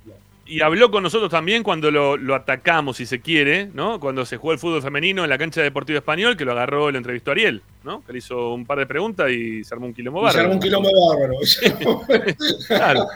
y 0.53 0.61
habló 0.61 0.91
con 0.91 1.03
nosotros 1.03 1.31
también 1.31 1.63
cuando 1.63 1.91
lo, 1.91 2.19
lo 2.19 2.35
atacamos, 2.35 2.99
si 2.99 3.07
se 3.07 3.23
quiere, 3.23 3.71
¿no? 3.73 3.99
Cuando 3.99 4.27
se 4.27 4.37
jugó 4.37 4.53
el 4.53 4.59
fútbol 4.59 4.83
femenino 4.83 5.25
en 5.25 5.31
la 5.31 5.39
cancha 5.39 5.63
de 5.63 5.65
Deportivo 5.65 5.97
Español, 5.99 6.37
que 6.37 6.45
lo 6.45 6.53
agarró, 6.53 6.91
lo 6.91 6.99
entrevistó 6.99 7.31
Ariel, 7.31 7.63
¿no? 7.85 8.05
Que 8.05 8.13
le 8.13 8.19
hizo 8.19 8.53
un 8.53 8.67
par 8.67 8.79
de 8.79 8.85
preguntas 8.85 9.31
y 9.31 9.65
se 9.65 9.75
armó 9.75 9.87
un 9.87 9.95
quilombo 9.95 10.21
y 10.29 10.31
se 10.31 10.37
bárbaro. 10.37 10.45
armó 10.45 10.55
un 10.55 10.61
quilombo 10.61 10.91
bárbaro. 11.09 11.35
Claro. 12.69 13.07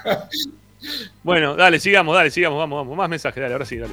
Bueno, 1.22 1.56
dale, 1.56 1.78
sigamos, 1.78 2.16
dale, 2.16 2.30
sigamos, 2.30 2.58
vamos, 2.58 2.78
vamos. 2.78 2.96
Más 2.96 3.10
mensajes, 3.10 3.38
dale, 3.42 3.52
ahora 3.52 3.66
sí, 3.66 3.76
dale. 3.76 3.92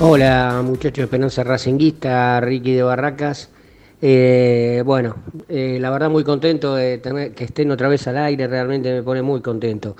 Hola 0.00 0.62
muchachos 0.64 0.96
de 0.96 1.02
Esperanza 1.04 1.44
Racinguista, 1.44 2.40
Ricky 2.40 2.72
de 2.72 2.82
Barracas. 2.82 3.50
Eh, 4.00 4.82
bueno, 4.84 5.16
eh, 5.48 5.78
la 5.80 5.90
verdad 5.90 6.10
muy 6.10 6.22
contento 6.24 6.74
de 6.74 6.98
tener 6.98 7.32
que 7.34 7.44
estén 7.44 7.70
otra 7.70 7.88
vez 7.88 8.06
al 8.08 8.18
aire, 8.18 8.46
realmente 8.46 8.92
me 8.92 9.02
pone 9.02 9.22
muy 9.22 9.40
contento. 9.40 9.96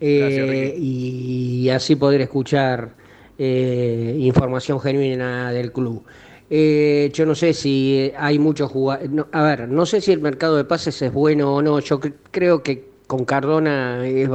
Eh, 0.00 0.74
y, 0.78 1.68
así 1.70 1.96
poder 1.96 2.20
escuchar 2.20 2.90
eh, 3.38 4.16
información 4.20 4.80
genuina 4.80 5.52
del 5.52 5.72
club. 5.72 6.04
Yo 6.50 7.26
no 7.26 7.34
sé 7.34 7.52
si 7.54 8.12
hay 8.16 8.38
muchos 8.38 8.70
jugadores. 8.70 9.10
a 9.32 9.42
ver, 9.42 9.68
no 9.68 9.86
sé 9.86 10.00
si 10.00 10.12
el 10.12 10.20
mercado 10.20 10.56
de 10.56 10.64
pases 10.64 11.00
es 11.02 11.12
bueno 11.12 11.54
o 11.56 11.62
no. 11.62 11.80
Yo 11.80 12.00
cre- 12.00 12.14
creo 12.30 12.62
que 12.62 12.84
con 13.08 13.24
Cardona 13.24 14.06
es, 14.06 14.28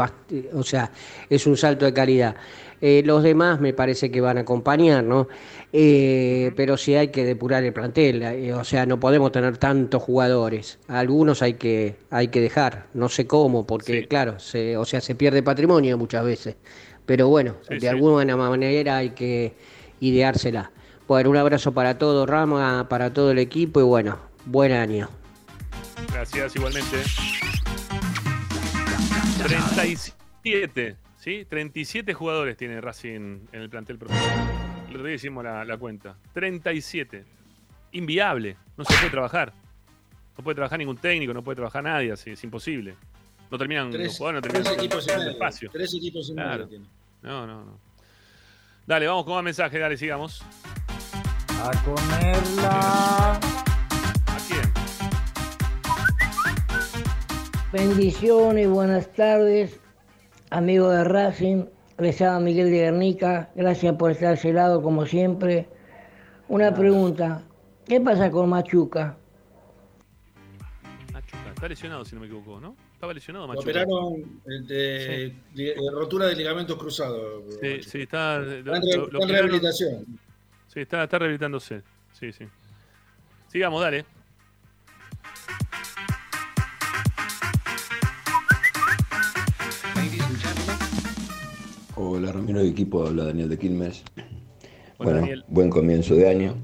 o 0.54 0.64
sea, 0.64 0.92
es 1.30 1.48
un 1.48 1.56
salto 1.56 1.86
de 1.86 1.94
calidad. 1.94 2.36
Los 2.82 3.24
demás 3.24 3.60
me 3.62 3.74
parece 3.74 4.12
que 4.12 4.22
van 4.22 4.38
a 4.38 4.42
acompañar, 4.42 5.04
¿no? 5.04 5.28
Eh, 5.72 6.52
pero 6.56 6.78
sí 6.78 6.96
hay 6.96 7.10
que 7.10 7.24
depurar 7.24 7.64
el 7.64 7.74
plantel, 7.74 8.24
eh, 8.24 8.54
o 8.54 8.64
sea, 8.64 8.88
no 8.88 9.00
podemos 9.00 9.32
tener 9.32 9.58
tantos 9.58 10.02
jugadores. 10.02 10.80
Algunos 10.88 11.44
hay 11.44 11.54
que, 11.54 11.96
hay 12.10 12.30
que 12.30 12.42
dejar, 12.42 12.88
no 12.96 13.08
sé 13.08 13.28
cómo, 13.28 13.68
porque 13.68 14.08
claro, 14.08 14.40
se, 14.40 14.78
o 14.78 14.86
sea, 14.86 15.00
se 15.00 15.14
pierde 15.14 15.44
patrimonio 15.44 15.96
muchas 15.98 16.26
veces. 16.26 16.56
Pero 17.06 17.28
bueno, 17.28 17.56
Sí, 17.68 17.76
de 17.76 17.80
sí. 17.82 17.88
alguna 17.88 18.36
manera 18.36 18.98
hay 18.98 19.12
que 19.12 19.54
ideársela. 20.00 20.72
Bueno, 21.08 21.30
un 21.30 21.38
abrazo 21.38 21.72
para 21.72 21.98
todo 21.98 22.26
Rama, 22.26 22.88
para 22.90 23.14
todo 23.14 23.32
el 23.32 23.40
equipo 23.40 23.80
y 23.80 23.84
bueno, 23.84 24.18
buen 24.46 24.72
año. 24.72 25.08
Gracias, 26.12 26.56
igualmente. 26.56 26.98
37, 29.44 30.96
¿sí? 31.30 31.46
37 31.46 32.14
jugadores 32.14 32.58
tiene 32.58 32.82
Racing 32.82 33.48
en 33.52 33.62
el 33.62 33.70
plantel 33.70 33.98
profesional. 34.00 34.48
El 34.90 34.96
otro 34.96 35.06
día 35.08 35.16
hicimos 35.16 35.44
la, 35.44 35.64
la 35.64 35.78
cuenta. 35.78 36.16
37. 36.34 37.24
Inviable. 37.92 38.58
No 38.78 38.84
se 38.86 38.94
puede 38.96 39.10
trabajar. 39.12 39.54
No 40.38 40.44
puede 40.44 40.56
trabajar 40.56 40.80
ningún 40.80 40.98
técnico, 40.98 41.34
no 41.34 41.44
puede 41.44 41.58
trabajar 41.58 41.84
nadie, 41.84 42.12
así, 42.14 42.32
es 42.32 42.44
imposible. 42.44 42.96
No 43.52 43.58
terminan 43.58 43.88
los 43.88 43.96
Tres, 43.96 44.18
jugadores, 44.18 44.38
no 44.38 44.42
tres 44.42 44.54
terminan 44.64 44.80
equipos 44.86 45.06
teniendo 45.06 45.26
medio. 45.26 45.32
espacio. 45.38 45.70
Tres 45.72 45.94
equipos 45.96 46.30
medio 46.32 46.44
Claro. 46.48 46.68
tiene. 46.68 46.86
No, 47.22 47.46
no, 47.46 47.66
no. 47.66 47.80
Dale, 48.88 49.06
vamos 49.08 49.26
con 49.26 49.36
más 49.36 49.44
mensajes, 49.44 49.80
dale, 49.80 49.98
sigamos. 49.98 50.42
A 51.62 51.72
comerla. 51.84 53.34
¿A 53.34 54.38
quién? 54.48 54.74
Bendiciones, 57.74 58.70
buenas 58.70 59.12
tardes, 59.14 59.80
amigo 60.50 60.90
de 60.90 61.04
Racing. 61.04 61.66
Les 61.98 62.22
habla 62.22 62.40
Miguel 62.40 62.72
de 62.72 62.78
Guernica. 62.78 63.50
Gracias 63.56 63.96
por 63.96 64.12
estar 64.12 64.30
a 64.30 64.34
ese 64.34 64.54
lado, 64.54 64.82
como 64.82 65.06
siempre. 65.06 65.68
Una 66.48 66.74
pregunta: 66.74 67.44
¿qué 67.86 68.00
pasa 68.00 68.32
con 68.32 68.50
Machuca? 68.50 69.18
Machuca. 71.12 71.50
Está 71.50 71.68
lesionado, 71.68 72.06
si 72.06 72.16
no 72.16 72.22
me 72.22 72.28
equivoco, 72.28 72.60
¿no? 72.62 72.76
Estaba 72.94 73.14
lesionado, 73.14 73.48
Lo 73.48 73.54
Machuca. 73.54 73.70
operaron 73.70 74.42
eh, 74.70 75.34
de, 75.56 75.66
de 75.66 75.76
rotura 75.92 76.28
de 76.28 76.36
ligamentos 76.36 76.78
cruzados. 76.78 77.44
Sí, 77.62 77.82
sí, 77.84 78.02
está. 78.04 78.38
Está 78.42 78.78
en 78.78 78.82
re- 78.82 79.04
está 79.04 79.24
en 79.24 79.30
rehabilitación. 79.30 80.06
Sí, 80.68 80.80
está, 80.82 81.04
está 81.04 81.20
rehabilitándose. 81.20 81.82
Sí, 82.14 82.32
sí. 82.32 82.46
Sigamos, 83.48 83.82
dale. 83.82 84.06
Hola 92.02 92.32
Ramiro 92.32 92.60
de 92.64 92.70
equipo, 92.70 93.06
habla 93.06 93.26
Daniel 93.26 93.50
de 93.50 93.58
Quilmes. 93.60 94.04
Hola, 94.16 94.26
bueno, 95.00 95.20
Daniel. 95.20 95.44
buen 95.50 95.70
comienzo 95.70 96.16
de 96.16 96.30
año 96.30 96.56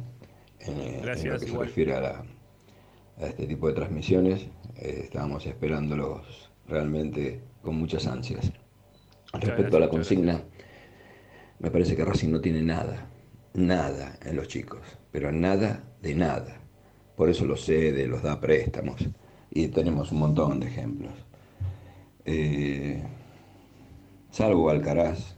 en, 0.60 0.78
eh, 0.80 0.96
en 1.00 1.02
Gracias, 1.02 1.34
lo 1.34 1.40
que 1.46 1.52
se 1.52 1.58
refiere 1.58 1.94
a, 1.94 2.00
la- 2.00 2.26
a 3.18 3.26
este 3.28 3.46
tipo 3.46 3.68
de 3.68 3.74
transmisiones. 3.74 4.48
Eh, 4.78 5.02
estábamos 5.04 5.46
esperándolos 5.46 6.50
realmente 6.70 7.42
con 7.62 7.76
muchas 7.76 8.08
ansias. 8.08 8.50
Respecto 9.34 9.76
a 9.76 9.80
la 9.82 9.90
consigna, 9.90 10.42
me 11.60 11.70
parece 11.70 11.98
que 11.98 12.06
Racing 12.06 12.30
no 12.32 12.40
tiene 12.40 12.62
nada, 12.62 13.10
nada 13.56 14.18
en 14.24 14.38
los 14.38 14.48
chicos, 14.48 14.80
pero 15.12 15.34
nada 15.34 15.84
de 16.02 16.16
nada. 16.16 16.62
Por 17.18 17.30
eso 17.30 17.44
los 17.44 17.66
cede, 17.66 18.08
los 18.08 18.24
da 18.24 18.40
préstamos 18.40 19.06
y 19.52 19.68
tenemos 19.68 20.14
un 20.14 20.20
montón 20.20 20.62
de 20.62 20.68
ejemplos. 20.68 21.14
Eh, 22.24 23.04
salvo 24.36 24.70
Alcaraz, 24.70 25.38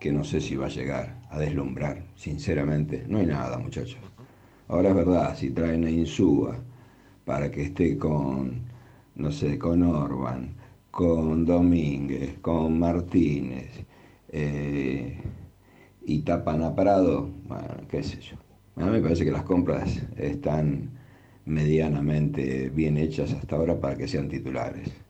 que 0.00 0.12
no 0.12 0.24
sé 0.24 0.40
si 0.40 0.56
va 0.56 0.64
a 0.64 0.70
llegar 0.70 1.20
a 1.28 1.38
deslumbrar, 1.38 2.02
sinceramente, 2.16 3.04
no 3.06 3.18
hay 3.18 3.26
nada, 3.26 3.58
muchachos. 3.58 4.00
Ahora 4.68 4.88
es 4.88 4.94
verdad, 4.94 5.36
si 5.36 5.50
traen 5.50 5.84
a 5.84 5.90
Insúa 5.90 6.56
para 7.26 7.50
que 7.50 7.64
esté 7.64 7.98
con, 7.98 8.62
no 9.14 9.30
sé, 9.30 9.58
con 9.58 9.82
Orban, 9.82 10.54
con 10.90 11.44
Domínguez, 11.44 12.38
con 12.40 12.78
Martínez, 12.78 13.84
eh, 14.30 15.18
y 16.06 16.22
tapan 16.22 16.62
a 16.62 16.74
Prado, 16.74 17.28
bueno, 17.46 17.86
qué 17.90 18.02
sé 18.02 18.22
yo. 18.22 18.36
A 18.76 18.86
mí 18.86 18.92
me 18.92 19.02
parece 19.02 19.26
que 19.26 19.32
las 19.32 19.42
compras 19.42 20.00
están 20.16 20.88
medianamente 21.44 22.70
bien 22.70 22.96
hechas 22.96 23.34
hasta 23.34 23.56
ahora 23.56 23.78
para 23.78 23.96
que 23.98 24.08
sean 24.08 24.30
titulares. 24.30 25.01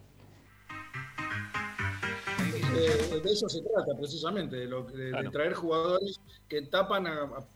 Eh, 2.74 3.20
de 3.22 3.30
eso 3.32 3.48
se 3.48 3.60
trata 3.60 3.94
precisamente, 3.98 4.56
de, 4.56 4.66
lo- 4.66 4.84
de- 4.84 5.12
de 5.12 5.30
traer 5.30 5.52
jugadores 5.54 6.20
que 6.48 6.62
tapan 6.62 7.06
a, 7.06 7.22
a- 7.22 7.46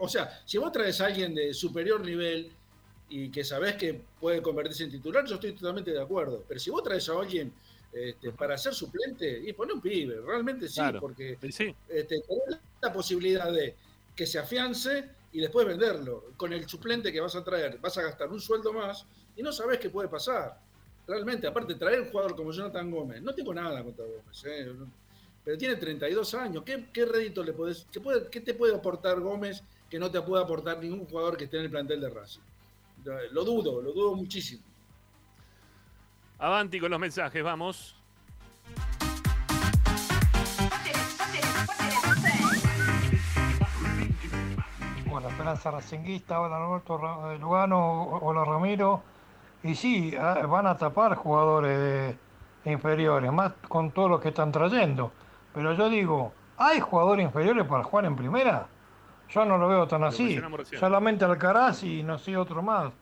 O 0.00 0.08
sea, 0.08 0.40
si 0.44 0.58
vos 0.58 0.70
traes 0.72 1.00
a 1.00 1.06
alguien 1.06 1.34
de 1.34 1.52
superior 1.54 2.00
nivel 2.04 2.52
y 3.08 3.30
que 3.30 3.42
sabés 3.44 3.74
que 3.76 4.00
puede 4.20 4.40
convertirse 4.42 4.84
en 4.84 4.90
titular, 4.90 5.24
yo 5.26 5.34
estoy 5.36 5.52
totalmente 5.52 5.90
de 5.92 6.00
acuerdo. 6.00 6.44
Pero 6.46 6.60
si 6.60 6.70
vos 6.70 6.82
traes 6.82 7.08
a 7.08 7.18
alguien 7.18 7.52
este, 7.92 8.30
para 8.32 8.56
ser 8.58 8.74
suplente, 8.74 9.40
y 9.44 9.52
pone 9.54 9.72
un 9.72 9.80
pibe, 9.80 10.20
realmente 10.20 10.68
sí, 10.68 10.74
Claro. 10.74 11.00
porque 11.00 11.38
Sí. 11.50 11.74
este, 11.88 12.20
tenés 12.20 12.60
la 12.82 12.92
posibilidad 12.92 13.50
de 13.50 13.74
que 14.14 14.26
se 14.26 14.38
afiance 14.38 15.08
y 15.32 15.40
después 15.40 15.66
venderlo. 15.66 16.26
Con 16.36 16.52
el 16.52 16.68
suplente 16.68 17.10
que 17.12 17.20
vas 17.20 17.34
a 17.34 17.42
traer, 17.42 17.78
vas 17.78 17.96
a 17.98 18.02
gastar 18.02 18.28
un 18.30 18.40
sueldo 18.40 18.72
más 18.72 19.06
y 19.36 19.42
no 19.42 19.52
sabés 19.52 19.78
qué 19.78 19.88
puede 19.90 20.08
pasar. 20.08 20.58
Realmente, 21.08 21.46
aparte, 21.46 21.74
traer 21.74 22.02
un 22.02 22.10
jugador 22.10 22.36
como 22.36 22.52
Jonathan 22.52 22.90
Gómez, 22.90 23.22
no 23.22 23.34
tengo 23.34 23.54
nada 23.54 23.82
contra 23.82 24.04
Gómez, 24.04 24.44
¿eh? 24.44 24.70
pero 25.42 25.56
tiene 25.56 25.76
32 25.76 26.34
años. 26.34 26.62
¿Qué, 26.64 26.88
qué 26.92 27.06
rédito 27.06 27.42
le 27.42 27.54
podés, 27.54 27.86
qué, 27.90 27.98
puede- 27.98 28.28
qué 28.28 28.40
te 28.42 28.52
puede 28.52 28.76
aportar 28.76 29.18
Gómez 29.18 29.62
que 29.88 29.98
no 29.98 30.10
te 30.10 30.20
puede 30.20 30.44
aportar 30.44 30.78
ningún 30.78 31.06
jugador 31.06 31.38
que 31.38 31.44
esté 31.44 31.56
en 31.56 31.64
el 31.64 31.70
plantel 31.70 32.02
de 32.02 32.10
Racing? 32.10 32.40
Lo 33.30 33.42
dudo, 33.42 33.80
lo 33.80 33.92
dudo 33.92 34.14
muchísimo. 34.16 34.62
Avanti 36.38 36.78
con 36.78 36.90
los 36.90 37.00
mensajes, 37.00 37.42
vamos. 37.42 37.94
Hola, 45.10 45.28
Esperanza 45.28 45.70
Racinguista, 45.70 46.40
hola 46.40 46.58
Roberto 46.58 46.98
Ra- 46.98 47.34
eh, 47.34 47.38
Lugano, 47.38 48.02
hola 48.20 48.44
Ramiro. 48.44 49.02
Y 49.62 49.74
sí, 49.74 50.14
ah, 50.18 50.46
van 50.46 50.66
a 50.66 50.76
tapar 50.76 51.14
jugadores 51.16 51.78
de, 51.78 52.18
inferiores, 52.70 53.32
más 53.32 53.52
con 53.68 53.90
todo 53.90 54.08
lo 54.08 54.20
que 54.20 54.28
están 54.28 54.52
trayendo. 54.52 55.12
Pero 55.54 55.72
yo 55.74 55.88
digo, 55.88 56.32
¿hay 56.56 56.80
jugadores 56.80 57.24
inferiores 57.24 57.66
para 57.66 57.82
jugar 57.84 58.04
en 58.04 58.16
primera? 58.16 58.66
Yo 59.28 59.44
no 59.44 59.58
lo 59.58 59.68
veo 59.68 59.86
tan 59.88 60.04
así. 60.04 60.36
Solamente 60.78 61.24
Alcaraz 61.24 61.82
y 61.82 62.02
no 62.02 62.18
sé 62.18 62.36
otro 62.36 62.62
más 62.62 62.92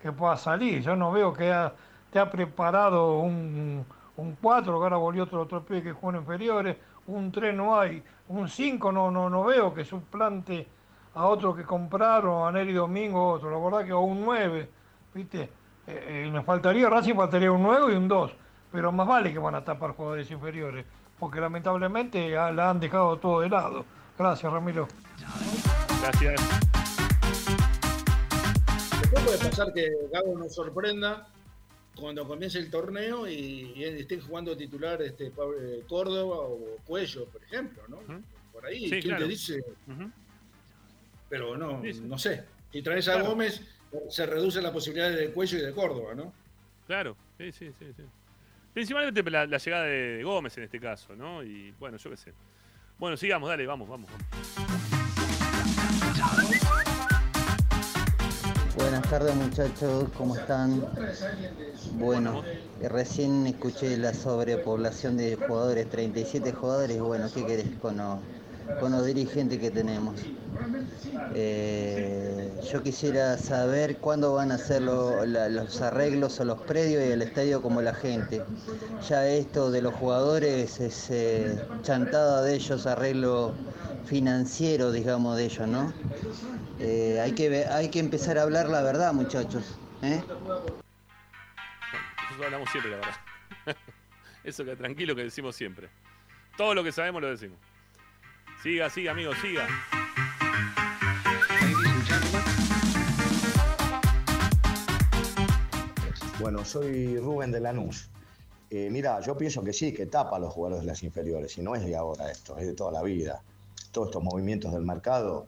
que 0.00 0.12
pueda 0.12 0.36
salir. 0.36 0.82
Yo 0.82 0.96
no 0.96 1.10
veo 1.12 1.32
que 1.32 1.52
ha- 1.52 1.72
te 2.10 2.18
ha 2.18 2.30
preparado 2.30 3.18
un, 3.18 3.84
un 4.16 4.36
4, 4.40 4.78
que 4.78 4.84
ahora 4.84 4.96
volvió 4.96 5.24
otro, 5.24 5.42
otro 5.42 5.62
pibe 5.64 5.82
que 5.82 5.92
juega 5.92 6.18
en 6.18 6.22
inferiores, 6.22 6.76
un 7.06 7.32
3 7.32 7.54
no 7.54 7.78
hay, 7.78 8.02
un 8.28 8.48
5 8.48 8.92
no, 8.92 9.10
no, 9.10 9.28
no 9.28 9.44
veo 9.44 9.74
que 9.74 9.84
suplante 9.84 10.66
a 11.14 11.26
otro 11.26 11.54
que 11.54 11.64
compraron, 11.64 12.46
a 12.46 12.52
Neri 12.52 12.72
Domingo 12.72 13.32
otro, 13.32 13.50
la 13.50 13.58
verdad 13.58 13.84
que 13.86 13.92
o 13.92 14.00
un 14.00 14.24
9, 14.24 14.70
¿viste? 15.12 15.50
Eh, 15.86 16.24
eh, 16.26 16.30
me 16.32 16.42
faltaría, 16.42 16.88
Racing 16.88 17.14
faltaría 17.14 17.52
un 17.52 17.62
9 17.62 17.92
y 17.92 17.96
un 17.96 18.08
2, 18.08 18.32
pero 18.72 18.90
más 18.92 19.06
vale 19.06 19.32
que 19.32 19.38
van 19.38 19.54
a 19.54 19.64
tapar 19.64 19.92
jugadores 19.92 20.30
inferiores, 20.30 20.84
porque 21.18 21.40
lamentablemente 21.40 22.36
ah, 22.38 22.50
la 22.50 22.70
han 22.70 22.80
dejado 22.80 23.18
todo 23.18 23.40
de 23.40 23.48
lado. 23.50 23.84
Gracias, 24.18 24.52
Ramiro. 24.52 24.88
Gracias. 26.00 26.40
Después 29.00 29.24
puede 29.24 29.38
pasar 29.38 29.72
que 29.72 29.90
Gago 30.12 30.38
nos 30.38 30.54
sorprenda 30.54 31.28
cuando 32.00 32.26
comience 32.26 32.58
el 32.58 32.70
torneo 32.70 33.28
y, 33.28 33.72
y 33.76 33.84
estén 33.84 34.20
jugando 34.20 34.56
titular 34.56 35.00
este 35.02 35.30
Pablo- 35.30 35.56
eh, 35.60 35.84
Córdoba 35.88 36.36
o 36.38 36.58
Cuello, 36.86 37.26
por 37.26 37.42
ejemplo, 37.44 37.82
¿no? 37.88 37.98
Por 38.52 38.66
ahí, 38.66 38.84
Sí, 38.84 38.90
¿quién 38.90 39.02
claro. 39.02 39.22
te 39.24 39.28
dice? 39.28 39.64
Pero 41.28 41.56
no, 41.56 41.82
Sí, 41.82 41.92
sí. 41.94 42.00
no 42.04 42.18
sé. 42.18 42.44
Si 42.72 42.82
traes 42.82 43.06
a 43.08 43.14
Claro. 43.14 43.30
Gómez, 43.30 43.62
se 44.08 44.26
reduce 44.26 44.60
la 44.60 44.72
posibilidad 44.72 45.10
de 45.10 45.30
Cuello 45.30 45.58
y 45.58 45.62
de 45.62 45.72
Córdoba, 45.72 46.14
¿no? 46.14 46.32
Claro, 46.86 47.16
sí, 47.38 47.52
sí, 47.52 47.72
sí. 47.78 47.86
sí. 47.96 48.02
Principalmente 48.72 49.22
la, 49.30 49.46
la 49.46 49.58
llegada 49.58 49.84
de 49.84 50.22
Gómez 50.24 50.58
en 50.58 50.64
este 50.64 50.80
caso, 50.80 51.14
¿no? 51.14 51.42
Y 51.42 51.72
bueno, 51.78 51.96
yo 51.96 52.10
qué 52.10 52.16
sé. 52.16 52.32
Bueno, 52.98 53.16
sigamos, 53.16 53.48
dale, 53.48 53.66
vamos, 53.66 53.88
vamos. 53.88 54.10
Buenas 58.76 59.08
tardes 59.08 59.34
muchachos, 59.36 60.08
¿cómo 60.16 60.36
están? 60.36 60.84
Bueno, 61.92 62.42
eh, 62.80 62.88
recién 62.88 63.46
escuché 63.46 63.96
la 63.96 64.12
sobrepoblación 64.12 65.16
de 65.16 65.36
jugadores, 65.36 65.88
37 65.88 66.52
jugadores, 66.52 67.00
bueno, 67.00 67.28
¿qué 67.32 67.46
querés 67.46 67.68
con 67.80 67.96
los, 67.96 68.18
con 68.80 68.92
los 68.92 69.04
dirigentes 69.06 69.58
que 69.58 69.70
tenemos? 69.70 70.20
Eh, 71.34 72.52
yo 72.70 72.82
quisiera 72.82 73.36
saber 73.38 73.96
cuándo 73.98 74.34
van 74.34 74.52
a 74.52 74.54
hacer 74.54 74.82
los 74.82 75.82
arreglos 75.82 76.40
a 76.40 76.44
los 76.44 76.60
predios 76.62 77.04
y 77.04 77.10
el 77.10 77.22
estadio 77.22 77.60
como 77.62 77.82
la 77.82 77.94
gente. 77.94 78.42
Ya 79.08 79.26
esto 79.26 79.70
de 79.70 79.82
los 79.82 79.94
jugadores 79.94 80.80
es 80.80 81.10
eh, 81.10 81.60
chantada 81.82 82.42
de 82.42 82.54
ellos, 82.54 82.86
arreglo 82.86 83.54
financiero, 84.06 84.92
digamos, 84.92 85.36
de 85.36 85.44
ellos, 85.44 85.68
¿no? 85.68 85.92
Eh, 86.78 87.20
hay, 87.22 87.32
que, 87.32 87.66
hay 87.66 87.88
que 87.88 87.98
empezar 87.98 88.38
a 88.38 88.42
hablar 88.42 88.68
la 88.68 88.82
verdad, 88.82 89.12
muchachos. 89.12 89.78
Nosotros 90.02 90.74
hablamos 92.44 92.70
siempre, 92.70 92.90
la 92.90 92.96
verdad. 92.98 93.14
Eso 94.44 94.64
que 94.64 94.76
tranquilo 94.76 95.16
que 95.16 95.22
decimos 95.22 95.56
siempre. 95.56 95.88
Todo 96.56 96.74
lo 96.74 96.84
que 96.84 96.92
sabemos 96.92 97.22
lo 97.22 97.30
decimos. 97.30 97.58
Siga, 98.64 98.88
siga, 98.88 99.12
amigo, 99.12 99.30
siga. 99.42 99.68
Bueno, 106.40 106.64
soy 106.64 107.18
Rubén 107.18 107.52
de 107.52 107.60
Lanús. 107.60 108.08
Eh, 108.70 108.88
mira, 108.90 109.20
yo 109.20 109.36
pienso 109.36 109.62
que 109.62 109.74
sí, 109.74 109.92
que 109.92 110.06
tapa 110.06 110.36
a 110.36 110.38
los 110.38 110.54
jugadores 110.54 110.80
de 110.80 110.86
las 110.86 111.02
inferiores, 111.02 111.58
y 111.58 111.60
no 111.60 111.74
es 111.74 111.84
de 111.84 111.94
ahora 111.94 112.30
esto, 112.30 112.56
es 112.56 112.66
de 112.66 112.72
toda 112.72 112.90
la 112.90 113.02
vida. 113.02 113.42
Todos 113.92 114.08
estos 114.08 114.24
movimientos 114.24 114.72
del 114.72 114.86
mercado 114.86 115.46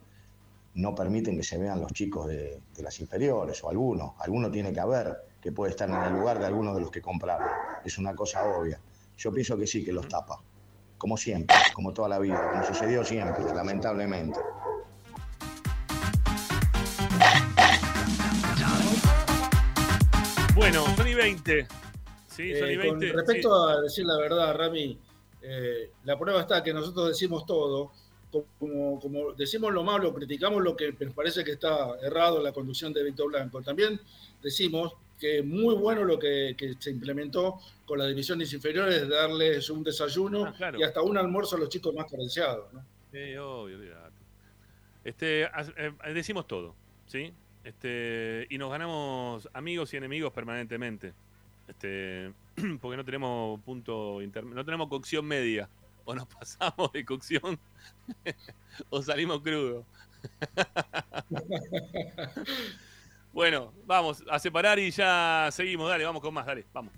no 0.74 0.94
permiten 0.94 1.38
que 1.38 1.42
se 1.42 1.56
vean 1.56 1.80
los 1.80 1.92
chicos 1.94 2.26
de, 2.26 2.60
las 2.82 3.00
inferiores, 3.00 3.64
o 3.64 3.70
algunos. 3.70 4.12
Alguno 4.18 4.50
tiene 4.50 4.74
que 4.74 4.80
haber 4.80 5.16
que 5.40 5.52
puede 5.52 5.70
estar 5.70 5.88
en 5.88 6.02
el 6.02 6.12
lugar 6.12 6.38
de 6.38 6.44
algunos 6.44 6.74
de 6.74 6.82
los 6.82 6.90
que 6.90 7.00
compraron. 7.00 7.48
Es 7.82 7.96
una 7.96 8.14
cosa 8.14 8.44
obvia. 8.44 8.78
Yo 9.16 9.32
pienso 9.32 9.56
que 9.56 9.66
sí, 9.66 9.82
que 9.82 9.92
los 9.92 10.06
tapa. 10.06 10.38
Como 10.98 11.16
siempre, 11.16 11.56
como 11.74 11.92
toda 11.92 12.08
la 12.08 12.18
vida, 12.18 12.50
como 12.50 12.64
sucedió 12.64 13.04
siempre, 13.04 13.44
lamentablemente. 13.54 14.38
Bueno, 20.54 20.84
Sony 20.96 21.14
20. 21.14 21.66
Sí, 22.28 22.50
Eh, 22.52 22.58
Sony 22.58 22.88
con 22.88 22.98
20. 22.98 23.12
respecto 23.16 23.68
sí. 23.68 23.72
a 23.78 23.80
decir 23.82 24.06
la 24.06 24.16
verdad, 24.18 24.54
Rami, 24.56 24.98
eh, 25.42 25.90
la 26.04 26.18
prueba 26.18 26.40
está 26.40 26.62
que 26.62 26.72
nosotros 26.72 27.08
decimos 27.08 27.44
todo, 27.46 27.92
como, 28.58 28.98
como 29.00 29.32
decimos 29.32 29.72
lo 29.72 29.84
malo, 29.84 30.12
criticamos 30.14 30.62
lo 30.62 30.76
que 30.76 30.92
nos 30.98 31.14
parece 31.14 31.44
que 31.44 31.52
está 31.52 31.90
errado 32.02 32.38
en 32.38 32.44
la 32.44 32.52
conducción 32.52 32.92
de 32.92 33.02
Víctor 33.04 33.28
Blanco. 33.28 33.62
También 33.62 34.00
decimos 34.42 34.94
que 35.18 35.38
es 35.38 35.44
muy 35.44 35.74
bueno 35.74 36.04
lo 36.04 36.18
que, 36.18 36.54
que 36.56 36.74
se 36.78 36.90
implementó 36.90 37.58
con 37.84 37.98
las 37.98 38.08
divisiones 38.08 38.52
inferiores, 38.52 39.08
darles 39.08 39.68
un 39.70 39.82
desayuno 39.82 40.46
Ah, 40.46 40.54
claro. 40.56 40.78
y 40.78 40.82
hasta 40.82 41.02
un 41.02 41.16
almuerzo 41.16 41.56
a 41.56 41.60
los 41.60 41.68
chicos 41.68 41.94
más 41.94 42.10
carenciados. 42.10 42.72
¿no? 42.72 42.84
Sí, 43.12 43.36
obvio, 43.36 43.76
olvidate. 43.78 44.16
Este, 45.04 45.42
eh, 45.44 45.92
decimos 46.12 46.46
todo, 46.46 46.74
¿sí? 47.06 47.32
Este, 47.64 48.46
y 48.50 48.58
nos 48.58 48.70
ganamos 48.70 49.48
amigos 49.52 49.92
y 49.94 49.96
enemigos 49.96 50.32
permanentemente. 50.32 51.14
Este, 51.68 52.32
porque 52.80 52.96
no 52.96 53.04
tenemos 53.04 53.60
punto 53.60 54.20
intermedio, 54.22 54.56
no 54.56 54.64
tenemos 54.64 54.88
cocción 54.88 55.24
media. 55.24 55.68
O 56.04 56.14
nos 56.14 56.26
pasamos 56.34 56.92
de 56.92 57.04
cocción 57.04 57.58
o 58.90 59.02
salimos 59.02 59.40
crudos. 59.40 59.84
bueno, 63.36 63.74
vamos 63.84 64.24
a 64.30 64.38
separar 64.38 64.78
y 64.78 64.90
ya 64.90 65.50
seguimos. 65.52 65.90
Dale, 65.90 66.06
vamos 66.06 66.22
con 66.22 66.32
más, 66.32 66.46
dale, 66.46 66.64
vamos. 66.72 66.90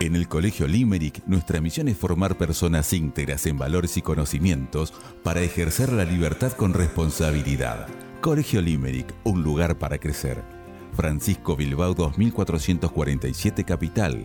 En 0.00 0.16
el 0.16 0.28
Colegio 0.28 0.66
Limerick, 0.66 1.22
nuestra 1.26 1.60
misión 1.60 1.88
es 1.88 1.98
formar 1.98 2.38
personas 2.38 2.90
íntegras 2.94 3.44
en 3.44 3.58
valores 3.58 3.98
y 3.98 4.02
conocimientos 4.02 4.94
para 5.22 5.42
ejercer 5.42 5.92
la 5.92 6.04
libertad 6.06 6.52
con 6.52 6.72
responsabilidad. 6.72 7.86
Colegio 8.22 8.62
Limerick, 8.62 9.12
un 9.24 9.42
lugar 9.42 9.76
para 9.78 9.98
crecer. 9.98 10.42
Francisco 10.94 11.54
Bilbao 11.54 11.92
2447 11.92 13.64
Capital. 13.64 14.24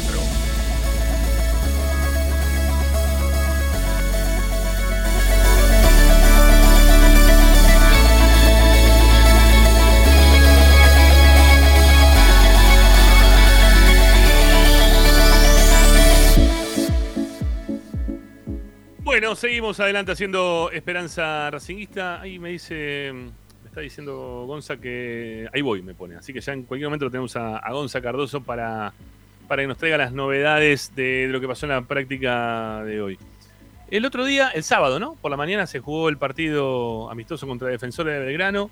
24. 0.00 0.20
Bueno, 19.02 19.34
seguimos 19.34 19.80
adelante 19.80 20.12
haciendo 20.12 20.70
Esperanza 20.72 21.50
Racinguista. 21.50 22.20
Ahí 22.20 22.38
me 22.38 22.50
dice, 22.50 23.12
me 23.14 23.68
está 23.68 23.80
diciendo 23.80 24.44
Gonza 24.46 24.76
que 24.76 25.48
ahí 25.54 25.62
voy, 25.62 25.80
me 25.80 25.94
pone. 25.94 26.16
Así 26.16 26.34
que 26.34 26.40
ya 26.42 26.52
en 26.52 26.64
cualquier 26.64 26.88
momento 26.88 27.10
tenemos 27.10 27.34
a 27.36 27.72
Gonza 27.72 28.02
Cardoso 28.02 28.42
para, 28.42 28.92
para 29.46 29.62
que 29.62 29.68
nos 29.68 29.78
traiga 29.78 29.96
las 29.98 30.12
novedades 30.12 30.92
de, 30.94 31.28
lo 31.28 31.40
que 31.40 31.48
pasó 31.48 31.66
en 31.66 31.72
la 31.72 31.82
práctica 31.82 32.82
de 32.84 33.00
hoy. 33.00 33.18
El 33.88 34.04
otro 34.04 34.24
día, 34.24 34.50
el 34.50 34.64
sábado, 34.64 34.98
¿no? 34.98 35.14
Por 35.14 35.30
la 35.30 35.36
mañana 35.36 35.66
se 35.66 35.78
jugó 35.78 36.08
el 36.08 36.18
partido 36.18 37.08
amistoso 37.10 37.46
contra 37.46 37.68
Defensores 37.68 38.18
de 38.18 38.24
Belgrano. 38.24 38.68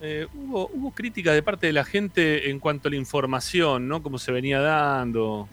eh, 0.00 0.28
hubo, 0.34 0.92
críticas 0.92 1.34
de 1.34 1.42
parte 1.42 1.66
de 1.66 1.72
la 1.72 1.84
gente 1.84 2.50
en 2.50 2.60
cuanto 2.60 2.88
a 2.88 2.90
la 2.90 2.96
información, 2.96 3.88
¿no? 3.88 4.02
Cómo 4.02 4.18
se 4.18 4.30
venía 4.30 4.60
dando. 4.60 5.48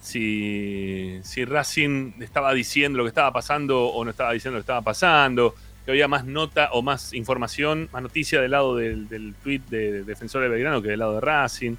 Si, 0.00 1.20
si 1.22 1.44
Racing 1.44 2.14
estaba 2.20 2.54
diciendo 2.54 2.98
lo 2.98 3.04
que 3.04 3.08
estaba 3.08 3.32
pasando 3.32 3.86
o 3.86 4.04
no 4.04 4.10
estaba 4.10 4.32
diciendo 4.32 4.56
lo 4.56 4.60
que 4.60 4.64
estaba 4.64 4.82
pasando. 4.82 5.54
Que 5.84 5.92
había 5.92 6.08
más 6.08 6.24
nota 6.24 6.70
o 6.72 6.82
más 6.82 7.14
información, 7.14 7.88
más 7.92 8.02
noticia 8.02 8.40
del 8.40 8.50
lado 8.50 8.76
del, 8.76 9.08
del 9.08 9.34
tweet 9.42 9.60
de 9.70 10.02
Defensor 10.04 10.42
de 10.42 10.48
Belgrano 10.48 10.82
que 10.82 10.88
del 10.88 10.98
lado 10.98 11.14
de 11.14 11.20
Racing. 11.20 11.76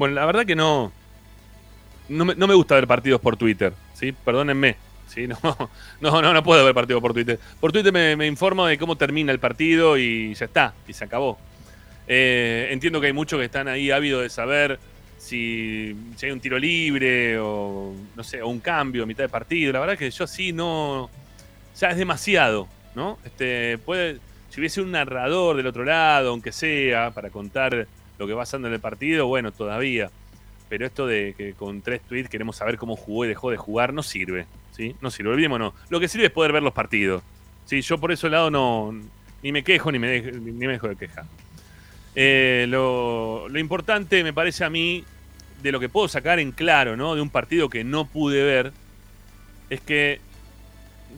Bueno, 0.00 0.14
la 0.14 0.24
verdad 0.24 0.46
que 0.46 0.56
no. 0.56 0.90
No 2.08 2.24
me, 2.24 2.54
gusta 2.54 2.74
ver 2.74 2.86
partidos 2.86 3.20
por 3.20 3.36
Twitter, 3.36 3.74
¿sí? 3.92 4.12
Perdónenme. 4.12 4.76
¿sí? 5.06 5.26
No, 5.42 5.70
no, 6.00 6.22
no, 6.22 6.32
no 6.32 6.42
puedo 6.42 6.64
ver 6.64 6.72
partidos 6.72 7.02
por 7.02 7.12
Twitter. 7.12 7.38
Por 7.60 7.70
Twitter 7.70 7.92
me, 7.92 8.16
me 8.16 8.26
informo 8.26 8.64
de 8.64 8.78
cómo 8.78 8.96
termina 8.96 9.30
el 9.30 9.38
partido 9.38 9.98
y 9.98 10.32
ya 10.32 10.46
está, 10.46 10.72
y 10.88 10.94
se 10.94 11.04
acabó. 11.04 11.38
Eh, 12.08 12.68
entiendo 12.70 12.98
que 12.98 13.08
hay 13.08 13.12
muchos 13.12 13.38
que 13.38 13.44
están 13.44 13.68
ahí 13.68 13.90
ávidos 13.90 14.22
de 14.22 14.30
saber 14.30 14.80
si, 15.18 15.94
si 16.16 16.24
hay 16.24 16.32
un 16.32 16.40
tiro 16.40 16.58
libre 16.58 17.38
o 17.38 17.92
no 18.16 18.24
sé, 18.24 18.40
o 18.40 18.48
un 18.48 18.60
cambio 18.60 19.02
a 19.02 19.06
mitad 19.06 19.24
de 19.24 19.28
partido. 19.28 19.70
La 19.74 19.80
verdad 19.80 19.98
que 19.98 20.10
yo 20.10 20.26
sí 20.26 20.54
no. 20.54 21.10
Ya 21.78 21.90
es 21.90 21.98
demasiado, 21.98 22.68
¿no? 22.94 23.18
Este, 23.22 23.76
puede, 23.76 24.16
si 24.48 24.60
hubiese 24.60 24.80
un 24.80 24.92
narrador 24.92 25.58
del 25.58 25.66
otro 25.66 25.84
lado, 25.84 26.30
aunque 26.30 26.52
sea, 26.52 27.10
para 27.10 27.28
contar 27.28 27.86
lo 28.20 28.26
que 28.26 28.34
va 28.34 28.42
pasando 28.42 28.68
en 28.68 28.74
el 28.74 28.80
partido, 28.80 29.26
bueno, 29.26 29.50
todavía. 29.50 30.10
Pero 30.68 30.86
esto 30.86 31.06
de 31.06 31.34
que 31.36 31.54
con 31.54 31.80
tres 31.80 32.02
tweets 32.02 32.28
queremos 32.28 32.54
saber 32.54 32.76
cómo 32.76 32.94
jugó 32.94 33.24
y 33.24 33.28
dejó 33.28 33.50
de 33.50 33.56
jugar, 33.56 33.94
no 33.94 34.02
sirve. 34.02 34.46
¿sí? 34.72 34.94
No 35.00 35.10
sirve, 35.10 35.30
olvidémonos. 35.30 35.72
Lo 35.88 35.98
que 35.98 36.06
sirve 36.06 36.26
es 36.26 36.30
poder 36.30 36.52
ver 36.52 36.62
los 36.62 36.74
partidos. 36.74 37.22
¿sí? 37.64 37.80
Yo 37.80 37.98
por 37.98 38.12
ese 38.12 38.28
lado 38.28 38.50
no. 38.50 38.94
Ni 39.42 39.52
me 39.52 39.64
quejo 39.64 39.90
ni 39.90 39.98
me, 39.98 40.08
dejo, 40.08 40.36
ni 40.36 40.52
me 40.52 40.68
dejo 40.68 40.88
de 40.88 40.96
quejar. 40.96 41.24
Eh, 42.14 42.66
lo, 42.68 43.48
lo, 43.48 43.58
importante 43.58 44.22
me 44.22 44.34
parece 44.34 44.64
a 44.64 44.70
mí, 44.70 45.02
de 45.62 45.72
lo 45.72 45.80
que 45.80 45.88
puedo 45.88 46.06
sacar 46.06 46.38
en 46.40 46.52
claro, 46.52 46.98
¿no? 46.98 47.14
De 47.14 47.22
un 47.22 47.30
partido 47.30 47.70
que 47.70 47.84
no 47.84 48.04
pude 48.04 48.42
ver, 48.42 48.72
es 49.70 49.80
que 49.80 50.20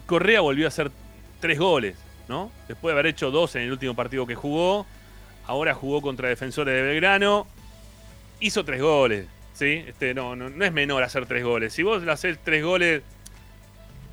Correa 0.06 0.40
volvió 0.40 0.66
a 0.66 0.68
hacer 0.68 0.92
tres 1.40 1.58
goles, 1.58 1.96
¿no? 2.28 2.52
Después 2.68 2.94
de 2.94 3.00
haber 3.00 3.06
hecho 3.06 3.32
dos 3.32 3.56
en 3.56 3.62
el 3.62 3.72
último 3.72 3.96
partido 3.96 4.24
que 4.24 4.36
jugó, 4.36 4.86
ahora 5.46 5.74
jugó 5.74 6.00
contra 6.02 6.28
Defensores 6.28 6.74
de 6.74 6.82
Belgrano, 6.82 7.46
hizo 8.40 8.64
tres 8.64 8.80
goles, 8.80 9.26
¿sí? 9.54 9.84
Este, 9.86 10.14
no, 10.14 10.36
no, 10.36 10.50
no 10.50 10.64
es 10.64 10.72
menor 10.72 11.02
hacer 11.02 11.26
tres 11.26 11.44
goles. 11.44 11.72
Si 11.72 11.82
vos 11.82 12.02
le 12.02 12.12
haces 12.12 12.38
tres 12.42 12.64
goles 12.64 13.02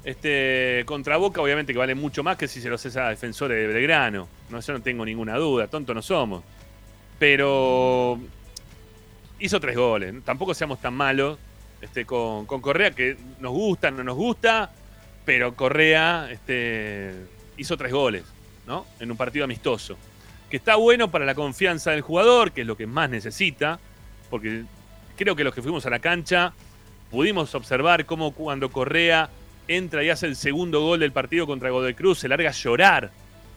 este, 0.03 0.83
contra 0.85 1.17
Boca, 1.17 1.41
obviamente 1.41 1.73
que 1.73 1.79
vale 1.79 1.95
mucho 1.95 2.23
más 2.23 2.37
que 2.37 2.47
si 2.47 2.61
se 2.61 2.69
lo 2.69 2.75
haces 2.75 2.95
a 2.97 3.09
Defensores 3.09 3.57
de 3.57 3.67
Belgrano. 3.67 4.27
No, 4.49 4.59
yo 4.59 4.73
no 4.73 4.81
tengo 4.81 5.05
ninguna 5.05 5.35
duda, 5.37 5.67
tonto 5.67 5.93
no 5.93 6.01
somos. 6.01 6.43
Pero 7.17 8.19
hizo 9.39 9.59
tres 9.59 9.75
goles. 9.75 10.13
Tampoco 10.23 10.53
seamos 10.53 10.79
tan 10.79 10.93
malos 10.93 11.37
este, 11.81 12.05
con, 12.05 12.45
con 12.45 12.61
Correa, 12.61 12.91
que 12.91 13.17
nos 13.39 13.51
gusta, 13.51 13.91
no 13.91 14.03
nos 14.03 14.15
gusta, 14.15 14.71
pero 15.25 15.55
Correa 15.55 16.29
este, 16.31 17.13
hizo 17.57 17.77
tres 17.77 17.91
goles, 17.91 18.23
¿no? 18.67 18.85
En 18.99 19.11
un 19.11 19.17
partido 19.17 19.45
amistoso. 19.45 19.97
Que 20.49 20.57
está 20.57 20.75
bueno 20.75 21.11
para 21.11 21.25
la 21.25 21.35
confianza 21.35 21.91
del 21.91 22.01
jugador, 22.01 22.51
que 22.51 22.61
es 22.61 22.67
lo 22.67 22.75
que 22.75 22.87
más 22.87 23.09
necesita, 23.09 23.79
porque 24.29 24.63
creo 25.17 25.35
que 25.35 25.43
los 25.43 25.53
que 25.53 25.61
fuimos 25.61 25.85
a 25.85 25.89
la 25.89 25.99
cancha 25.99 26.53
pudimos 27.11 27.53
observar 27.55 28.05
cómo 28.05 28.31
cuando 28.31 28.71
Correa 28.71 29.29
entra 29.67 30.03
y 30.03 30.09
hace 30.09 30.25
el 30.25 30.35
segundo 30.35 30.81
gol 30.81 30.99
del 30.99 31.11
partido 31.11 31.45
contra 31.45 31.69
Godoy 31.69 31.93
Cruz, 31.93 32.19
se 32.19 32.27
larga 32.27 32.49
a 32.49 32.53
llorar, 32.53 33.11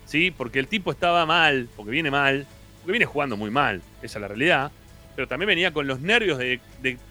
¿sí? 0.05 0.31
Porque 0.31 0.59
el 0.59 0.69
tipo 0.69 0.91
estaba 0.91 1.25
mal, 1.27 1.69
porque 1.75 1.91
viene 1.91 2.11
mal, 2.11 2.47
porque 2.81 2.93
viene 2.93 3.07
jugando 3.07 3.37
muy 3.37 3.51
mal, 3.51 3.81
esa 4.03 4.19
es 4.19 4.23
la 4.23 4.29
realidad, 4.29 4.71
pero 5.17 5.27
también 5.27 5.49
venía 5.49 5.73
con 5.73 5.87
los 5.87 6.01
nervios 6.01 6.39
de, 6.39 6.61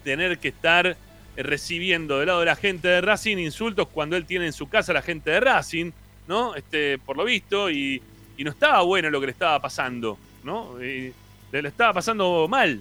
tener 0.04 0.38
que 0.38 0.48
estar 0.48 0.96
recibiendo 1.36 2.18
del 2.18 2.26
lado 2.26 2.40
de 2.40 2.46
la 2.46 2.56
gente 2.56 2.88
de 2.88 3.00
Racing 3.00 3.38
insultos 3.38 3.88
cuando 3.88 4.16
él 4.16 4.26
tiene 4.26 4.46
en 4.46 4.52
su 4.52 4.68
casa 4.68 4.92
a 4.92 4.94
la 4.94 5.02
gente 5.02 5.30
de 5.30 5.40
Racing, 5.40 5.90
¿no? 6.28 6.54
Este, 6.54 6.98
por 6.98 7.16
lo 7.16 7.24
visto, 7.24 7.70
y, 7.70 8.02
y 8.36 8.44
no 8.44 8.50
estaba 8.50 8.82
bueno 8.82 9.10
lo 9.10 9.20
que 9.20 9.26
le 9.26 9.32
estaba 9.32 9.60
pasando, 9.60 10.18
¿no? 10.42 10.76
Le 10.78 11.12
estaba 11.52 11.92
pasando 11.92 12.46
mal. 12.48 12.80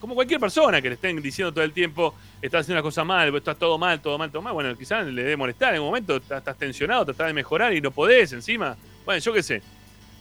Como 0.00 0.14
cualquier 0.14 0.38
persona 0.38 0.80
que 0.80 0.88
le 0.88 0.94
estén 0.94 1.20
diciendo 1.20 1.52
todo 1.52 1.64
el 1.64 1.72
tiempo, 1.72 2.14
estás 2.40 2.60
haciendo 2.60 2.78
una 2.78 2.82
cosa 2.82 3.02
mal, 3.02 3.34
está 3.34 3.54
todo 3.54 3.78
mal, 3.78 4.00
todo 4.00 4.16
mal, 4.16 4.30
todo 4.30 4.42
mal. 4.42 4.52
Bueno, 4.52 4.76
quizás 4.76 5.04
le 5.06 5.22
debe 5.22 5.36
molestar 5.36 5.74
en 5.74 5.80
un 5.80 5.86
momento, 5.86 6.16
estás, 6.16 6.38
estás 6.38 6.56
tensionado, 6.56 7.04
tratás 7.04 7.26
de 7.26 7.32
mejorar 7.32 7.74
y 7.74 7.80
no 7.80 7.90
podés 7.90 8.32
encima. 8.32 8.76
Bueno, 9.04 9.20
yo 9.20 9.32
qué 9.32 9.42
sé. 9.42 9.62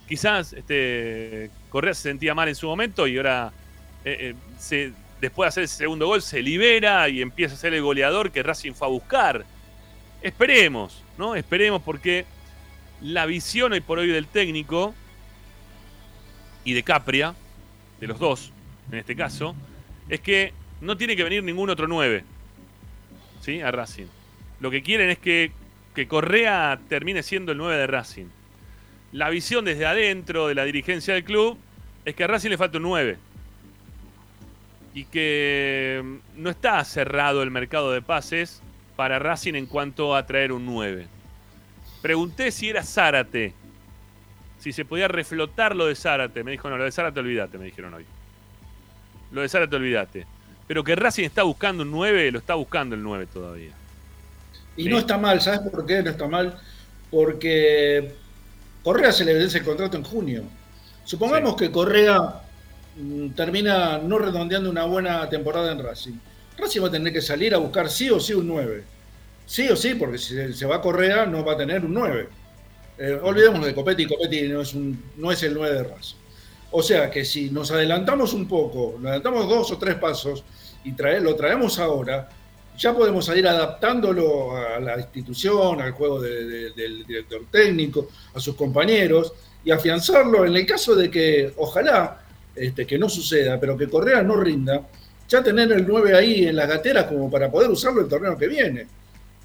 Quizás 0.08 0.54
este, 0.54 1.52
Correa 1.70 1.94
se 1.94 2.04
sentía 2.04 2.34
mal 2.34 2.48
en 2.48 2.56
su 2.56 2.66
momento 2.66 3.06
y 3.08 3.18
ahora 3.18 3.52
eh, 4.06 4.34
eh, 4.72 4.94
después 5.20 5.46
de 5.46 5.50
hacer 5.50 5.64
el 5.64 5.70
segundo 5.70 6.08
gol 6.08 6.22
se 6.22 6.42
libera 6.42 7.10
y 7.10 7.22
empieza 7.22 7.56
a 7.56 7.58
ser 7.58 7.74
el 7.74 7.82
goleador 7.82 8.32
que 8.32 8.42
Racing 8.42 8.74
fue 8.74 8.88
a 8.88 8.92
buscar. 8.92 9.46
Esperemos, 10.22 11.04
¿no? 11.18 11.36
Esperemos 11.36 11.82
porque 11.82 12.26
la 13.02 13.26
visión 13.26 13.74
hoy 13.74 13.82
por 13.82 14.00
hoy 14.00 14.08
del 14.08 14.28
técnico 14.28 14.94
y 16.64 16.74
de 16.74 16.84
Capria, 16.84 17.36
de 18.00 18.08
los 18.08 18.20
dos, 18.20 18.52
en 18.92 19.00
este 19.00 19.16
caso, 19.16 19.56
es 20.10 20.20
que 20.20 20.54
no 20.82 20.98
tiene 20.98 21.16
que 21.16 21.24
venir 21.24 21.44
ningún 21.44 21.70
otro 21.70 21.88
9 21.88 22.24
¿sí? 23.42 23.62
a 23.62 23.72
Racing. 23.72 24.08
Lo 24.60 24.72
que 24.72 24.82
quieren 24.82 25.10
es 25.10 25.20
que, 25.20 25.52
que 25.94 26.08
Correa 26.08 26.80
termine 26.88 27.24
siendo 27.24 27.52
el 27.52 27.58
9 27.58 27.78
de 27.78 27.88
Racing. 27.88 28.26
La 29.12 29.30
visión 29.30 29.66
desde 29.66 29.86
adentro 29.86 30.48
de 30.48 30.56
la 30.56 30.66
dirigencia 30.66 31.14
del 31.14 31.24
club 31.24 31.58
es 32.06 32.16
que 32.16 32.24
a 32.24 32.28
Racing 32.28 32.50
le 32.50 32.58
falta 32.58 32.78
un 32.78 32.84
9 32.84 33.18
y 34.94 35.06
que 35.06 36.20
no 36.36 36.50
está 36.50 36.84
cerrado 36.84 37.44
el 37.44 37.52
mercado 37.52 37.92
de 37.92 38.02
pases 38.02 38.62
para 38.96 39.20
Racing 39.20 39.54
en 39.54 39.68
cuanto 39.68 40.16
a 40.16 40.26
traer 40.26 40.52
un 40.52 40.66
9. 40.66 41.08
Pregunté 42.02 42.52
si 42.52 42.70
era 42.70 42.84
Zárate, 42.84 43.54
si 44.60 44.72
se 44.72 44.86
podía 44.86 45.08
reflotar 45.08 45.76
lo 45.76 45.88
de 45.88 45.96
Zárate. 45.96 46.44
Me 46.44 46.52
dijo, 46.52 46.70
no, 46.70 46.78
lo 46.78 46.84
de 46.84 46.92
Zárate 46.92 47.20
olvídate, 47.20 47.58
me 47.58 47.66
dijeron 47.66 47.94
hoy. 47.94 48.06
Lo 49.32 49.42
de 49.42 49.50
Zárate 49.50 49.76
olvídate. 49.76 50.26
Pero 50.68 50.84
que 50.84 50.96
Racing 50.96 51.24
está 51.24 51.44
buscando 51.44 51.84
un 51.84 51.92
9, 51.92 52.32
lo 52.32 52.40
está 52.40 52.56
buscando 52.56 52.96
el 52.96 53.02
9 53.02 53.28
todavía. 53.34 53.72
Y 54.76 54.84
sí. 54.84 54.90
no 54.90 55.00
está 55.00 55.18
mal, 55.18 55.42
¿sabes 55.42 55.62
por 55.72 55.86
qué 55.86 56.04
no 56.04 56.12
está 56.12 56.28
mal? 56.28 56.60
Porque 57.10 58.14
Correa 58.84 59.12
se 59.12 59.26
le 59.26 59.34
vence 59.34 59.60
el 59.60 59.64
contrato 59.64 59.98
en 59.98 60.04
junio. 60.04 60.44
Supongamos 61.06 61.52
sí. 61.52 61.58
que 61.60 61.72
Correa 61.72 62.42
termina 63.36 63.98
no 64.00 64.18
redondeando 64.18 64.70
una 64.70 64.86
buena 64.86 65.30
temporada 65.30 65.72
en 65.72 65.84
Racing. 65.84 66.16
Racing 66.58 66.82
va 66.84 66.88
a 66.88 66.92
tener 66.92 67.14
que 67.14 67.22
salir 67.22 67.54
a 67.54 67.58
buscar 67.60 67.90
sí 67.90 68.10
o 68.10 68.20
sí 68.20 68.34
un 68.34 68.48
9. 68.48 68.97
Sí 69.48 69.68
o 69.70 69.78
sí, 69.78 69.96
porque 69.96 70.18
si 70.18 70.54
se 70.54 70.66
va 70.66 70.82
Correa 70.82 71.26
no 71.26 71.44
va 71.44 71.54
a 71.54 71.58
tener 71.58 71.84
un 71.86 71.94
9. 71.94 72.28
Eh, 73.00 73.20
olvidemos 73.24 73.66
de 73.66 73.74
Copetti, 73.74 74.06
Copetti 74.06 74.48
no 74.50 74.62
es, 74.62 74.74
un, 74.74 75.02
no 75.16 75.32
es 75.32 75.42
el 75.42 75.54
9 75.54 75.74
de 75.74 75.84
Racing. 75.84 76.18
O 76.72 76.84
sea 76.84 77.10
que 77.10 77.24
si 77.24 77.50
nos 77.50 77.72
adelantamos 77.72 78.34
un 78.34 78.46
poco, 78.46 78.96
nos 78.98 79.06
adelantamos 79.06 79.48
dos 79.48 79.72
o 79.72 79.78
tres 79.78 79.96
pasos 79.96 80.44
y 80.84 80.94
lo 81.22 81.36
traemos 81.36 81.80
ahora, 81.80 82.30
ya 82.78 82.94
podemos 82.94 83.28
ir 83.30 83.48
adaptándolo 83.48 84.56
a 84.56 84.80
la 84.80 85.00
institución, 85.00 85.82
al 85.82 85.94
juego 85.94 86.22
de, 86.22 86.72
del 86.72 87.06
director 87.08 87.42
técnico, 87.50 88.10
a 88.34 88.40
sus 88.40 88.56
compañeros 88.56 89.34
y 89.64 89.72
afianzarlo 89.72 90.46
en 90.46 90.56
el 90.56 90.66
caso 90.66 90.94
de 90.94 91.10
que, 91.10 91.54
ojalá, 91.56 92.22
este, 92.54 92.86
que 92.86 93.00
no 93.00 93.08
suceda, 93.10 93.60
pero 93.60 93.78
que 93.78 93.88
Correa 93.88 94.22
no 94.24 94.36
rinda, 94.36 94.82
ya 95.28 95.42
tener 95.42 95.72
el 95.72 95.88
9 95.88 96.16
ahí 96.16 96.46
en 96.46 96.56
las 96.56 96.68
gateras 96.68 97.06
como 97.06 97.32
para 97.32 97.50
poder 97.50 97.70
usarlo 97.70 98.02
el 98.02 98.08
torneo 98.08 98.38
que 98.38 98.48
viene, 98.48 98.88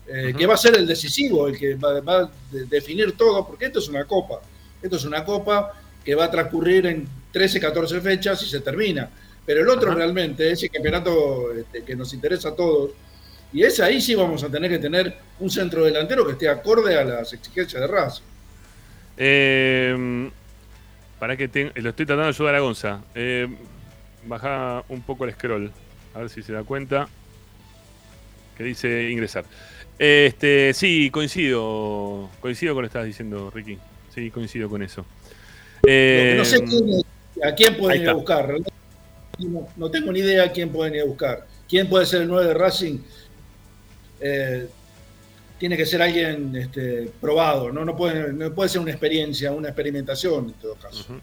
eh, 0.07 0.11
uh 0.11 0.29
-huh. 0.29 0.37
que 0.37 0.47
va 0.47 0.55
a 0.55 0.57
ser 0.57 0.77
el 0.77 0.87
decisivo, 0.87 1.49
el 1.49 1.59
que 1.59 1.75
va, 1.75 2.01
va, 2.01 2.23
a 2.23 2.31
definir 2.51 3.17
todo, 3.17 3.47
porque 3.47 3.67
esto 3.67 3.79
es 3.79 3.89
una 3.89 4.05
copa, 4.05 4.41
esto 4.83 4.97
es 4.97 5.05
una 5.05 5.25
copa 5.25 5.73
que 6.05 6.15
va 6.15 6.25
a 6.25 6.31
transcurrir 6.31 6.87
en 6.87 7.09
13, 7.33 7.61
14 7.61 8.01
fechas 8.01 8.43
y 8.43 8.47
se 8.47 8.61
termina, 8.61 9.09
pero 9.47 9.61
el 9.63 9.69
otro 9.69 9.91
uh 9.91 9.95
-huh. 9.95 9.97
realmente 9.97 10.51
es 10.51 10.63
el 10.63 10.71
campeonato 10.71 11.53
este, 11.53 11.83
que 11.85 11.95
nos 11.95 12.13
interesa 12.13 12.51
a 12.51 12.55
todos, 12.55 12.91
y 13.53 13.63
es 13.63 13.81
ahí 13.81 14.01
sí 14.01 14.15
vamos 14.15 14.43
a 14.43 14.49
tener 14.49 14.71
que 14.71 14.79
tener 14.79 15.15
un 15.39 15.51
centro 15.51 15.85
delantero 15.85 16.25
que 16.25 16.33
esté 16.33 16.49
acorde 16.49 16.99
a 16.99 17.05
las 17.05 17.33
exigencias 17.33 17.81
de 17.81 17.87
Racing. 17.87 18.25
Eh, 19.17 20.31
para 21.23 21.37
que 21.37 21.47
te, 21.47 21.71
lo 21.81 21.91
estoy 21.91 22.05
tratando 22.05 22.25
de 22.25 22.29
ayudar 22.31 22.57
a 22.57 22.59
Gonza. 22.59 23.01
Eh, 23.15 23.47
baja 24.27 24.83
un 24.89 25.03
poco 25.03 25.25
el 25.25 25.33
scroll. 25.33 25.71
A 26.15 26.19
ver 26.19 26.31
si 26.31 26.43
se 26.43 26.53
da 26.53 26.65
cuenta. 26.65 27.09
Que 28.57 28.65
dice 28.65 29.09
ingresar. 29.09 29.45
Este, 29.99 30.73
sí, 30.75 31.11
coincido. 31.11 32.31
Coincido 32.41 32.75
con 32.75 32.83
lo 32.83 32.89
que 32.89 32.93
estás 32.93 33.07
diciendo, 33.07 33.51
Ricky. 33.51 33.79
Sí, 34.15 34.31
coincido 34.31 34.69
con 34.69 34.83
eso. 34.83 35.05
Eh, 35.87 36.35
no 36.37 36.45
sé 36.45 36.63
quién, 36.63 37.03
a 37.43 37.55
quién 37.55 37.77
pueden 37.77 38.03
ir 38.03 38.09
a 38.09 38.13
buscar. 38.15 38.55
No, 39.39 39.69
no, 39.77 39.91
tengo 39.91 40.13
ni 40.13 40.21
idea 40.21 40.45
a 40.45 40.53
quién 40.53 40.71
pueden 40.71 40.95
ir 40.95 41.03
a 41.03 41.05
buscar. 41.07 41.47
¿Quién 41.69 41.89
puede 41.89 42.07
ser 42.07 42.23
el 42.23 42.29
9 42.29 42.49
de 42.49 42.55
Racing? 42.55 42.99
Eh, 44.21 44.67
tiene 45.59 45.77
que 45.77 45.87
ser 45.87 46.03
alguien 46.03 46.55
este, 46.57 47.11
probado, 47.21 47.73
¿no? 47.73 47.85
No, 47.85 47.97
puede, 47.97 48.33
no 48.33 48.53
puede 48.53 48.69
ser 48.69 48.81
una 48.81 48.91
experiencia, 48.91 49.53
una 49.53 49.69
experimentación 49.69 50.47
en 50.47 50.53
todo 50.55 50.75
caso. 50.75 51.07
Uh 51.09 51.15
-huh. 51.15 51.21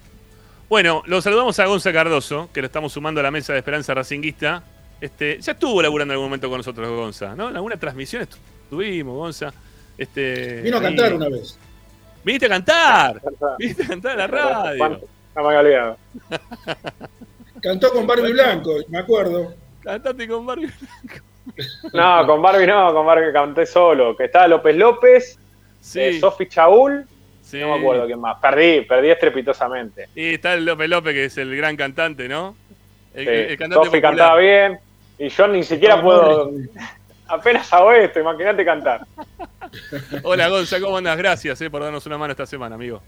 Bueno, 0.70 1.04
lo 1.08 1.22
saludamos 1.22 1.60
a 1.60 1.66
Gonza 1.66 1.92
Cardoso, 1.92 2.50
que 2.54 2.62
lo 2.62 2.68
estamos 2.68 2.94
sumando 2.94 3.20
a 3.20 3.24
la 3.24 3.32
mesa 3.32 3.54
de 3.54 3.60
Esperanza 3.60 3.94
Racinguista. 3.94 4.64
Este, 5.02 5.40
ya 5.42 5.54
estuvo 5.54 5.82
laburando 5.82 6.14
en 6.14 6.16
algún 6.16 6.28
momento 6.28 6.50
con 6.50 6.58
nosotros, 6.58 6.88
Gonza, 6.90 7.36
¿no? 7.36 7.50
En 7.50 7.56
alguna 7.56 7.78
transmisión 7.78 8.22
estuvimos, 8.70 9.16
Gonza. 9.16 9.52
Este, 9.98 10.62
Vino 10.62 10.78
a 10.78 10.80
ahí- 10.80 10.86
cantar 10.86 11.14
una 11.16 11.30
vez. 11.30 11.58
Viniste 12.24 12.46
a 12.46 12.50
cantar. 12.50 13.22
Viniste 13.58 13.84
a 13.84 13.88
cantar 13.88 14.12
a 14.12 14.16
la 14.16 14.28
radio. 14.28 15.02
Olvidado. 15.36 15.98
Cantó 17.62 17.92
con 17.92 18.06
Barbie 18.08 18.32
Blanco, 18.32 18.76
me 18.90 19.00
acuerdo. 19.00 19.54
Cantaste 19.84 20.28
con 20.28 20.46
Barbie. 20.46 20.70
No, 21.94 22.28
con 22.28 22.42
Barbie 22.42 22.68
no, 22.68 22.94
con 22.94 23.06
Barbie 23.06 23.34
canté 23.34 23.66
solo. 23.66 24.16
Que 24.16 24.26
estaba 24.26 24.48
López 24.48 24.76
López, 24.76 25.40
Sí. 25.82 26.00
eh, 26.00 26.20
Sofi 26.20 26.48
Chaul, 26.48 27.06
Sí. 27.42 27.60
no 27.60 27.70
me 27.74 27.80
acuerdo 27.80 28.06
quién 28.06 28.20
más. 28.20 28.38
Perdí, 28.40 28.82
perdí 28.82 29.10
estrepitosamente. 29.10 30.08
Y 30.16 30.36
está 30.36 30.54
el 30.54 30.66
López 30.66 30.90
López, 30.90 31.14
que 31.14 31.26
es 31.26 31.38
el 31.38 31.56
gran 31.56 31.76
cantante, 31.76 32.28
¿no? 32.30 32.56
El, 33.14 33.26
Sí, 33.26 33.32
el 33.32 33.58
cantante 33.58 33.86
Sofi 33.88 34.02
cantaba 34.02 34.38
bien 34.40 34.80
y 35.18 35.30
yo 35.30 35.48
ni 35.48 35.64
siquiera 35.64 36.02
puedo. 36.02 36.52
Apenas 37.30 37.72
hago 37.74 37.92
esto, 37.92 38.20
imagínate 38.20 38.66
cantar. 38.66 39.02
Hola, 40.24 40.48
Gonza, 40.50 40.80
¿cómo 40.82 40.98
andas? 40.98 41.18
Gracias 41.18 41.62
eh, 41.62 41.70
por 41.70 41.82
darnos 41.84 42.06
una 42.06 42.18
mano 42.18 42.32
esta 42.32 42.46
semana, 42.46 42.76
amigo. 42.76 43.02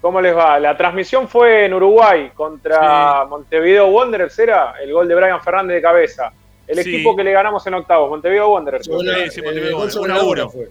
¿Cómo 0.00 0.20
les 0.20 0.36
va? 0.36 0.58
La 0.60 0.76
transmisión 0.76 1.28
fue 1.28 1.64
en 1.64 1.72
Uruguay 1.72 2.30
contra 2.34 3.24
Montevideo 3.24 3.86
Wanderers, 3.86 4.38
era 4.38 4.74
el 4.82 4.92
gol 4.92 5.08
de 5.08 5.14
Brian 5.14 5.40
Fernández 5.42 5.76
de 5.76 5.82
cabeza. 5.82 6.30
El 6.66 6.78
Sí. 6.82 6.94
equipo 6.94 7.16
que 7.16 7.24
le 7.24 7.32
ganamos 7.32 7.66
en 7.66 7.74
octavos, 7.74 8.10
Montevideo 8.10 8.48
Wanderers. 8.50 8.84
Sí, 8.84 8.92
sí, 9.30 9.42
Montevideo, 9.42 9.78
hora 9.78 10.48
fue. 10.48 10.68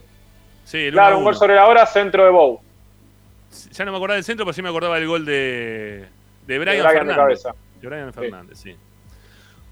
Sí, 0.63 0.77
el 0.85 0.93
Claro, 0.93 1.17
un 1.17 1.23
gol 1.23 1.35
sobre 1.35 1.55
la 1.55 1.67
hora, 1.67 1.85
centro 1.87 2.23
de 2.25 2.29
Bow. 2.29 2.61
Ya 3.71 3.85
no 3.85 3.91
me 3.91 3.97
acordaba 3.97 4.15
del 4.15 4.23
centro, 4.23 4.45
pero 4.45 4.53
sí 4.53 4.61
me 4.61 4.69
acordaba 4.69 4.95
del 4.95 5.07
gol 5.07 5.25
de, 5.25 6.05
de 6.45 6.59
Brian, 6.59 6.77
Brian 6.77 6.83
de 6.83 6.89
Fernández. 6.99 7.15
cabeza. 7.17 7.55
De 7.81 7.87
Brian 7.87 8.13
Fernández, 8.13 8.57
sí. 8.59 8.75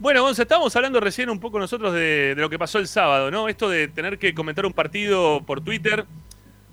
Bueno, 0.02 0.24
Gonza, 0.24 0.42
estábamos 0.42 0.76
hablando 0.76 1.00
recién 1.00 1.30
un 1.30 1.40
poco 1.40 1.60
nosotros 1.60 1.94
de, 1.94 2.34
de 2.34 2.42
lo 2.42 2.50
que 2.50 2.58
pasó 2.58 2.80
el 2.80 2.88
sábado, 2.88 3.30
¿no? 3.30 3.48
Esto 3.48 3.70
de 3.70 3.88
tener 3.88 4.18
que 4.18 4.34
comentar 4.34 4.66
un 4.66 4.74
partido 4.74 5.44
por 5.46 5.62
Twitter, 5.64 6.06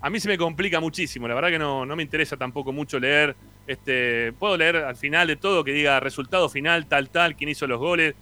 a 0.01 0.09
mí 0.09 0.19
se 0.19 0.27
me 0.27 0.35
complica 0.35 0.79
muchísimo. 0.79 1.27
La 1.27 1.35
verdad 1.35 1.49
que 1.49 1.59
no, 1.59 1.85
no 1.85 1.95
me 1.95 2.01
interesa 2.01 2.37
tampoco 2.37 2.71
mucho 2.71 2.97
leer. 2.99 3.35
Este, 3.67 4.33
puedo 4.33 4.57
leer 4.57 4.77
al 4.77 4.95
final 4.95 5.27
de 5.27 5.35
todo 5.35 5.63
que 5.63 5.71
diga 5.71 5.99
resultado 5.99 6.49
final, 6.49 6.87
tal, 6.87 7.11
tal, 7.11 7.35
quién 7.35 7.51
hizo 7.51 7.67
los 7.67 7.77
goles, 7.77 8.15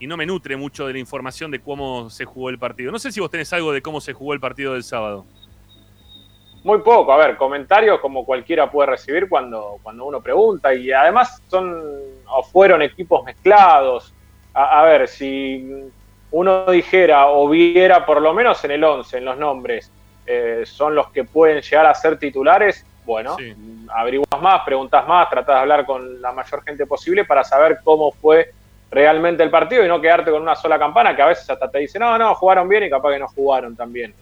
y 0.00 0.08
no 0.08 0.16
me 0.16 0.26
nutre 0.26 0.56
mucho 0.56 0.88
de 0.88 0.94
la 0.94 0.98
información 0.98 1.52
de 1.52 1.60
cómo 1.60 2.10
se 2.10 2.24
jugó 2.24 2.50
el 2.50 2.58
partido. 2.58 2.90
No 2.90 2.98
sé 2.98 3.12
si 3.12 3.20
vos 3.20 3.30
tenés 3.30 3.52
algo 3.52 3.70
de 3.70 3.80
cómo 3.80 4.00
se 4.00 4.12
jugó 4.12 4.34
el 4.34 4.40
partido 4.40 4.72
del 4.72 4.82
sábado. 4.82 5.24
Muy 6.64 6.78
poco, 6.78 7.12
a 7.12 7.16
ver, 7.16 7.36
comentarios 7.36 8.00
como 8.00 8.24
cualquiera 8.24 8.68
puede 8.68 8.90
recibir 8.90 9.28
cuando, 9.28 9.78
cuando 9.84 10.04
uno 10.04 10.20
pregunta 10.20 10.74
y 10.74 10.90
además 10.90 11.40
son 11.46 11.80
o 12.26 12.42
fueron 12.42 12.82
equipos 12.82 13.22
mezclados. 13.22 14.12
A, 14.60 14.80
a 14.80 14.84
ver, 14.84 15.06
si 15.06 15.70
uno 16.32 16.66
dijera 16.66 17.28
o 17.28 17.48
viera 17.48 18.04
por 18.04 18.20
lo 18.20 18.34
menos 18.34 18.64
en 18.64 18.72
el 18.72 18.82
11, 18.82 19.18
en 19.18 19.24
los 19.24 19.38
nombres, 19.38 19.90
eh, 20.26 20.62
son 20.66 20.94
los 20.96 21.10
que 21.10 21.22
pueden 21.24 21.62
llegar 21.62 21.86
a 21.86 21.94
ser 21.94 22.18
titulares, 22.18 22.84
bueno, 23.06 23.36
averiguas 23.94 24.42
más, 24.42 24.62
preguntas 24.64 25.06
más, 25.06 25.30
tratás 25.30 25.54
de 25.54 25.60
hablar 25.60 25.86
con 25.86 26.20
la 26.20 26.32
mayor 26.32 26.62
gente 26.64 26.86
posible 26.86 27.24
para 27.24 27.44
saber 27.44 27.78
cómo 27.84 28.10
fue 28.10 28.50
realmente 28.90 29.42
el 29.44 29.50
partido 29.50 29.84
y 29.84 29.88
no 29.88 30.00
quedarte 30.00 30.30
con 30.32 30.42
una 30.42 30.56
sola 30.56 30.78
campana 30.78 31.14
que 31.14 31.22
a 31.22 31.26
veces 31.26 31.48
hasta 31.48 31.70
te 31.70 31.78
dice, 31.78 31.98
no, 31.98 32.18
no, 32.18 32.34
jugaron 32.34 32.68
bien 32.68 32.82
y 32.84 32.90
capaz 32.90 33.12
que 33.12 33.18
no 33.20 33.28
jugaron 33.28 33.76
tan 33.76 33.92
bien. 33.92 34.12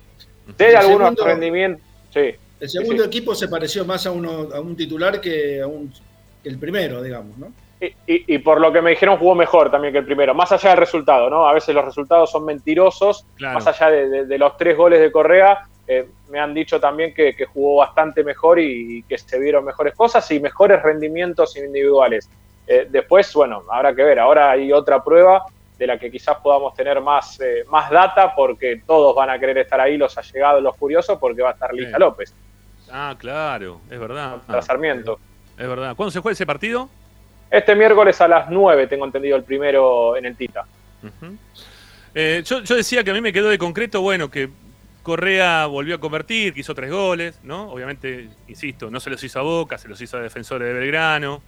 Sé 0.58 0.64
de 0.64 0.70
El 0.70 0.76
algunos 0.76 0.98
segundo- 1.14 1.24
rendimientos, 1.24 1.82
sí. 2.12 2.34
El 2.60 2.68
Sí, 2.68 2.78
segundo 2.78 3.02
sí. 3.04 3.08
equipo 3.08 3.34
se 3.34 3.48
pareció 3.48 3.84
más 3.86 4.06
a, 4.06 4.10
uno, 4.12 4.48
a 4.54 4.60
un 4.60 4.76
titular 4.76 5.20
que 5.20 5.60
a 5.62 5.66
un, 5.66 5.90
que 6.42 6.48
el 6.48 6.58
primero, 6.58 7.02
digamos, 7.02 7.36
¿no? 7.38 7.52
Y, 7.80 7.86
y- 8.06 8.34
y 8.34 8.38
por 8.38 8.60
lo 8.60 8.72
que 8.72 8.80
me 8.80 8.90
dijeron 8.90 9.18
jugó 9.18 9.34
mejor 9.34 9.70
también 9.70 9.92
que 9.92 9.98
el 9.98 10.06
primero, 10.06 10.34
más 10.34 10.50
allá 10.52 10.70
del 10.70 10.78
resultado, 10.78 11.28
¿no? 11.28 11.46
A 11.46 11.52
veces 11.52 11.74
los 11.74 11.84
resultados 11.84 12.30
son 12.30 12.44
mentirosos, 12.44 13.26
Claro. 13.36 13.54
más 13.54 13.66
allá 13.66 13.90
de, 13.90 14.08
de- 14.08 14.26
de 14.26 14.38
los 14.38 14.56
tres 14.56 14.76
goles 14.76 15.00
de 15.00 15.12
Correa, 15.12 15.58
eh, 15.86 16.08
me 16.30 16.40
han 16.40 16.54
dicho 16.54 16.80
también 16.80 17.12
que, 17.14 17.34
que 17.36 17.44
jugó 17.44 17.76
bastante 17.76 18.24
mejor 18.24 18.58
y, 18.58 19.02
que 19.04 19.18
se 19.18 19.38
vieron 19.38 19.64
mejores 19.64 19.94
cosas 19.94 20.28
y 20.30 20.40
mejores 20.40 20.82
rendimientos 20.82 21.54
individuales. 21.56 22.28
Eh, 22.66 22.86
después, 22.90 23.32
bueno, 23.34 23.62
habrá 23.70 23.94
que 23.94 24.02
ver, 24.02 24.18
ahora 24.18 24.50
hay 24.52 24.72
otra 24.72 25.04
prueba 25.04 25.44
de 25.78 25.86
la 25.86 25.98
que 25.98 26.10
quizás 26.10 26.38
podamos 26.42 26.74
tener 26.74 27.00
más, 27.02 27.38
eh, 27.40 27.64
más 27.68 27.90
data 27.90 28.34
porque 28.34 28.80
todos 28.86 29.14
van 29.14 29.28
a 29.30 29.38
querer 29.38 29.58
estar 29.58 29.78
ahí, 29.80 29.96
los 29.98 30.16
allegados, 30.16 30.62
los 30.62 30.74
curiosos, 30.76 31.18
porque 31.18 31.42
va 31.42 31.50
a 31.50 31.52
estar 31.52 31.72
Lisa. 31.74 31.98
López 31.98 32.34
Ah, 32.90 33.14
claro, 33.18 33.80
es 33.90 33.98
verdad. 34.00 34.38
contra 34.38 34.62
Sarmiento. 34.62 35.18
Es 35.58 35.68
verdad. 35.68 35.94
¿Cuándo 35.94 36.10
se 36.10 36.20
juega 36.20 36.32
ese 36.32 36.46
partido? 36.46 36.88
Este 37.50 37.74
miércoles 37.74 38.20
a 38.20 38.28
las 38.28 38.50
9 38.50 38.86
tengo 38.86 39.04
entendido 39.04 39.36
el 39.36 39.44
primero 39.44 40.16
en 40.16 40.26
el 40.26 40.36
Tita. 40.36 40.64
Eh, 42.14 42.42
yo, 42.44 42.62
yo 42.62 42.74
decía 42.76 43.04
que 43.04 43.10
a 43.10 43.14
mí 43.14 43.20
me 43.20 43.32
quedó 43.32 43.48
de 43.48 43.58
concreto, 43.58 44.00
bueno, 44.00 44.30
que 44.30 44.48
Correa 45.02 45.66
volvió 45.66 45.94
a 45.94 45.98
convertir, 45.98 46.52
que 46.52 46.60
hizo 46.60 46.74
tres 46.74 46.90
goles, 46.90 47.38
¿no? 47.44 47.70
Obviamente, 47.70 48.28
insisto, 48.48 48.90
no 48.90 48.98
se 48.98 49.10
los 49.10 49.22
hizo 49.22 49.38
a 49.38 49.42
Boca, 49.42 49.78
se 49.78 49.88
los 49.88 50.00
hizo 50.00 50.16
a 50.16 50.20
Defensores 50.20 50.66
de 50.66 50.74
Belgrano. 50.74 51.42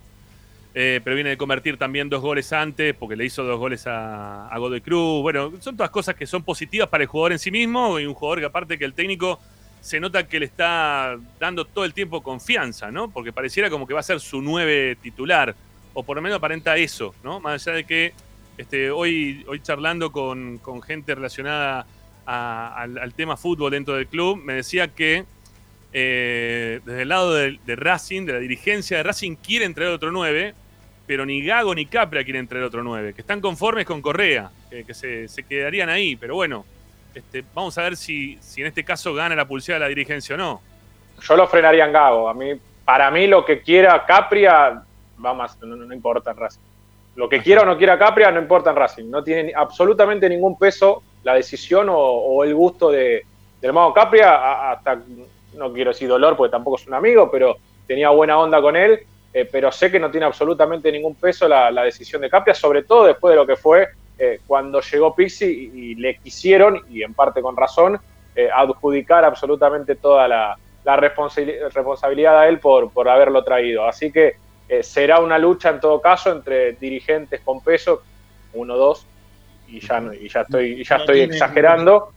Eh, 0.75 1.01
pero 1.03 1.16
viene 1.16 1.31
de 1.31 1.37
convertir 1.37 1.77
también 1.77 2.09
dos 2.09 2.20
goles 2.20 2.53
antes, 2.53 2.95
porque 2.95 3.16
le 3.16 3.25
hizo 3.25 3.43
dos 3.43 3.59
goles 3.59 3.87
a, 3.89 4.47
a 4.47 4.59
Godoy 4.59 4.81
Cruz. 4.81 5.23
Bueno, 5.23 5.53
son 5.59 5.77
todas 5.77 5.91
cosas 5.91 6.15
que 6.15 6.25
son 6.25 6.45
positivas 6.45 6.89
para 6.89 7.03
el 7.03 7.09
jugador 7.09 7.33
en 7.33 7.41
sí 7.41 7.51
mismo 7.51 7.99
y 7.99 8.07
un 8.07 8.15
jugador 8.15 8.39
que 8.39 8.47
aparte 8.47 8.79
que 8.79 8.85
el 8.85 8.95
técnico 8.95 9.41
se 9.81 9.99
nota 9.99 10.29
que 10.29 10.39
le 10.39 10.47
está 10.47 11.16
dando 11.41 11.65
todo 11.65 11.85
el 11.85 11.95
tiempo 11.95 12.23
confianza, 12.23 12.91
¿no? 12.91 13.11
Porque 13.11 13.33
pareciera 13.33 13.70
como 13.70 13.87
que 13.87 13.95
va 13.95 14.01
a 14.01 14.05
ser 14.05 14.20
su 14.20 14.41
nueve 14.41 14.97
titular, 15.03 15.55
o 15.99 16.05
por 16.05 16.15
lo 16.15 16.23
menos 16.23 16.39
aparenta 16.39 16.77
eso, 16.77 17.12
¿no? 17.25 17.41
Más 17.41 17.66
allá 17.66 17.79
de 17.79 17.83
que 17.83 18.12
este, 18.57 18.89
hoy, 18.89 19.45
hoy 19.49 19.61
charlando 19.61 20.12
con, 20.12 20.61
gente 20.87 21.12
relacionada 21.12 21.87
al, 22.25 23.12
tema 23.16 23.37
fútbol 23.37 23.73
dentro 23.73 23.95
del 23.97 24.07
club, 24.07 24.37
me 24.37 24.53
decía 24.53 24.95
que 24.95 25.25
eh, 25.93 26.81
desde 26.85 27.03
el 27.03 27.09
lado 27.09 27.35
de, 27.35 27.59
Racing, 27.66 28.27
de 28.27 28.35
la 28.35 28.39
dirigencia 28.39 28.99
de 28.99 29.03
Racing, 29.03 29.35
quieren 29.35 29.75
traer 29.75 29.91
otro 29.91 30.12
9, 30.12 30.55
pero 31.05 31.27
ni 31.27 31.43
Gago 31.43 31.75
ni 31.75 31.85
Capria 31.87 32.23
quieren 32.23 32.47
traer 32.47 32.62
otro 32.62 32.85
9, 32.85 33.12
que 33.12 33.23
están 33.23 33.41
conformes 33.41 33.85
con 33.85 34.01
Correa, 34.01 34.53
que, 34.70 34.95
se, 34.95 35.27
quedarían 35.49 35.89
ahí, 35.89 36.15
pero 36.15 36.37
bueno, 36.37 36.65
este, 37.12 37.43
vamos 37.53 37.77
a 37.77 37.83
ver 37.83 37.97
si, 37.97 38.39
si 38.41 38.61
en 38.61 38.69
este 38.69 38.85
caso 38.85 39.15
gana 39.15 39.35
la 39.35 39.49
pulsada 39.49 39.81
de 39.81 39.85
la 39.87 39.89
dirigencia 39.89 40.37
o 40.37 40.39
no. 40.39 40.62
Yo 41.20 41.37
lo 41.37 41.49
frenaría 41.49 41.87
en 41.87 41.93
Gago. 41.93 42.29
A 42.29 42.35
mí, 42.35 42.53
para 42.85 43.11
mí, 43.11 43.27
lo 43.27 43.45
que 43.45 43.62
quiera 43.62 44.07
Capria, 44.07 44.85
va 45.24 45.35
más, 45.35 45.61
no, 45.62 45.77
no 45.77 45.95
importa 45.95 46.31
en 46.31 46.36
Racing. 46.36 46.61
Lo 47.16 47.28
que 47.28 47.43
quiera 47.43 47.62
o 47.62 47.66
no 47.66 47.77
quiera 47.77 47.99
Capria, 47.99 48.31
no 48.31 48.40
importa 48.40 48.70
en 48.70 48.77
Racing. 48.77 49.11
No 49.11 49.24
tiene 49.24 49.53
absolutamente 49.55 50.28
ningún 50.28 50.57
peso 50.57 51.03
la 51.24 51.35
decisión 51.35 51.89
o, 51.90 52.45
el 52.45 52.55
gusto 52.55 52.90
de, 52.90 53.24
del 53.61 53.73
mago 53.73 53.93
Capria, 53.93 54.70
hasta, 54.70 55.03
no 55.55 55.73
quiero 55.73 55.90
decir 55.90 56.09
dolor 56.09 56.36
porque 56.36 56.53
tampoco 56.53 56.77
es 56.77 56.86
un 56.86 56.95
amigo, 56.95 57.28
pero 57.31 57.57
tenía 57.86 58.11
buena 58.11 58.39
onda 58.39 58.61
con 58.62 58.77
él. 58.77 59.01
eh, 59.32 59.49
pero 59.51 59.70
sé 59.73 59.90
que 59.90 59.99
no 59.99 60.11
tiene 60.11 60.27
absolutamente 60.27 60.90
ningún 60.93 61.16
peso 61.16 61.49
la, 61.49 61.70
decisión 61.82 62.23
de 62.23 62.31
Capria, 62.31 62.55
sobre 62.55 62.85
todo 62.85 63.05
después 63.05 63.32
de 63.32 63.36
lo 63.36 63.47
que 63.47 63.57
fue 63.57 63.89
eh, 64.16 64.40
cuando 64.47 64.81
llegó 64.81 65.15
Pixi 65.15 65.45
y, 65.74 65.95
le 65.97 66.19
quisieron, 66.19 66.82
y 66.89 67.03
en 67.03 67.15
parte 67.15 67.43
con 67.43 67.57
razón, 67.57 67.99
eh, 68.35 68.49
adjudicar 68.53 69.24
absolutamente 69.24 69.97
toda 69.97 70.28
la, 70.28 70.57
la 70.85 70.97
responsabili- 70.97 71.69
responsabilidad 71.70 72.39
a 72.39 72.49
él 72.49 72.59
por, 72.59 72.93
por 72.93 73.09
haberlo 73.09 73.43
traído. 73.43 73.86
Así 73.86 74.11
que 74.12 74.36
eh, 74.69 74.82
será 74.82 75.20
una 75.20 75.39
lucha 75.39 75.70
en 75.70 75.81
todo 75.81 76.01
caso 76.01 76.31
entre 76.32 76.73
dirigentes 76.73 77.40
con 77.45 77.61
peso, 77.62 78.03
uno, 78.55 78.77
dos, 78.77 79.07
y 79.69 79.81
ya, 79.81 80.01
no- 80.01 80.12
y 80.15 80.28
ya 80.28 80.43
estoy, 80.43 80.81
y 80.81 80.85
ya 80.85 80.97
No 80.97 81.03
estoy 81.03 81.16
tiene- 81.19 81.32
exagerando. 81.35 82.12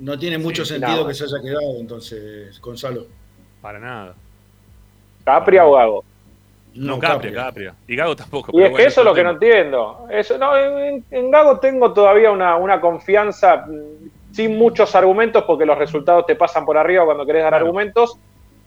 No 0.00 0.18
tiene 0.18 0.38
mucho 0.38 0.64
Sí, 0.64 0.74
sentido 0.74 0.96
nada. 0.98 1.08
que 1.08 1.14
se 1.14 1.24
haya 1.24 1.42
quedado, 1.42 1.76
entonces, 1.80 2.60
Gonzalo. 2.60 3.06
Para 3.60 3.78
nada. 3.80 4.14
Capria 5.24 5.66
o 5.66 5.72
Gago. 5.72 6.04
No, 6.74 6.92
No, 6.94 6.98
Capria, 7.00 7.32
Capria. 7.32 7.44
Capria. 7.44 7.74
Y 7.88 7.96
Gago 7.96 8.14
tampoco. 8.14 8.52
Y 8.52 8.62
es 8.62 8.66
que 8.68 8.70
bueno, 8.72 8.86
eso 8.86 9.00
es 9.00 9.04
lo 9.04 9.14
que 9.14 9.24
no 9.24 9.30
entiendo. 9.30 10.06
Eso, 10.10 10.38
no, 10.38 10.56
en, 10.56 11.04
en 11.10 11.30
Gago 11.30 11.58
tengo 11.58 11.92
todavía 11.92 12.30
una, 12.30 12.56
una 12.56 12.80
confianza 12.80 13.64
mm, 13.66 14.32
sin 14.34 14.56
muchos 14.56 14.94
argumentos 14.94 15.42
porque 15.44 15.66
los 15.66 15.76
resultados 15.76 16.24
te 16.26 16.36
pasan 16.36 16.64
por 16.64 16.76
arriba 16.78 17.04
cuando 17.04 17.26
querés 17.26 17.42
dar 17.42 17.54
argumentos, 17.54 18.16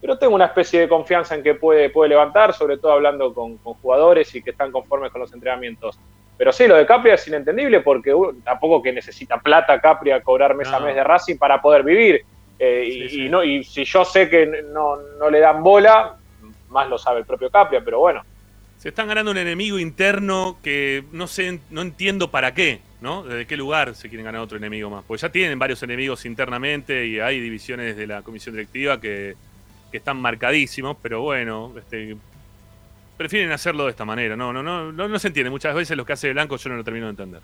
pero 0.02 0.18
tengo 0.18 0.34
una 0.34 0.45
especie 0.45 0.80
de 0.82 0.90
confianza 0.90 1.36
en 1.36 1.44
que 1.44 1.53
puede, 1.53 1.91
puede 1.91 2.10
levantar, 2.10 2.53
sobre 2.53 2.78
todo 2.78 2.94
hablando 2.94 3.34
con, 3.34 3.57
con 3.57 3.76
jugadores 3.76 4.34
y 4.34 4.41
que 4.41 4.49
están 4.49 4.72
conformes 4.72 5.11
con 5.11 5.22
los 5.22 5.32
entrenamientos. 5.32 5.98
Pero 6.38 6.52
sí, 6.52 6.68
lo 6.68 6.76
de 6.76 6.88
Capria 6.88 7.14
es 7.14 7.28
inentendible 7.28 7.82
porque 7.82 8.11
uh, 8.11 8.34
tampoco 8.44 8.82
que 8.82 8.91
necesita 8.91 9.40
plata 9.40 9.80
Capria 9.80 10.22
cobrar 10.22 10.56
mes 10.56 10.68
a 10.69 10.80
mes 10.80 10.95
de 10.95 11.03
Racing 11.03 11.38
para 11.38 11.61
poder 11.61 11.84
vivir. 11.84 12.26
Eh, 12.57 13.07
y, 13.11 13.26
y 13.26 13.30
no, 13.30 13.44
y 13.44 13.64
si 13.64 13.86
yo 13.86 14.03
sé 14.03 14.28
que 14.28 14.64
no, 14.73 14.98
no 15.19 15.30
le 15.30 15.40
dan 15.40 15.61
bola, 15.61 16.18
más 16.69 16.90
lo 16.90 16.98
sabe 16.98 17.19
el 17.19 17.26
propio 17.26 17.52
Capria, 17.52 17.82
pero 17.86 17.99
bueno. 17.99 18.23
Se 18.80 18.90
están 18.90 19.07
ganando 19.07 19.30
un 19.30 19.38
enemigo 19.38 19.78
interno 19.78 20.57
que 20.64 21.03
no 21.11 21.28
sé, 21.28 21.60
no 21.69 21.82
entiendo 21.82 22.32
para 22.32 22.56
qué, 22.56 22.82
¿no? 23.02 23.22
¿Desde 23.22 23.45
qué 23.45 23.56
lugar 23.56 23.94
se 23.94 24.10
quieren 24.10 24.26
ganar 24.26 24.41
otro 24.41 24.57
enemigo 24.57 24.90
más? 24.90 25.03
Pues 25.07 25.22
ya 25.22 25.30
tienen 25.30 25.60
varios 25.60 25.84
enemigos 25.84 26.26
internamente 26.26 27.06
y 27.06 27.19
hay 27.19 27.40
divisiones 27.40 27.95
de 27.95 28.07
la 28.07 28.23
comisión 28.23 28.56
directiva 28.56 28.99
que, 28.99 29.36
que 29.91 29.97
están 29.97 30.18
marcadísimos, 30.18 30.97
pero 31.01 31.22
bueno, 31.22 31.73
este, 31.77 32.15
prefieren 33.18 33.51
hacerlo 33.51 33.85
de 33.85 33.91
esta 33.91 34.05
manera. 34.05 34.35
No, 34.35 34.51
no, 34.53 34.63
no, 34.63 34.91
no, 34.91 35.19
se 35.19 35.27
entiende. 35.27 35.49
Muchas 35.49 35.76
veces 35.76 35.95
lo 35.97 36.05
que 36.05 36.13
hace 36.13 36.31
Blanco 36.31 36.57
yo 36.57 36.69
no 36.69 36.77
lo 36.77 36.84
termino 36.84 37.05
de 37.07 37.11
entender. 37.11 37.41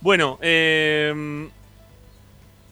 Bueno, 0.00 0.38
eh, 0.40 1.48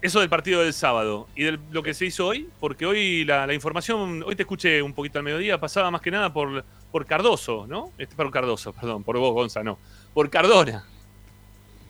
eso 0.01 0.21
del 0.21 0.29
partido 0.29 0.63
del 0.63 0.73
sábado 0.73 1.27
y 1.35 1.45
de 1.45 1.59
lo 1.71 1.83
que 1.83 1.93
se 1.93 2.07
hizo 2.07 2.27
hoy, 2.27 2.49
porque 2.61 2.87
hoy 2.87 3.25
la, 3.25 3.53
información, 3.53 4.23
hoy 4.25 4.37
te 4.37 4.43
escuché 4.43 4.81
un 4.81 4.93
poquito 4.93 5.19
al 5.19 5.25
mediodía, 5.25 5.59
pasaba 5.59 5.91
más 5.91 6.01
que 6.01 6.11
nada 6.11 6.33
por, 6.33 6.65
por 6.93 7.07
Cardoso, 7.07 7.67
¿no? 7.67 7.91
Este, 7.99 8.15
por 8.15 8.31
Cardoso, 8.31 8.73
perdón, 8.73 9.03
por 9.03 9.19
vos, 9.19 9.33
Gonza, 9.33 9.63
no. 9.63 9.79
Por 10.15 10.31
Cardona. 10.31 10.85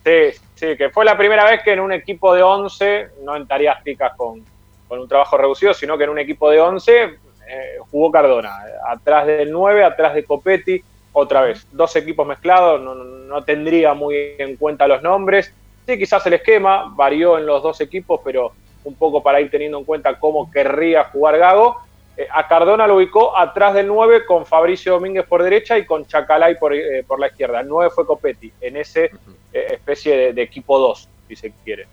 Sí, 0.05 0.41
sí, 0.55 0.77
que 0.77 0.91
fue 0.91 1.05
la 1.05 1.19
primera 1.19 1.45
vez 1.45 1.63
que 1.65 1.73
en 1.73 1.81
un 1.81 1.93
equipo 1.93 2.35
de 2.35 2.43
11, 2.43 3.09
no 3.25 3.37
en 3.37 3.47
tareas 3.47 3.79
con, 4.17 4.45
con 4.89 4.99
un 4.99 5.09
trabajo 5.09 5.37
reducido, 5.37 5.75
sino 5.75 5.97
que 5.99 6.05
en 6.05 6.11
un 6.11 6.19
equipo 6.19 6.51
de 6.51 6.61
11 6.61 7.03
eh, 7.49 7.77
jugó 7.91 8.11
Cardona. 8.11 8.59
Atrás 8.89 9.27
del 9.27 9.51
9, 9.51 9.85
atrás 9.85 10.15
de 10.15 10.25
Copetti, 10.25 10.83
otra 11.13 11.43
vez. 11.43 11.67
Dos 11.73 11.95
equipos 11.97 12.27
mezclados, 12.27 12.81
no, 12.81 12.95
no- 12.95 13.45
tendría 13.45 13.95
muy 13.95 14.35
en 14.39 14.57
cuenta 14.57 14.87
los 14.87 15.03
nombres. 15.03 15.53
Sí, 15.87 15.99
quizás 15.99 16.27
el 16.27 16.35
esquema 16.35 16.93
varió 16.97 17.39
en 17.39 17.47
los 17.47 17.63
dos 17.63 17.81
equipos, 17.81 18.21
pero 18.25 18.53
un 18.85 18.95
poco 18.97 19.23
para 19.23 19.41
ir 19.41 19.51
teniendo 19.51 19.79
en 19.79 19.85
cuenta 19.85 20.19
cómo 20.19 20.51
querría 20.51 21.05
jugar 21.05 21.39
Gago. 21.39 21.77
Eh, 22.17 22.27
a 22.33 22.47
Cardona 22.49 22.87
lo 22.87 22.97
ubicó 22.97 23.37
atrás 23.37 23.75
del 23.75 23.87
9 23.87 24.25
con 24.27 24.47
Fabricio 24.47 24.93
Domínguez 24.93 25.27
por 25.27 25.43
derecha 25.43 25.77
y 25.79 25.85
con 25.85 26.07
Chacalay 26.07 26.59
por, 26.59 26.75
eh, 26.75 27.05
por 27.07 27.21
la 27.21 27.27
izquierda. 27.29 27.61
El 27.61 27.69
9 27.69 27.91
fue 27.95 28.07
Copetti, 28.07 28.53
en 28.61 28.77
ese 28.77 29.11
eh, 29.53 29.67
especie 29.71 30.17
de, 30.17 30.33
de 30.33 30.43
equipo 30.43 30.79
2, 30.79 31.09
si 31.29 31.37
se 31.37 31.53
quiere. 31.65 31.87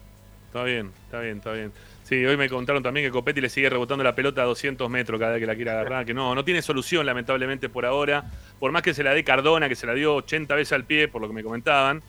Está 0.47 0.63
bien, 0.63 0.91
está 1.05 1.19
bien, 1.19 1.37
está 1.37 1.51
bien. 1.51 1.73
Sí, 2.13 2.23
hoy 2.23 2.37
me 2.37 2.47
contaron 2.47 2.83
también 2.83 3.07
que 3.07 3.11
Copetti 3.11 3.41
le 3.41 3.49
sigue 3.49 3.67
rebotando 3.71 4.03
la 4.03 4.13
pelota 4.13 4.43
a 4.43 4.45
200 4.45 4.87
metros 4.87 5.19
cada 5.19 5.31
vez 5.31 5.39
que 5.39 5.47
la 5.47 5.55
quiere 5.55 5.71
agarrar, 5.71 6.05
que 6.05 6.13
no, 6.13 6.35
no 6.35 6.45
tiene 6.45 6.61
solución 6.61 7.07
lamentablemente 7.07 7.69
por 7.69 7.87
ahora. 7.87 8.23
Por 8.59 8.71
más 8.71 8.83
que 8.83 8.93
se 8.93 9.01
la 9.03 9.15
dé 9.15 9.23
Cardona, 9.23 9.67
que 9.67 9.73
se 9.75 9.87
la 9.87 9.95
dio 9.95 10.13
80 10.17 10.53
veces 10.53 10.73
al 10.73 10.83
pie, 10.83 11.07
por 11.07 11.23
lo 11.23 11.27
que 11.27 11.33
me 11.33 11.41
comentaban, 11.43 12.03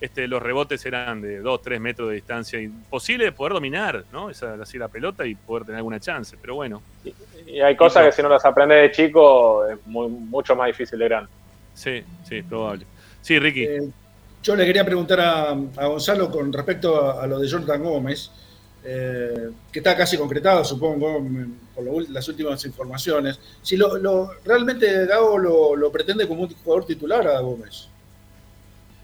este, 0.00 0.26
los 0.26 0.42
rebotes 0.42 0.84
eran 0.86 1.22
de 1.22 1.38
2, 1.38 1.62
3 1.62 1.80
metros 1.80 2.08
de 2.08 2.16
distancia. 2.16 2.60
Imposible 2.60 3.26
de 3.26 3.30
poder 3.32 3.52
dominar, 3.52 4.02
¿no? 4.12 4.28
Esa, 4.28 4.54
así 4.54 4.76
la 4.76 4.88
pelota 4.88 5.24
y 5.24 5.36
poder 5.36 5.62
tener 5.66 5.76
alguna 5.76 6.00
chance, 6.00 6.36
pero 6.40 6.56
bueno. 6.56 6.82
Y 7.46 7.60
hay 7.60 7.76
cosas 7.76 8.06
que 8.06 8.10
si 8.10 8.22
no 8.22 8.28
las 8.30 8.44
aprendes 8.44 8.82
de 8.82 8.90
chico 8.90 9.68
es 9.68 9.78
muy- 9.86 10.08
mucho 10.08 10.56
más 10.56 10.66
difícil 10.66 10.98
de 10.98 11.04
grande. 11.04 11.30
Sí, 11.74 12.02
sí, 12.28 12.42
probable. 12.42 12.86
Sí, 13.22 13.38
Ricky. 13.38 13.62
Eh, 13.66 13.88
yo 14.42 14.56
le 14.56 14.64
quería 14.66 14.84
preguntar 14.84 15.20
a, 15.20 15.50
a 15.50 15.86
Gonzalo 15.86 16.28
con 16.28 16.52
respecto 16.52 17.00
a, 17.20 17.22
a 17.22 17.26
lo 17.28 17.38
de 17.38 17.46
Jonathan 17.46 17.80
Gómez, 17.82 18.32
eh, 18.84 19.50
que 19.72 19.78
está 19.78 19.96
casi 19.96 20.18
concretado, 20.18 20.62
supongo, 20.64 21.22
por 21.74 21.84
lo 21.84 22.00
las 22.10 22.28
últimas 22.28 22.64
informaciones. 22.66 23.40
Si 23.62 23.76
lo, 23.76 23.96
lo- 23.96 24.30
realmente 24.44 25.06
Gago 25.06 25.38
lo, 25.38 25.74
lo 25.76 25.90
pretende 25.90 26.28
como 26.28 26.42
un 26.42 26.54
jugador 26.54 26.84
titular 26.86 27.26
a 27.26 27.40
Gómez. 27.40 27.88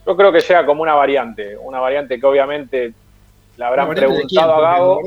Yo 0.07 0.17
creo 0.17 0.33
que 0.33 0.41
llega 0.41 0.67
como 0.67 0.83
una 0.83 0.95
variante, 0.95 1.57
una 1.57 1.81
variante 1.81 2.19
que 2.21 2.27
obviamente 2.27 2.93
le 3.57 3.65
habrán 3.65 3.87
¿Una 3.89 3.95
variante 3.95 4.15
de 4.15 4.27
preguntado 4.27 4.55
a? 4.65 4.73
Gago. 4.73 5.01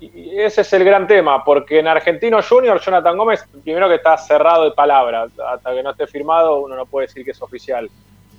Y 0.00 0.36
ese 0.40 0.62
es 0.62 0.72
el 0.72 0.82
gran 0.84 1.06
tema, 1.06 1.44
porque 1.44 1.78
en 1.78 1.86
Argentino 1.86 2.40
Junior, 2.42 2.80
Jonathan 2.80 3.16
Gómez, 3.16 3.44
primero 3.62 3.88
que 3.88 3.94
está 3.96 4.18
cerrado 4.18 4.64
de 4.64 4.72
palabra, 4.72 5.28
hasta 5.48 5.72
que 5.74 5.82
no 5.82 5.90
esté 5.92 6.08
firmado 6.08 6.60
uno 6.60 6.74
no 6.74 6.86
puede 6.86 7.06
decir 7.06 7.24
que 7.24 7.30
es 7.30 7.40
oficial. 7.40 7.88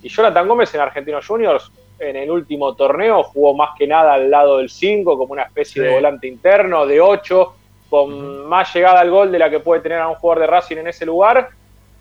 Y 0.02 0.10
Jonathan 0.10 0.45
Gómez 0.45 0.74
en 0.76 0.82
Argentino 0.82 1.20
Juniors, 1.26 1.72
en 1.99 2.15
el 2.15 2.30
último 2.32 2.76
torneo, 2.76 3.24
jugó 3.24 3.53
más 3.56 3.70
que 3.78 3.88
nada 3.88 4.14
al 4.15 4.30
lado 4.30 4.57
del 4.57 4.70
5, 4.70 5.18
como 5.18 5.34
una 5.34 5.44
especie 5.44 5.82
Sí. 5.82 5.88
de 5.88 5.94
volante 5.94 6.28
interno, 6.28 6.86
de 6.86 6.99
8, 7.02 7.56
con 7.90 8.45
más 8.48 8.74
llegada 8.74 8.99
al 8.99 9.10
gol 9.11 9.32
de 9.32 9.40
la 9.40 9.49
que 9.49 9.60
puede 9.60 9.82
tener 9.82 9.99
a 9.99 10.07
un 10.07 10.15
jugador 10.15 10.41
de 10.41 10.48
Racing 10.48 10.78
en 10.78 10.88
ese 10.88 11.06
lugar. 11.06 11.49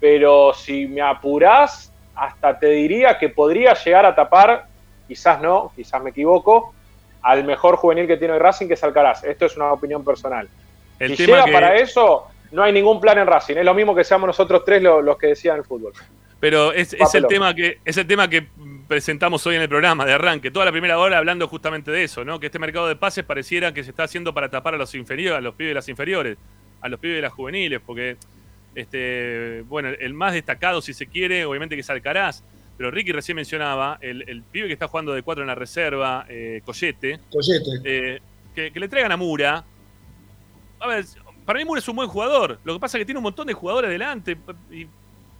Pero 0.01 0.52
si 0.55 0.86
me 0.86 1.01
apurás, 1.02 1.93
hasta 2.14 2.59
te 2.59 2.66
diría 2.66 3.19
que 3.19 3.28
podría 3.28 3.74
llegar 3.74 4.05
a 4.06 4.14
tapar, 4.14 4.66
quizás 5.06 5.40
no, 5.40 5.70
quizás 5.77 6.02
me 6.02 6.10
equivoco, 6.10 6.74
al 7.23 7.44
mejor 7.44 7.77
juvenil 7.77 8.06
que 8.06 8.16
tiene 8.16 8.35
hoy 8.35 8.40
Racing, 8.40 8.66
que 8.66 8.74
es 8.74 8.82
Alcaraz. 8.82 9.23
Esto 9.24 9.47
es 9.47 9.56
una 9.56 9.73
opinión 9.73 10.05
personal. 10.05 10.48
El 10.98 11.16
si 11.16 11.27
llega 11.27 11.44
que- 11.44 11.52
para 11.52 11.77
eso, 11.77 12.27
no 12.51 12.62
hay 12.64 12.73
ningún 12.73 13.01
plan 13.01 13.19
en 13.19 13.27
Racing. 13.27 13.56
Es 13.56 13.64
lo 13.64 13.74
mismo 13.74 13.94
que 13.94 14.02
seamos 14.02 14.27
nosotros 14.27 14.64
tres 14.64 14.82
lo- 14.82 15.01
los 15.02 15.16
que 15.16 15.28
decían 15.28 15.59
el 15.59 15.64
fútbol. 15.64 15.93
Pero 16.40 16.73
es, 16.73 16.93
es 16.94 17.14
el 17.14 17.27
tema 17.28 17.55
que 17.55 17.78
es 17.85 17.97
el 17.97 18.06
tema 18.06 18.28
que 18.28 18.48
presentamos 18.88 19.46
hoy 19.46 19.56
en 19.56 19.62
el 19.62 19.68
programa 19.68 20.04
de 20.04 20.12
arranque. 20.12 20.50
Toda 20.50 20.64
la 20.66 20.72
primera 20.72 20.98
hora 20.98 21.18
hablando 21.18 21.48
justamente 21.48 21.90
de 21.90 22.04
eso, 22.04 22.24
¿no? 22.24 22.38
Que 22.40 22.46
este 22.46 22.59
mercado 22.59 22.88
de 22.88 22.96
pases 22.96 23.24
pareciera 23.24 23.72
que 23.72 23.84
se 23.84 23.90
está 23.90 24.04
haciendo 24.04 24.32
para 24.34 24.48
tapar 24.48 24.74
a 24.74 24.78
los 24.78 24.94
inferiores, 24.94 25.38
a 25.38 25.40
los 25.40 25.54
pibes 25.54 25.70
de 25.70 25.74
las 25.74 25.88
inferiores, 25.88 26.38
a 26.80 26.88
los 26.88 26.98
pibes 27.00 27.16
de 27.16 27.22
las 27.22 27.32
juveniles, 27.32 27.80
porque 27.84 28.16
este, 28.74 29.62
bueno, 29.68 29.88
el 29.88 30.14
más 30.14 30.32
destacado, 30.32 30.80
si 30.82 30.94
se 30.94 31.06
quiere, 31.06 31.44
obviamente 31.44 31.74
que 31.74 31.80
es 31.80 31.90
Alcaraz. 31.90 32.42
Pero 32.76 32.90
Ricky 32.90 33.12
recién 33.12 33.36
mencionaba 33.36 33.98
el, 34.00 34.28
el 34.28 34.42
pibe 34.42 34.66
que 34.66 34.72
está 34.72 34.88
jugando 34.88 35.12
de 35.12 35.22
cuatro 35.22 35.42
en 35.44 35.48
la 35.48 35.54
reserva, 35.54 36.24
eh, 36.28 36.62
Collete, 36.64 37.20
Collete. 37.30 37.70
eh, 37.84 38.20
que, 38.54 38.72
que 38.72 38.80
le 38.80 38.88
traigan 38.88 39.12
a 39.12 39.16
Mura. 39.16 39.64
A 40.80 40.86
ver, 40.86 41.04
para 41.44 41.59
mí 41.59 41.64
Mura 41.64 41.80
es 41.80 41.88
un 41.88 41.96
buen 41.96 42.09
jugador. 42.09 42.59
Lo 42.64 42.74
que 42.74 42.80
pasa 42.80 42.96
es 42.96 43.02
que 43.02 43.04
tiene 43.04 43.18
un 43.18 43.24
montón 43.24 43.46
de 43.46 43.52
jugadores 43.52 43.90
delante 43.90 44.36
y, 44.70 44.86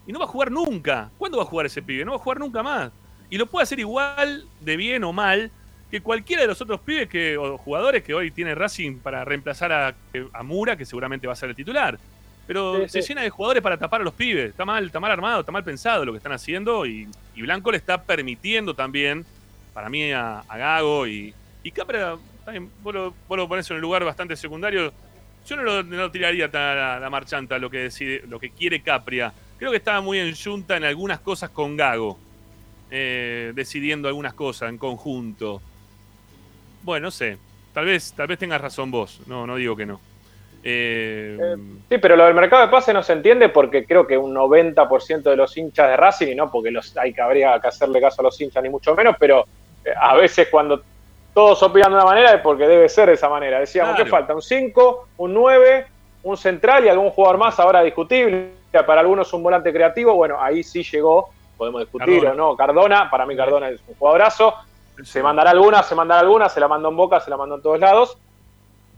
y 0.06 0.12
no 0.12 0.19
va 0.19 0.27
a 0.27 0.28
jugar 0.28 0.52
nunca. 0.52 1.10
¿Cuándo 1.19 1.39
va 1.39 1.44
a 1.44 1.47
jugar 1.47 1.66
ese 1.66 1.82
pibe? 1.82 2.05
No 2.05 2.12
va 2.12 2.16
a 2.19 2.20
jugar 2.20 2.39
nunca 2.39 2.62
más. 2.62 2.93
Y 3.33 3.39
lo 3.39 3.47
puede 3.47 3.63
hacer 3.63 3.81
igual 3.81 4.45
de 4.61 4.77
bien 4.77 5.03
o 5.05 5.13
mal 5.15 5.51
que 5.91 6.03
cualquiera 6.03 6.43
de 6.43 6.49
los 6.49 6.61
otros 6.61 6.81
pibes 6.81 7.09
que, 7.09 7.39
o 7.39 7.57
jugadores 7.57 8.03
que 8.03 8.13
hoy 8.13 8.31
tiene 8.31 8.55
Racing 8.55 8.99
para 8.99 9.25
reemplazar 9.25 9.73
a, 9.73 9.95
a 10.35 10.43
Mura, 10.43 10.77
que 10.77 10.85
seguramente 10.85 11.27
va 11.27 11.33
a 11.33 11.37
ser 11.37 11.49
el 11.49 11.57
titular. 11.57 11.99
Pero 12.47 12.83
Sí, 12.83 12.89
se 12.91 13.01
sí. 13.03 13.09
llena 13.09 13.23
de 13.23 13.31
jugadores 13.31 13.63
para 13.63 13.79
tapar 13.79 14.03
a 14.03 14.05
los 14.05 14.13
pibes. 14.13 14.51
Está 14.51 14.67
mal, 14.67 14.85
está 14.85 15.01
mal 15.01 15.11
armado, 15.13 15.41
está 15.41 15.51
mal 15.51 15.65
pensado 15.65 16.05
lo 16.05 16.13
que 16.13 16.19
están 16.19 16.33
haciendo. 16.33 16.85
Y, 16.85 17.09
y 17.35 17.41
Blanco 17.41 17.71
le 17.71 17.79
está 17.79 18.03
permitiendo 18.03 18.75
también, 18.75 19.25
para 19.73 19.89
mí, 19.89 20.13
a, 20.13 20.41
a 20.41 20.59
Gago 20.59 21.07
y, 21.07 21.33
y 21.63 21.71
Capra, 21.71 22.19
también, 22.45 22.71
vos 22.83 22.93
lo, 22.93 23.15
vos 23.27 23.39
lo 23.39 23.49
ponés 23.49 23.71
en 23.71 23.77
un 23.77 23.81
lugar 23.81 24.05
bastante 24.05 24.37
secundario. 24.37 24.93
Yo 25.47 25.57
no 25.57 25.63
lo, 25.63 25.83
no 25.83 25.97
lo 25.97 26.11
tiraría 26.11 26.51
tan 26.51 26.61
a 26.61 26.75
la, 26.75 27.01
la 27.01 27.09
marchanta 27.09 27.59
lo 27.59 27.71
que 27.71 27.79
decide, 27.79 28.25
lo 28.29 28.39
que 28.39 28.51
quiere 28.51 28.83
Capria. 28.83 29.33
Creo 29.59 29.71
que 29.71 29.79
estaba 29.79 30.03
muy 30.03 30.19
en 30.19 30.37
junta 30.37 30.77
en 30.77 30.85
algunas 30.85 31.19
cosas 31.21 31.49
con 31.49 31.79
Gago. 31.79 32.19
Eh, 32.94 33.52
decidiendo 33.55 34.06
algunas 34.06 34.35
cosas 34.35 34.69
en 34.69 34.77
conjunto. 34.77 35.62
Bueno, 36.82 37.06
no 37.06 37.10
sé. 37.10 37.39
Tal 37.73 37.86
vez, 37.86 38.12
tal 38.14 38.27
vez 38.27 38.39
tengas 38.39 38.60
razón 38.60 38.90
vos. 38.90 39.20
No, 39.27 39.47
no 39.47 39.56
digo 39.56 39.74
que 39.74 39.86
no. 39.86 39.98
Eh, 40.62 41.56
Sí, 41.89 41.97
pero 41.98 42.16
lo 42.16 42.24
del 42.27 42.35
mercado 42.35 42.62
de 42.62 42.69
pases 42.69 42.93
no 42.94 43.02
se 43.02 43.14
entiende 43.14 43.48
porque 43.48 43.86
creo 43.86 44.06
que 44.06 44.16
un 44.19 44.35
90% 44.35 45.23
de 45.23 45.36
los 45.36 45.56
hinchas 45.56 45.89
de 45.89 45.97
Racing, 45.97 46.28
y 46.28 46.35
no 46.35 46.51
porque 46.51 46.70
los, 46.70 46.94
hay 46.98 47.12
que 47.14 47.20
habría 47.23 47.59
que 47.60 47.69
hacerle 47.69 47.98
caso 48.01 48.20
a 48.20 48.24
los 48.24 48.39
hinchas 48.40 48.62
ni 48.62 48.69
mucho 48.69 48.94
menos, 48.94 49.16
pero 49.19 49.47
eh, 49.85 49.90
a 49.98 50.14
veces 50.16 50.48
cuando 50.51 50.82
todos 51.35 51.62
opinan 51.62 51.90
de 51.90 51.97
una 51.97 52.05
manera 52.05 52.35
es 52.35 52.43
porque 52.43 52.66
debe 52.69 52.89
ser 52.90 53.09
de 53.09 53.14
esa 53.14 53.28
manera. 53.31 53.59
Decíamos, 53.59 53.94
Claro. 53.94 54.05
¿qué 54.05 54.10
falta? 54.10 54.35
Un 54.35 54.43
5, 54.43 55.09
un 55.16 55.32
9, 55.32 55.86
un 56.24 56.36
central 56.36 56.85
y 56.85 56.89
algún 56.90 57.10
jugador 57.10 57.39
más 57.39 57.59
ahora 57.59 57.82
discutible. 57.82 58.51
Para 58.86 59.01
algunos 59.01 59.32
un 59.32 59.43
volante 59.43 59.73
creativo. 59.73 60.14
Bueno, 60.14 60.36
ahí 60.40 60.62
sí 60.62 60.82
llegó, 60.82 61.31
podemos 61.62 61.82
discutir 61.82 62.22
Cardona. 62.22 62.44
o 62.44 62.51
no. 62.51 62.56
Cardona, 62.56 63.09
para 63.09 63.24
mí 63.24 63.36
Cardona 63.36 63.68
es 63.68 63.80
un 63.86 63.94
jugadorazo. 63.94 64.55
Se 65.05 65.22
mandará 65.22 65.51
alguna, 65.51 65.82
se 65.84 65.94
mandará 65.94 66.20
alguna, 66.20 66.48
se 66.48 66.59
la 66.59 66.66
mandó 66.66 66.89
en 66.89 66.97
Boca, 66.97 67.20
se 67.20 67.30
la 67.30 67.36
mandó 67.36 67.55
en 67.55 67.62
todos 67.62 67.78
lados. 67.78 68.18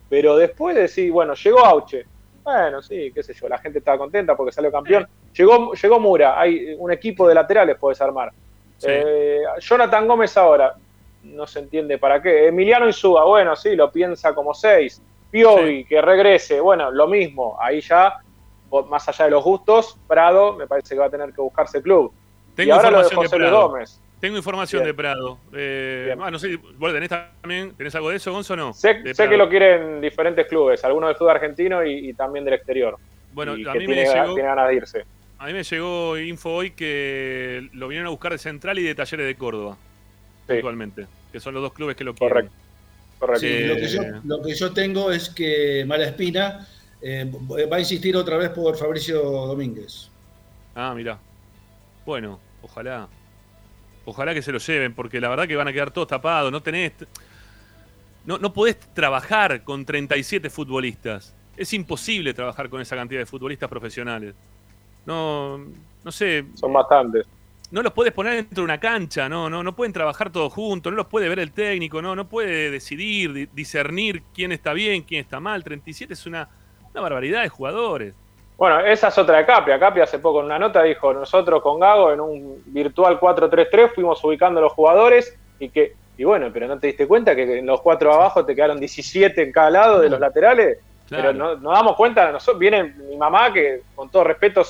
Pero 0.09 0.37
después 0.37 0.75
de 0.75 0.83
decir, 0.83 1.13
bueno, 1.13 1.35
llegó 1.35 1.65
Auche. 1.65 2.07
Bueno, 2.43 2.81
sí, 2.81 3.13
qué 3.15 3.23
sé 3.23 3.35
yo, 3.35 3.49
la 3.49 3.59
gente 3.59 3.81
estaba 3.81 3.99
contenta 3.99 4.35
porque 4.35 4.51
salió 4.51 4.73
campeón. 4.73 5.07
Llegó, 5.35 5.75
llegó 5.75 6.01
Mura, 6.01 6.41
hay 6.41 6.75
un 6.79 6.91
equipo 6.91 7.29
de 7.29 7.35
laterales 7.35 7.77
puedes 7.79 8.01
armar. 8.01 8.33
Sí. 8.79 8.87
Eh, 8.89 9.43
Jonathan 9.61 10.09
Gómez 10.09 10.35
ahora, 10.39 10.75
no 11.23 11.47
se 11.47 11.59
entiende 11.59 11.99
para 11.99 12.23
qué. 12.23 12.49
Emiliano 12.49 12.87
Insúa, 12.87 13.25
bueno, 13.25 13.55
sí, 13.57 13.77
lo 13.77 13.91
piensa 13.93 14.35
como 14.35 14.55
seis. 14.55 15.03
Piovi, 15.31 15.85
que 15.85 16.01
regrese, 16.01 16.61
bueno, 16.61 16.91
lo 16.91 17.09
mismo, 17.09 17.59
ahí 17.61 17.81
ya, 17.81 18.21
más 18.89 19.09
allá 19.09 19.27
de 19.27 19.33
los 19.33 19.45
gustos, 19.45 19.99
Prado 20.07 20.55
me 20.55 20.67
parece 20.67 20.95
que 20.95 21.01
va 21.01 21.07
a 21.07 21.11
tener 21.11 21.33
que 21.33 21.41
buscarse 21.41 21.83
club. 21.83 22.13
Tengo 22.55 22.69
y 22.69 22.71
ahora 22.73 22.91
lo 22.91 22.99
de 22.99 23.05
información 23.05 23.41
de 23.43 23.47
Prado. 23.49 23.69
Gómez. 23.69 24.01
Tengo 24.21 24.37
información 24.39 24.81
Bien. 24.83 24.89
de 24.91 24.95
Prado. 24.95 25.39
Eh, 25.53 26.17
ah, 26.19 26.31
no 26.31 26.39
sé, 26.39 26.57
¿vos 26.79 26.93
tenés 26.93 27.11
también? 27.11 27.75
¿Tenés 27.77 27.95
algo 27.95 28.11
de 28.11 28.17
eso, 28.17 28.33
Gonzo, 28.33 28.55
o 28.55 28.57
no? 28.57 28.73
Sé, 28.73 29.03
que 29.03 29.37
lo 29.37 29.49
quieren 29.49 30.01
diferentes 30.01 30.47
clubes, 30.47 30.83
algunos 30.85 31.09
del 31.11 31.17
fútbol 31.17 31.33
argentino 31.33 31.85
y, 31.85 32.09
y 32.11 32.15
también 32.15 32.45
del 32.45 32.55
exterior. 32.55 32.97
Bueno, 33.33 33.57
y 33.57 33.69
a 33.69 33.73
que 33.73 33.81
mí 33.81 33.89
me 33.89 33.97
llegó- 33.97 34.35
tiene 34.35 34.49
ganas 34.49 34.69
de 34.69 34.75
irse. 34.75 35.05
A 35.39 35.47
mí 35.47 35.53
me 35.53 35.63
llegó 35.63 36.17
info 36.17 36.55
hoy 36.55 36.71
que 36.71 37.69
lo 37.75 37.89
vinieron 37.89 38.07
a 38.07 38.11
buscar 38.11 38.33
de 38.33 38.39
Central 38.39 38.79
y 38.79 38.85
de 38.85 38.95
Talleres 38.95 39.27
de 39.27 39.35
Córdoba. 39.35 39.77
Actualmente. 40.49 41.07
Que 41.33 41.41
son 41.41 41.53
los 41.53 41.63
dos 41.63 41.73
clubes 41.75 41.97
que 41.97 42.05
lo 42.05 42.15
quieren. 42.15 42.49
Correcto. 43.19 43.41
Sí, 43.41 43.65
lo, 43.65 43.75
que 43.77 43.89
yo, 43.89 44.03
lo 44.25 44.43
que 44.43 44.55
yo 44.55 44.73
tengo 44.73 45.11
es 45.11 45.29
que 45.31 45.85
Malaspina 45.87 46.67
eh, 47.03 47.31
va 47.71 47.77
a 47.77 47.81
insistir 47.81 48.17
otra 48.17 48.37
vez 48.37 48.51
por 48.51 48.77
Fabricio 48.77 49.21
Domínguez. 49.23 50.11
Ah, 50.75 50.93
mirá. 50.95 51.19
Bueno, 52.05 52.41
ojalá. 52.63 53.09
Ojalá 54.07 54.35
que 54.35 54.43
se 54.43 54.53
lo 54.53 54.59
lleven, 54.59 54.95
porque 54.95 55.21
la 55.21 55.29
verdad 55.31 55.49
que 55.49 55.57
van 55.57 55.69
a 55.69 55.73
quedar 55.73 55.91
todos 55.91 56.09
tapados. 56.09 56.53
No 56.53 56.63
tenés. 56.63 56.93
No, 58.27 58.39
no 58.39 58.53
podés 58.53 58.79
trabajar 58.95 59.65
con 59.65 59.85
37 59.85 60.51
futbolistas. 60.51 61.35
Es 61.57 61.73
imposible 61.73 62.35
trabajar 62.35 62.69
con 62.69 62.81
esa 62.81 62.97
cantidad 62.97 63.21
de 63.21 63.27
futbolistas 63.27 63.69
profesionales. 63.69 64.35
No, 65.07 65.59
no 66.03 66.13
sé. 66.13 66.45
Son 66.55 66.73
bastantes. 66.73 67.27
No 67.71 67.83
los 67.83 67.93
puedes 67.93 68.13
poner 68.13 68.35
dentro 68.37 68.57
de 68.57 68.63
una 68.65 68.79
cancha, 68.79 69.29
no, 69.29 69.51
no, 69.51 69.63
no 69.63 69.75
pueden 69.75 69.93
trabajar 69.93 70.31
todos 70.31 70.53
juntos, 70.53 70.93
no 70.93 70.97
los 70.97 71.07
puede 71.07 71.29
ver 71.29 71.41
el 71.41 71.51
técnico, 71.51 72.01
no, 72.01 72.15
no 72.15 72.29
puede 72.29 72.71
decidir, 72.71 73.33
di- 73.33 73.49
discernir 73.53 74.23
quién 74.33 74.53
está 74.53 74.73
bien, 74.75 75.03
quién 75.03 75.23
está 75.23 75.41
mal. 75.41 75.65
37 75.65 76.13
es 76.13 76.25
una, 76.27 76.49
una 76.93 77.01
barbaridad 77.01 77.43
de 77.43 77.49
jugadores. 77.49 78.15
Bueno, 78.57 78.81
esa 78.81 79.09
es 79.09 79.19
otra 79.19 79.39
de 79.39 79.47
Capria. 79.47 79.79
Capria 79.79 80.05
hace 80.05 80.19
poco 80.19 80.41
en 80.41 80.47
una 80.47 80.59
nota 80.59 80.83
dijo, 80.83 81.13
nosotros 81.13 81.61
con 81.61 81.81
Gago 81.81 82.13
en 82.13 82.21
un 82.21 82.63
virtual 82.67 83.19
4-3-3 83.19 83.95
fuimos 83.95 84.23
ubicando 84.23 84.61
los 84.61 84.73
jugadores 84.73 85.37
y 85.59 85.69
que, 85.71 85.95
y 86.17 86.25
bueno, 86.25 86.51
pero 86.53 86.69
no 86.69 86.79
te 86.79 86.87
diste 86.87 87.07
cuenta 87.07 87.35
que 87.35 87.59
en 87.59 87.67
los 87.67 87.81
cuatro 87.81 88.13
abajo 88.13 88.45
te 88.45 88.55
quedaron 88.55 88.79
17 88.79 89.43
en 89.43 89.53
cada 89.53 89.71
lado 89.71 90.01
de 90.01 90.09
los 90.09 90.21
laterales. 90.21 90.79
Claro. 91.09 91.23
Pero 91.23 91.33
no, 91.35 91.57
nos 91.57 91.73
damos 91.75 91.97
cuenta, 91.97 92.31
nosotros, 92.31 92.59
viene 92.59 92.85
mi 92.85 93.17
mamá 93.17 93.53
que 93.53 93.83
con 93.95 94.09
todo 94.09 94.25
respeto 94.25 94.63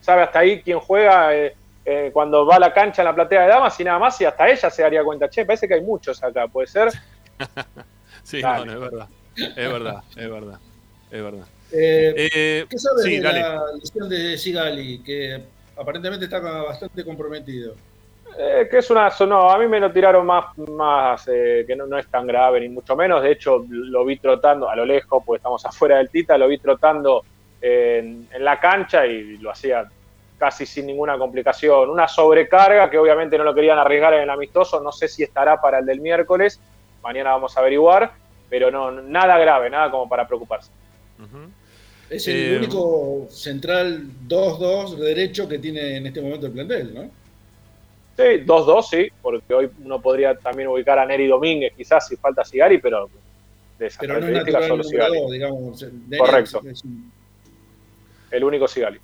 sabe 0.00 0.22
hasta 0.22 0.40
ahí 0.40 0.62
quién 0.62 0.80
juega 0.80 1.34
eh, 1.36 1.54
eh, 1.84 2.10
cuando 2.12 2.44
va 2.46 2.56
a 2.56 2.60
la 2.60 2.72
cancha 2.72 3.02
en 3.02 3.06
la 3.06 3.14
platea 3.14 3.42
de 3.42 3.48
damas 3.48 3.78
y 3.78 3.84
nada 3.84 3.98
más 3.98 4.20
y 4.20 4.24
hasta 4.24 4.48
ella 4.48 4.70
se 4.70 4.82
daría 4.82 5.04
cuenta, 5.04 5.28
che, 5.28 5.44
parece 5.44 5.68
que 5.68 5.74
hay 5.74 5.82
muchos 5.82 6.22
acá, 6.22 6.48
puede 6.48 6.66
ser. 6.66 6.88
Sí, 8.22 8.42
no, 8.42 8.64
no, 8.64 8.72
es 8.72 8.80
verdad. 8.80 9.08
Es 9.34 9.72
verdad, 9.72 10.02
es 10.14 10.30
verdad. 10.30 10.60
Es 11.10 11.22
verdad. 11.22 11.46
Eh, 11.72 12.14
Eh, 12.16 12.66
¿Qué 12.68 12.78
sabes 12.78 13.04
sí, 13.04 13.16
de 13.16 13.22
dale. 13.22 13.40
la 13.40 13.62
lesión 13.80 14.08
de 14.08 14.36
Sigali, 14.38 15.02
que 15.02 15.40
aparentemente 15.76 16.24
está 16.24 16.40
bastante 16.40 17.04
comprometido? 17.04 17.74
Eh, 18.38 18.68
que 18.70 18.78
es 18.78 18.90
una. 18.90 19.10
No, 19.26 19.50
a 19.50 19.58
mí 19.58 19.66
me 19.66 19.80
lo 19.80 19.90
tiraron 19.92 20.24
más, 20.24 20.56
más 20.58 21.26
eh, 21.28 21.64
que 21.66 21.74
no, 21.74 21.86
no 21.86 21.98
es 21.98 22.06
tan 22.08 22.26
grave, 22.26 22.60
ni 22.60 22.68
mucho 22.68 22.94
menos. 22.96 23.22
De 23.22 23.32
hecho, 23.32 23.64
lo 23.68 24.04
vi 24.04 24.18
trotando 24.18 24.68
a 24.68 24.76
lo 24.76 24.84
lejos, 24.84 25.22
porque 25.24 25.38
estamos 25.38 25.64
afuera 25.66 25.98
del 25.98 26.10
Tita, 26.10 26.38
lo 26.38 26.48
vi 26.48 26.58
trotando 26.58 27.24
en, 27.60 28.28
en 28.32 28.44
la 28.44 28.58
cancha 28.60 29.06
y 29.06 29.38
lo 29.38 29.50
hacía 29.50 29.84
casi 30.38 30.64
sin 30.64 30.86
ninguna 30.86 31.18
complicación. 31.18 31.90
Una 31.90 32.08
sobrecarga 32.08 32.88
que 32.88 32.98
obviamente 32.98 33.36
no 33.36 33.44
lo 33.44 33.54
querían 33.54 33.78
arriesgar 33.78 34.14
en 34.14 34.22
el 34.22 34.30
amistoso. 34.30 34.80
No 34.80 34.90
sé 34.92 35.06
si 35.08 35.22
estará 35.22 35.60
para 35.60 35.80
el 35.80 35.86
del 35.86 36.00
miércoles. 36.00 36.60
Mañana 37.02 37.32
vamos 37.32 37.56
a 37.56 37.60
averiguar. 37.60 38.12
Pero 38.48 38.70
no, 38.70 38.90
nada 38.90 39.38
grave, 39.38 39.70
nada 39.70 39.90
como 39.90 40.08
para 40.08 40.26
preocuparse. 40.26 40.70
Es 42.10 42.26
el 42.26 42.36
Eh, 42.54 42.56
único 42.58 43.28
central 43.30 44.02
2-2 44.26 44.96
derecho 44.98 45.48
que 45.48 45.58
tiene 45.58 45.96
en 45.96 46.06
este 46.08 46.20
momento 46.20 46.46
el 46.46 46.52
plantel, 46.52 46.92
¿no? 46.94 47.02
Sí, 48.16 48.42
2-2, 48.44 48.82
sí, 48.90 49.08
porque 49.22 49.54
hoy 49.54 49.70
uno 49.84 50.02
podría 50.02 50.34
también 50.34 50.68
ubicar 50.68 50.98
a 50.98 51.06
Neri 51.06 51.26
Domínguez, 51.28 51.72
quizás 51.76 52.06
si 52.08 52.16
falta 52.16 52.44
Sigari, 52.44 52.78
pero 52.78 53.08
de 53.78 53.86
esas 53.86 54.00
Pero 54.00 54.14
no 54.14 54.18
es 54.18 54.24
características 54.32 54.60
natural 54.68 54.68
solo 54.68 54.82
número 54.82 55.04
Sigali. 55.06 55.20
2, 55.22 55.32
digamos. 55.32 55.82
Neri 56.08 56.18
Correcto. 56.18 56.62
es 56.68 56.84
un- 56.84 57.12
El 58.30 58.44
único 58.44 58.68
Sigali. 58.68 58.98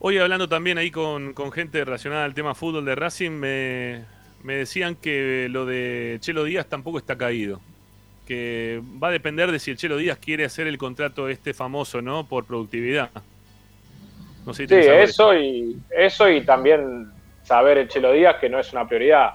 Hoy 0.00 0.18
hablando 0.18 0.48
también 0.48 0.78
ahí 0.78 0.90
con, 0.90 1.32
con 1.34 1.50
gente 1.50 1.84
relacionada 1.84 2.24
al 2.24 2.34
tema 2.34 2.54
fútbol 2.54 2.84
de 2.84 2.94
Racing, 2.94 3.30
me, 3.30 4.04
me 4.42 4.54
decían 4.56 4.96
que 4.96 5.48
lo 5.50 5.64
de 5.64 6.18
Chelo 6.20 6.44
Díaz 6.44 6.66
tampoco 6.68 6.98
está 6.98 7.16
caído. 7.16 7.60
Que 8.28 8.82
va 9.02 9.08
a 9.08 9.10
depender 9.10 9.50
de 9.50 9.58
si 9.58 9.70
el 9.70 9.78
Chelo 9.78 9.96
Díaz 9.96 10.18
quiere 10.18 10.44
hacer 10.44 10.66
el 10.66 10.76
contrato 10.76 11.30
este 11.30 11.54
famoso, 11.54 12.02
¿no? 12.02 12.26
Por 12.28 12.44
productividad. 12.44 13.08
No 14.44 14.52
sé 14.52 14.68
si 14.68 14.74
Sí, 14.74 14.80
eso 14.86 15.34
y, 15.34 15.76
eso 15.90 16.28
y 16.28 16.42
también 16.42 17.06
saber 17.42 17.78
el 17.78 17.88
Chelo 17.88 18.12
Díaz 18.12 18.36
que 18.36 18.50
no 18.50 18.58
es 18.60 18.70
una 18.72 18.86
prioridad. 18.86 19.30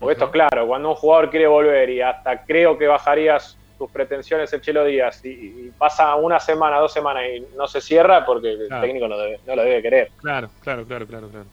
Porque 0.00 0.14
esto 0.14 0.24
es 0.26 0.30
claro, 0.32 0.66
cuando 0.66 0.88
un 0.90 0.94
jugador 0.96 1.30
quiere 1.30 1.46
volver 1.46 1.88
y 1.88 2.00
hasta 2.02 2.42
creo 2.44 2.76
que 2.76 2.86
bajarías 2.88 3.56
tus 3.78 3.90
pretensiones 3.90 4.52
el 4.52 4.60
Chelo 4.60 4.84
Díaz 4.84 5.24
y, 5.24 5.28
y 5.28 5.72
pasa 5.78 6.14
una 6.16 6.40
semana, 6.40 6.78
dos 6.78 6.92
semanas 6.92 7.22
y 7.32 7.56
no 7.56 7.66
se 7.68 7.80
cierra 7.80 8.26
porque 8.26 8.50
el 8.52 8.68
técnico 8.80 9.06
no, 9.06 9.16
debe- 9.16 9.38
no 9.46 9.54
lo 9.54 9.62
debe 9.62 9.82
querer. 9.82 10.10
Claro, 10.20 10.50
claro, 10.62 10.84
claro, 10.84 11.06
claro, 11.06 11.28
claro. 11.28 11.46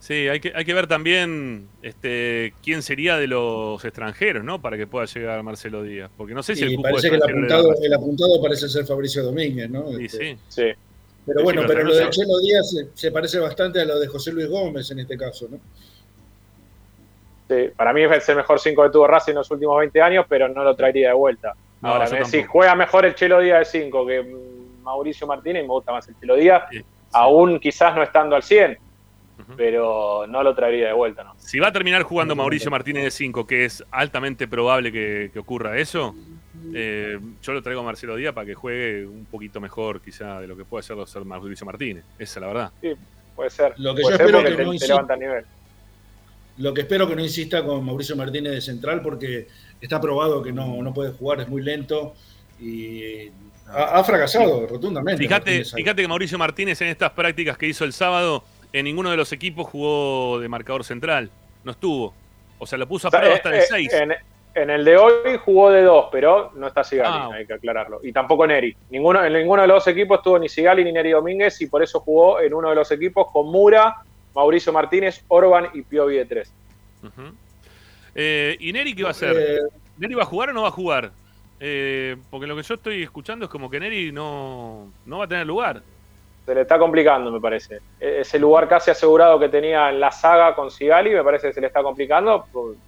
Sí, 0.00 0.28
hay 0.28 0.40
que, 0.40 0.50
hay 0.54 0.64
que 0.64 0.72
ver 0.72 0.86
también 0.86 1.68
este, 1.82 2.54
quién 2.64 2.82
sería 2.82 3.18
de 3.18 3.26
los 3.26 3.84
extranjeros, 3.84 4.42
¿no? 4.42 4.60
Para 4.60 4.78
que 4.78 4.86
pueda 4.86 5.04
llegar 5.04 5.42
Marcelo 5.42 5.82
Díaz. 5.82 6.10
Porque 6.16 6.32
no 6.32 6.42
sé 6.42 6.56
si 6.56 6.62
el 6.64 6.72
y 6.72 6.76
cupo 6.76 6.88
parece 6.88 7.10
que 7.10 7.16
el 7.16 7.22
apuntado, 7.22 7.74
el 7.82 7.94
apuntado 7.94 8.42
parece 8.42 8.68
ser 8.68 8.86
Fabricio 8.86 9.22
Domínguez, 9.22 9.68
¿no? 9.68 9.88
Sí, 9.92 10.04
Este, 10.06 10.38
sí. 10.48 10.62
Pero 11.26 11.40
Sí, 11.40 11.44
bueno, 11.44 11.60
sí, 11.60 11.66
pero 11.68 11.80
pero 11.80 11.88
lo 11.90 11.94
de. 11.96 12.10
Chelo 12.10 12.38
Díaz 12.38 12.70
se, 12.70 12.88
se 12.94 13.12
parece 13.12 13.38
bastante 13.38 13.80
a 13.82 13.84
lo 13.84 14.00
de 14.00 14.08
José 14.08 14.32
Luis 14.32 14.48
Gómez 14.48 14.90
en 14.90 15.00
este 15.00 15.18
caso, 15.18 15.48
¿no? 15.50 15.58
Sí, 17.50 17.68
para 17.76 17.92
mí 17.92 18.02
es 18.02 18.28
el 18.28 18.36
mejor 18.36 18.58
5 18.58 18.82
que 18.84 18.90
tuvo 18.90 19.06
Racing 19.06 19.32
en 19.32 19.38
los 19.38 19.50
últimos 19.50 19.78
20 19.80 20.00
años, 20.00 20.24
pero 20.28 20.48
no 20.48 20.64
lo 20.64 20.74
traería 20.74 21.08
de 21.08 21.14
vuelta. 21.14 21.52
No, 21.82 21.90
Ahora, 21.90 22.08
me 22.08 22.20
decís, 22.20 22.46
juega 22.48 22.74
mejor 22.74 23.04
el 23.04 23.14
Chelo 23.14 23.40
Díaz 23.40 23.58
de 23.72 23.80
5 23.80 24.06
que 24.06 24.22
mm, 24.22 24.82
Mauricio 24.82 25.26
Martínez, 25.26 25.64
y 25.64 25.66
me 25.66 25.72
gusta 25.72 25.92
más 25.92 26.08
el 26.08 26.18
Chelo 26.20 26.36
Díaz, 26.36 26.62
aún 27.12 27.58
quizás 27.60 27.94
no 27.96 28.02
estando 28.02 28.36
al 28.36 28.42
100, 28.42 28.78
pero 29.56 30.26
no 30.28 30.42
lo 30.42 30.54
traería 30.54 30.88
de 30.88 30.92
vuelta, 30.92 31.24
¿no? 31.24 31.34
Si 31.38 31.58
va 31.58 31.68
a 31.68 31.72
terminar 31.72 32.02
jugando 32.02 32.34
Mauricio 32.36 32.70
Martínez 32.70 33.04
de 33.04 33.10
5, 33.10 33.46
que 33.46 33.64
es 33.64 33.84
altamente 33.90 34.48
probable 34.48 34.90
que, 34.92 35.30
que 35.32 35.38
ocurra 35.38 35.78
eso, 35.78 36.14
eh, 36.74 37.18
yo 37.42 37.52
lo 37.52 37.62
traigo 37.62 37.80
a 37.80 37.84
Marcelo 37.84 38.16
Díaz 38.16 38.32
para 38.34 38.46
que 38.46 38.54
juegue 38.54 39.06
un 39.06 39.24
poquito 39.26 39.60
mejor 39.60 40.00
quizá 40.00 40.40
de 40.40 40.46
lo 40.46 40.56
que 40.56 40.64
puede 40.64 40.82
ser 40.82 40.96
ser 41.06 41.24
Mauricio 41.24 41.66
Martínez. 41.66 42.04
Esa 42.18 42.38
es 42.38 42.40
la 42.42 42.46
verdad. 42.46 42.72
Sí, 42.80 42.92
puede 43.34 43.50
ser. 43.50 43.74
Lo 43.78 43.94
que 43.94 44.02
puede 44.02 44.12
yo 44.14 44.16
ser 44.18 44.26
espero 44.26 44.38
que 44.44 44.44
te, 44.44 44.50
no 44.64 44.70
te 44.70 44.76
insista- 44.76 44.86
levanta 44.94 45.14
el 45.14 45.20
nivel. 45.20 45.44
Lo 46.58 46.74
que 46.74 46.82
espero 46.82 47.08
que 47.08 47.16
no 47.16 47.22
insista 47.22 47.64
con 47.64 47.84
Mauricio 47.84 48.16
Martínez 48.16 48.52
de 48.52 48.60
central 48.60 49.00
porque 49.00 49.48
está 49.80 50.00
probado 50.00 50.42
que 50.42 50.52
no, 50.52 50.82
no 50.82 50.92
puede 50.92 51.12
jugar, 51.12 51.40
es 51.40 51.48
muy 51.48 51.62
lento 51.62 52.14
y 52.60 53.28
ha, 53.68 53.98
ha 53.98 54.04
fracasado 54.04 54.66
rotundamente. 54.66 55.22
Fíjate, 55.22 55.64
fíjate 55.64 56.02
que 56.02 56.08
Mauricio 56.08 56.36
Martínez 56.36 56.80
en 56.82 56.88
estas 56.88 57.12
prácticas 57.12 57.56
que 57.56 57.66
hizo 57.66 57.84
el 57.84 57.94
sábado, 57.94 58.44
en 58.72 58.84
ninguno 58.84 59.10
de 59.10 59.16
los 59.16 59.32
equipos 59.32 59.66
jugó 59.66 60.38
de 60.40 60.48
marcador 60.48 60.84
central. 60.84 61.30
No 61.64 61.72
estuvo. 61.72 62.14
O 62.58 62.66
sea, 62.66 62.78
lo 62.78 62.86
puso 62.86 63.06
a 63.06 63.08
O 63.08 63.10
sea, 63.10 63.20
prueba 63.20 63.34
eh, 63.34 63.38
hasta 63.38 63.54
eh, 63.54 63.58
el 63.58 63.64
6. 63.88 63.92
En, 63.94 64.12
en 64.54 64.70
el 64.70 64.84
de 64.84 64.96
hoy 64.96 65.38
jugó 65.44 65.70
de 65.70 65.82
2, 65.82 66.06
pero 66.12 66.52
no 66.56 66.66
está 66.66 66.82
Sigali, 66.84 67.08
Ah. 67.12 67.30
hay 67.34 67.46
que 67.46 67.54
aclararlo. 67.54 68.00
Y 68.02 68.12
tampoco 68.12 68.46
Neri. 68.46 68.76
Ninguno, 68.90 69.24
en 69.24 69.32
ninguno 69.32 69.62
de 69.62 69.68
los 69.68 69.84
dos 69.84 69.88
equipos 69.88 70.18
estuvo 70.18 70.38
ni 70.38 70.48
Sigali 70.48 70.84
ni 70.84 70.92
Neri 70.92 71.10
Domínguez 71.10 71.60
y 71.60 71.66
por 71.66 71.82
eso 71.82 72.00
jugó 72.00 72.40
en 72.40 72.52
uno 72.52 72.68
de 72.70 72.74
los 72.74 72.90
equipos 72.90 73.28
con 73.32 73.46
Mura, 73.50 73.96
Mauricio 74.34 74.72
Martínez, 74.72 75.24
Orban 75.28 75.68
y 75.74 75.82
Piovi 75.82 76.16
de 76.16 76.24
3. 76.26 76.52
Eh, 78.14 78.56
¿Y 78.60 78.72
Neri 78.72 78.94
qué 78.94 79.02
va 79.02 79.08
a 79.10 79.12
hacer? 79.12 79.36
Eh, 79.38 79.58
¿Neri 79.98 80.14
va 80.14 80.22
a 80.22 80.26
jugar 80.26 80.50
o 80.50 80.52
no 80.52 80.62
va 80.62 80.68
a 80.68 80.72
jugar? 80.72 81.12
Eh, 81.60 82.16
porque 82.30 82.46
lo 82.46 82.56
que 82.56 82.62
yo 82.62 82.74
estoy 82.74 83.02
escuchando 83.02 83.44
es 83.44 83.50
como 83.50 83.70
que 83.70 83.78
Neri 83.80 84.12
no, 84.12 84.92
no 85.06 85.18
va 85.18 85.24
a 85.24 85.28
tener 85.28 85.46
lugar. 85.46 85.82
Se 86.50 86.54
le 86.56 86.62
está 86.62 86.80
complicando, 86.80 87.30
me 87.30 87.40
parece. 87.40 87.76
E- 88.00 88.22
Ese 88.22 88.36
lugar 88.36 88.66
casi 88.66 88.90
asegurado 88.90 89.38
que 89.38 89.48
tenía 89.48 89.88
en 89.88 90.00
la 90.00 90.10
saga 90.10 90.56
con 90.56 90.68
Sigali, 90.68 91.10
me 91.10 91.22
parece 91.22 91.46
que 91.46 91.52
se 91.52 91.60
le 91.60 91.68
está 91.68 91.80
complicando. 91.80 92.44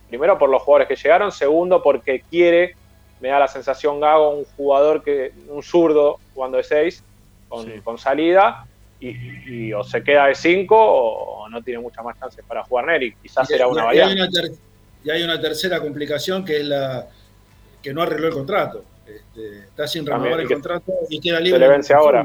primero 0.09 0.37
por 0.37 0.51
los 0.51 0.61
jugadores 0.63 0.89
que 0.89 0.97
llegaron, 0.97 1.31
segundo 1.31 1.81
porque 1.81 2.25
quiere, 2.29 2.75
me 3.21 3.29
da 3.29 3.39
la 3.39 3.47
sensación 3.47 4.01
Gago, 4.01 4.31
un 4.31 4.45
jugador 4.57 5.05
que, 5.05 5.31
un 5.47 5.63
zurdo 5.63 6.19
jugando 6.35 6.57
de 6.57 6.65
6 6.65 7.05
con, 7.49 7.71
con 7.83 7.99
salida, 7.99 8.67
y, 8.99 9.11
y 9.69 9.73
o 9.73 9.85
se 9.85 10.03
queda 10.03 10.27
de 10.27 10.35
5 10.35 10.75
o 10.77 11.49
no 11.49 11.63
tiene 11.63 11.79
muchas 11.79 12.05
más 12.05 12.19
chances 12.19 12.45
para 12.45 12.65
jugar 12.65 12.87
Neri. 12.87 13.15
Quizás 13.23 13.49
Y- 13.49 13.55
era 13.55 13.69
y- 13.69 13.71
una 13.71 13.85
variante. 13.85 14.25
y 15.05 15.11
hay 15.11 15.23
una 15.23 15.41
tercera 15.41 15.79
complicación 15.81 16.45
que 16.45 16.57
es 16.57 16.65
la 16.65 17.07
que 17.81 17.95
no 17.95 18.03
arregló 18.03 18.27
el 18.27 18.35
contrato. 18.35 18.83
Este, 19.07 19.59
está 19.69 19.87
sin 19.87 20.05
renovar 20.05 20.41
el 20.41 20.49
que 20.49 20.55
contrato 20.55 20.93
y 21.09 21.21
queda 21.21 21.37
Se 21.37 21.43
libre. 21.45 21.59
le 21.61 21.67
en 21.67 21.71
vence 21.75 21.95
ahora. 21.95 22.25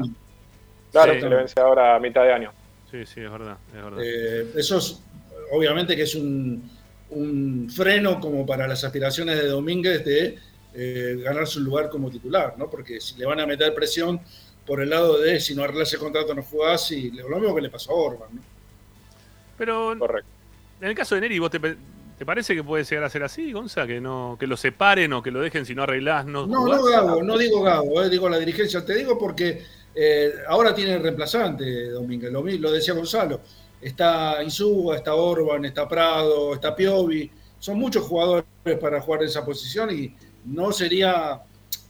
Claro, 0.92 1.14
Sí. 1.14 1.20
se 1.20 1.28
le 1.28 1.36
vence 1.36 1.60
ahora 1.60 1.96
a 1.96 1.98
mitad 2.00 2.22
de 2.24 2.32
año. 2.32 2.52
Sí, 2.90 3.04
sí, 3.06 3.20
es 3.20 3.30
verdad. 3.30 3.56
Es 3.76 3.82
verdad. 3.84 3.98
Eh, 4.02 4.52
eso 4.56 4.78
es, 4.78 5.00
obviamente 5.52 5.94
que 5.94 6.02
es 6.02 6.14
un, 6.14 6.70
un 7.10 7.70
freno 7.74 8.20
como 8.20 8.46
para 8.46 8.66
las 8.66 8.82
aspiraciones 8.84 9.36
de 9.42 9.48
Domínguez 9.48 10.04
de 10.04 10.38
eh, 10.74 11.20
ganarse 11.22 11.58
un 11.58 11.64
lugar 11.64 11.88
como 11.90 12.10
titular, 12.10 12.54
¿no? 12.56 12.70
Porque 12.70 13.00
si 13.00 13.16
le 13.18 13.26
van 13.26 13.40
a 13.40 13.46
meter 13.46 13.74
presión 13.74 14.20
por 14.66 14.80
el 14.82 14.90
lado 14.90 15.18
de 15.18 15.40
si 15.40 15.54
no 15.54 15.64
arreglas 15.64 15.92
el 15.94 15.98
contrato 15.98 16.34
no 16.34 16.42
jugás 16.42 16.90
y 16.92 17.10
lo 17.10 17.38
mismo 17.38 17.54
que 17.54 17.62
le 17.62 17.70
pasó 17.70 17.90
a 17.92 17.94
Orban, 17.94 18.28
¿no? 18.34 18.42
Pero 19.56 19.92
en 19.92 20.88
el 20.88 20.94
caso 20.94 21.14
de 21.14 21.22
Neri, 21.22 21.38
¿vos 21.38 21.50
te, 21.50 21.58
te 21.58 22.24
parece 22.26 22.54
que 22.54 22.62
puede 22.62 22.84
llegar 22.84 23.04
a 23.04 23.10
ser 23.10 23.22
así, 23.24 23.50
Gonza? 23.52 23.86
Que 23.86 24.00
no 24.00 24.36
que 24.38 24.46
lo 24.46 24.56
separen 24.56 25.12
o 25.14 25.22
que 25.22 25.30
lo 25.30 25.40
dejen 25.40 25.64
si 25.66 25.74
no 25.74 25.82
arreglás, 25.82 26.26
no 26.26 26.46
No, 26.46 26.60
jugás? 26.62 26.80
no 26.80 26.86
Gabo, 26.86 27.22
no 27.22 27.36
digo 27.38 27.62
Gabo, 27.62 28.02
eh, 28.02 28.08
digo 28.08 28.28
la 28.28 28.38
dirigencia. 28.38 28.84
Te 28.84 28.94
digo 28.94 29.18
porque 29.18 29.64
eh, 30.00 30.32
ahora 30.46 30.72
tiene 30.72 30.96
reemplazante, 30.98 31.90
Domínguez. 31.90 32.30
Lo, 32.30 32.42
lo 32.44 32.70
decía 32.70 32.94
Gonzalo. 32.94 33.40
Está 33.80 34.40
Insúa, 34.44 34.96
está 34.96 35.16
Orban, 35.16 35.64
está 35.64 35.88
Prado, 35.88 36.54
está 36.54 36.76
Piovi. 36.76 37.28
Son 37.58 37.76
muchos 37.76 38.04
jugadores 38.04 38.44
para 38.80 39.00
jugar 39.00 39.22
en 39.22 39.28
esa 39.28 39.44
posición 39.44 39.90
y 39.90 40.14
no 40.44 40.70
sería. 40.70 41.42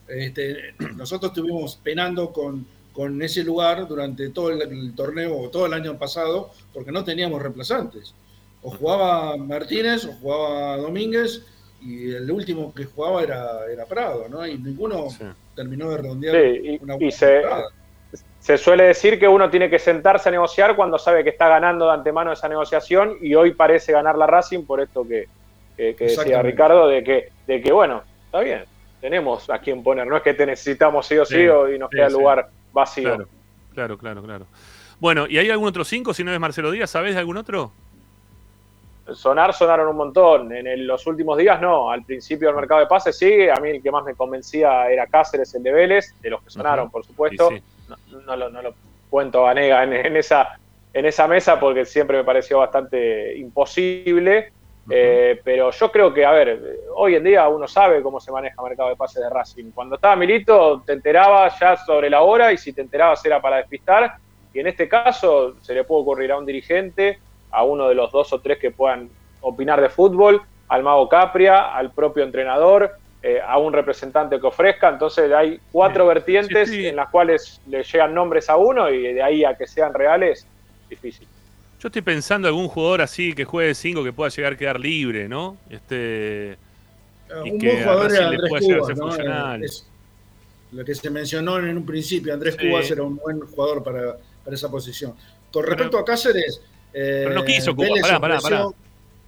este, 0.07 0.73
nosotros 0.95 1.31
estuvimos 1.31 1.75
penando 1.83 2.33
con, 2.33 2.65
con 2.93 3.21
ese 3.21 3.43
lugar 3.43 3.87
durante 3.87 4.29
todo 4.29 4.49
el, 4.49 4.61
el 4.63 4.95
torneo 4.95 5.37
o 5.37 5.49
todo 5.49 5.67
el 5.67 5.73
año 5.73 5.95
pasado 5.99 6.49
porque 6.73 6.91
no 6.91 7.03
teníamos 7.03 7.39
reemplazantes. 7.39 8.15
O 8.63 8.71
jugaba 8.71 9.37
Martínez 9.37 10.05
o 10.05 10.13
jugaba 10.13 10.77
Domínguez 10.77 11.43
y 11.81 12.11
el 12.11 12.29
último 12.31 12.73
que 12.73 12.85
jugaba 12.85 13.21
era, 13.21 13.71
era 13.71 13.85
Prado, 13.85 14.27
¿no? 14.27 14.45
Y 14.47 14.57
ninguno 14.57 15.07
terminó 15.55 15.91
de 15.91 15.97
redondear 15.97 16.35
Sí, 16.35 16.59
y, 16.63 16.83
una 16.83 16.95
y 16.95 16.97
buena 16.97 17.11
se, 17.11 17.25
temporada. 17.27 17.69
Se 18.39 18.57
suele 18.57 18.85
decir 18.85 19.19
que 19.19 19.27
uno 19.27 19.49
tiene 19.49 19.69
que 19.69 19.77
sentarse 19.79 20.29
a 20.29 20.31
negociar 20.31 20.75
cuando 20.75 20.97
sabe 20.97 21.23
que 21.23 21.29
está 21.29 21.47
ganando 21.47 21.85
de 21.85 21.93
antemano 21.93 22.31
esa 22.31 22.47
negociación 22.49 23.17
y 23.21 23.35
hoy 23.35 23.53
parece 23.53 23.91
ganar 23.91 24.17
la 24.17 24.25
Racing 24.25 24.65
por 24.65 24.81
esto 24.81 25.07
que, 25.07 25.27
que- 25.77 25.95
que 25.95 26.05
decía. 26.05 26.41
Ricardo, 26.41 26.87
de 26.87 27.03
que, 27.03 27.29
de 27.45 27.61
que 27.61 27.71
bueno, 27.71 28.01
está 28.25 28.39
bien, 28.39 28.63
tenemos 29.01 29.49
a 29.49 29.59
quien 29.59 29.83
poner, 29.83 30.07
no 30.07 30.17
es 30.17 30.23
que 30.23 30.33
te 30.33 30.45
necesitamos 30.45 31.05
sí 31.05 31.17
o 31.17 31.25
sí, 31.25 31.35
Sí, 31.35 31.47
o- 31.47 31.69
y 31.69 31.77
nos 31.77 31.89
sí, 31.91 31.97
queda 31.97 32.09
sí. 32.09 32.13
lugar 32.17 32.47
vacío. 32.73 33.03
Claro, 33.09 33.27
claro, 33.73 33.97
claro, 33.97 34.23
claro. 34.23 34.45
Bueno, 34.99 35.27
¿y 35.27 35.37
hay 35.37 35.49
algún 35.49 35.67
otro 35.67 35.83
5 35.85 36.13
si 36.13 36.23
no 36.23 36.33
es 36.33 36.39
Marcelo 36.39 36.71
Díaz? 36.71 36.89
¿Sabés 36.89 37.13
de 37.13 37.19
algún 37.19 37.37
otro? 37.37 37.71
Sonar, 39.13 39.53
sonaron 39.53 39.87
un 39.87 39.95
montón. 39.95 40.51
En 40.53 40.67
el- 40.67 40.85
los 40.85 41.07
últimos 41.07 41.37
días 41.37 41.59
no. 41.61 41.89
Al 41.89 42.03
principio 42.03 42.47
del 42.49 42.55
mercado 42.55 42.81
de 42.81 42.87
pases 42.87 43.17
sí. 43.17 43.49
A 43.49 43.55
mí 43.59 43.69
el 43.69 43.81
que 43.81 43.89
más 43.91 44.03
me 44.03 44.13
convencía 44.13 44.87
era 44.89 45.07
Cáceres, 45.07 45.53
el 45.55 45.63
de 45.63 45.71
Vélez, 45.71 46.13
de 46.21 46.29
los 46.29 46.43
que 46.43 46.49
sonaron, 46.51 46.91
por 46.91 47.03
supuesto. 47.05 47.49
Sí, 47.49 47.57
sí. 47.57 47.63
No, 47.89 48.21
no 48.21 48.35
lo, 48.35 48.49
no 48.49 48.61
lo 48.61 48.73
cuento 49.09 49.47
a 49.47 49.53
Nega 49.53 49.83
en, 49.83 49.93
en 49.93 50.15
esa, 50.15 50.59
en 50.93 51.05
esa 51.05 51.27
mesa 51.27 51.59
porque 51.59 51.85
siempre 51.85 52.17
me 52.17 52.23
pareció 52.23 52.59
bastante 52.59 53.35
imposible. 53.37 54.51
Eh, 54.91 55.39
pero 55.43 55.69
yo 55.69 55.91
creo 55.91 56.11
que, 56.11 56.25
a 56.25 56.31
ver, 56.31 56.79
hoy 56.95 57.13
en 57.15 57.23
día 57.23 57.47
uno 57.47 57.67
sabe 57.67 58.01
cómo 58.01 58.19
se 58.19 58.31
maneja 58.31 58.55
el 58.59 58.69
mercado 58.69 58.89
de 58.89 58.95
pases 58.95 59.21
de 59.21 59.29
Racing. 59.29 59.71
Cuando 59.71 59.95
estaba 59.95 60.15
Milito, 60.15 60.81
te 60.83 60.93
enterabas 60.93 61.59
ya 61.59 61.77
sobre 61.77 62.09
la 62.09 62.21
hora 62.21 62.51
y 62.51 62.57
si 62.57 62.73
te 62.73 62.81
enterabas 62.81 63.23
era 63.23 63.39
para 63.39 63.57
despistar. 63.57 64.15
Y 64.51 64.59
en 64.59 64.67
este 64.67 64.89
caso 64.89 65.55
se 65.61 65.75
le 65.75 65.83
puede 65.83 66.01
ocurrir 66.01 66.31
a 66.31 66.37
un 66.37 66.45
dirigente, 66.45 67.19
a 67.51 67.63
uno 67.63 67.87
de 67.87 67.95
los 67.95 68.11
dos 68.11 68.33
o 68.33 68.39
tres 68.39 68.57
que 68.57 68.71
puedan 68.71 69.09
opinar 69.41 69.79
de 69.79 69.89
fútbol, 69.89 70.41
al 70.67 70.83
Mago 70.83 71.07
Capria, 71.07 71.75
al 71.75 71.91
propio 71.91 72.23
entrenador, 72.23 72.97
eh, 73.21 73.39
a 73.45 73.57
un 73.57 73.73
representante 73.73 74.39
que 74.39 74.47
ofrezca. 74.47 74.89
Entonces 74.89 75.31
hay 75.31 75.59
cuatro 75.71 76.07
vertientes 76.07 76.71
en 76.71 76.95
las 76.95 77.09
cuales 77.09 77.59
le 77.67 77.83
llegan 77.83 78.13
nombres 78.13 78.49
a 78.49 78.57
uno 78.57 78.89
y 78.89 79.13
de 79.13 79.21
ahí 79.21 79.43
a 79.43 79.55
que 79.55 79.67
sean 79.67 79.93
reales, 79.93 80.47
difícil. 80.89 81.27
Yo 81.79 81.87
estoy 81.87 82.01
pensando 82.01 82.47
algún 82.47 82.67
jugador 82.67 83.01
así 83.01 83.33
que 83.33 83.45
juegue 83.45 83.73
5 83.73 84.03
que 84.03 84.13
pueda 84.13 84.29
llegar 84.29 84.53
a 84.53 84.57
quedar 84.57 84.79
libre, 84.79 85.29
¿no? 85.29 85.57
Este. 85.69 86.57
y 87.45 87.51
un 87.51 87.59
que 87.59 87.67
buen 87.67 87.83
jugador 87.83 88.11
era 88.13 88.27
Andrés 88.29 88.49
Cubas, 88.49 88.87
ser 88.87 88.97
¿no? 88.97 89.07
funcional. 89.07 89.63
Es 89.63 89.87
lo 90.71 90.85
que 90.85 90.95
se 90.95 91.09
mencionó 91.09 91.57
en 91.57 91.77
un 91.77 91.85
principio, 91.85 92.33
Andrés 92.33 92.55
Sí. 92.59 92.69
Cubas 92.69 92.91
era 92.91 93.03
un 93.03 93.15
buen 93.17 93.39
jugador 93.39 93.83
para, 93.83 94.17
para 94.43 94.55
esa 94.55 94.69
posición. 94.69 95.13
Con 95.51 95.65
respecto 95.65 95.97
a 95.97 96.05
Cáceres, 96.05 96.61
eh, 96.93 97.23
Pero 97.23 97.35
no 97.35 97.43
quiso 97.43 97.75
Cuba. 97.75 97.87
Vélez 97.87 98.01
Pará, 98.01 98.19
pará, 98.19 98.39
pará. 98.39 98.67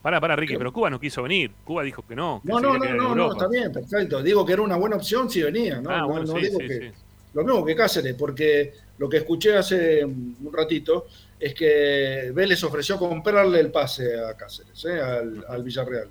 Pará, 0.02 0.20
pará, 0.20 0.36
Ricky, 0.36 0.58
pero 0.58 0.74
Cuba 0.74 0.90
no 0.90 1.00
quiso 1.00 1.22
venir. 1.24 1.52
Cuba 1.64 1.84
dijo 1.84 2.04
que 2.08 2.16
no. 2.16 2.42
que 2.44 2.50
No, 2.52 2.60
no, 2.60 2.78
no, 2.78 2.86
no, 2.96 3.16
no, 3.16 3.32
está 3.34 3.48
bien, 3.48 3.72
perfecto. 3.72 4.24
Digo 4.24 4.44
que 4.46 4.54
era 4.54 4.62
una 4.64 4.76
buena 4.76 4.96
opción 4.96 5.30
si 5.30 5.42
venía, 5.44 5.80
¿no? 5.80 5.90
Ah, 5.92 6.00
No- 6.00 6.08
bueno, 6.08 6.26
no 6.26 6.34
sí, 6.36 6.42
digo 6.42 6.60
sí, 6.60 6.68
que- 6.68 6.80
sí. 6.80 6.92
Lo 7.34 7.44
mismo 7.46 7.64
que 7.66 7.76
Cáceres, 7.76 8.16
porque 8.16 8.74
lo 8.98 9.08
que 9.08 9.18
escuché 9.18 9.56
hace 9.56 10.04
un 10.04 10.50
ratito 10.52 11.06
es 11.40 11.54
que 11.54 12.32
Vélez 12.34 12.62
ofreció 12.64 12.98
comprarle 13.00 13.60
el 13.60 13.72
pase 13.72 14.20
a 14.20 14.36
Cáceres, 14.36 14.84
¿eh? 14.86 15.00
al, 15.00 15.46
al 15.48 15.64
Villarreal. 15.64 16.08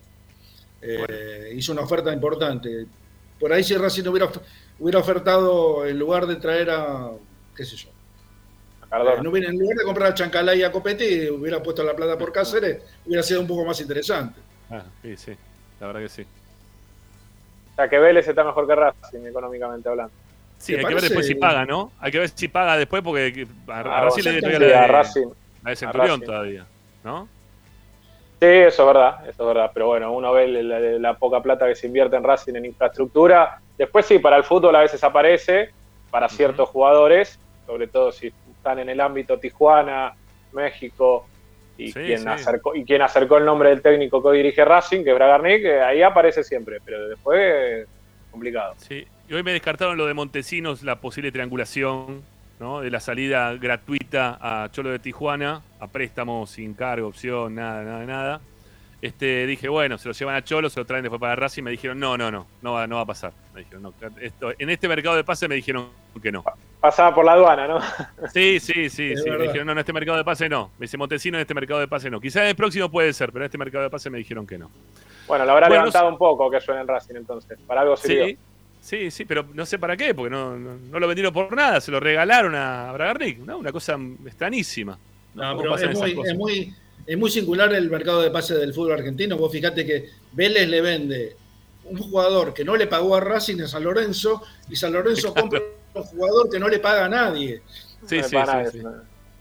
Eh, 0.82 1.52
Hizo 1.54 1.72
una 1.72 1.82
oferta 1.82 2.12
importante. 2.12 2.86
Por 3.38 3.52
ahí 3.52 3.62
si 3.64 3.76
Racing 3.76 4.06
hubiera, 4.06 4.30
hubiera 4.78 4.98
ofertado, 4.98 5.86
en 5.86 5.98
lugar 5.98 6.26
de 6.26 6.36
traer 6.36 6.70
a, 6.70 7.10
qué 7.54 7.64
sé 7.64 7.76
yo, 7.76 7.88
Cardona. 8.90 9.14
eh, 9.16 9.22
no 9.22 9.30
hubiera- 9.30 9.48
en 9.50 9.58
lugar 9.58 9.76
de 9.78 9.84
comprar 9.84 10.08
a 10.10 10.14
Chancalay 10.14 10.60
y 10.60 10.62
a 10.64 10.72
Copetti, 10.72 11.28
hubiera 11.30 11.62
puesto 11.62 11.82
la 11.84 11.94
plata 11.94 12.18
por 12.18 12.32
Cáceres, 12.32 12.82
hubiera 13.06 13.22
sido 13.22 13.40
un 13.40 13.46
poco 13.46 13.64
más 13.64 13.80
interesante. 13.80 14.40
Ah, 14.70 14.82
sí, 15.02 15.16
sí. 15.16 15.32
La 15.80 15.86
verdad 15.86 16.00
que 16.00 16.08
sí. 16.08 16.22
O 16.22 17.74
sea 17.76 17.88
que 17.88 17.98
Vélez 17.98 18.28
está 18.28 18.44
mejor 18.44 18.66
que 18.66 18.74
Racing 18.74 19.26
económicamente 19.26 19.88
hablando. 19.88 20.12
Sí, 20.58 20.74
hay 20.74 20.84
que 20.84 20.92
ver 20.94 21.02
después 21.02 21.26
si 21.26 21.34
paga, 21.36 21.64
¿no? 21.64 21.92
Hay 22.00 22.12
que 22.12 22.18
ver 22.18 22.28
si 22.28 22.48
paga 22.48 22.76
después 22.76 23.02
porque 23.02 23.46
a, 23.68 23.72
a 23.72 23.80
Ah, 23.80 24.00
Racing 24.04 24.22
le 24.24 24.40
todavía 24.42 24.58
la 24.68 24.84
a 24.84 24.86
Racing. 24.88 25.28
la 25.64 25.70
de 25.70 25.76
Centurión 25.76 26.20
todavía, 26.20 26.66
¿no? 27.02 27.28
Sí, 28.40 28.46
eso 28.46 28.82
es 28.82 28.86
verdad, 28.86 29.28
eso 29.28 29.42
es 29.42 29.46
verdad. 29.46 29.70
Pero 29.72 29.86
bueno, 29.86 30.12
uno 30.12 30.32
ve 30.32 30.48
la, 30.48 30.78
la- 30.78 30.98
la 30.98 31.14
poca 31.14 31.40
plata 31.42 31.66
que 31.66 31.74
se 31.74 31.86
invierte 31.86 32.16
en 32.16 32.24
Racing 32.24 32.54
en 32.56 32.66
infraestructura. 32.66 33.58
Después 33.78 34.04
sí, 34.04 34.18
para 34.18 34.36
el 34.36 34.44
fútbol 34.44 34.76
a 34.76 34.80
veces 34.80 35.02
aparece, 35.02 35.70
para 36.10 36.28
ciertos 36.28 36.68
jugadores, 36.68 37.38
sobre 37.66 37.86
todo 37.86 38.12
si 38.12 38.30
están 38.60 38.78
en 38.78 38.90
el 38.90 39.00
ámbito 39.00 39.38
Tijuana, 39.38 40.12
México, 40.52 41.26
y, 41.78 41.88
Sí, 41.92 41.94
quien 41.94 42.18
sí. 42.20 42.28
acercó, 42.28 42.74
y 42.76 42.84
quien 42.84 43.00
acercó 43.00 43.38
el 43.38 43.46
nombre 43.46 43.70
del 43.70 43.80
técnico 43.80 44.20
que 44.20 44.28
hoy 44.28 44.36
dirige 44.36 44.64
Racing, 44.66 45.02
que 45.02 45.10
es 45.10 45.16
Bragarnik, 45.16 45.62
que 45.62 45.80
ahí 45.80 46.02
aparece 46.02 46.44
siempre, 46.44 46.78
pero 46.84 47.08
después 47.08 47.88
complicado. 48.30 48.74
Sí. 48.76 49.06
Y 49.28 49.34
hoy 49.34 49.42
me 49.42 49.52
descartaron 49.52 49.96
lo 49.96 50.06
de 50.06 50.12
Montesinos, 50.12 50.82
la 50.82 51.00
posible 51.00 51.32
triangulación, 51.32 52.22
¿no? 52.58 52.80
De 52.80 52.90
la 52.90 53.00
salida 53.00 53.54
gratuita 53.54 54.36
a 54.40 54.70
Cholo 54.70 54.90
de 54.90 54.98
Tijuana, 54.98 55.62
a 55.80 55.86
préstamo, 55.86 56.46
sin 56.46 56.74
cargo, 56.74 57.08
opción, 57.08 57.54
nada, 57.54 57.82
nada, 57.82 58.04
nada. 58.04 58.40
Este, 59.02 59.46
dije, 59.46 59.68
bueno, 59.68 59.96
se 59.96 60.08
lo 60.08 60.14
llevan 60.14 60.34
a 60.34 60.44
Cholo, 60.44 60.68
se 60.68 60.78
lo 60.78 60.84
traen 60.84 61.02
después 61.02 61.18
para 61.18 61.34
Racing. 61.34 61.62
Me 61.62 61.70
dijeron, 61.70 61.98
no, 61.98 62.18
no, 62.18 62.30
no, 62.30 62.46
no 62.60 62.72
va, 62.72 62.86
no 62.86 62.96
va 62.96 63.02
a 63.02 63.06
pasar. 63.06 63.32
Me 63.54 63.60
dijeron, 63.60 63.82
no, 63.82 63.94
esto, 64.20 64.52
en 64.58 64.68
este 64.68 64.88
mercado 64.88 65.16
de 65.16 65.24
pase 65.24 65.48
me 65.48 65.54
dijeron 65.54 65.88
que 66.22 66.30
no. 66.30 66.44
Pasaba 66.80 67.14
por 67.14 67.24
la 67.24 67.32
aduana, 67.32 67.66
¿no? 67.66 67.80
Sí, 68.32 68.60
sí, 68.60 68.90
sí, 68.90 69.12
Es 69.12 69.22
sí. 69.22 69.30
Me 69.30 69.38
dijeron, 69.44 69.66
no, 69.66 69.72
en 69.72 69.78
este 69.78 69.92
mercado 69.94 70.18
de 70.18 70.24
pase 70.24 70.48
no. 70.48 70.70
Me 70.78 70.84
dice 70.84 70.98
Montesino, 70.98 71.38
en 71.38 71.42
este 71.42 71.54
mercado 71.54 71.80
de 71.80 71.88
pase 71.88 72.10
no. 72.10 72.20
Quizás 72.20 72.42
en 72.42 72.48
el 72.48 72.56
próximo 72.56 72.90
puede 72.90 73.12
ser, 73.14 73.32
pero 73.32 73.44
en 73.44 73.46
este 73.46 73.58
mercado 73.58 73.84
de 73.84 73.90
pase 73.90 74.10
me 74.10 74.18
dijeron 74.18 74.46
que 74.46 74.58
no. 74.58 74.70
Bueno, 75.26 75.46
lo 75.46 75.52
habrá 75.52 75.68
Bueno, 75.68 75.84
levantado 75.84 76.08
un 76.08 76.18
poco 76.18 76.50
que 76.50 76.60
suene 76.60 76.82
en 76.82 76.88
Racing 76.88 77.16
entonces. 77.16 77.58
Para 77.66 77.80
algo 77.80 77.96
sirvió. 77.96 78.26
Sí, 78.26 78.38
sí, 78.80 79.10
sí, 79.10 79.24
pero 79.24 79.46
no 79.54 79.64
sé 79.64 79.78
para 79.78 79.96
qué, 79.96 80.14
porque 80.14 80.30
no, 80.30 80.56
no, 80.56 80.76
no 80.76 80.98
lo 80.98 81.06
vendieron 81.06 81.32
por 81.32 81.54
nada, 81.54 81.80
se 81.80 81.90
lo 81.90 82.00
regalaron 82.00 82.54
a 82.54 82.92
Bragarnik, 82.92 83.38
¿no? 83.38 83.56
Una 83.56 83.72
cosa 83.72 83.98
extrañísima. 84.26 84.98
¿no? 85.34 85.42
No, 85.42 85.50
¿Cómo 85.50 85.60
pero 85.60 85.72
pasan 85.72 85.90
es 85.90 85.98
muy, 85.98 86.28
es, 86.28 86.36
muy, 86.36 86.74
es 87.12 87.18
muy 87.18 87.30
singular 87.30 87.72
el 87.74 87.90
mercado 87.90 88.22
de 88.22 88.30
pases 88.30 88.58
del 88.60 88.72
fútbol 88.72 88.92
argentino. 88.92 89.36
Vos 89.36 89.50
fijate 89.50 89.84
que 89.84 90.10
Vélez 90.32 90.68
le 90.68 90.80
vende 90.80 91.36
un 91.84 91.98
jugador 91.98 92.54
que 92.54 92.64
no 92.64 92.76
le 92.76 92.86
pagó 92.86 93.16
a 93.16 93.20
Racing 93.20 93.60
a 93.62 93.66
San 93.66 93.82
Lorenzo 93.82 94.42
y 94.68 94.76
San 94.76 94.92
Lorenzo 94.92 95.34
compra 95.34 95.60
un 95.94 96.02
jugador 96.04 96.48
que 96.48 96.60
no 96.60 96.68
le 96.68 96.78
paga 96.78 97.06
a 97.06 97.08
nadie. 97.08 97.62
Sí, 98.06 98.18
No 98.18 98.28
sí, 98.28 98.34
para 98.36 98.70
sí, 98.70 98.78
sí. 98.78 98.86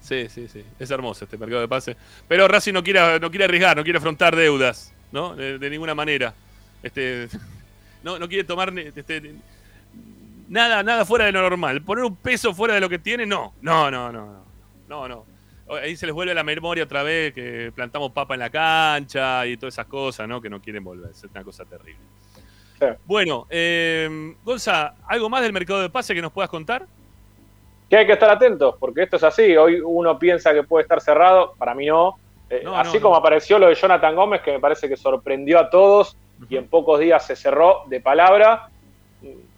Sí, 0.01 0.27
sí, 0.29 0.47
sí. 0.47 0.65
Es 0.79 0.89
hermoso 0.89 1.25
este 1.25 1.37
mercado 1.37 1.61
de 1.61 1.67
pase. 1.67 1.95
Pero 2.27 2.47
Racing 2.47 2.73
no 2.73 2.83
quiere, 2.83 3.19
no 3.19 3.29
quiere 3.29 3.45
arriesgar, 3.45 3.77
no 3.77 3.83
quiere 3.83 3.99
afrontar 3.99 4.35
deudas, 4.35 4.91
¿no? 5.11 5.35
De, 5.35 5.59
de 5.59 5.69
ninguna 5.69 5.93
manera. 5.93 6.33
Este, 6.81 7.27
no, 8.03 8.17
no 8.17 8.27
quiere 8.27 8.45
tomar 8.45 8.73
ni- 8.73 8.81
este, 8.95 9.35
nada, 10.47 10.81
nada 10.81 11.05
fuera 11.05 11.25
de 11.25 11.31
lo 11.33 11.41
normal. 11.41 11.83
Poner 11.83 12.05
un 12.05 12.15
peso 12.15 12.53
fuera 12.55 12.73
de 12.73 12.79
lo 12.81 12.89
que 12.89 12.97
tiene, 12.97 13.27
no. 13.27 13.53
No, 13.61 13.91
no, 13.91 14.11
no. 14.11 14.43
No, 14.87 15.07
no. 15.07 15.07
no. 15.07 15.25
Ahí 15.69 15.95
se 15.95 16.05
les 16.05 16.15
vuelve 16.15 16.33
la 16.33 16.43
memoria 16.43 16.83
otra 16.83 17.03
vez 17.03 17.33
que 17.33 17.71
plantamos 17.75 18.11
papa 18.11 18.33
en 18.33 18.39
la 18.39 18.49
cancha 18.49 19.45
y 19.45 19.57
todas 19.57 19.75
esas 19.75 19.85
cosas, 19.87 20.27
¿no? 20.27 20.41
Que 20.41 20.49
no 20.49 20.61
quieren 20.61 20.83
volver. 20.83 21.11
Es 21.11 21.23
una 21.23 21.43
cosa 21.43 21.65
terrible. 21.65 22.01
Bueno, 23.05 23.45
eh, 23.49 24.33
Gonza, 24.43 24.95
¿algo 25.07 25.29
más 25.29 25.41
del 25.41 25.51
mercado 25.51 25.81
de 25.81 25.89
pase 25.89 26.15
que 26.15 26.21
nos 26.21 26.31
puedas 26.31 26.49
contar? 26.49 26.85
que 27.89 27.97
hay 27.97 28.05
que 28.05 28.13
estar 28.13 28.29
atentos, 28.29 28.75
porque 28.79 29.01
esto 29.01 29.15
es 29.15 29.23
así. 29.23 29.57
Hoy 29.57 29.81
uno 29.83 30.19
piensa 30.19 30.53
que 30.53 30.61
puede 30.61 30.83
estar 30.83 31.01
cerrado, 31.01 31.55
para 31.57 31.73
mí 31.73 31.87
no. 31.87 32.19
Eh, 32.47 32.61
No, 32.63 32.77
así 32.77 32.97
no, 32.97 33.01
como 33.01 33.15
no. 33.15 33.19
apareció 33.19 33.57
lo 33.57 33.67
de 33.67 33.73
Jonathan 33.73 34.15
Gómez, 34.15 34.41
que 34.41 34.51
me 34.51 34.59
parece 34.59 34.87
que 34.87 34.95
sorprendió 34.95 35.59
a 35.59 35.71
todos 35.71 36.15
y 36.47 36.55
en 36.55 36.67
pocos 36.67 36.99
días 36.99 37.25
se 37.25 37.35
cerró 37.35 37.81
de 37.87 37.99
palabra, 37.99 38.69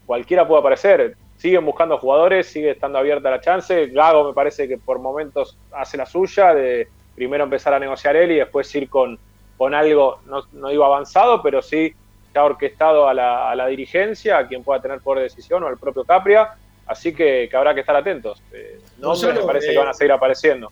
cualquiera 0.06 0.48
puede 0.48 0.62
aparecer. 0.62 1.18
Siguen 1.42 1.66
buscando 1.66 1.98
jugadores, 1.98 2.46
sigue 2.46 2.70
estando 2.70 3.00
abierta 3.00 3.32
la 3.32 3.42
chance. 3.42 3.88
Gago 3.88 4.26
me 4.26 4.34
parece 4.34 4.68
que 4.68 4.78
por 4.78 5.00
momentos 5.00 5.58
hace 5.72 5.98
la 5.98 6.06
suya 6.06 6.54
de 6.54 6.88
primero 7.16 7.44
empezar 7.44 7.74
a 7.74 7.80
negociar 7.80 8.16
él 8.16 8.34
y 8.34 8.36
después 8.36 8.74
ir 8.76 8.88
con, 8.88 9.18
con 9.58 9.74
algo, 9.74 10.20
no, 10.28 10.44
no 10.54 10.70
digo 10.70 10.86
avanzado, 10.86 11.42
pero 11.42 11.64
sí 11.64 11.96
ya 12.32 12.44
orquestado 12.44 13.08
a 13.08 13.16
la, 13.16 13.50
a 13.50 13.56
la 13.56 13.66
dirigencia, 13.66 14.38
a 14.38 14.48
quien 14.48 14.64
pueda 14.64 14.84
tener 14.84 15.00
poder 15.00 15.24
de 15.24 15.30
decisión 15.30 15.64
o 15.64 15.68
al 15.68 15.80
propio 15.80 16.04
Capria. 16.04 16.52
Así 16.86 17.12
que, 17.12 17.48
que 17.50 17.58
habrá 17.58 17.74
que 17.74 17.80
estar 17.80 17.96
atentos. 17.96 18.40
Eh, 18.54 18.80
Gonzalo, 19.00 19.42
me 19.42 19.48
parece 19.48 19.70
eh, 19.70 19.72
que 19.72 19.80
van 19.80 19.88
a 19.88 19.94
seguir 19.96 20.12
apareciendo. 20.12 20.72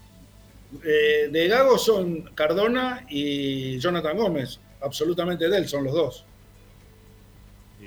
Eh, 0.86 1.30
de 1.32 1.48
Gago 1.48 1.80
son 1.80 2.30
Cardona 2.36 3.08
y 3.10 3.80
Jonathan 3.80 4.16
Gómez. 4.16 4.60
Absolutamente 4.82 5.50
de 5.50 5.58
él, 5.58 5.68
son 5.68 5.84
los 5.84 5.94
dos. 5.96 6.26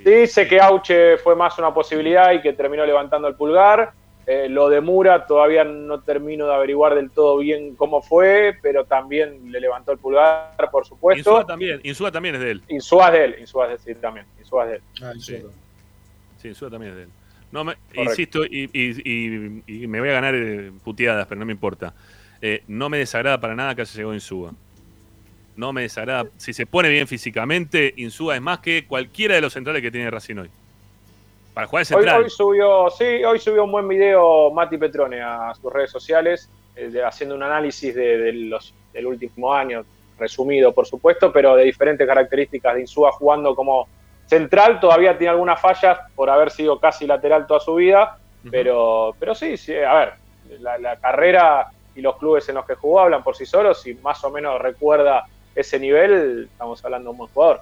Dice 0.03 0.47
que 0.47 0.59
Auche 0.59 1.17
fue 1.17 1.35
más 1.35 1.57
una 1.59 1.73
posibilidad 1.73 2.31
y 2.33 2.41
que 2.41 2.53
terminó 2.53 2.85
levantando 2.85 3.27
el 3.27 3.35
pulgar. 3.35 3.91
Eh, 4.25 4.47
lo 4.47 4.69
de 4.69 4.79
Mura 4.79 5.25
todavía 5.25 5.65
no 5.65 5.99
termino 6.01 6.47
de 6.47 6.53
averiguar 6.53 6.95
del 6.95 7.11
todo 7.11 7.37
bien 7.39 7.75
cómo 7.75 8.01
fue, 8.01 8.57
pero 8.61 8.85
también 8.85 9.51
le 9.51 9.59
levantó 9.59 9.91
el 9.91 9.97
pulgar, 9.97 10.55
por 10.71 10.85
supuesto. 10.85 11.19
Insúa 11.31 11.45
también, 11.45 11.81
Insúa 11.83 12.09
también 12.11 12.35
es 12.35 12.41
de 12.41 12.51
él. 12.51 12.63
Insúa 12.69 13.07
es 13.07 13.13
de 13.13 13.25
él, 13.25 13.35
Insúa 13.39 13.73
es 13.73 13.83
de, 13.85 13.93
sí, 13.93 13.99
también. 13.99 14.25
Insúa 14.39 14.63
es 14.65 14.69
de 14.69 14.75
él. 14.77 15.21
Sí, 15.21 15.37
sí 16.41 16.47
Insúa 16.47 16.69
también 16.69 16.91
es 16.93 16.97
de 16.97 17.03
él. 17.03 17.09
No 17.51 17.63
me, 17.65 17.75
insisto, 17.95 18.45
y, 18.45 18.69
y- 18.73 19.61
y- 19.67 19.83
y 19.83 19.87
me 19.87 19.99
voy 19.99 20.09
a 20.09 20.13
ganar 20.13 20.33
eh, 20.35 20.71
puteadas, 20.83 21.27
pero 21.27 21.37
no 21.39 21.45
me 21.45 21.51
importa. 21.51 21.93
Eh, 22.41 22.63
no 22.67 22.89
me 22.89 22.97
desagrada 22.97 23.39
para 23.39 23.55
nada 23.55 23.75
que 23.75 23.81
haya 23.81 23.93
llegado 23.93 24.13
Insúa. 24.13 24.53
No 25.55 25.73
me 25.73 25.83
desagrada. 25.83 26.25
Si 26.37 26.53
se 26.53 26.65
pone 26.65 26.89
bien 26.89 27.07
físicamente, 27.07 27.93
Insúa 27.97 28.35
es 28.35 28.41
más 28.41 28.59
que 28.59 28.85
cualquiera 28.87 29.35
de 29.35 29.41
los 29.41 29.53
centrales 29.53 29.81
que 29.81 29.91
tiene 29.91 30.09
Racing 30.09 30.37
hoy. 30.37 30.49
Para 31.53 31.67
jugar 31.67 31.81
de 31.81 31.85
central. 31.85 32.23
hoy 32.23 32.29
subió, 32.29 32.89
sí, 32.89 33.23
hoy 33.23 33.39
subió 33.39 33.63
un 33.63 33.71
buen 33.71 33.87
video 33.87 34.51
Mati 34.51 34.77
Petrone 34.77 35.21
a 35.21 35.53
sus 35.53 35.71
redes 35.71 35.91
sociales, 35.91 36.49
eh, 36.75 36.91
haciendo 37.05 37.35
un 37.35 37.43
análisis 37.43 37.93
de, 37.93 38.17
de 38.17 38.33
los, 38.33 38.73
del 38.91 39.05
último 39.05 39.53
año, 39.53 39.85
resumido 40.17 40.73
por 40.73 40.87
supuesto, 40.87 41.31
pero 41.31 41.55
de 41.55 41.65
diferentes 41.65 42.07
características 42.07 42.73
de 42.75 42.81
Insúa 42.81 43.11
jugando 43.11 43.55
como 43.55 43.87
central. 44.25 44.79
Todavía 44.79 45.15
tiene 45.15 45.31
algunas 45.31 45.61
fallas 45.61 45.99
por 46.15 46.31
haber 46.31 46.49
sido 46.49 46.79
casi 46.79 47.05
lateral 47.05 47.45
toda 47.45 47.59
su 47.59 47.75
vida, 47.75 48.17
pero, 48.49 49.15
pero 49.19 49.35
sí, 49.35 49.55
sí, 49.55 49.75
a 49.75 49.93
ver, 49.93 50.13
la, 50.59 50.79
la 50.79 50.95
carrera 50.95 51.67
y 51.95 52.01
los 52.01 52.17
clubes 52.17 52.49
en 52.49 52.55
los 52.55 52.65
que 52.65 52.75
jugó 52.75 53.01
hablan 53.01 53.23
por 53.23 53.35
sí 53.35 53.45
solos 53.45 53.85
y 53.85 53.93
más 53.95 54.23
o 54.23 54.31
menos 54.31 54.59
recuerda 54.59 55.25
ese 55.55 55.79
nivel, 55.79 56.47
estamos 56.51 56.83
hablando 56.83 57.09
de 57.09 57.11
un 57.11 57.17
buen 57.17 57.29
jugador. 57.31 57.61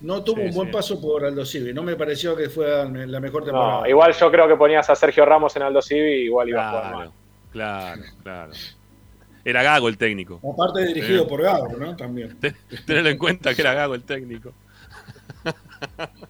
No 0.00 0.22
tuvo 0.22 0.36
Sí, 0.36 0.42
un 0.48 0.54
buen 0.54 0.68
sí. 0.68 0.72
paso 0.72 1.00
por 1.00 1.24
Aldo 1.24 1.44
Civi. 1.44 1.72
No 1.74 1.82
me 1.82 1.96
pareció 1.96 2.36
que 2.36 2.48
fue 2.48 2.66
la 3.06 3.20
mejor 3.20 3.44
temporada. 3.44 3.80
No, 3.80 3.86
igual 3.88 4.12
yo 4.12 4.30
creo 4.30 4.46
que 4.48 4.56
ponías 4.56 4.88
a 4.88 4.94
Sergio 4.94 5.24
Ramos 5.24 5.54
en 5.56 5.62
Aldo 5.62 5.82
Civi, 5.82 6.24
igual 6.24 6.48
iba 6.48 6.66
a 6.66 6.70
jugar 6.70 6.94
mal. 6.94 7.10
Claro, 7.52 8.02
claro. 8.22 8.52
Era 9.44 9.62
Gago 9.62 9.88
el 9.88 9.96
técnico. 9.98 10.40
Aparte 10.52 10.84
dirigido 10.86 11.22
Sí. 11.24 11.28
por 11.28 11.42
Gago, 11.42 11.68
¿no? 11.78 11.96
También. 11.96 12.36
Tenelo 12.86 13.08
en 13.10 13.18
cuenta 13.18 13.54
que 13.54 13.62
era 13.62 13.74
Gago 13.74 13.94
el 13.94 14.02
técnico. 14.02 14.52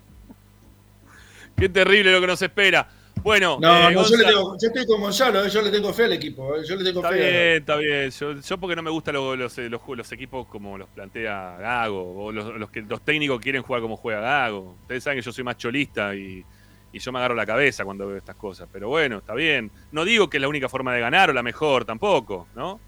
Qué 1.57 1.69
terrible 1.69 2.13
lo 2.13 2.21
que 2.21 2.27
nos 2.27 2.43
espera. 2.43 2.89
Bueno, 3.27 3.59
No, 3.61 3.77
eh, 3.91 3.93
no, 3.93 4.05
yo, 4.09 4.17
le 4.17 4.23
Gonza- 4.23 4.29
tengo, 4.29 4.57
yo 4.63 4.69
estoy 4.69 4.87
con 4.87 5.01
Gonzalo, 5.01 5.45
eh, 5.45 5.51
yo 5.51 5.61
le 5.61 5.71
tengo 5.73 5.93
fe 5.93 6.05
al 6.05 6.13
equipo. 6.13 6.55
eh, 6.55 6.61
Yo 6.65 6.77
le 6.77 6.85
tengo 6.85 7.01
Está 7.01 7.09
fe. 7.13 7.15
a- 7.15 7.29
bien, 7.29 7.57
está 7.57 7.77
bien. 7.77 8.11
Yo, 8.13 8.41
yo 8.41 8.59
porque 8.59 8.77
no 8.77 8.83
me 8.85 8.91
gustan 8.91 9.15
los, 9.15 9.37
los, 9.37 9.59
los, 9.59 9.81
los 9.85 10.13
equipos 10.13 10.47
como 10.47 10.79
los 10.79 10.89
plantea 10.91 11.57
Gago, 11.59 12.25
o 12.27 12.31
los, 12.31 12.55
los 12.57 12.71
que 12.71 12.83
los 12.83 13.01
técnicos 13.05 13.41
quieren 13.41 13.63
jugar 13.63 13.83
como 13.83 13.97
juega 13.97 14.21
Gago. 14.21 14.77
Ustedes 14.83 15.03
saben 15.03 15.19
que 15.19 15.25
yo 15.25 15.33
soy 15.33 15.43
más 15.43 15.57
cholista 15.59 16.15
y, 16.15 16.45
y 16.93 16.99
yo 17.01 17.11
me 17.11 17.19
agarro 17.19 17.35
la 17.35 17.45
cabeza 17.45 17.85
cuando 17.85 18.07
veo 18.07 18.17
estas 18.17 18.37
cosas. 18.37 18.69
Pero 18.73 18.89
bueno, 18.91 19.19
está 19.19 19.35
bien. 19.35 19.73
No 19.91 20.05
digo 20.05 20.31
que 20.31 20.37
es 20.37 20.41
la 20.41 20.47
única 20.49 20.69
forma 20.69 20.95
de 20.95 21.01
ganar 21.01 21.29
o 21.31 21.33
la 21.33 21.43
mejor 21.43 21.85
tampoco, 21.85 22.47
¿no? 22.55 22.79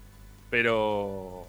Pero 0.49 1.47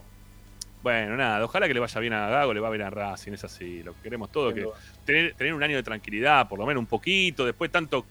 bueno, 0.82 1.16
nada, 1.16 1.44
ojalá 1.44 1.68
que 1.68 1.74
le 1.74 1.80
vaya 1.80 2.00
bien 2.00 2.12
a 2.14 2.28
Gago, 2.28 2.52
le 2.54 2.58
va 2.58 2.70
bien 2.70 2.82
a 2.82 2.90
Racing, 2.90 3.32
es 3.34 3.44
así. 3.44 3.84
Lo 3.84 3.94
que 3.94 4.00
queremos 4.02 4.32
todo, 4.32 4.52
que 4.52 4.66
tener, 5.04 5.34
tener 5.34 5.54
un 5.54 5.62
año 5.62 5.76
de 5.76 5.82
tranquilidad, 5.84 6.48
por 6.48 6.58
lo 6.58 6.66
menos 6.66 6.80
un 6.80 6.86
poquito, 6.86 7.44
después 7.46 7.70
tanto 7.70 8.04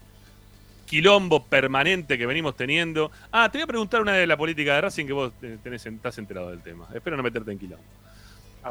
quilombo 0.90 1.44
permanente 1.44 2.18
que 2.18 2.26
venimos 2.26 2.56
teniendo. 2.56 3.12
Ah, 3.30 3.48
te 3.48 3.58
voy 3.58 3.62
a 3.62 3.66
preguntar 3.68 4.02
una 4.02 4.14
de 4.14 4.26
la 4.26 4.36
política 4.36 4.74
de 4.74 4.80
Racing 4.80 5.06
que 5.06 5.12
vos 5.12 5.32
eh, 5.40 5.56
tenés, 5.62 5.86
estás 5.86 6.18
enterado 6.18 6.50
del 6.50 6.62
tema. 6.62 6.88
Espero 6.92 7.16
no 7.16 7.22
meterte 7.22 7.52
en 7.52 7.58
quilombo. 7.60 7.84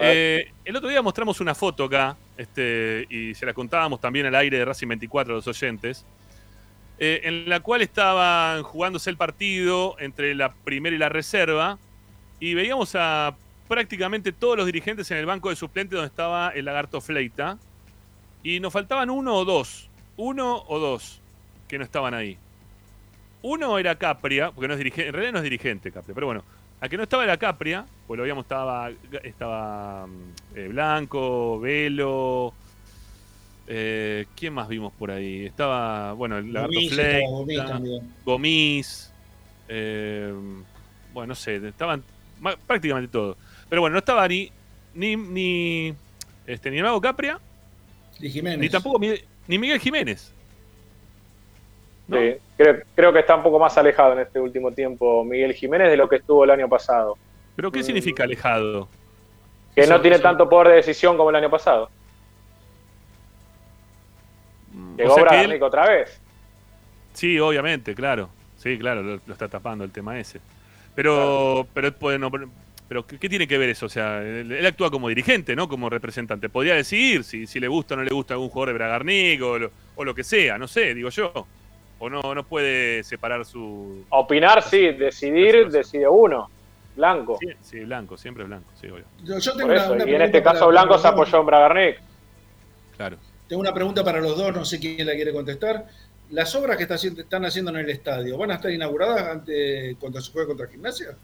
Eh, 0.02 0.52
el 0.66 0.76
otro 0.76 0.90
día 0.90 1.02
mostramos 1.02 1.40
una 1.40 1.56
foto 1.56 1.86
acá, 1.86 2.18
este, 2.38 3.08
y 3.10 3.34
se 3.36 3.46
la 3.46 3.54
contábamos 3.54 4.02
también 4.02 4.26
al 4.26 4.36
aire 4.36 4.58
de 4.58 4.66
Racing 4.66 4.90
24 4.90 5.34
a 5.34 5.36
los 5.38 5.48
oyentes, 5.48 6.06
eh, 7.00 7.22
en 7.24 7.48
la 7.48 7.62
cual 7.62 7.82
estaban 7.82 8.64
jugándose 8.64 9.10
el 9.10 9.16
partido 9.16 9.96
entre 9.98 10.36
la 10.36 10.52
primera 10.52 10.94
y 10.94 11.00
la 11.00 11.08
reserva, 11.08 11.80
y 12.42 12.54
veíamos 12.54 12.96
a 12.96 13.34
prácticamente 13.70 14.34
todos 14.34 14.58
los 14.58 14.66
dirigentes 14.66 15.10
en 15.12 15.18
el 15.18 15.26
banco 15.26 15.50
de 15.50 15.56
suplentes 15.56 15.96
donde 15.96 16.08
estaba 16.08 16.50
el 16.50 16.66
lagarto 16.66 17.00
Fleita, 17.00 17.58
y 18.44 18.60
nos 18.60 18.74
faltaban 18.74 19.10
uno 19.10 19.36
o 19.36 19.46
dos, 19.46 19.90
uno 20.18 20.66
o 20.68 20.80
dos 20.80 21.19
que 21.70 21.78
no 21.78 21.86
estaban 21.86 22.14
ahí. 22.14 22.38
Uno 23.42 23.80
era 23.80 23.96
Capria, 23.96 24.52
porque 24.52 24.68
no 24.68 24.74
es 24.74 24.80
dirigente, 24.80 25.08
en 25.08 25.14
realidad 25.14 25.32
no 25.34 25.38
es 25.38 25.44
dirigente 25.44 25.92
Capria, 25.92 26.14
pero 26.14 26.28
bueno, 26.28 26.44
a 26.82 26.90
que 26.90 26.98
no 26.98 27.04
estaba 27.04 27.24
era 27.24 27.38
Capria, 27.38 27.86
pues 28.06 28.18
lo 28.18 28.24
habíamos, 28.24 28.44
estaba, 28.44 28.92
estaba 29.24 30.08
mm, 30.08 30.58
eh, 30.58 30.68
Blanco, 30.68 31.60
Velo, 31.62 32.54
eh, 33.68 34.26
¿quién 34.36 34.54
más 34.54 34.68
vimos 34.68 34.92
por 34.92 35.12
ahí? 35.12 35.46
Estaba, 35.46 36.12
bueno, 36.14 36.38
el 36.40 36.52
Lagarto 36.52 36.74
Gomis, 36.74 36.92
estaba 36.92 37.46
Fleita, 37.46 37.80
Gomis 38.26 39.14
eh, 39.70 40.34
bueno, 41.14 41.28
no 41.28 41.36
sé, 41.36 41.56
estaban 41.68 42.04
prácticamente 42.66 43.12
todos. 43.12 43.38
Pero 43.70 43.82
bueno, 43.82 43.94
no 43.94 44.00
estaba 44.00 44.28
ni, 44.28 44.52
ni, 44.96 45.16
ni, 45.16 45.94
este, 46.48 46.72
ni 46.72 46.78
el 46.78 46.84
Mago 46.84 47.00
Capria, 47.00 47.40
Ni 48.20 48.30
Jiménez. 48.30 48.60
ni 48.60 48.70
tampoco 48.70 49.00
ni 49.48 49.58
Miguel 49.58 49.80
Jiménez. 49.80 50.34
Sí, 52.12 52.38
creo, 52.58 52.82
creo 52.96 53.14
que 53.14 53.20
está 53.20 53.36
un 53.36 53.44
poco 53.44 53.60
más 53.60 53.78
alejado 53.78 54.14
en 54.14 54.20
este 54.20 54.40
último 54.40 54.72
tiempo 54.72 55.24
Miguel 55.24 55.54
Jiménez 55.54 55.90
de 55.90 55.98
lo 55.98 56.10
que 56.10 56.18
estuvo 56.18 56.44
el 56.44 56.50
año 56.50 56.68
pasado. 56.68 57.18
¿Pero 57.56 57.72
qué 57.72 57.84
significa 57.84 58.24
alejado? 58.24 58.88
Que 59.76 59.86
no 59.86 60.02
tiene 60.02 60.20
tanto 60.20 60.50
poder 60.50 60.70
de 60.70 60.76
decisión 60.76 61.18
como 61.18 61.30
el 61.30 61.36
año 61.36 61.50
pasado. 61.50 61.90
Llegó 64.98 65.14
o 65.14 65.16
sea 65.16 65.44
él- 65.44 65.62
otra 65.62 65.88
vez. 65.88 66.20
Sí, 67.14 67.40
obviamente, 67.40 67.96
claro. 67.96 68.30
Sí, 68.58 68.78
claro, 68.78 69.02
lo, 69.02 69.20
lo 69.26 69.34
está 69.34 69.48
tapando 69.48 69.84
el 69.84 69.92
tema 69.92 70.20
ese. 70.20 70.40
Pero, 70.96 71.66
pero, 71.74 71.94
pues, 71.94 72.20
no, 72.20 72.30
pero, 72.30 72.50
pero 72.88 73.06
¿qué, 73.06 73.30
tiene 73.30 73.48
que 73.48 73.58
ver 73.58 73.70
eso? 73.70 73.86
O 73.86 73.90
sea, 73.90 74.22
él, 74.22 74.52
él 74.52 74.66
actúa 74.66 74.92
como 74.92 75.08
dirigente, 75.08 75.56
¿no? 75.56 75.70
Como 75.70 75.90
representante. 75.90 76.50
Podría 76.50 76.76
decidir 76.76 77.24
si, 77.24 77.48
si 77.48 77.60
le 77.60 77.68
gusta 77.68 77.94
o 77.94 77.98
no 77.98 78.04
le 78.04 78.14
gusta 78.14 78.34
algún 78.34 78.50
jugador 78.50 78.70
de 78.70 78.74
Bragarnik 78.74 79.42
o 79.42 79.60
lo, 79.60 79.72
o 79.96 80.04
lo 80.04 80.14
que 80.14 80.24
sea, 80.24 80.58
no 80.58 80.68
sé, 80.68 80.94
digo 80.94 81.10
yo. 81.10 81.48
O 82.00 82.10
no, 82.10 82.34
no 82.34 82.44
puede 82.46 83.04
separar 83.04 83.46
su. 83.46 84.04
Opinar, 84.10 84.64
sí, 84.64 84.92
decidir, 84.94 85.70
decide 85.70 86.08
uno. 86.08 86.50
Blanco. 86.96 87.38
Sí, 87.40 87.48
sí, 87.62 87.80
blanco, 87.82 88.18
siempre 88.18 88.44
blanco, 88.44 88.70
sí, 88.80 88.88
obvio. 88.88 89.06
Yo, 89.24 89.38
yo 89.38 89.52
tengo 89.54 89.68
Por 89.68 89.72
una- 89.76 89.84
eso, 89.84 89.94
una 89.94 90.04
y 90.10 90.16
en 90.16 90.22
este 90.22 90.32
pregunta 90.42 90.44
caso 90.52 90.60
para- 90.66 90.72
Blanco 90.72 90.94
se 90.94 90.94
los 90.96 91.04
dos. 91.04 91.12
apoyó 91.14 91.40
en 91.40 91.46
Bragarnik. 91.46 91.96
Claro. 92.98 93.18
Tengo 93.48 93.62
una 93.62 93.74
pregunta 93.74 94.04
para 94.04 94.20
los 94.20 94.38
dos, 94.38 94.54
no 94.54 94.66
sé 94.66 94.80
quién 94.80 95.06
la 95.08 95.14
quiere 95.14 95.32
contestar. 95.32 95.88
¿Las 96.32 96.54
obras 96.56 96.78
que 96.78 96.84
está 96.84 96.96
están 96.96 97.46
haciendo 97.46 97.72
en 97.72 97.78
el 97.78 97.90
estadio 97.90 98.38
van 98.38 98.52
a 98.52 98.56
estar 98.56 98.70
inauguradas 98.72 99.28
antes 99.28 99.96
cuando 100.00 100.22
se 100.22 100.32
juegue 100.32 100.48
contra 100.48 100.68
Gimnasia? 100.68 101.16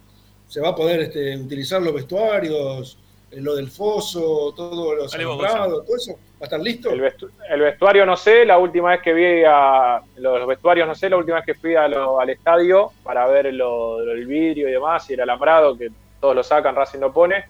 ¿Se 0.48 0.62
va 0.62 0.70
a 0.70 0.76
poder 0.76 1.02
este, 1.02 1.38
utilizar 1.38 1.82
los 1.82 1.94
vestuarios, 1.94 2.98
eh, 3.32 3.42
lo 3.42 3.56
del 3.56 3.70
foso, 3.70 4.54
todos 4.56 4.96
los 4.98 5.14
alumbrados, 5.14 5.86
todo 5.86 5.96
eso? 5.98 6.18
¿Va 6.46 6.48
a 6.48 6.58
estar 6.58 6.60
listo? 6.62 6.92
El, 6.92 7.02
vestu- 7.02 7.30
el 7.50 7.60
vestuario 7.62 8.06
no 8.06 8.16
sé, 8.16 8.46
la 8.46 8.60
última 8.60 8.92
vez 8.92 9.02
que 9.02 9.14
vi 9.14 9.44
a 9.44 10.00
los 10.18 10.46
vestuarios 10.48 10.88
no 10.88 10.94
sé, 10.94 11.10
la 11.10 11.18
última 11.18 11.38
vez 11.38 11.46
que 11.46 11.56
fui 11.56 11.74
a 11.76 11.88
lo- 11.88 12.20
al 12.20 12.30
estadio 12.30 12.92
para 13.04 13.26
ver 13.26 13.52
lo, 13.52 14.00
lo 14.00 14.14
del 14.14 14.28
vidrio 14.28 14.70
y 14.70 14.72
demás 14.72 15.10
y 15.10 15.14
el 15.16 15.22
alambrado 15.22 15.76
que 15.76 15.90
todos 16.22 16.36
lo 16.36 16.44
sacan, 16.44 16.76
Racing 16.76 17.00
lo 17.00 17.12
pone, 17.12 17.46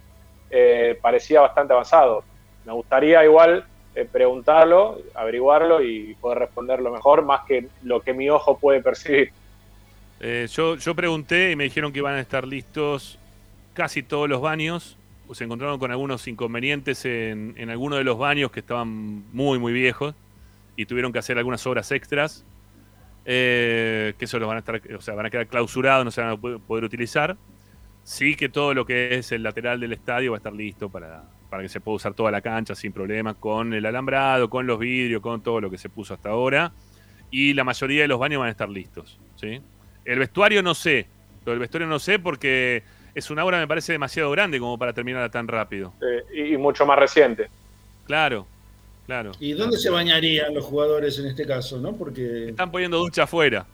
eh, 0.50 0.98
parecía 1.02 1.42
bastante 1.42 1.74
avanzado. 1.74 2.24
Me 2.66 2.72
gustaría 2.72 3.22
igual 3.26 3.66
eh, 3.96 4.08
preguntarlo, 4.10 5.00
averiguarlo 5.14 5.82
y 5.82 6.16
poder 6.22 6.40
responderlo 6.40 6.90
mejor, 6.92 7.22
más 7.26 7.42
que 7.46 7.68
lo 7.84 8.00
que 8.00 8.14
mi 8.14 8.30
ojo 8.30 8.58
puede 8.58 8.82
percibir. 8.82 9.32
Eh, 10.22 10.48
yo, 10.50 10.76
yo 10.78 10.96
pregunté 10.96 11.52
y 11.52 11.58
me 11.58 11.66
dijeron 11.66 11.92
que 11.92 12.00
iban 12.00 12.16
a 12.16 12.22
estar 12.22 12.48
listos 12.48 13.18
casi 13.74 14.04
todos 14.04 14.30
los 14.30 14.40
baños. 14.40 14.98
Se 15.34 15.44
encontraron 15.44 15.80
con 15.80 15.92
algunos 15.92 16.28
inconvenientes 16.28 17.06
en, 17.06 17.54
en 17.58 17.70
algunos 17.70 17.98
de 18.00 18.04
los 18.06 18.18
baños 18.18 18.52
que 18.52 18.60
estaban 18.62 18.88
muy, 19.34 19.60
muy 19.60 19.74
viejos 19.74 20.16
y 20.76 20.86
tuvieron 20.86 21.14
que 21.14 21.20
hacer 21.20 21.38
algunas 21.38 21.66
obras 21.68 21.92
extras. 21.92 22.46
eh, 23.26 24.14
que 24.18 24.26
eso 24.26 24.40
los 24.40 24.48
van 24.48 24.58
a 24.58 24.60
estar, 24.60 24.82
o 24.98 25.02
sea, 25.02 25.16
van 25.16 25.26
a 25.28 25.30
quedar 25.30 25.48
clausurados, 25.48 26.06
no 26.06 26.12
se 26.12 26.22
van 26.22 26.32
a 26.32 26.38
poder 26.38 26.84
utilizar. 26.84 27.38
Sí 28.04 28.36
que 28.36 28.50
todo 28.50 28.74
lo 28.74 28.86
que 28.86 29.16
es 29.18 29.32
el 29.32 29.44
lateral 29.44 29.80
del 29.80 29.94
estadio 29.94 30.32
va 30.32 30.38
a 30.38 30.40
estar 30.40 30.54
listo 30.54 30.90
para, 30.90 31.24
para 31.50 31.64
que 31.64 31.70
se 31.70 31.82
pueda 31.82 31.96
usar 31.98 32.14
toda 32.14 32.32
la 32.32 32.42
cancha 32.42 32.76
sin 32.76 32.94
problemas, 32.94 33.36
con 33.38 33.74
el 33.74 33.86
alambrado, 33.86 34.50
con 34.50 34.68
los 34.68 34.80
vidrios, 34.80 35.22
con 35.22 35.42
todo 35.44 35.62
lo 35.62 35.70
que 35.72 35.78
se 35.80 35.90
puso 35.90 36.14
hasta 36.14 36.30
ahora. 36.30 36.74
Y 37.32 37.54
la 37.54 37.64
mayoría 37.64 38.04
de 38.04 38.08
los 38.08 38.20
baños 38.20 38.40
van 38.40 38.50
a 38.50 38.52
estar 38.52 38.70
listos. 38.70 39.20
¿sí? 39.36 39.62
El 40.06 40.20
vestuario 40.20 40.62
no 40.64 40.76
sé. 40.76 41.10
Lo 41.46 41.52
del 41.52 41.60
vestuario 41.60 41.88
no 41.88 42.00
sé 42.00 42.20
porque 42.20 42.84
es 43.16 43.30
una 43.32 43.44
obra 43.46 43.58
me 43.58 43.68
parece 43.68 43.94
demasiado 43.94 44.30
grande 44.32 44.60
como 44.60 44.78
para 44.78 44.94
terminarla 44.94 45.30
tan 45.30 45.48
rápido. 45.48 45.94
Eh, 46.02 46.24
y, 46.34 46.54
y 46.54 46.58
mucho 46.58 46.86
más 46.86 47.00
reciente. 47.00 47.50
Claro, 48.06 48.46
claro. 49.06 49.32
¿Y 49.40 49.54
dónde 49.54 49.78
se 49.78 49.90
bañarían 49.90 50.54
los 50.54 50.66
jugadores 50.66 51.18
en 51.18 51.28
este 51.28 51.46
caso? 51.48 51.78
¿no? 51.80 51.94
Porque 51.94 52.50
Están 52.50 52.70
poniendo 52.70 52.98
ducha 53.00 53.24
afuera. 53.24 53.66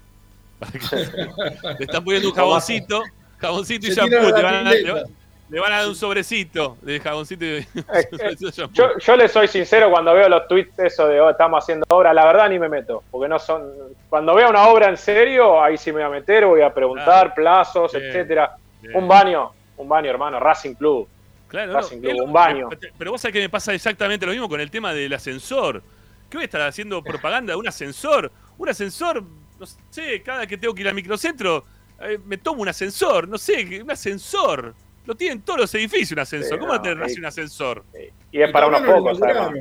Le 0.91 1.85
están 1.85 2.03
poniendo 2.03 2.29
un 2.29 2.35
jaboncito, 2.35 3.01
jaboncito 3.39 3.87
y 3.87 3.89
shampoo. 3.91 4.15
Le 4.35 4.43
van, 4.43 4.55
a, 4.55 4.61
le 4.63 4.77
pileta. 4.77 4.93
va- 4.93 5.03
le 5.49 5.59
van 5.59 5.73
a 5.73 5.77
dar 5.79 5.87
un 5.89 5.95
sobrecito 5.95 6.77
de 6.81 6.99
jaboncito 6.99 7.43
y 7.43 7.59
shampoo. 8.51 8.73
Yo, 8.73 8.97
yo 8.99 9.15
le 9.17 9.27
soy 9.27 9.47
sincero 9.47 9.89
cuando 9.89 10.13
veo 10.13 10.29
los 10.29 10.47
tweets 10.47 10.79
eso 10.79 11.07
de 11.07 11.19
oh, 11.19 11.29
estamos 11.31 11.63
haciendo 11.63 11.85
obra, 11.89 12.13
la 12.13 12.25
verdad 12.25 12.47
ni 12.49 12.57
me 12.59 12.69
meto, 12.69 13.03
porque 13.11 13.27
no 13.27 13.37
son. 13.39 13.69
Cuando 14.09 14.35
vea 14.35 14.47
una 14.49 14.67
obra 14.67 14.87
en 14.87 14.97
serio, 14.97 15.61
ahí 15.61 15.77
sí 15.77 15.91
me 15.91 15.97
voy 15.97 16.03
a 16.03 16.09
meter, 16.09 16.45
voy 16.45 16.61
a 16.61 16.73
preguntar 16.73 17.33
plazos, 17.33 17.91
Bien, 17.91 18.05
etcétera. 18.05 18.55
Bien. 18.81 18.95
Un 18.95 19.07
baño, 19.07 19.51
un 19.77 19.87
baño, 19.89 20.09
hermano, 20.09 20.39
Racing 20.39 20.73
Club. 20.75 21.07
Claro, 21.47 21.73
Racing 21.73 21.97
no, 22.01 22.09
Club, 22.09 22.21
un 22.25 22.33
baño. 22.33 22.69
Pero, 22.69 22.93
pero 22.97 23.11
vos 23.11 23.21
sabés 23.21 23.33
que 23.33 23.39
me 23.41 23.49
pasa 23.49 23.73
exactamente 23.73 24.25
lo 24.25 24.31
mismo 24.31 24.47
con 24.49 24.59
el 24.61 24.71
tema 24.71 24.93
del 24.93 25.11
ascensor. 25.13 25.81
¿Qué 26.29 26.37
voy 26.37 26.43
a 26.43 26.45
estar 26.45 26.61
haciendo 26.61 27.03
propaganda 27.03 27.53
de 27.53 27.57
un 27.57 27.67
ascensor? 27.67 28.31
Un 28.57 28.69
ascensor, 28.69 29.21
no 29.59 29.65
sé, 29.89 30.21
cada 30.23 30.47
que 30.47 30.57
tengo 30.57 30.73
que 30.73 30.81
ir 30.81 30.87
al 30.87 30.95
microcentro, 30.95 31.65
eh, 31.99 32.17
me 32.25 32.37
tomo 32.37 32.61
un 32.61 32.69
ascensor, 32.69 33.27
no 33.27 33.37
sé, 33.37 33.81
un 33.83 33.91
ascensor. 33.91 34.73
Lo 35.05 35.15
tienen 35.15 35.41
todos 35.41 35.59
los 35.59 35.75
edificios 35.75 36.11
un 36.13 36.19
ascensor. 36.19 36.53
Sí, 36.53 36.57
¿Cómo 36.59 36.69
va 36.69 36.75
a 36.75 36.77
no, 36.77 36.83
tener 36.83 36.97
y- 36.97 37.01
Racing 37.01 37.19
un 37.19 37.25
ascensor? 37.25 37.83
Y 38.31 38.41
es 38.41 38.51
para 38.51 38.67
unos 38.67 38.81
no 38.81 38.95
pocos, 38.95 39.21
además. 39.21 39.51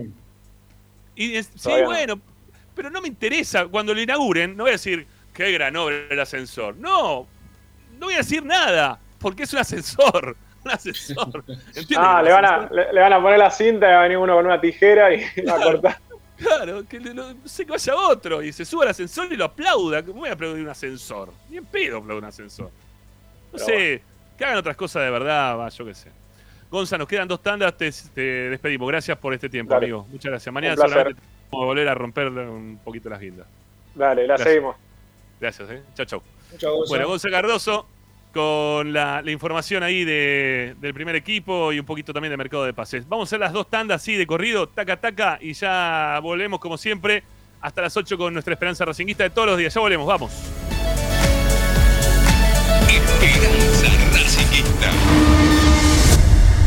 Y 1.17 1.37
es- 1.37 1.51
sí, 1.57 1.71
no. 1.71 1.87
bueno, 1.87 2.21
pero 2.75 2.89
no 2.91 3.01
me 3.01 3.09
interesa. 3.09 3.67
Cuando 3.67 3.93
lo 3.95 4.01
inauguren, 4.01 4.57
no 4.57 4.65
voy 4.65 4.71
a 4.71 4.73
decir 4.75 5.07
qué 5.35 5.51
gran 5.53 5.75
obra 5.77 5.97
el 6.09 6.21
ascensor. 6.21 6.77
No, 6.77 7.27
no 7.99 8.07
voy 8.07 8.15
a 8.15 8.19
decir 8.19 8.45
nada, 8.45 9.01
porque 9.21 9.45
es 9.45 9.53
un 9.53 9.59
ascensor. 9.61 10.37
Un 10.63 10.71
ascensor. 10.73 11.43
¿Entiendes? 11.49 11.97
Ah, 11.99 12.23
le 12.23 12.33
van, 12.33 12.45
a, 12.45 12.69
le, 12.71 12.93
le 12.93 13.01
van 13.01 13.13
a 13.15 13.23
poner 13.23 13.39
la 13.39 13.51
cinta 13.51 13.89
y 13.89 13.93
va 13.93 14.01
a 14.01 14.03
venir 14.03 14.19
uno 14.19 14.35
con 14.35 14.45
una 14.45 14.61
tijera 14.61 15.11
y 15.15 15.25
va 15.49 15.55
a 15.55 15.63
cortar. 15.63 15.97
Claro, 16.37 16.87
que 16.87 17.01
le- 17.01 17.15
lo- 17.15 17.33
no 17.33 17.49
sé 17.49 17.65
que 17.65 17.73
vaya 17.73 17.97
otro 17.97 18.43
y 18.43 18.53
se 18.53 18.67
suba 18.67 18.83
al 18.85 18.91
ascensor 18.91 19.33
y 19.33 19.37
lo 19.37 19.47
aplauda. 19.47 20.03
¿Cómo 20.03 20.21
voy 20.21 20.29
a 20.29 20.35
aplaudir 20.35 20.63
un 20.63 20.69
ascensor? 20.69 21.33
Ni 21.49 21.57
en 21.57 21.65
pedo 21.65 21.97
aplaudir 21.97 22.23
un 22.23 22.29
ascensor. 22.29 22.67
No 22.67 22.73
Pero 23.53 23.65
sé, 23.65 24.03
que 24.37 24.45
hagan 24.45 24.59
otras 24.59 24.77
cosas 24.77 25.03
de 25.05 25.11
verdad, 25.11 25.57
va, 25.59 25.69
yo 25.71 25.85
qué 25.87 25.95
sé. 25.95 26.11
Gonza, 26.71 26.99
nos 26.99 27.09
quedan 27.09 27.27
dos 27.27 27.43
tandas, 27.43 27.75
te, 27.79 27.91
te 28.15 28.21
despedimos. 28.51 28.87
Gracias 28.87 29.17
por 29.17 29.33
este 29.33 29.49
tiempo, 29.49 29.73
Dale. 29.73 29.87
amigo. 29.87 30.07
Muchas 30.11 30.31
gracias. 30.31 30.53
Mañana 30.53 30.77
seguramente 30.77 31.23
vamos 31.51 31.65
a 31.65 31.67
volver 31.67 31.89
a 31.89 31.95
romper 31.95 32.29
un 32.29 32.79
poquito 32.85 33.09
las 33.09 33.19
guindas. 33.19 33.47
Dale, 33.95 34.23
la 34.27 34.35
Gracias. 34.35 34.49
seguimos. 34.49 34.77
Gracias, 35.41 35.71
eh. 35.71 35.83
Chao, 35.95 36.05
chao. 36.05 36.23
Chao, 36.59 36.75
Gonza. 36.77 36.89
Bueno, 36.91 37.09
Gonza 37.09 37.31
Cardoso 37.31 37.87
con 38.33 38.93
la, 38.93 39.23
la 39.23 39.31
información 39.31 39.83
ahí 39.83 40.05
de- 40.05 40.77
del 40.81 40.95
primer 40.95 41.17
equipo 41.17 41.73
y 41.73 41.79
un 41.81 41.87
poquito 41.87 42.13
también 42.13 42.31
de 42.31 42.37
mercado 42.37 42.65
de 42.65 42.73
pases. 42.73 43.09
Vamos 43.09 43.27
a 43.27 43.29
hacer 43.31 43.41
las 43.41 43.53
dos 43.53 43.69
tandas 43.69 44.03
así 44.03 44.15
de 44.17 44.27
corrido, 44.27 44.69
taca, 44.69 44.97
taca, 44.99 45.39
y 45.41 45.53
ya 45.53 46.19
volvemos 46.23 46.61
como 46.61 46.79
siempre 46.79 47.23
hasta 47.61 47.83
las 47.83 47.97
8 47.97 48.17
con 48.17 48.33
nuestra 48.33 48.55
esperanza 48.55 48.85
racinguista 48.85 49.25
de 49.25 49.31
todos 49.31 49.49
los 49.49 49.59
días. 49.59 49.75
Ya 49.75 49.81
volvemos, 49.81 50.07
vamos. 50.07 50.33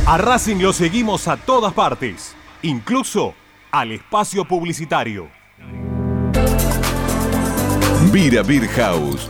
A 0.06 0.18
Racing 0.18 0.58
lo 0.62 0.74
seguimos 0.74 1.28
a 1.28 1.38
todas 1.38 1.74
partes, 1.74 2.36
incluso 2.62 3.34
al 3.72 3.92
espacio 3.94 4.46
publicitario. 4.46 5.30
Vira 8.12 8.44
Beer 8.44 8.68
House. 8.68 9.30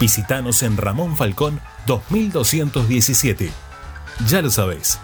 Visítanos 0.00 0.62
en 0.62 0.78
Ramón 0.78 1.14
Falcón 1.14 1.60
2217. 1.86 3.50
Ya 4.28 4.40
lo 4.40 4.50
sabés, 4.50 4.98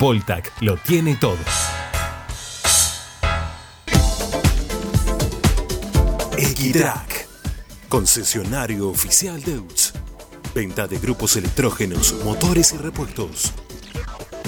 Voltac 0.00 0.50
lo 0.62 0.78
tiene 0.78 1.16
todo. 1.16 1.36
Equitrack, 6.38 7.28
concesionario 7.90 8.88
oficial 8.88 9.42
Deutz. 9.42 9.92
Venta 10.54 10.86
de 10.86 10.98
grupos 10.98 11.36
electrógenos, 11.36 12.14
motores 12.24 12.72
y 12.72 12.78
repuestos. 12.78 13.52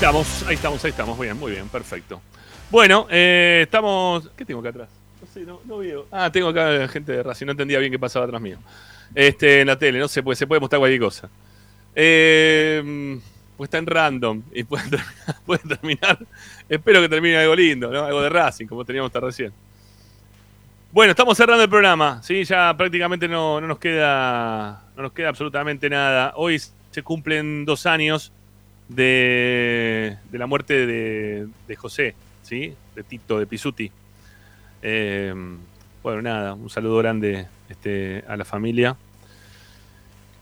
Estamos, 0.00 0.42
ahí 0.46 0.54
estamos, 0.54 0.82
ahí 0.82 0.90
estamos. 0.92 1.18
Bien, 1.18 1.38
muy 1.38 1.52
bien, 1.52 1.68
perfecto. 1.68 2.22
Bueno, 2.70 3.06
eh, 3.10 3.60
estamos. 3.64 4.30
¿Qué 4.34 4.46
tengo 4.46 4.60
acá 4.60 4.70
atrás? 4.70 4.88
No 5.20 5.26
sé, 5.26 5.44
no, 5.44 5.76
veo. 5.76 6.06
Ah, 6.10 6.32
tengo 6.32 6.48
acá 6.48 6.88
gente 6.88 7.12
de 7.12 7.22
Racing, 7.22 7.44
no 7.44 7.52
entendía 7.52 7.78
bien 7.78 7.92
qué 7.92 7.98
pasaba 7.98 8.24
atrás 8.24 8.40
mío. 8.40 8.56
Este, 9.14 9.60
en 9.60 9.66
la 9.66 9.78
tele, 9.78 9.98
no 9.98 10.08
sé, 10.08 10.22
pues 10.22 10.38
se 10.38 10.46
puede 10.46 10.58
mostrar 10.58 10.78
cualquier 10.78 11.02
cosa. 11.02 11.28
Eh, 11.94 13.20
pues 13.58 13.68
está 13.68 13.76
en 13.76 13.86
random 13.86 14.42
y 14.54 14.64
pueden 14.64 14.88
terminar. 15.68 16.18
Espero 16.66 17.02
que 17.02 17.08
termine 17.10 17.36
algo 17.36 17.54
lindo. 17.54 17.88
Algo 17.90 18.22
de 18.22 18.30
Racing, 18.30 18.68
como 18.68 18.86
teníamos 18.86 19.10
hasta 19.10 19.20
recién. 19.20 19.52
Bueno, 20.92 21.10
estamos 21.10 21.36
cerrando 21.36 21.62
el 21.62 21.68
programa, 21.68 22.22
¿sí? 22.22 22.42
Ya 22.44 22.74
prácticamente 22.74 23.28
no, 23.28 23.60
no 23.60 23.66
nos 23.66 23.78
queda. 23.78 24.82
No 24.96 25.02
nos 25.02 25.12
queda 25.12 25.28
absolutamente 25.28 25.90
nada. 25.90 26.32
Hoy 26.36 26.58
se 26.90 27.02
cumplen 27.02 27.66
dos 27.66 27.84
años 27.84 28.32
de, 28.94 30.16
de 30.30 30.38
la 30.38 30.46
muerte 30.46 30.86
de, 30.86 31.46
de 31.68 31.76
José, 31.76 32.14
¿sí? 32.42 32.74
De 32.94 33.02
Tito, 33.02 33.38
de 33.38 33.46
Pisuti. 33.46 33.90
Eh, 34.82 35.32
bueno, 36.02 36.22
nada, 36.22 36.54
un 36.54 36.68
saludo 36.70 36.98
grande 36.98 37.46
este, 37.68 38.24
a 38.26 38.36
la 38.36 38.44
familia. 38.44 38.96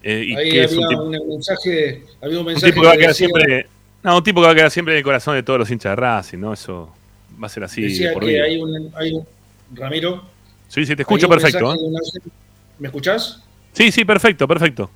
Eh, 0.02 0.24
y 0.28 0.34
Ahí 0.36 0.50
que 0.50 0.62
había 0.64 0.78
un 0.78 0.88
tipo, 0.88 1.02
un 1.02 1.10
mensaje, 1.34 2.04
había 2.22 2.36
un 2.38 2.46
un 2.46 2.46
mensaje 2.46 2.72
tipo 2.72 2.80
que 2.82 2.86
va 2.86 2.92
a 2.92 2.94
que 2.94 2.98
quedar 3.00 3.10
decía, 3.10 3.26
siempre. 3.28 3.66
No, 4.02 4.16
un 4.16 4.22
tipo 4.24 4.40
que 4.40 4.46
va 4.46 4.52
a 4.52 4.54
quedar 4.54 4.70
siempre 4.70 4.94
en 4.94 4.98
el 4.98 5.04
corazón 5.04 5.34
de 5.34 5.42
todos 5.42 5.58
los 5.58 5.70
hinchas 5.70 5.92
de 5.92 5.96
Racing, 5.96 6.38
¿no? 6.38 6.52
Eso 6.52 6.94
va 7.42 7.46
a 7.46 7.50
ser 7.50 7.64
así 7.64 7.82
decía 7.82 8.12
por 8.12 8.24
que 8.24 8.30
vida. 8.30 8.44
hay 8.44 8.60
un, 8.60 8.92
hay 8.96 9.12
un- 9.12 9.26
Ramiro. 9.74 10.24
Sí, 10.68 10.86
sí, 10.86 10.96
te 10.96 11.02
escucho 11.02 11.26
un 11.26 11.32
perfecto. 11.32 11.74
¿eh? 11.74 11.76
un 11.80 11.94
¿Me 12.78 12.88
escuchás? 12.88 13.42
Sí, 13.72 13.90
sí, 13.92 14.04
perfecto, 14.04 14.46
perfecto. 14.48 14.88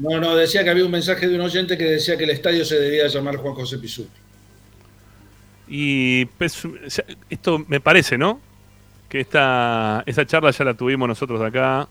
No, 0.00 0.18
no, 0.18 0.34
decía 0.34 0.64
que 0.64 0.70
había 0.70 0.84
un 0.84 0.90
mensaje 0.90 1.28
de 1.28 1.34
un 1.34 1.42
oyente 1.42 1.76
que 1.78 1.84
decía 1.84 2.16
que 2.16 2.24
el 2.24 2.30
estadio 2.30 2.64
se 2.64 2.80
debía 2.80 3.06
llamar 3.06 3.36
Juan 3.36 3.54
José 3.54 3.78
Pizú. 3.78 4.06
Y 5.68 6.24
pues, 6.24 6.60
esto 7.28 7.64
me 7.68 7.80
parece, 7.80 8.18
¿no? 8.18 8.40
Que 9.08 9.20
esta, 9.20 10.02
esa 10.06 10.26
charla 10.26 10.50
ya 10.50 10.64
la 10.64 10.74
tuvimos 10.74 11.06
nosotros 11.08 11.40
acá. 11.40 11.86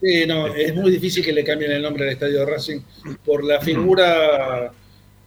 Sí, 0.00 0.26
no, 0.26 0.48
es 0.48 0.74
muy 0.74 0.90
difícil 0.90 1.24
que 1.24 1.32
le 1.32 1.44
cambien 1.44 1.72
el 1.72 1.80
nombre 1.82 2.04
al 2.04 2.12
estadio 2.12 2.40
de 2.40 2.46
Racing 2.46 2.80
por 3.24 3.44
la 3.44 3.60
figura 3.60 4.70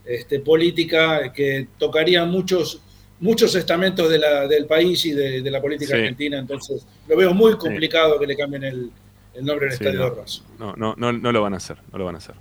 este, 0.04 0.40
política 0.40 1.32
que 1.32 1.66
tocaría 1.78 2.24
muchos 2.24 2.80
muchos 3.20 3.52
estamentos 3.56 4.08
de 4.08 4.16
la- 4.18 4.46
del 4.46 4.66
país 4.66 5.04
y 5.04 5.10
de, 5.10 5.42
de 5.42 5.50
la 5.50 5.60
política 5.60 5.94
Sí. 5.96 6.00
argentina, 6.02 6.38
entonces 6.38 6.86
lo 7.08 7.16
veo 7.16 7.34
muy 7.34 7.56
complicado 7.56 8.16
que 8.20 8.28
le 8.28 8.36
cambien 8.36 8.62
el, 8.62 8.90
el 9.38 9.44
nombre 9.46 9.68
del 9.68 9.78
Sí, 9.78 9.84
estadio 9.84 10.00
no. 10.08 10.14
de 10.14 10.20
Racing. 10.20 10.42
No, 10.58 10.74
no, 10.76 10.94
no, 10.96 11.12
no 11.12 11.32
lo 11.32 11.42
van 11.42 11.54
a 11.54 11.58
hacer, 11.58 11.76
no 11.92 11.98
lo 11.98 12.04
van 12.04 12.16
a 12.16 12.18
hacer. 12.18 12.34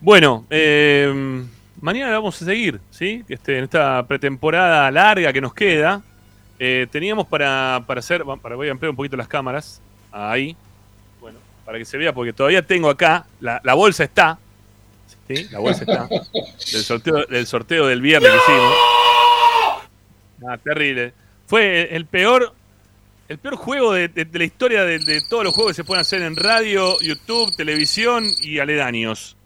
Bueno, 0.00 0.46
eh, 0.50 1.44
mañana 1.80 2.12
vamos 2.12 2.40
a 2.40 2.44
seguir, 2.44 2.80
¿sí? 2.90 3.24
Este, 3.28 3.58
en 3.58 3.64
esta 3.64 4.04
pretemporada 4.06 4.90
larga 4.90 5.32
que 5.32 5.40
nos 5.40 5.54
queda, 5.54 6.02
eh, 6.58 6.86
teníamos 6.90 7.26
para, 7.26 7.82
para 7.86 8.00
hacer, 8.00 8.24
para, 8.42 8.56
voy 8.56 8.68
a 8.68 8.72
ampliar 8.72 8.90
un 8.90 8.96
poquito 8.96 9.16
las 9.16 9.28
cámaras, 9.28 9.80
ahí, 10.12 10.56
bueno, 11.20 11.38
para 11.64 11.78
que 11.78 11.84
se 11.84 11.96
vea, 11.98 12.12
porque 12.12 12.32
todavía 12.32 12.62
tengo 12.62 12.88
acá, 12.90 13.26
la, 13.40 13.60
la 13.64 13.74
bolsa 13.74 14.04
está, 14.04 14.38
¿sí? 15.28 15.48
La 15.50 15.58
bolsa 15.58 15.82
está, 15.82 16.08
del 16.72 16.82
sorteo, 16.82 17.26
del 17.26 17.46
sorteo 17.46 17.86
del 17.86 18.00
viernes 18.00 18.30
que 18.30 18.36
hicimos. 18.52 18.74
Ah, 20.46 20.58
terrible. 20.58 21.12
Fue 21.46 21.94
el 21.96 22.06
peor 22.06 22.52
el 23.28 23.38
peor 23.38 23.56
juego 23.56 23.92
de, 23.92 24.08
de- 24.08 24.24
de 24.24 24.38
la 24.38 24.44
historia 24.44 24.84
de, 24.84 24.98
de 24.98 25.20
todos 25.28 25.44
los 25.44 25.54
juegos 25.54 25.72
que 25.72 25.76
se 25.76 25.84
pueden 25.84 26.00
hacer 26.00 26.22
en 26.22 26.36
radio, 26.36 26.98
YouTube, 27.00 27.54
televisión 27.56 28.24
y 28.42 28.58
aledaños. 28.58 29.36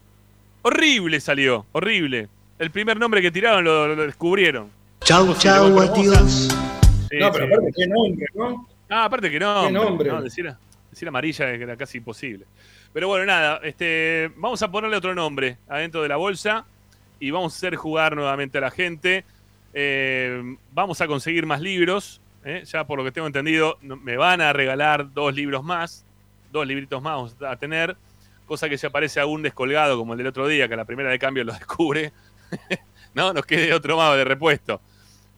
Horrible 0.62 1.20
salió, 1.20 1.66
horrible. 1.72 2.28
El 2.58 2.70
primer 2.70 2.98
nombre 2.98 3.22
que 3.22 3.30
tiraron 3.30 3.64
lo, 3.64 3.94
lo 3.94 4.02
descubrieron. 4.06 4.70
Chau, 5.02 5.34
chau, 5.38 5.78
adiós. 5.80 6.48
Sí, 7.10 7.16
no, 7.18 7.32
pero 7.32 7.46
sí. 7.46 7.52
aparte, 7.52 7.72
qué 7.76 7.86
nombre, 7.86 8.26
¿no? 8.34 8.68
Ah, 8.90 9.04
aparte 9.04 9.30
que 9.30 9.40
no. 9.40 9.66
¿Qué 9.66 9.72
nombre? 9.72 10.10
No, 10.10 10.20
decir, 10.22 10.52
decir 10.90 11.08
amarilla 11.08 11.48
era 11.48 11.76
casi 11.76 11.98
imposible. 11.98 12.44
Pero 12.92 13.08
bueno, 13.08 13.24
nada, 13.24 13.60
este, 13.62 14.30
vamos 14.36 14.60
a 14.62 14.70
ponerle 14.70 14.96
otro 14.96 15.14
nombre 15.14 15.56
adentro 15.68 16.02
de 16.02 16.08
la 16.08 16.16
bolsa 16.16 16.66
y 17.18 17.30
vamos 17.30 17.54
a 17.54 17.56
hacer 17.56 17.76
jugar 17.76 18.14
nuevamente 18.14 18.58
a 18.58 18.60
la 18.60 18.70
gente. 18.70 19.24
Eh, 19.72 20.56
vamos 20.72 21.00
a 21.00 21.06
conseguir 21.06 21.46
más 21.46 21.60
libros. 21.60 22.20
¿Eh? 22.44 22.62
Ya 22.64 22.84
por 22.84 22.98
lo 22.98 23.04
que 23.04 23.12
tengo 23.12 23.26
entendido, 23.26 23.78
me 23.82 24.16
van 24.16 24.40
a 24.40 24.52
regalar 24.52 25.12
dos 25.12 25.34
libros 25.34 25.62
más. 25.64 26.04
Dos 26.52 26.66
libritos 26.66 27.00
más 27.00 27.12
vamos 27.14 27.36
a 27.46 27.56
tener. 27.56 27.96
Cosa 28.46 28.68
que 28.68 28.76
se 28.78 28.86
aparece 28.88 29.20
aún 29.20 29.42
descolgado, 29.42 29.96
como 29.96 30.14
el 30.14 30.18
del 30.18 30.26
otro 30.26 30.48
día, 30.48 30.66
que 30.66 30.74
a 30.74 30.76
la 30.78 30.84
primera 30.84 31.10
de 31.10 31.18
cambio 31.18 31.44
lo 31.44 31.52
descubre. 31.58 32.12
no, 33.14 33.32
nos 33.32 33.46
quede 33.46 33.72
otro 33.72 33.96
más 33.96 34.16
de 34.16 34.24
repuesto. 34.24 34.80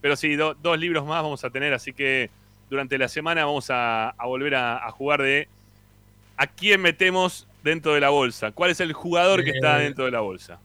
Pero 0.01 0.17
sí, 0.17 0.35
do- 0.37 0.55
dos 0.55 0.79
libros 0.79 1.07
más 1.07 1.23
vamos 1.23 1.45
a 1.45 1.51
tener, 1.51 1.73
así 1.75 1.93
que 1.93 2.31
durante 2.71 2.97
la 2.99 3.09
semana 3.09 3.45
vamos 3.45 3.71
a, 3.71 4.09
a 4.11 4.27
volver 4.27 4.55
a, 4.55 4.85
a 4.87 4.91
jugar 4.91 5.21
de 5.23 5.47
a 6.37 6.47
quién 6.47 6.81
metemos 6.81 7.47
dentro 7.63 7.93
de 7.95 8.01
la 8.01 8.09
bolsa. 8.09 8.51
¿Cuál 8.53 8.71
es 8.71 8.81
el 8.81 8.93
jugador 8.95 9.45
que 9.45 9.51
está 9.51 9.81
Eh, 9.81 9.85
dentro 9.85 10.07
de 10.07 10.11
la 10.11 10.21
bolsa? 10.21 10.59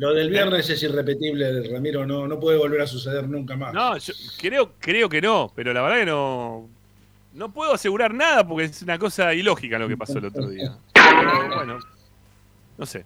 Lo 0.00 0.14
del 0.14 0.30
viernes 0.30 0.70
es 0.70 0.82
irrepetible, 0.82 1.68
Ramiro, 1.70 2.06
no, 2.06 2.26
no 2.26 2.40
puede 2.40 2.56
volver 2.56 2.80
a 2.80 2.86
suceder 2.86 3.28
nunca 3.28 3.54
más. 3.54 3.74
No, 3.74 3.98
yo 3.98 4.14
creo, 4.38 4.72
creo 4.78 5.08
que 5.10 5.20
no, 5.20 5.52
pero 5.54 5.74
la 5.74 5.82
verdad 5.82 5.98
que 5.98 6.06
no, 6.06 6.66
no 7.34 7.52
puedo 7.52 7.74
asegurar 7.74 8.14
nada 8.14 8.46
porque 8.48 8.64
es 8.64 8.80
una 8.80 8.98
cosa 8.98 9.34
ilógica 9.34 9.78
lo 9.78 9.88
que 9.88 9.98
pasó 9.98 10.18
el 10.18 10.24
otro 10.24 10.48
día. 10.48 10.74
Pero 10.94 11.54
bueno, 11.54 11.78
no 12.78 12.86
sé. 12.86 13.04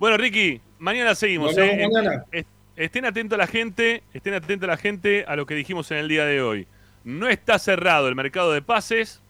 Bueno, 0.00 0.16
Ricky, 0.16 0.60
mañana 0.80 1.14
seguimos. 1.14 1.56
¿eh? 1.56 1.88
mañana. 1.88 2.24
Est- 2.32 2.48
Estén 2.74 3.04
atentos 3.06 3.36
a 3.36 3.38
la 3.38 3.46
gente, 3.48 4.02
estén 4.14 4.34
atentos 4.34 4.68
a 4.68 4.72
la 4.72 4.76
gente 4.76 5.24
a 5.26 5.34
lo 5.36 5.46
que 5.46 5.54
dijimos 5.54 5.88
en 5.92 5.98
el 5.98 6.08
día 6.08 6.24
de 6.24 6.42
hoy. 6.42 6.66
No 7.04 7.28
está 7.28 7.58
cerrado 7.60 8.06
el 8.08 8.14
mercado 8.16 8.52
de 8.52 8.60
pases. 8.62 9.20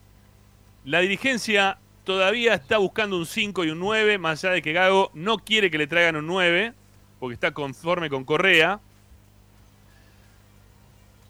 La 0.84 1.00
dirigencia 1.00 1.78
todavía 2.04 2.52
está 2.54 2.76
buscando 2.78 3.16
un 3.18 3.24
5 3.26 3.64
y 3.64 3.70
un 3.70 3.78
9, 3.78 4.18
más 4.18 4.44
allá 4.44 4.54
de 4.54 4.62
que 4.62 4.72
Gago 4.74 5.10
no 5.14 5.38
quiere 5.38 5.70
que 5.70 5.78
le 5.78 5.86
traigan 5.86 6.16
un 6.16 6.26
9, 6.26 6.74
porque 7.18 7.34
está 7.34 7.50
conforme 7.52 8.08
con 8.08 8.24
Correa. 8.24 8.80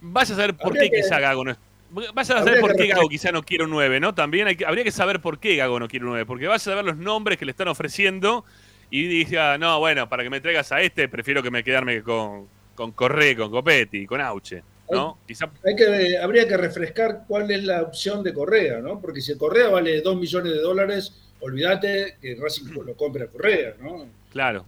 Vaya 0.01 0.32
a 0.32 0.36
saber 0.36 0.55
por 0.56 0.69
Habría 0.69 0.82
qué 0.82 0.90
que- 0.90 0.97
quizá 1.02 1.19
Gago 1.19 1.44
no 1.44 1.51
es. 1.52 1.59
Vaya 1.90 2.35
a 2.36 2.39
saber 2.44 2.60
por 2.60 2.77
qué 2.77 2.86
Gago 2.86 3.09
quizá 3.09 3.32
no 3.32 3.43
quiere 3.43 3.65
un 3.65 3.70
9, 3.70 3.98
¿no? 3.98 4.15
También 4.15 4.47
hay 4.47 4.56
que- 4.56 4.66
habría 4.66 4.85
que 4.85 4.90
saber 4.93 5.20
por 5.20 5.39
qué 5.39 5.56
Gago 5.56 5.81
no 5.81 5.89
quiere 5.89 6.05
un 6.05 6.10
9, 6.10 6.27
porque 6.27 6.47
vaya 6.47 6.73
a 6.73 6.74
ver 6.74 6.85
los 6.85 6.97
nombres 6.98 7.39
que 7.39 7.44
le 7.47 7.51
están 7.51 7.69
ofreciendo 7.69 8.44
y 8.90 9.06
diga, 9.06 9.56
no, 9.59 9.78
bueno, 9.81 10.09
para 10.09 10.23
que 10.23 10.31
me 10.31 10.40
traigas 10.40 10.70
a 10.73 10.81
este, 10.82 11.09
prefiero 11.09 11.43
que 11.43 11.51
me 11.51 11.65
quedarme 11.65 12.02
con, 12.02 12.47
con 12.74 12.93
Correa, 12.93 13.36
con 13.36 13.51
Copetti, 13.51 14.06
con 14.06 14.20
Auche, 14.20 14.62
¿no? 14.90 15.19
Quizá 15.27 15.51
Hay 15.65 15.74
que, 15.77 16.19
habría 16.19 16.47
que 16.47 16.56
refrescar 16.59 17.24
cuál 17.27 17.51
es 17.51 17.65
la 17.65 17.82
opción 17.82 18.23
de 18.23 18.32
Correa, 18.35 18.81
¿no? 18.81 19.01
Porque 19.01 19.20
si 19.23 19.36
Correa 19.36 19.69
vale 19.69 20.01
2 20.02 20.16
millones 20.16 20.52
de 20.52 20.60
dólares, 20.60 21.15
olvídate 21.40 22.19
que 22.20 22.36
Racing 22.40 22.66
lo 22.73 22.94
compre 22.94 23.24
a 23.24 23.27
Correa, 23.28 23.74
¿no? 23.81 24.06
Claro. 24.31 24.65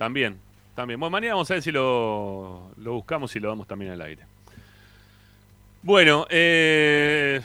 También, 0.00 0.40
también. 0.74 0.98
Bueno, 0.98 1.10
mañana 1.10 1.34
vamos 1.34 1.50
a 1.50 1.54
ver 1.54 1.62
si 1.62 1.70
lo, 1.70 2.70
lo 2.78 2.94
buscamos 2.94 3.36
y 3.36 3.38
lo 3.38 3.50
damos 3.50 3.66
también 3.66 3.92
al 3.92 4.00
aire. 4.00 4.22
Bueno, 5.82 6.26
eh, 6.30 7.42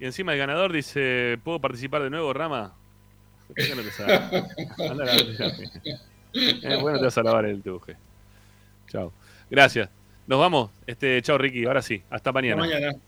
y 0.00 0.06
encima 0.06 0.32
el 0.32 0.38
ganador 0.38 0.72
dice, 0.72 1.38
¿puedo 1.44 1.58
participar 1.58 2.02
de 2.02 2.08
nuevo, 2.08 2.32
Rama? 2.32 2.72
Lavarte. 4.78 5.70
Eh, 6.32 6.78
bueno, 6.80 6.98
te 7.00 7.04
vas 7.04 7.18
a 7.18 7.22
lavar 7.22 7.44
el 7.44 7.60
tuje. 7.60 7.96
Chao. 8.88 9.12
Gracias. 9.50 9.90
Nos 10.26 10.40
vamos. 10.40 10.70
Este, 10.86 11.20
chao, 11.20 11.36
Ricky. 11.36 11.66
Ahora 11.66 11.82
sí. 11.82 12.02
Hasta 12.08 12.32
mañana. 12.32 12.62
Hasta 12.62 12.76
mañana. 12.76 12.98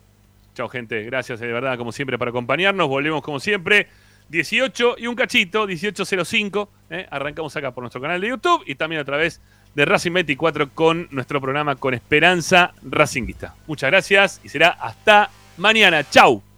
Chao, 0.54 0.68
gente. 0.68 1.02
Gracias 1.04 1.40
de 1.40 1.50
verdad, 1.50 1.78
como 1.78 1.92
siempre, 1.92 2.18
por 2.18 2.28
acompañarnos. 2.28 2.88
Volvemos, 2.88 3.22
como 3.22 3.40
siempre, 3.40 3.88
18 4.32 4.96
y 4.98 5.06
un 5.06 5.14
cachito, 5.14 5.68
18.05. 5.68 6.68
¿eh? 6.90 7.06
Arrancamos 7.10 7.54
acá 7.54 7.70
por 7.70 7.82
nuestro 7.82 8.00
canal 8.00 8.20
de 8.20 8.28
YouTube 8.28 8.64
y 8.66 8.74
también 8.74 9.00
a 9.00 9.04
través 9.04 9.40
de 9.74 9.84
Racing 9.84 10.12
24 10.12 10.70
con 10.70 11.06
nuestro 11.10 11.40
programa 11.40 11.76
con 11.76 11.94
Esperanza 11.94 12.72
Racinguista. 12.82 13.54
Muchas 13.66 13.90
gracias 13.90 14.40
y 14.42 14.48
será 14.48 14.70
hasta 14.70 15.30
mañana. 15.58 16.02
Chau. 16.08 16.51